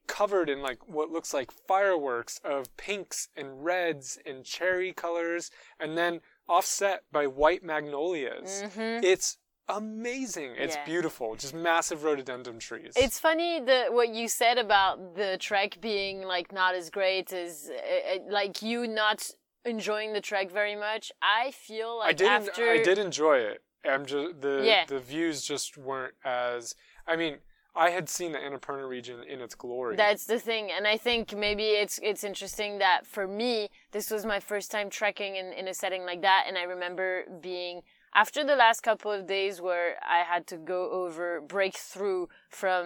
covered 0.07 0.49
in 0.49 0.61
like 0.61 0.87
what 0.87 1.09
looks 1.11 1.33
like 1.33 1.51
fireworks 1.51 2.39
of 2.43 2.75
pinks 2.77 3.27
and 3.35 3.63
reds 3.63 4.17
and 4.25 4.43
cherry 4.45 4.93
colors, 4.93 5.51
and 5.79 5.97
then 5.97 6.21
offset 6.49 7.03
by 7.11 7.27
white 7.27 7.61
magnolias. 7.63 8.63
hmm 8.73 8.99
It's 9.03 9.37
amazing. 9.69 10.55
It's 10.57 10.75
Yeah. 10.75 10.85
beautiful. 10.85 11.35
Just 11.35 11.53
massive 11.53 12.03
rhododendron 12.03 12.59
trees. 12.59 12.93
It's 12.95 13.19
funny 13.19 13.59
that 13.61 13.93
what 13.93 14.09
you 14.09 14.27
said 14.27 14.57
about 14.57 15.15
the 15.15 15.37
trek 15.39 15.79
being 15.81 16.21
like 16.23 16.51
not 16.51 16.75
as 16.75 16.89
great 16.89 17.31
as 17.33 17.69
uh, 17.69 18.15
uh, 18.15 18.19
like 18.29 18.61
you 18.61 18.87
not 18.87 19.29
enjoying 19.65 20.13
the 20.13 20.21
trek 20.21 20.49
very 20.51 20.75
much. 20.75 21.11
I 21.21 21.51
feel 21.51 21.97
like 21.99 22.09
I 22.09 22.13
did. 22.13 22.27
after 22.27 22.69
I 22.69 22.81
did 22.83 22.97
enjoy 22.97 23.39
it. 23.39 23.63
I'm 23.85 24.05
just 24.05 24.41
the 24.41 24.63
Yeah. 24.65 24.85
the 24.85 24.99
views 24.99 25.43
just 25.43 25.77
weren't 25.77 26.15
as. 26.23 26.75
I 27.05 27.15
mean, 27.15 27.39
I 27.75 27.91
had 27.91 28.09
seen 28.09 28.31
the 28.31 28.39
Annapurna 28.39 28.87
region 28.89 29.23
in 29.23 29.39
its 29.39 29.53
glory. 29.53 29.95
That's 29.95 30.25
the 30.25 30.39
thing, 30.39 30.71
and 30.71 30.87
I 30.87 30.97
think 30.97 31.33
maybe 31.35 31.65
it's 31.83 31.99
it's 32.01 32.23
interesting 32.23 32.79
that 32.79 33.05
for 33.05 33.27
me, 33.27 33.69
this 33.91 34.09
was 34.09 34.25
my 34.25 34.39
first 34.39 34.71
time 34.71 34.89
trekking 34.89 35.35
in, 35.35 35.53
in 35.53 35.67
a 35.67 35.73
setting 35.73 36.03
like 36.03 36.21
that, 36.21 36.45
and 36.47 36.57
I 36.57 36.63
remember 36.63 37.25
being 37.39 37.83
after 38.23 38.41
the 38.51 38.55
last 38.63 38.79
couple 38.89 39.11
of 39.17 39.21
days 39.37 39.55
where 39.67 39.89
I 40.17 40.19
had 40.31 40.43
to 40.51 40.57
go 40.73 40.81
over 41.01 41.27
break 41.55 41.75
through 41.91 42.21
from 42.61 42.81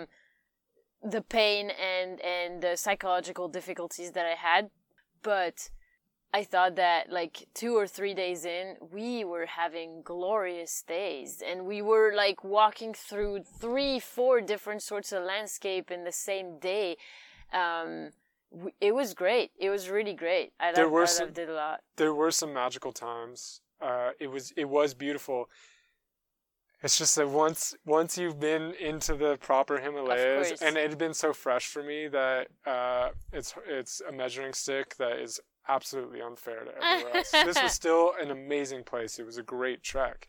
the 1.15 1.21
pain 1.37 1.65
and 1.93 2.11
and 2.35 2.51
the 2.65 2.73
psychological 2.85 3.47
difficulties 3.57 4.09
that 4.17 4.25
I 4.33 4.37
had, 4.49 4.63
but 5.31 5.57
I 6.39 6.43
thought 6.51 6.73
that 6.85 7.01
like 7.19 7.35
two 7.61 7.73
or 7.81 7.87
three 7.97 8.13
days 8.23 8.41
in, 8.45 8.65
we 8.97 9.09
were 9.31 9.47
having 9.63 9.89
glorious 10.13 10.73
days 10.97 11.31
and 11.49 11.57
we 11.73 11.79
were 11.91 12.09
like 12.25 12.39
walking 12.59 12.93
through 13.09 13.33
three, 13.63 13.99
four 13.99 14.35
different 14.53 14.81
sorts 14.91 15.09
of 15.15 15.19
landscape 15.33 15.87
in 15.95 16.01
the 16.09 16.17
same 16.29 16.49
day. 16.59 16.87
Um, 17.63 18.11
it 18.87 18.93
was 19.01 19.09
great. 19.23 19.49
It 19.65 19.69
was 19.75 19.83
really 19.89 20.13
great. 20.25 20.47
I, 20.59 20.71
There 20.71 20.89
were 20.97 21.03
I 21.03 21.05
some- 21.17 21.27
loved 21.27 21.39
it 21.39 21.49
a 21.49 21.53
lot. 21.65 21.79
there 22.01 22.13
were 22.21 22.31
some 22.31 22.53
magical 22.53 22.93
times. 22.93 23.61
Uh, 23.81 24.11
it 24.19 24.27
was 24.27 24.51
it 24.55 24.65
was 24.69 24.93
beautiful. 24.93 25.49
It's 26.83 26.97
just 26.97 27.15
that 27.15 27.29
once 27.29 27.75
once 27.85 28.17
you've 28.17 28.39
been 28.39 28.73
into 28.79 29.15
the 29.15 29.37
proper 29.37 29.79
Himalayas, 29.79 30.61
and 30.61 30.77
it 30.77 30.89
had 30.89 30.97
been 30.97 31.13
so 31.13 31.31
fresh 31.33 31.67
for 31.67 31.83
me 31.83 32.07
that 32.07 32.47
uh, 32.65 33.09
it's 33.31 33.53
it's 33.67 34.01
a 34.07 34.11
measuring 34.11 34.53
stick 34.53 34.95
that 34.97 35.19
is 35.19 35.39
absolutely 35.67 36.21
unfair 36.21 36.65
to 36.65 36.71
everyone 36.83 37.17
else. 37.17 37.31
this 37.31 37.61
was 37.61 37.71
still 37.81 38.13
an 38.19 38.31
amazing 38.31 38.83
place. 38.83 39.19
It 39.19 39.25
was 39.25 39.37
a 39.37 39.43
great 39.43 39.83
trek, 39.83 40.27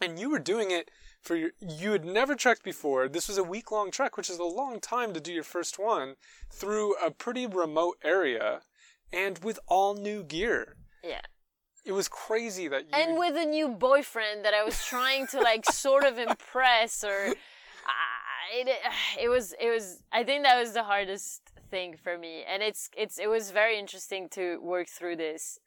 and 0.00 0.18
you 0.18 0.28
were 0.30 0.38
doing 0.38 0.70
it 0.70 0.90
for 1.22 1.34
your. 1.34 1.50
You 1.66 1.92
had 1.92 2.04
never 2.04 2.34
trekked 2.34 2.62
before. 2.62 3.08
This 3.08 3.26
was 3.26 3.38
a 3.38 3.44
week 3.44 3.72
long 3.72 3.90
trek, 3.90 4.18
which 4.18 4.28
is 4.28 4.38
a 4.38 4.44
long 4.44 4.80
time 4.80 5.14
to 5.14 5.20
do 5.20 5.32
your 5.32 5.44
first 5.44 5.78
one 5.78 6.16
through 6.50 6.94
a 7.02 7.10
pretty 7.10 7.46
remote 7.46 7.96
area, 8.04 8.60
and 9.12 9.38
with 9.38 9.58
all 9.66 9.94
new 9.94 10.22
gear 10.22 10.76
Yeah. 11.02 11.22
It 11.84 11.92
was 11.92 12.08
crazy 12.08 12.68
that 12.68 12.82
you 12.82 12.88
And 12.92 13.18
with 13.18 13.36
a 13.36 13.44
new 13.44 13.68
boyfriend 13.68 14.44
that 14.44 14.54
I 14.54 14.64
was 14.64 14.84
trying 14.84 15.26
to 15.28 15.40
like 15.40 15.64
sort 15.72 16.04
of 16.04 16.18
impress 16.18 17.04
or 17.04 17.28
uh, 17.28 17.32
it, 18.52 18.68
it 19.20 19.28
was 19.28 19.54
it 19.60 19.70
was 19.70 20.02
I 20.12 20.24
think 20.24 20.44
that 20.44 20.58
was 20.58 20.72
the 20.72 20.84
hardest 20.84 21.42
thing 21.70 21.96
for 21.96 22.18
me 22.18 22.42
and 22.42 22.62
it's 22.62 22.90
it's 22.96 23.18
it 23.18 23.28
was 23.28 23.50
very 23.50 23.78
interesting 23.78 24.28
to 24.30 24.60
work 24.60 24.88
through 24.88 25.16
this. 25.16 25.58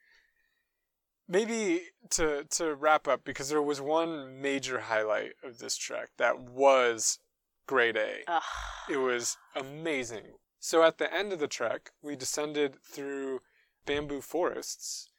maybe 1.28 1.84
to 2.11 2.43
to 2.51 2.76
wrap 2.76 3.07
up 3.07 3.24
because 3.24 3.49
there 3.49 3.61
was 3.61 3.82
one 3.82 4.41
major 4.41 4.82
highlight 4.82 5.34
of 5.43 5.59
this 5.59 5.78
trek 5.78 6.09
that 6.18 6.39
was 6.39 7.20
grade 7.66 7.97
A. 7.97 8.24
Ugh. 8.28 8.43
It 8.89 8.97
was 8.97 9.38
amazing. 9.55 10.34
So 10.59 10.84
at 10.84 10.97
the 10.97 11.14
end 11.14 11.34
of 11.34 11.39
the 11.39 11.47
trek, 11.47 11.91
we 12.01 12.16
descended 12.16 12.76
through 12.84 13.41
bamboo 13.86 14.22
forests 14.22 15.09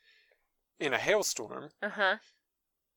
in 0.78 0.92
a 0.92 0.98
hailstorm 0.98 1.70
Uh-huh. 1.82 2.16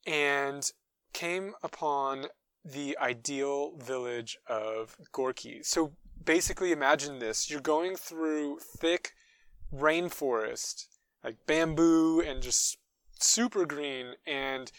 and 0.05 0.71
came 1.13 1.53
upon 1.63 2.27
the 2.65 2.97
ideal 2.99 3.77
village 3.77 4.37
of 4.47 4.97
Gorkey. 5.13 5.65
So 5.65 5.93
basically, 6.23 6.71
imagine 6.71 7.19
this 7.19 7.49
you're 7.49 7.61
going 7.61 7.95
through 7.95 8.59
thick 8.59 9.13
rainforest, 9.73 10.87
like 11.23 11.37
bamboo 11.45 12.21
and 12.21 12.41
just 12.41 12.77
super 13.19 13.65
green, 13.65 14.13
and 14.25 14.71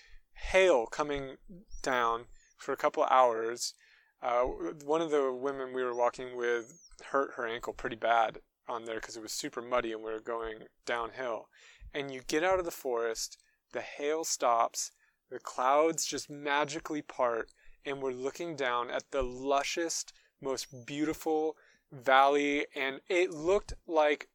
hail 0.51 0.87
coming 0.87 1.37
down 1.83 2.27
for 2.59 2.73
a 2.73 2.77
couple 2.77 3.03
of 3.03 3.11
hours. 3.11 3.75
Uh, 4.23 4.43
one 4.85 5.01
of 5.01 5.11
the 5.11 5.33
women 5.33 5.73
we 5.73 5.83
were 5.83 5.95
walking 5.95 6.37
with 6.37 6.79
hurt 7.11 7.33
her 7.37 7.47
ankle 7.47 7.73
pretty 7.73 7.97
bad 7.97 8.39
on 8.69 8.85
there 8.85 8.97
because 8.97 9.17
it 9.17 9.23
was 9.23 9.33
super 9.33 9.63
muddy 9.63 9.93
and 9.93 10.03
we 10.03 10.11
were 10.13 10.21
going 10.21 10.59
downhill. 10.85 11.49
And 11.95 12.11
you 12.11 12.23
get 12.27 12.45
out 12.45 12.59
of 12.59 12.65
the 12.65 12.71
forest, 12.71 13.39
the 13.73 13.81
hail 13.81 14.25
stops, 14.25 14.93
the 15.31 15.39
clouds 15.39 16.07
just 16.07 16.31
magically 16.31 17.03
part, 17.03 17.51
and 17.85 18.03
we're 18.03 18.13
looking 18.13 18.57
down 18.57 18.91
at 18.91 19.11
the 19.11 19.23
lushest, 19.23 20.13
most 20.41 20.87
beautiful 20.87 21.57
valley, 21.93 22.67
and 22.75 23.01
it 23.09 23.31
looked 23.31 23.75
like 23.87 24.29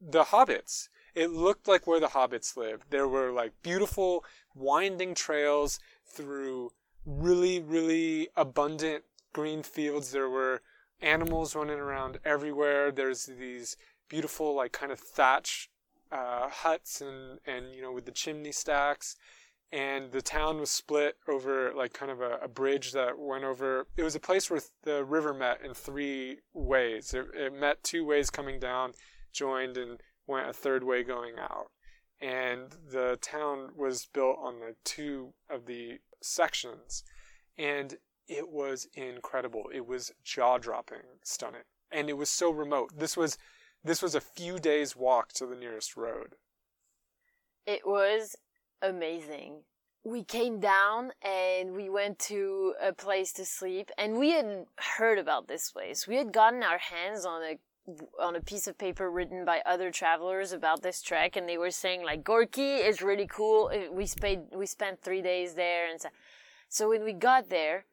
the 0.00 0.24
hobbits. 0.24 0.88
It 1.14 1.30
looked 1.30 1.66
like 1.66 1.86
where 1.86 2.00
the 2.00 2.08
hobbits 2.08 2.56
lived. 2.56 2.84
There 2.90 3.08
were 3.08 3.32
like 3.32 3.52
beautiful 3.62 4.24
winding 4.54 5.14
trails 5.14 5.80
through 6.06 6.72
really, 7.04 7.60
really 7.60 8.28
abundant 8.36 9.04
green 9.32 9.62
fields. 9.62 10.12
There 10.12 10.28
were 10.28 10.62
animals 11.00 11.54
running 11.54 11.78
around 11.78 12.18
everywhere. 12.24 12.92
There's 12.92 13.26
these 13.26 13.76
beautiful, 14.08 14.54
like, 14.54 14.72
kind 14.72 14.92
of 14.92 15.00
thatch 15.00 15.70
uh, 16.12 16.48
huts 16.48 17.00
and, 17.00 17.38
and, 17.46 17.74
you 17.74 17.82
know, 17.82 17.92
with 17.92 18.06
the 18.06 18.12
chimney 18.12 18.52
stacks. 18.52 19.16
And 19.72 20.10
the 20.10 20.22
town 20.22 20.58
was 20.58 20.70
split 20.70 21.16
over, 21.28 21.72
like, 21.74 21.92
kind 21.92 22.10
of 22.10 22.20
a, 22.20 22.38
a 22.42 22.48
bridge 22.48 22.92
that 22.92 23.18
went 23.18 23.44
over. 23.44 23.86
It 23.96 24.02
was 24.02 24.16
a 24.16 24.20
place 24.20 24.50
where 24.50 24.60
the 24.82 25.04
river 25.04 25.32
met 25.32 25.60
in 25.64 25.74
three 25.74 26.38
ways. 26.52 27.14
It, 27.14 27.26
it 27.34 27.52
met 27.52 27.84
two 27.84 28.04
ways 28.04 28.30
coming 28.30 28.58
down, 28.58 28.92
joined, 29.32 29.76
and 29.76 30.00
went 30.26 30.48
a 30.48 30.52
third 30.52 30.82
way 30.82 31.04
going 31.04 31.38
out. 31.38 31.70
And 32.20 32.74
the 32.90 33.18
town 33.22 33.70
was 33.76 34.08
built 34.12 34.38
on 34.42 34.60
the 34.60 34.74
two 34.84 35.34
of 35.48 35.66
the 35.66 36.00
sections. 36.20 37.04
And 37.56 37.96
it 38.26 38.48
was 38.48 38.86
incredible. 38.94 39.70
It 39.74 39.86
was 39.86 40.12
jaw-dropping, 40.22 41.02
stunning, 41.24 41.62
and 41.90 42.08
it 42.08 42.16
was 42.16 42.30
so 42.30 42.50
remote. 42.50 42.92
This 42.96 43.16
was 43.16 43.36
this 43.84 44.02
was 44.02 44.14
a 44.14 44.20
few 44.20 44.58
days 44.58 44.96
walk 44.96 45.32
to 45.34 45.46
the 45.46 45.56
nearest 45.56 45.96
road. 45.96 46.34
It 47.66 47.86
was 47.86 48.36
amazing. 48.82 49.62
We 50.04 50.24
came 50.24 50.60
down 50.60 51.12
and 51.22 51.74
we 51.74 51.90
went 51.90 52.18
to 52.20 52.74
a 52.82 52.92
place 52.92 53.32
to 53.34 53.44
sleep 53.44 53.90
and 53.98 54.18
we 54.18 54.30
had 54.30 54.64
heard 54.96 55.18
about 55.18 55.46
this 55.46 55.70
place. 55.70 56.06
We 56.06 56.16
had 56.16 56.32
gotten 56.32 56.62
our 56.62 56.78
hands 56.78 57.24
on 57.26 57.42
a 57.42 57.58
on 58.20 58.36
a 58.36 58.40
piece 58.40 58.68
of 58.68 58.78
paper 58.78 59.10
written 59.10 59.44
by 59.44 59.62
other 59.66 59.90
travelers 59.90 60.52
about 60.52 60.80
this 60.82 61.02
trek 61.02 61.36
and 61.36 61.48
they 61.48 61.58
were 61.58 61.72
saying 61.72 62.04
like 62.04 62.22
Gorkey 62.22 62.86
is 62.86 63.02
really 63.02 63.26
cool. 63.26 63.70
Uh, 63.72 63.92
we 63.92 64.06
spent 64.06 64.56
we 64.56 64.66
spent 64.66 65.02
3 65.02 65.22
days 65.22 65.54
there 65.54 65.90
and 65.90 66.00
so, 66.00 66.08
so 66.68 66.88
when 66.88 67.04
we 67.04 67.12
got 67.12 67.48
there, 67.48 67.84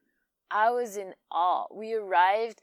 I 0.52 0.70
was 0.70 0.98
in 0.98 1.14
awe. 1.32 1.66
We 1.74 1.94
arrived 1.94 2.62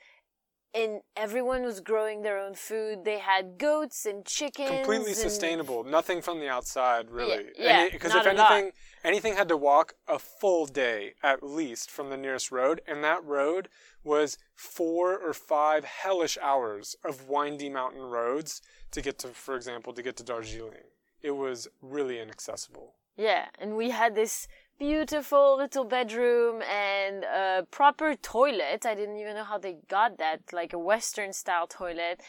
and 0.74 1.00
everyone 1.16 1.62
was 1.62 1.80
growing 1.80 2.22
their 2.22 2.38
own 2.38 2.54
food. 2.54 3.04
They 3.04 3.18
had 3.18 3.58
goats 3.58 4.04
and 4.06 4.24
chickens. 4.24 4.70
Completely 4.70 5.12
and- 5.12 5.16
sustainable. 5.16 5.84
Nothing 5.84 6.20
from 6.20 6.40
the 6.40 6.48
outside, 6.48 7.10
really. 7.10 7.44
Yeah, 7.58 7.84
yeah, 7.84 7.88
Because 7.92 8.12
not 8.12 8.26
if 8.26 8.32
anything, 8.38 8.72
anything 9.04 9.34
had 9.34 9.48
to 9.48 9.56
walk 9.56 9.94
a 10.08 10.18
full 10.18 10.66
day 10.66 11.14
at 11.22 11.42
least 11.42 11.90
from 11.90 12.10
the 12.10 12.16
nearest 12.16 12.50
road, 12.50 12.80
and 12.86 13.04
that 13.04 13.24
road 13.24 13.68
was 14.02 14.36
four 14.54 15.16
or 15.16 15.32
five 15.32 15.84
hellish 15.84 16.36
hours 16.42 16.96
of 17.04 17.28
windy 17.28 17.68
mountain 17.70 18.02
roads 18.02 18.60
to 18.90 19.00
get 19.00 19.18
to, 19.20 19.28
for 19.28 19.54
example, 19.56 19.92
to 19.92 20.02
get 20.02 20.16
to 20.16 20.24
Darjeeling. 20.24 20.88
It 21.22 21.32
was 21.32 21.68
really 21.80 22.20
inaccessible. 22.20 22.94
Yeah, 23.16 23.46
and 23.60 23.76
we 23.76 23.90
had 23.90 24.14
this 24.16 24.48
beautiful 24.78 25.56
little 25.56 25.84
bedroom 25.84 26.62
and 26.62 27.24
a 27.24 27.66
proper 27.70 28.14
toilet. 28.14 28.84
I 28.86 28.94
didn't 28.94 29.16
even 29.16 29.34
know 29.34 29.44
how 29.44 29.58
they 29.58 29.76
got 29.88 30.18
that, 30.18 30.40
like 30.52 30.72
a 30.72 30.78
Western 30.78 31.32
style 31.32 31.66
toilet. 31.66 32.20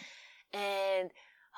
And 0.54 1.12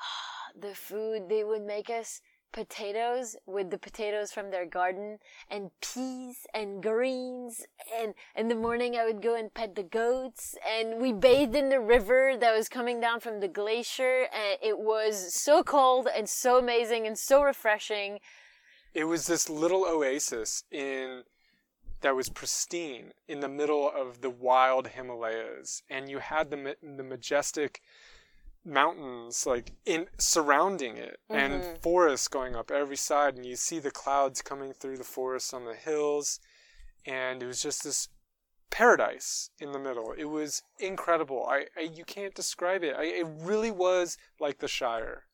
the 0.58 0.74
food, 0.74 1.28
they 1.28 1.44
would 1.44 1.62
make 1.62 1.90
us 1.90 2.20
potatoes 2.52 3.36
with 3.46 3.70
the 3.70 3.78
potatoes 3.78 4.32
from 4.32 4.50
their 4.50 4.64
garden 4.64 5.18
and 5.50 5.70
peas 5.82 6.46
and 6.54 6.82
greens 6.82 7.66
and 8.00 8.14
in 8.34 8.48
the 8.48 8.54
morning 8.54 8.96
I 8.96 9.04
would 9.04 9.22
go 9.22 9.34
and 9.34 9.52
pet 9.52 9.74
the 9.74 9.82
goats 9.82 10.54
and 10.66 10.98
we 10.98 11.12
bathed 11.12 11.54
in 11.54 11.68
the 11.68 11.78
river 11.78 12.36
that 12.40 12.56
was 12.56 12.70
coming 12.70 13.00
down 13.00 13.20
from 13.20 13.40
the 13.40 13.48
glacier 13.48 14.28
and 14.32 14.58
it 14.62 14.78
was 14.78 15.34
so 15.34 15.62
cold 15.62 16.08
and 16.16 16.26
so 16.26 16.58
amazing 16.58 17.06
and 17.06 17.18
so 17.18 17.42
refreshing 17.42 18.18
It 18.98 19.04
was 19.04 19.28
this 19.28 19.48
little 19.48 19.84
oasis 19.84 20.64
in 20.72 21.22
that 22.00 22.16
was 22.16 22.30
pristine 22.30 23.12
in 23.28 23.38
the 23.38 23.48
middle 23.48 23.88
of 23.88 24.22
the 24.22 24.30
wild 24.30 24.88
Himalayas, 24.88 25.84
and 25.88 26.10
you 26.10 26.18
had 26.18 26.50
the 26.50 26.76
the 26.82 27.04
majestic 27.04 27.80
mountains 28.64 29.46
like 29.46 29.70
in 29.86 30.08
surrounding 30.18 30.96
it, 30.96 31.20
and 31.30 31.62
mm-hmm. 31.62 31.76
forests 31.80 32.26
going 32.26 32.56
up 32.56 32.72
every 32.72 32.96
side, 32.96 33.36
and 33.36 33.46
you 33.46 33.54
see 33.54 33.78
the 33.78 33.92
clouds 33.92 34.42
coming 34.42 34.72
through 34.72 34.96
the 34.96 35.04
forests 35.04 35.54
on 35.54 35.64
the 35.64 35.76
hills, 35.76 36.40
and 37.06 37.40
it 37.40 37.46
was 37.46 37.62
just 37.62 37.84
this 37.84 38.08
paradise 38.68 39.50
in 39.60 39.70
the 39.70 39.78
middle. 39.78 40.12
It 40.18 40.24
was 40.24 40.64
incredible. 40.80 41.46
I, 41.48 41.66
I 41.76 41.82
you 41.82 42.04
can't 42.04 42.34
describe 42.34 42.82
it. 42.82 42.96
I, 42.98 43.04
it 43.04 43.26
really 43.28 43.70
was 43.70 44.18
like 44.40 44.58
the 44.58 44.66
Shire. 44.66 45.27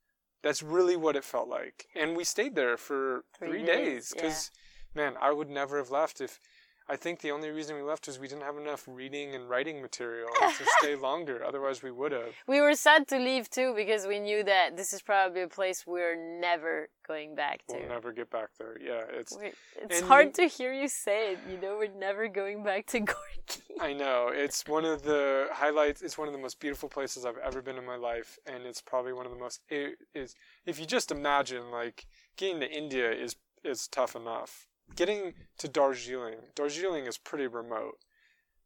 That's 0.44 0.62
really 0.62 0.94
what 0.94 1.16
it 1.16 1.24
felt 1.24 1.48
like. 1.48 1.88
And 1.96 2.14
we 2.14 2.22
stayed 2.22 2.54
there 2.54 2.76
for 2.76 3.24
Three 3.38 3.48
three, 3.48 3.64
days, 3.64 3.86
days 3.86 4.12
because, 4.14 4.50
man, 4.94 5.14
I 5.20 5.32
would 5.32 5.48
never 5.48 5.78
have 5.78 5.90
left 5.90 6.20
if. 6.20 6.38
I 6.86 6.96
think 6.96 7.20
the 7.20 7.30
only 7.30 7.48
reason 7.50 7.76
we 7.76 7.82
left 7.82 8.06
was 8.06 8.18
we 8.18 8.28
didn't 8.28 8.42
have 8.42 8.58
enough 8.58 8.84
reading 8.86 9.34
and 9.34 9.48
writing 9.48 9.80
material 9.80 10.28
to 10.58 10.64
stay 10.80 10.96
longer. 10.96 11.42
Otherwise, 11.42 11.82
we 11.82 11.90
would 11.90 12.12
have. 12.12 12.34
We 12.46 12.60
were 12.60 12.74
sad 12.74 13.08
to 13.08 13.18
leave 13.18 13.48
too 13.48 13.72
because 13.74 14.06
we 14.06 14.18
knew 14.20 14.44
that 14.44 14.76
this 14.76 14.92
is 14.92 15.00
probably 15.00 15.42
a 15.42 15.48
place 15.48 15.86
we're 15.86 16.14
never 16.40 16.90
going 17.08 17.34
back 17.34 17.64
to. 17.68 17.76
We'll 17.76 17.88
never 17.88 18.12
get 18.12 18.28
back 18.30 18.48
there. 18.58 18.76
Yeah, 18.80 19.02
it's. 19.10 19.36
We- 19.36 19.52
it's 19.82 20.00
hard 20.02 20.26
you- 20.26 20.32
to 20.32 20.46
hear 20.54 20.72
you 20.74 20.88
say 20.88 21.32
it. 21.32 21.38
You 21.50 21.58
know, 21.58 21.76
we're 21.78 21.88
never 21.98 22.28
going 22.28 22.62
back 22.62 22.86
to 22.88 23.00
Gorkey. 23.12 23.60
I 23.80 23.92
know 23.92 24.28
it's 24.32 24.66
one 24.66 24.84
of 24.84 25.02
the 25.02 25.48
highlights. 25.52 26.02
It's 26.02 26.18
one 26.18 26.28
of 26.28 26.32
the 26.34 26.40
most 26.40 26.60
beautiful 26.60 26.88
places 26.88 27.24
I've 27.24 27.38
ever 27.38 27.62
been 27.62 27.76
in 27.76 27.86
my 27.86 27.96
life, 27.96 28.38
and 28.46 28.64
it's 28.64 28.80
probably 28.82 29.12
one 29.14 29.24
of 29.26 29.32
the 29.32 29.38
most. 29.38 29.60
It 29.68 29.96
is 30.14 30.34
if 30.66 30.78
you 30.78 30.86
just 30.86 31.10
imagine 31.10 31.70
like 31.70 32.06
getting 32.36 32.60
to 32.60 32.70
India 32.70 33.10
is 33.10 33.36
is 33.64 33.88
tough 33.88 34.14
enough. 34.14 34.66
Getting 34.96 35.34
to 35.58 35.68
Darjeeling, 35.68 36.36
Darjeeling 36.54 37.06
is 37.06 37.18
pretty 37.18 37.46
remote. 37.46 37.98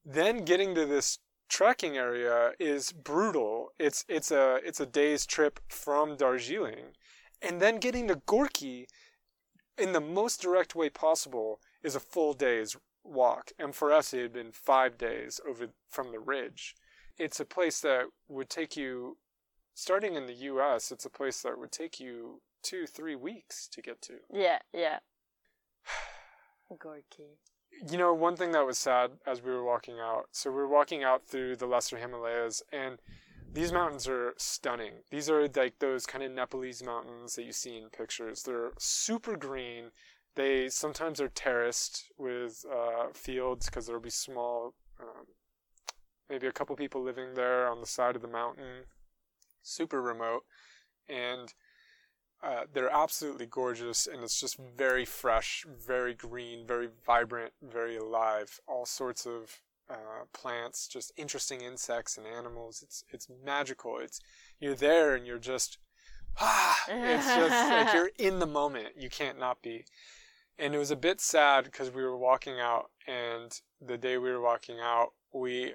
Then 0.04 0.44
getting 0.44 0.74
to 0.74 0.84
this 0.84 1.18
trekking 1.48 1.96
area 1.96 2.52
is 2.58 2.92
brutal. 2.92 3.68
It's 3.78 4.04
it's 4.08 4.30
a 4.30 4.60
it's 4.64 4.80
a 4.80 4.86
day's 4.86 5.26
trip 5.26 5.60
from 5.68 6.16
Darjeeling, 6.16 6.92
and 7.40 7.60
then 7.60 7.78
getting 7.78 8.08
to 8.08 8.16
Gorkey 8.16 8.86
in 9.78 9.92
the 9.92 10.00
most 10.00 10.42
direct 10.42 10.74
way 10.74 10.90
possible 10.90 11.60
is 11.82 11.94
a 11.94 12.00
full 12.00 12.34
day's 12.34 12.76
walk. 13.04 13.52
And 13.58 13.74
for 13.74 13.92
us, 13.92 14.12
it 14.12 14.22
had 14.22 14.32
been 14.32 14.52
five 14.52 14.98
days 14.98 15.40
over 15.48 15.68
from 15.88 16.10
the 16.12 16.18
ridge. 16.18 16.74
It's 17.16 17.40
a 17.40 17.44
place 17.44 17.80
that 17.80 18.06
would 18.28 18.50
take 18.50 18.76
you, 18.76 19.18
starting 19.74 20.14
in 20.14 20.26
the 20.26 20.34
U.S., 20.34 20.92
it's 20.92 21.04
a 21.04 21.10
place 21.10 21.42
that 21.42 21.58
would 21.58 21.72
take 21.72 21.98
you 21.98 22.42
two, 22.62 22.86
three 22.86 23.16
weeks 23.16 23.68
to 23.68 23.82
get 23.82 24.00
to. 24.02 24.14
Yeah, 24.32 24.58
yeah. 24.72 24.98
Gorkey. 26.76 27.36
You 27.90 27.98
know, 27.98 28.12
one 28.12 28.36
thing 28.36 28.52
that 28.52 28.66
was 28.66 28.78
sad 28.78 29.12
as 29.26 29.42
we 29.42 29.50
were 29.50 29.64
walking 29.64 29.98
out. 30.00 30.28
So 30.32 30.50
we 30.50 30.56
were 30.56 30.68
walking 30.68 31.04
out 31.04 31.26
through 31.26 31.56
the 31.56 31.66
Lesser 31.66 31.96
Himalayas, 31.96 32.62
and 32.72 32.98
these 33.52 33.72
mountains 33.72 34.08
are 34.08 34.34
stunning. 34.36 34.94
These 35.10 35.30
are 35.30 35.48
like 35.48 35.78
those 35.78 36.06
kind 36.06 36.24
of 36.24 36.32
Nepalese 36.32 36.82
mountains 36.82 37.34
that 37.34 37.44
you 37.44 37.52
see 37.52 37.76
in 37.76 37.88
pictures. 37.90 38.42
They're 38.42 38.72
super 38.78 39.36
green. 39.36 39.90
They 40.34 40.68
sometimes 40.68 41.20
are 41.20 41.28
terraced 41.28 42.12
with 42.18 42.64
uh, 42.70 43.08
fields 43.12 43.66
because 43.66 43.86
there'll 43.86 44.02
be 44.02 44.10
small, 44.10 44.74
um, 45.00 45.26
maybe 46.28 46.46
a 46.46 46.52
couple 46.52 46.76
people 46.76 47.02
living 47.02 47.34
there 47.34 47.68
on 47.68 47.80
the 47.80 47.86
side 47.86 48.16
of 48.16 48.22
the 48.22 48.28
mountain. 48.28 48.84
Super 49.62 50.00
remote, 50.00 50.44
and 51.08 51.52
uh, 52.42 52.62
they're 52.72 52.92
absolutely 52.92 53.46
gorgeous, 53.46 54.06
and 54.06 54.22
it's 54.22 54.38
just 54.40 54.58
very 54.76 55.04
fresh, 55.04 55.64
very 55.68 56.14
green, 56.14 56.66
very 56.66 56.88
vibrant, 57.04 57.52
very 57.62 57.96
alive. 57.96 58.60
All 58.68 58.86
sorts 58.86 59.26
of 59.26 59.60
uh, 59.90 60.24
plants, 60.32 60.86
just 60.86 61.12
interesting 61.16 61.62
insects 61.62 62.16
and 62.16 62.26
animals. 62.26 62.82
It's 62.82 63.04
it's 63.10 63.28
magical. 63.44 63.98
It's 63.98 64.20
you're 64.60 64.74
there 64.74 65.14
and 65.14 65.26
you're 65.26 65.38
just 65.38 65.78
ah. 66.40 66.78
It's 66.88 67.26
just 67.26 67.70
like 67.70 67.94
you're 67.94 68.10
in 68.18 68.38
the 68.38 68.46
moment. 68.46 68.88
You 68.96 69.10
can't 69.10 69.38
not 69.38 69.62
be. 69.62 69.84
and 70.58 70.74
it 70.74 70.78
was 70.78 70.90
a 70.90 70.96
bit 70.96 71.20
sad 71.20 71.64
because 71.64 71.90
we 71.90 72.02
were 72.02 72.16
walking 72.16 72.60
out, 72.60 72.90
and 73.06 73.60
the 73.80 73.98
day 73.98 74.16
we 74.18 74.30
were 74.30 74.40
walking 74.40 74.78
out, 74.80 75.12
we 75.32 75.74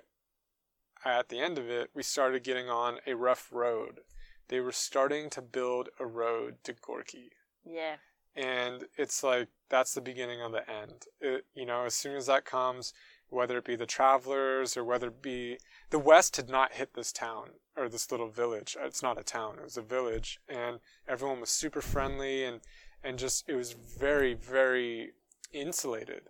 at 1.06 1.30
the 1.30 1.40
end 1.40 1.58
of 1.58 1.70
it, 1.70 1.90
we 1.94 2.04
started 2.04 2.44
getting 2.44 2.70
on 2.70 3.00
a 3.06 3.16
rough 3.16 3.50
road. 3.52 4.00
They 4.48 4.60
were 4.60 4.72
starting 4.72 5.30
to 5.32 5.42
build 5.42 5.90
a 6.00 6.06
road 6.06 6.56
to 6.64 6.74
Gorkey. 6.74 7.30
Yeah. 7.66 7.96
And 8.36 8.86
it's 8.98 9.24
like, 9.24 9.50
that's 9.70 9.94
the 9.94 10.02
beginning 10.02 10.42
of 10.42 10.52
the 10.52 10.70
end. 10.70 11.06
It, 11.22 11.46
you 11.54 11.66
know, 11.66 11.86
as 11.86 11.94
soon 11.94 12.16
as 12.16 12.26
that 12.26 12.46
comes, 12.46 12.94
whether 13.30 13.58
it 13.58 13.66
be 13.66 13.76
the 13.76 13.86
travelers 13.86 14.78
or 14.78 14.84
whether 14.84 15.08
it 15.08 15.22
be 15.22 15.58
the 15.90 16.00
West 16.00 16.38
had 16.38 16.50
not 16.50 16.74
hit 16.74 16.94
this 16.94 17.12
town 17.12 17.50
or 17.76 17.90
this 17.90 18.12
little 18.12 18.30
village. 18.30 18.76
It's 18.80 19.04
not 19.04 19.20
a 19.20 19.24
town, 19.24 19.58
it 19.60 19.64
was 19.64 19.78
a 19.78 19.82
village. 19.82 20.40
And 20.48 20.80
everyone 21.08 21.40
was 21.40 21.50
super 21.50 21.82
friendly 21.82 22.44
and, 22.44 22.62
and 23.04 23.18
just, 23.18 23.48
it 23.48 23.56
was 23.56 23.74
very, 23.74 24.34
very 24.34 25.12
insulated. 25.52 26.24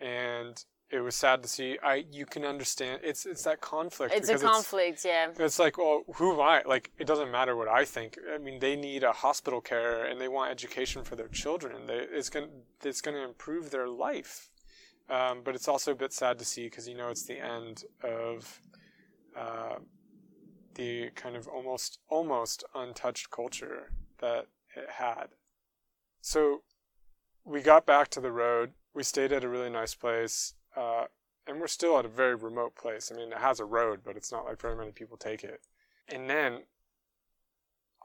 And 0.00 0.64
it 0.92 1.00
was 1.00 1.16
sad 1.16 1.42
to 1.42 1.48
see. 1.48 1.78
I 1.82 2.04
you 2.12 2.26
can 2.26 2.44
understand. 2.44 3.00
It's 3.02 3.24
it's 3.24 3.44
that 3.44 3.62
conflict. 3.62 4.14
It's 4.14 4.28
a 4.28 4.38
conflict, 4.38 5.04
yeah. 5.04 5.30
It's 5.38 5.58
like, 5.58 5.78
well, 5.78 6.02
who 6.16 6.34
am 6.34 6.40
I? 6.40 6.62
Like, 6.66 6.92
it 6.98 7.06
doesn't 7.06 7.30
matter 7.30 7.56
what 7.56 7.66
I 7.66 7.86
think. 7.86 8.18
I 8.32 8.36
mean, 8.36 8.58
they 8.58 8.76
need 8.76 9.02
a 9.02 9.12
hospital 9.12 9.62
care 9.62 10.04
and 10.04 10.20
they 10.20 10.28
want 10.28 10.50
education 10.50 11.02
for 11.02 11.16
their 11.16 11.28
children. 11.28 11.86
They, 11.86 12.06
it's 12.12 12.28
gonna 12.28 12.48
it's 12.84 13.00
gonna 13.00 13.24
improve 13.24 13.70
their 13.70 13.88
life. 13.88 14.50
Um, 15.08 15.40
but 15.42 15.54
it's 15.54 15.66
also 15.66 15.92
a 15.92 15.94
bit 15.94 16.12
sad 16.12 16.38
to 16.38 16.44
see 16.44 16.64
because 16.64 16.86
you 16.86 16.96
know 16.96 17.08
it's 17.08 17.24
the 17.24 17.38
end 17.38 17.84
of 18.04 18.60
uh, 19.36 19.76
the 20.74 21.08
kind 21.14 21.36
of 21.36 21.48
almost 21.48 22.00
almost 22.10 22.64
untouched 22.74 23.30
culture 23.30 23.92
that 24.18 24.46
it 24.76 24.90
had. 24.90 25.28
So 26.20 26.62
we 27.44 27.62
got 27.62 27.86
back 27.86 28.08
to 28.10 28.20
the 28.20 28.30
road. 28.30 28.72
We 28.94 29.02
stayed 29.02 29.32
at 29.32 29.42
a 29.42 29.48
really 29.48 29.70
nice 29.70 29.94
place. 29.94 30.54
Uh, 30.76 31.04
and 31.46 31.60
we're 31.60 31.66
still 31.66 31.98
at 31.98 32.04
a 32.04 32.08
very 32.08 32.34
remote 32.34 32.76
place. 32.76 33.10
I 33.12 33.16
mean, 33.16 33.32
it 33.32 33.38
has 33.38 33.60
a 33.60 33.64
road, 33.64 34.00
but 34.04 34.16
it's 34.16 34.30
not 34.32 34.44
like 34.44 34.60
very 34.60 34.76
many 34.76 34.92
people 34.92 35.16
take 35.16 35.42
it. 35.44 35.60
And 36.08 36.28
then 36.30 36.62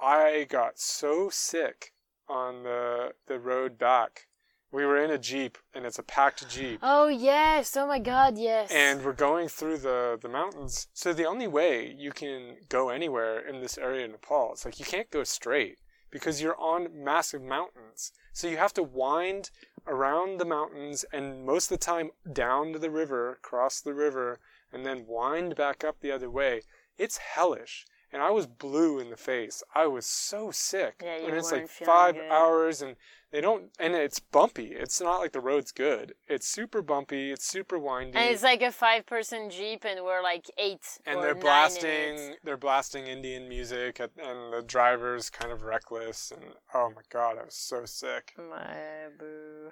I 0.01 0.45
got 0.49 0.79
so 0.79 1.29
sick 1.29 1.93
on 2.27 2.63
the 2.63 3.13
the 3.27 3.39
road 3.39 3.77
back. 3.77 4.27
We 4.69 4.85
were 4.85 5.01
in 5.01 5.11
a 5.11 5.17
jeep, 5.17 5.57
and 5.73 5.85
it's 5.85 5.97
a 5.97 6.03
packed 6.03 6.49
jeep, 6.49 6.79
Oh 6.83 7.07
yes! 7.07 7.77
Oh 7.77 7.87
my 7.87 7.99
God, 7.99 8.37
yes. 8.37 8.69
and 8.69 9.03
we're 9.03 9.13
going 9.13 9.47
through 9.47 9.77
the 9.77 10.19
the 10.21 10.27
mountains. 10.27 10.87
So 10.93 11.13
the 11.13 11.25
only 11.25 11.47
way 11.47 11.95
you 11.97 12.11
can 12.11 12.57
go 12.67 12.89
anywhere 12.89 13.39
in 13.39 13.61
this 13.61 13.77
area 13.77 14.05
of 14.05 14.11
Nepal, 14.11 14.51
it's 14.51 14.65
like 14.65 14.77
you 14.79 14.85
can't 14.85 15.09
go 15.09 15.23
straight 15.23 15.79
because 16.09 16.41
you're 16.41 16.59
on 16.59 17.03
massive 17.03 17.41
mountains. 17.41 18.11
So 18.33 18.47
you 18.47 18.57
have 18.57 18.73
to 18.73 18.83
wind 18.83 19.49
around 19.85 20.39
the 20.39 20.45
mountains 20.45 21.05
and 21.11 21.45
most 21.45 21.71
of 21.71 21.79
the 21.79 21.85
time 21.85 22.11
down 22.31 22.73
to 22.73 22.79
the 22.79 22.91
river, 22.91 23.39
cross 23.41 23.81
the 23.81 23.93
river, 23.93 24.39
and 24.71 24.85
then 24.85 25.07
wind 25.07 25.55
back 25.55 25.83
up 25.83 25.99
the 25.99 26.11
other 26.11 26.29
way. 26.29 26.61
It's 26.97 27.17
hellish. 27.17 27.85
And 28.11 28.21
I 28.21 28.31
was 28.31 28.47
blue 28.47 28.99
in 28.99 29.09
the 29.09 29.17
face. 29.17 29.63
I 29.75 29.87
was 29.87 30.05
so 30.05 30.51
sick. 30.51 31.01
Yeah, 31.03 31.17
you 31.19 31.27
and 31.27 31.35
it's 31.35 31.51
like 31.51 31.69
five 31.69 32.15
good. 32.15 32.31
hours 32.31 32.81
and 32.81 32.95
they 33.31 33.41
don't 33.41 33.65
and 33.79 33.93
it's 33.93 34.19
bumpy. 34.19 34.67
It's 34.67 35.01
not 35.01 35.19
like 35.19 35.33
the 35.33 35.41
road's 35.41 35.71
good. 35.71 36.13
It's 36.27 36.47
super 36.47 36.81
bumpy, 36.81 37.31
it's 37.31 37.45
super 37.45 37.77
windy. 37.77 38.17
and 38.17 38.29
it's 38.29 38.43
like 38.43 38.61
a 38.61 38.71
five-person 38.71 39.49
jeep, 39.49 39.83
and 39.83 40.03
we're 40.03 40.23
like 40.23 40.45
eight. 40.57 40.99
and 41.05 41.17
or 41.19 41.21
they're 41.21 41.35
blasting 41.35 42.35
they're 42.43 42.57
blasting 42.57 43.07
Indian 43.07 43.49
music 43.49 43.99
at, 43.99 44.11
and 44.17 44.53
the 44.53 44.63
driver's 44.65 45.29
kind 45.29 45.51
of 45.51 45.63
reckless 45.63 46.31
and 46.31 46.53
oh 46.73 46.91
my 46.95 47.01
god, 47.09 47.37
I 47.37 47.43
was 47.45 47.55
so 47.55 47.85
sick. 47.85 48.33
My 48.37 49.09
boo. 49.19 49.71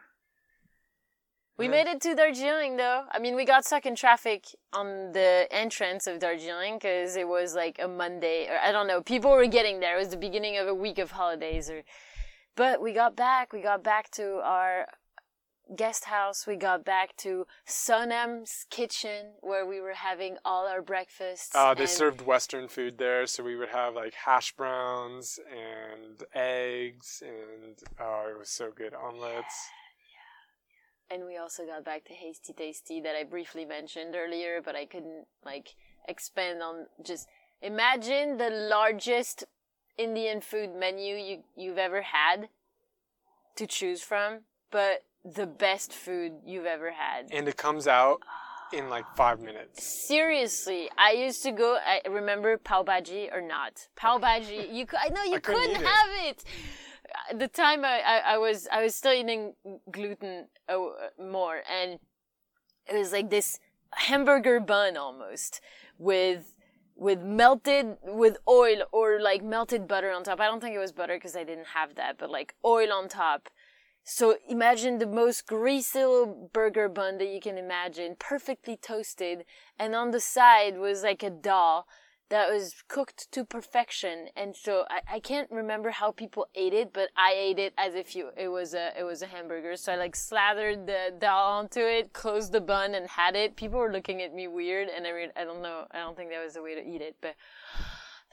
We 1.58 1.70
made 1.70 1.88
it 1.88 2.02
to 2.02 2.16
Darjeeling 2.16 2.76
though. 2.76 3.06
I 3.12 3.20
mean, 3.20 3.36
we 3.36 3.46
got 3.46 3.66
stuck 3.66 3.86
in 3.86 3.96
traffic 3.96 4.46
on 4.74 5.14
the 5.14 5.48
entrance 5.52 6.06
of 6.06 6.20
Darjeeling 6.20 6.76
because 6.76 7.16
it 7.16 7.28
was 7.28 7.56
like 7.56 7.80
a 7.82 7.88
Monday, 7.88 8.48
or 8.48 8.58
I 8.58 8.72
don't 8.74 8.88
know. 8.88 9.02
People 9.02 9.32
were 9.32 9.48
getting 9.48 9.80
there. 9.80 9.96
It 9.96 10.00
was 10.00 10.10
the 10.10 10.18
beginning 10.18 10.58
of 10.58 10.68
a 10.68 10.74
week 10.74 10.98
of 10.98 11.12
holidays, 11.12 11.70
or. 11.70 11.84
But 12.58 12.82
we 12.82 12.94
got 12.94 13.16
back. 13.16 13.54
We 13.54 13.62
got 13.62 13.84
back 13.84 14.12
to 14.12 14.42
our 14.44 14.88
guest 15.76 16.06
house. 16.06 16.46
We 16.46 16.56
got 16.56 16.86
back 16.86 17.16
to 17.18 17.48
Sonam's 17.68 18.66
kitchen 18.70 19.34
where 19.42 19.66
we 19.66 19.82
were 19.82 19.94
having 19.94 20.38
all 20.46 20.68
our 20.68 20.82
breakfasts. 20.82 21.56
Uh, 21.56 21.74
they 21.74 21.86
served 21.86 22.22
Western 22.22 22.68
food 22.68 22.98
there, 22.98 23.26
so 23.28 23.44
we 23.44 23.56
would 23.56 23.70
have 23.70 23.96
like 23.96 24.14
hash 24.14 24.54
browns 24.54 25.40
and 25.50 26.24
eggs, 26.34 27.24
and 27.26 27.78
oh, 28.00 28.28
it 28.30 28.38
was 28.38 28.50
so 28.50 28.72
good. 28.76 28.94
Omelets. 28.94 29.70
And 31.12 31.26
we 31.26 31.38
also 31.38 31.66
got 31.66 31.86
back 31.86 32.04
to 32.06 32.14
Hasty 32.14 32.54
Tasty 32.54 33.00
that 33.02 33.16
I 33.16 33.24
briefly 33.24 33.66
mentioned 33.66 34.16
earlier, 34.16 34.62
but 34.64 34.76
I 34.76 34.86
couldn't 34.86 35.26
like 35.46 35.76
expand 36.08 36.62
on 36.64 36.88
just 37.04 37.28
imagine 37.62 38.38
the 38.38 38.50
largest 38.50 39.44
Indian 39.98 40.42
food 40.42 40.76
menu 40.76 41.16
you 41.16 41.44
you've 41.56 41.78
ever 41.78 42.02
had 42.02 42.50
to 43.56 43.68
choose 43.68 44.02
from, 44.02 44.40
but 44.72 45.04
the 45.24 45.46
best 45.46 45.94
food 45.94 46.34
you've 46.46 46.66
ever 46.66 46.92
had. 46.92 47.28
And 47.32 47.48
it 47.48 47.56
comes 47.58 47.88
out 47.88 48.20
in 48.74 48.90
like 48.90 49.06
five 49.16 49.40
minutes. 49.40 50.08
Seriously, 50.08 50.90
I 50.98 51.12
used 51.12 51.44
to 51.44 51.52
go. 51.52 51.78
I 51.86 52.02
remember 52.10 52.58
pav 52.58 52.86
bhaji 52.88 53.32
or 53.34 53.42
not 53.42 53.88
pav 53.96 54.22
bhaji. 54.22 54.72
You, 54.74 54.86
cou- 54.88 54.98
I 55.00 55.10
know 55.10 55.24
you 55.24 55.36
I 55.36 55.40
couldn't 55.40 55.62
couldn't 55.62 55.82
eat 55.82 55.84
it. 55.84 55.88
have 55.88 56.10
it. 56.30 56.44
At 57.30 57.40
the 57.40 57.48
time, 57.48 57.84
I, 57.86 58.00
I, 58.00 58.18
I 58.34 58.38
was 58.38 58.68
I 58.72 58.84
was 58.84 58.96
still 58.96 59.14
eating 59.14 59.54
gluten 59.92 60.48
uh, 60.70 60.78
more, 61.20 61.62
and 61.72 62.00
it 62.88 62.98
was 62.98 63.12
like 63.12 63.30
this 63.30 63.60
hamburger 63.94 64.60
bun 64.60 64.98
almost 64.98 65.62
with 65.98 66.54
with 66.96 67.22
melted 67.22 67.98
with 68.04 68.38
oil 68.48 68.84
or 68.92 69.20
like 69.20 69.44
melted 69.44 69.88
butter 69.88 70.12
on 70.12 70.24
top. 70.24 70.40
I 70.40 70.46
don't 70.46 70.62
think 70.62 70.76
it 70.76 70.80
was 70.80 70.92
butter 70.92 71.16
because 71.16 71.36
I 71.36 71.44
didn't 71.44 71.68
have 71.74 71.96
that, 71.96 72.18
but 72.18 72.30
like 72.30 72.56
oil 72.64 72.94
on 72.94 73.10
top. 73.10 73.50
So 74.04 74.38
imagine 74.48 75.00
the 75.00 75.08
most 75.08 75.48
greasy 75.48 76.06
little 76.06 76.50
burger 76.54 76.88
bun 76.88 77.18
that 77.18 77.28
you 77.28 77.42
can 77.42 77.58
imagine, 77.58 78.16
perfectly 78.20 78.78
toasted, 78.78 79.46
and 79.80 79.96
on 79.96 80.12
the 80.12 80.20
side 80.20 80.78
was 80.78 81.02
like 81.02 81.24
a 81.24 81.32
dal 81.32 81.88
that 82.30 82.50
was 82.52 82.84
cooked 82.88 83.32
to 83.32 83.46
perfection. 83.46 84.28
And 84.36 84.56
so 84.56 84.86
I, 84.90 85.16
I 85.16 85.20
can't 85.20 85.50
remember 85.52 85.92
how 85.92 86.12
people 86.12 86.48
ate 86.56 86.74
it, 86.74 86.92
but 86.94 87.10
I 87.16 87.34
ate 87.36 87.60
it 87.60 87.74
as 87.78 87.96
if 87.96 88.16
you 88.16 88.30
it 88.36 88.48
was 88.48 88.74
a 88.74 88.92
it 88.98 89.04
was 89.04 89.22
a 89.22 89.28
hamburger. 89.28 89.76
So 89.76 89.94
I 89.94 89.96
like 89.96 90.16
slathered 90.16 90.88
the 90.88 91.14
dal 91.18 91.38
onto 91.38 91.82
it, 91.82 92.14
closed 92.14 92.52
the 92.52 92.62
bun, 92.62 92.96
and 92.96 93.08
had 93.08 93.36
it. 93.36 93.56
People 93.56 93.80
were 93.80 93.92
looking 93.92 94.22
at 94.22 94.34
me 94.34 94.48
weird, 94.48 94.90
and 94.90 95.06
I 95.06 95.12
re- 95.12 95.32
I 95.36 95.44
don't 95.44 95.62
know, 95.62 95.86
I 95.92 96.00
don't 96.00 96.18
think 96.18 96.32
that 96.32 96.44
was 96.44 96.54
the 96.54 96.64
way 96.64 96.76
to 96.76 96.86
eat 96.86 97.02
it, 97.02 97.16
but. 97.22 97.36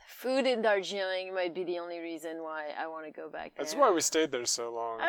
Food 0.06 0.46
in 0.46 0.62
Darjeeling 0.62 1.34
might 1.34 1.52
be 1.52 1.64
the 1.64 1.80
only 1.80 1.98
reason 1.98 2.44
why 2.44 2.68
I 2.78 2.86
want 2.86 3.06
to 3.06 3.10
go 3.10 3.28
back 3.28 3.54
there. 3.56 3.64
That's 3.64 3.74
why 3.74 3.90
we 3.90 4.00
stayed 4.00 4.30
there 4.30 4.46
so 4.46 4.72
long. 4.72 5.00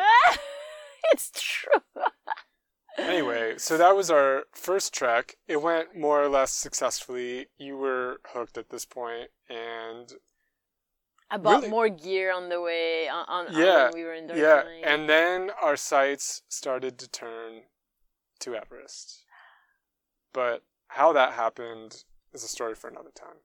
it's 1.12 1.30
true. 1.32 1.80
Anyway, 2.96 3.54
so 3.58 3.76
that 3.76 3.96
was 3.96 4.10
our 4.10 4.44
first 4.52 4.94
trek. 4.94 5.36
It 5.48 5.60
went 5.60 5.96
more 5.96 6.22
or 6.22 6.28
less 6.28 6.52
successfully. 6.52 7.46
You 7.58 7.76
were 7.76 8.20
hooked 8.28 8.56
at 8.56 8.70
this 8.70 8.84
point, 8.84 9.30
and 9.48 10.12
I 11.30 11.36
bought 11.36 11.56
Really? 11.56 11.68
more 11.68 11.88
gear 11.88 12.32
on 12.32 12.48
the 12.48 12.60
way 12.60 13.08
on, 13.08 13.24
on, 13.28 13.46
yeah, 13.52 13.84
when 13.84 13.94
we 13.94 14.04
were 14.04 14.14
in 14.14 14.28
yeah, 14.28 14.62
and 14.84 15.08
then 15.08 15.50
our 15.62 15.76
sights 15.76 16.42
started 16.48 16.98
to 16.98 17.08
turn 17.08 17.62
to 18.40 18.54
Everest. 18.54 19.24
But 20.32 20.62
how 20.88 21.12
that 21.12 21.32
happened 21.32 22.04
is 22.32 22.44
a 22.44 22.48
story 22.48 22.74
for 22.74 22.88
another 22.88 23.10
time. 23.14 23.38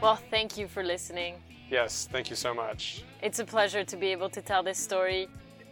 Well, 0.00 0.16
thank 0.16 0.56
you 0.58 0.68
for 0.68 0.82
listening. 0.82 1.34
Yes, 1.70 2.08
thank 2.10 2.30
you 2.30 2.36
so 2.36 2.54
much. 2.54 3.02
It's 3.22 3.38
a 3.38 3.44
pleasure 3.44 3.84
to 3.84 3.96
be 3.96 4.08
able 4.08 4.28
to 4.30 4.40
tell 4.40 4.62
this 4.62 4.78
story. 4.78 5.28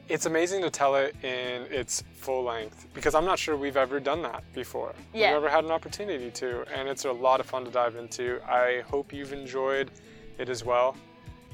It's 0.08 0.26
amazing 0.26 0.60
to 0.62 0.70
tell 0.70 0.96
it 0.96 1.14
in 1.22 1.62
its 1.72 2.02
full 2.14 2.44
length 2.44 2.88
because 2.92 3.14
I'm 3.14 3.24
not 3.24 3.38
sure 3.38 3.56
we've 3.56 3.76
ever 3.76 4.00
done 4.00 4.20
that 4.22 4.42
before. 4.52 4.94
Yeah. 5.14 5.32
We've 5.32 5.42
never 5.42 5.48
had 5.48 5.64
an 5.64 5.70
opportunity 5.70 6.30
to, 6.32 6.64
and 6.74 6.88
it's 6.88 7.04
a 7.04 7.12
lot 7.12 7.40
of 7.40 7.46
fun 7.46 7.64
to 7.64 7.70
dive 7.70 7.96
into. 7.96 8.40
I 8.46 8.82
hope 8.88 9.12
you've 9.12 9.32
enjoyed 9.32 9.90
it 10.38 10.48
as 10.48 10.64
well. 10.64 10.96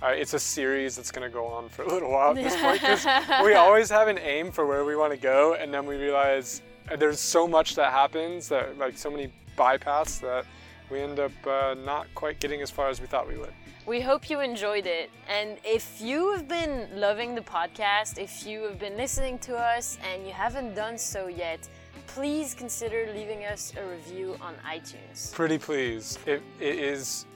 Uh, 0.03 0.09
it's 0.09 0.33
a 0.33 0.39
series 0.39 0.97
that's 0.97 1.11
going 1.11 1.31
to 1.31 1.33
go 1.33 1.47
on 1.47 1.69
for 1.69 1.83
a 1.83 1.89
little 1.89 2.11
while 2.11 2.31
at 2.31 2.37
this 2.37 2.57
point 2.57 2.81
because 2.81 3.05
we 3.45 3.55
always 3.55 3.91
have 3.91 4.09
an 4.09 4.19
aim 4.19 4.51
for 4.51 4.67
where 4.67 4.85
we 4.85 4.97
want 4.97 5.13
to 5.13 5.19
go, 5.19 5.55
and 5.55 5.73
then 5.73 5.85
we 5.85 5.97
realize 5.97 6.63
uh, 6.91 6.97
there's 6.97 7.21
so 7.21 7.47
much 7.47 7.75
that 7.75 7.93
happens 7.93 8.49
that, 8.49 8.79
like, 8.79 8.97
so 8.97 9.11
many 9.11 9.31
bypaths 9.59 10.19
that 10.23 10.47
we 10.91 11.01
end 11.01 11.19
up 11.19 11.33
uh, 11.47 11.75
not 11.85 12.07
quite 12.15 12.41
getting 12.41 12.61
as 12.63 12.71
far 12.71 12.89
as 12.89 13.01
we 13.01 13.07
thought 13.07 13.29
we 13.29 13.37
would. 13.37 13.53
We 13.87 14.01
hope 14.01 14.29
you 14.29 14.41
enjoyed 14.41 14.87
it. 14.87 15.11
And 15.29 15.59
if 15.65 16.01
you 16.01 16.33
have 16.33 16.47
been 16.47 16.89
loving 16.95 17.35
the 17.35 17.41
podcast, 17.41 18.19
if 18.19 18.47
you 18.47 18.63
have 18.63 18.79
been 18.79 18.97
listening 18.97 19.39
to 19.41 19.57
us 19.57 19.99
and 20.13 20.27
you 20.27 20.33
haven't 20.33 20.75
done 20.75 20.99
so 20.99 21.29
yet, 21.29 21.69
please 22.07 22.55
consider 22.55 23.11
leaving 23.15 23.45
us 23.45 23.73
a 23.77 23.85
review 23.87 24.37
on 24.41 24.55
iTunes. 24.67 25.33
Pretty 25.33 25.59
please. 25.59 26.19
It, 26.27 26.43
it 26.61 26.79
is 26.79 27.27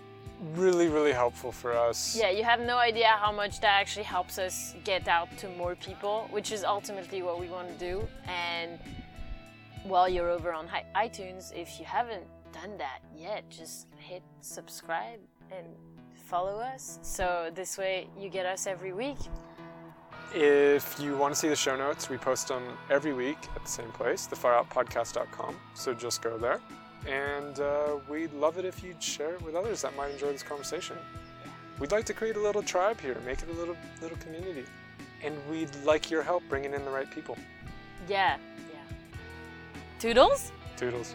really, 0.55 0.89
really 0.89 1.13
helpful 1.13 1.53
for 1.53 1.73
us. 1.73 2.17
Yeah, 2.17 2.31
you 2.31 2.45
have 2.45 2.61
no 2.61 2.77
idea 2.77 3.09
how 3.09 3.33
much 3.33 3.61
that 3.61 3.81
actually 3.81 4.05
helps 4.05 4.39
us 4.39 4.75
get 4.85 5.09
out 5.09 5.29
to 5.39 5.49
more 5.51 5.75
people, 5.77 6.29
which 6.31 6.53
is 6.53 6.65
ultimately 6.65 7.23
what 7.23 7.41
we 7.41 7.49
want 7.49 7.69
to 7.69 7.79
do. 7.79 8.07
And 8.27 8.79
while 9.85 10.09
you're 10.09 10.31
over 10.31 10.53
on 10.53 10.67
hi- 10.67 10.85
iTunes, 10.95 11.55
if 11.55 11.79
you 11.79 11.87
haven't 11.87 12.25
done 12.65 12.79
that 12.79 13.01
yet, 13.17 13.49
just 13.51 13.87
hit 13.99 14.23
subscribe 14.41 15.19
and 15.51 15.67
follow 16.15 16.59
us. 16.59 16.99
So 17.03 17.51
this 17.55 17.77
way 17.77 18.09
you 18.19 18.29
get 18.29 18.47
us 18.47 18.67
every 18.67 18.93
week. 18.93 19.19
If 20.35 20.99
you 20.99 21.17
want 21.17 21.35
to 21.35 21.39
see 21.39 21.49
the 21.49 21.57
show 21.57 21.77
notes, 21.77 22.09
we 22.09 22.17
post 22.17 22.49
them 22.49 22.63
every 22.91 23.13
week 23.13 23.39
at 23.55 23.63
the 23.63 23.69
same 23.69 23.91
place, 23.93 24.27
thefaroutpodcast.com. 24.27 25.57
So 25.75 25.95
just 25.95 26.23
go 26.23 26.39
there. 26.39 26.61
And 27.07 27.61
uh, 27.61 27.99
we'd 28.09 28.33
love 28.33 28.59
it 28.59 28.65
if 28.65 28.83
you'd 28.83 29.03
share 29.03 29.35
it 29.35 29.43
with 29.43 29.55
others 29.55 29.83
that 29.83 29.95
might 29.97 30.11
enjoy 30.13 30.33
this 30.33 30.43
conversation. 30.43 30.97
We'd 31.79 31.93
like 31.93 32.07
to 32.07 32.15
create 32.15 32.37
a 32.37 32.41
little 32.41 32.63
tribe 32.63 33.01
here, 33.01 33.17
make 33.27 33.43
it 33.43 33.49
a 33.51 33.53
little 33.53 33.77
little 34.01 34.17
community. 34.19 34.65
And 35.23 35.37
we'd 35.51 35.75
like 35.85 36.11
your 36.11 36.23
help 36.23 36.43
bringing 36.49 36.73
in 36.73 36.85
the 36.85 36.91
right 36.91 37.11
people. 37.11 37.37
Yeah, 38.09 38.39
yeah. 38.73 39.17
Toodles? 39.99 40.51
Toodles. 40.77 41.15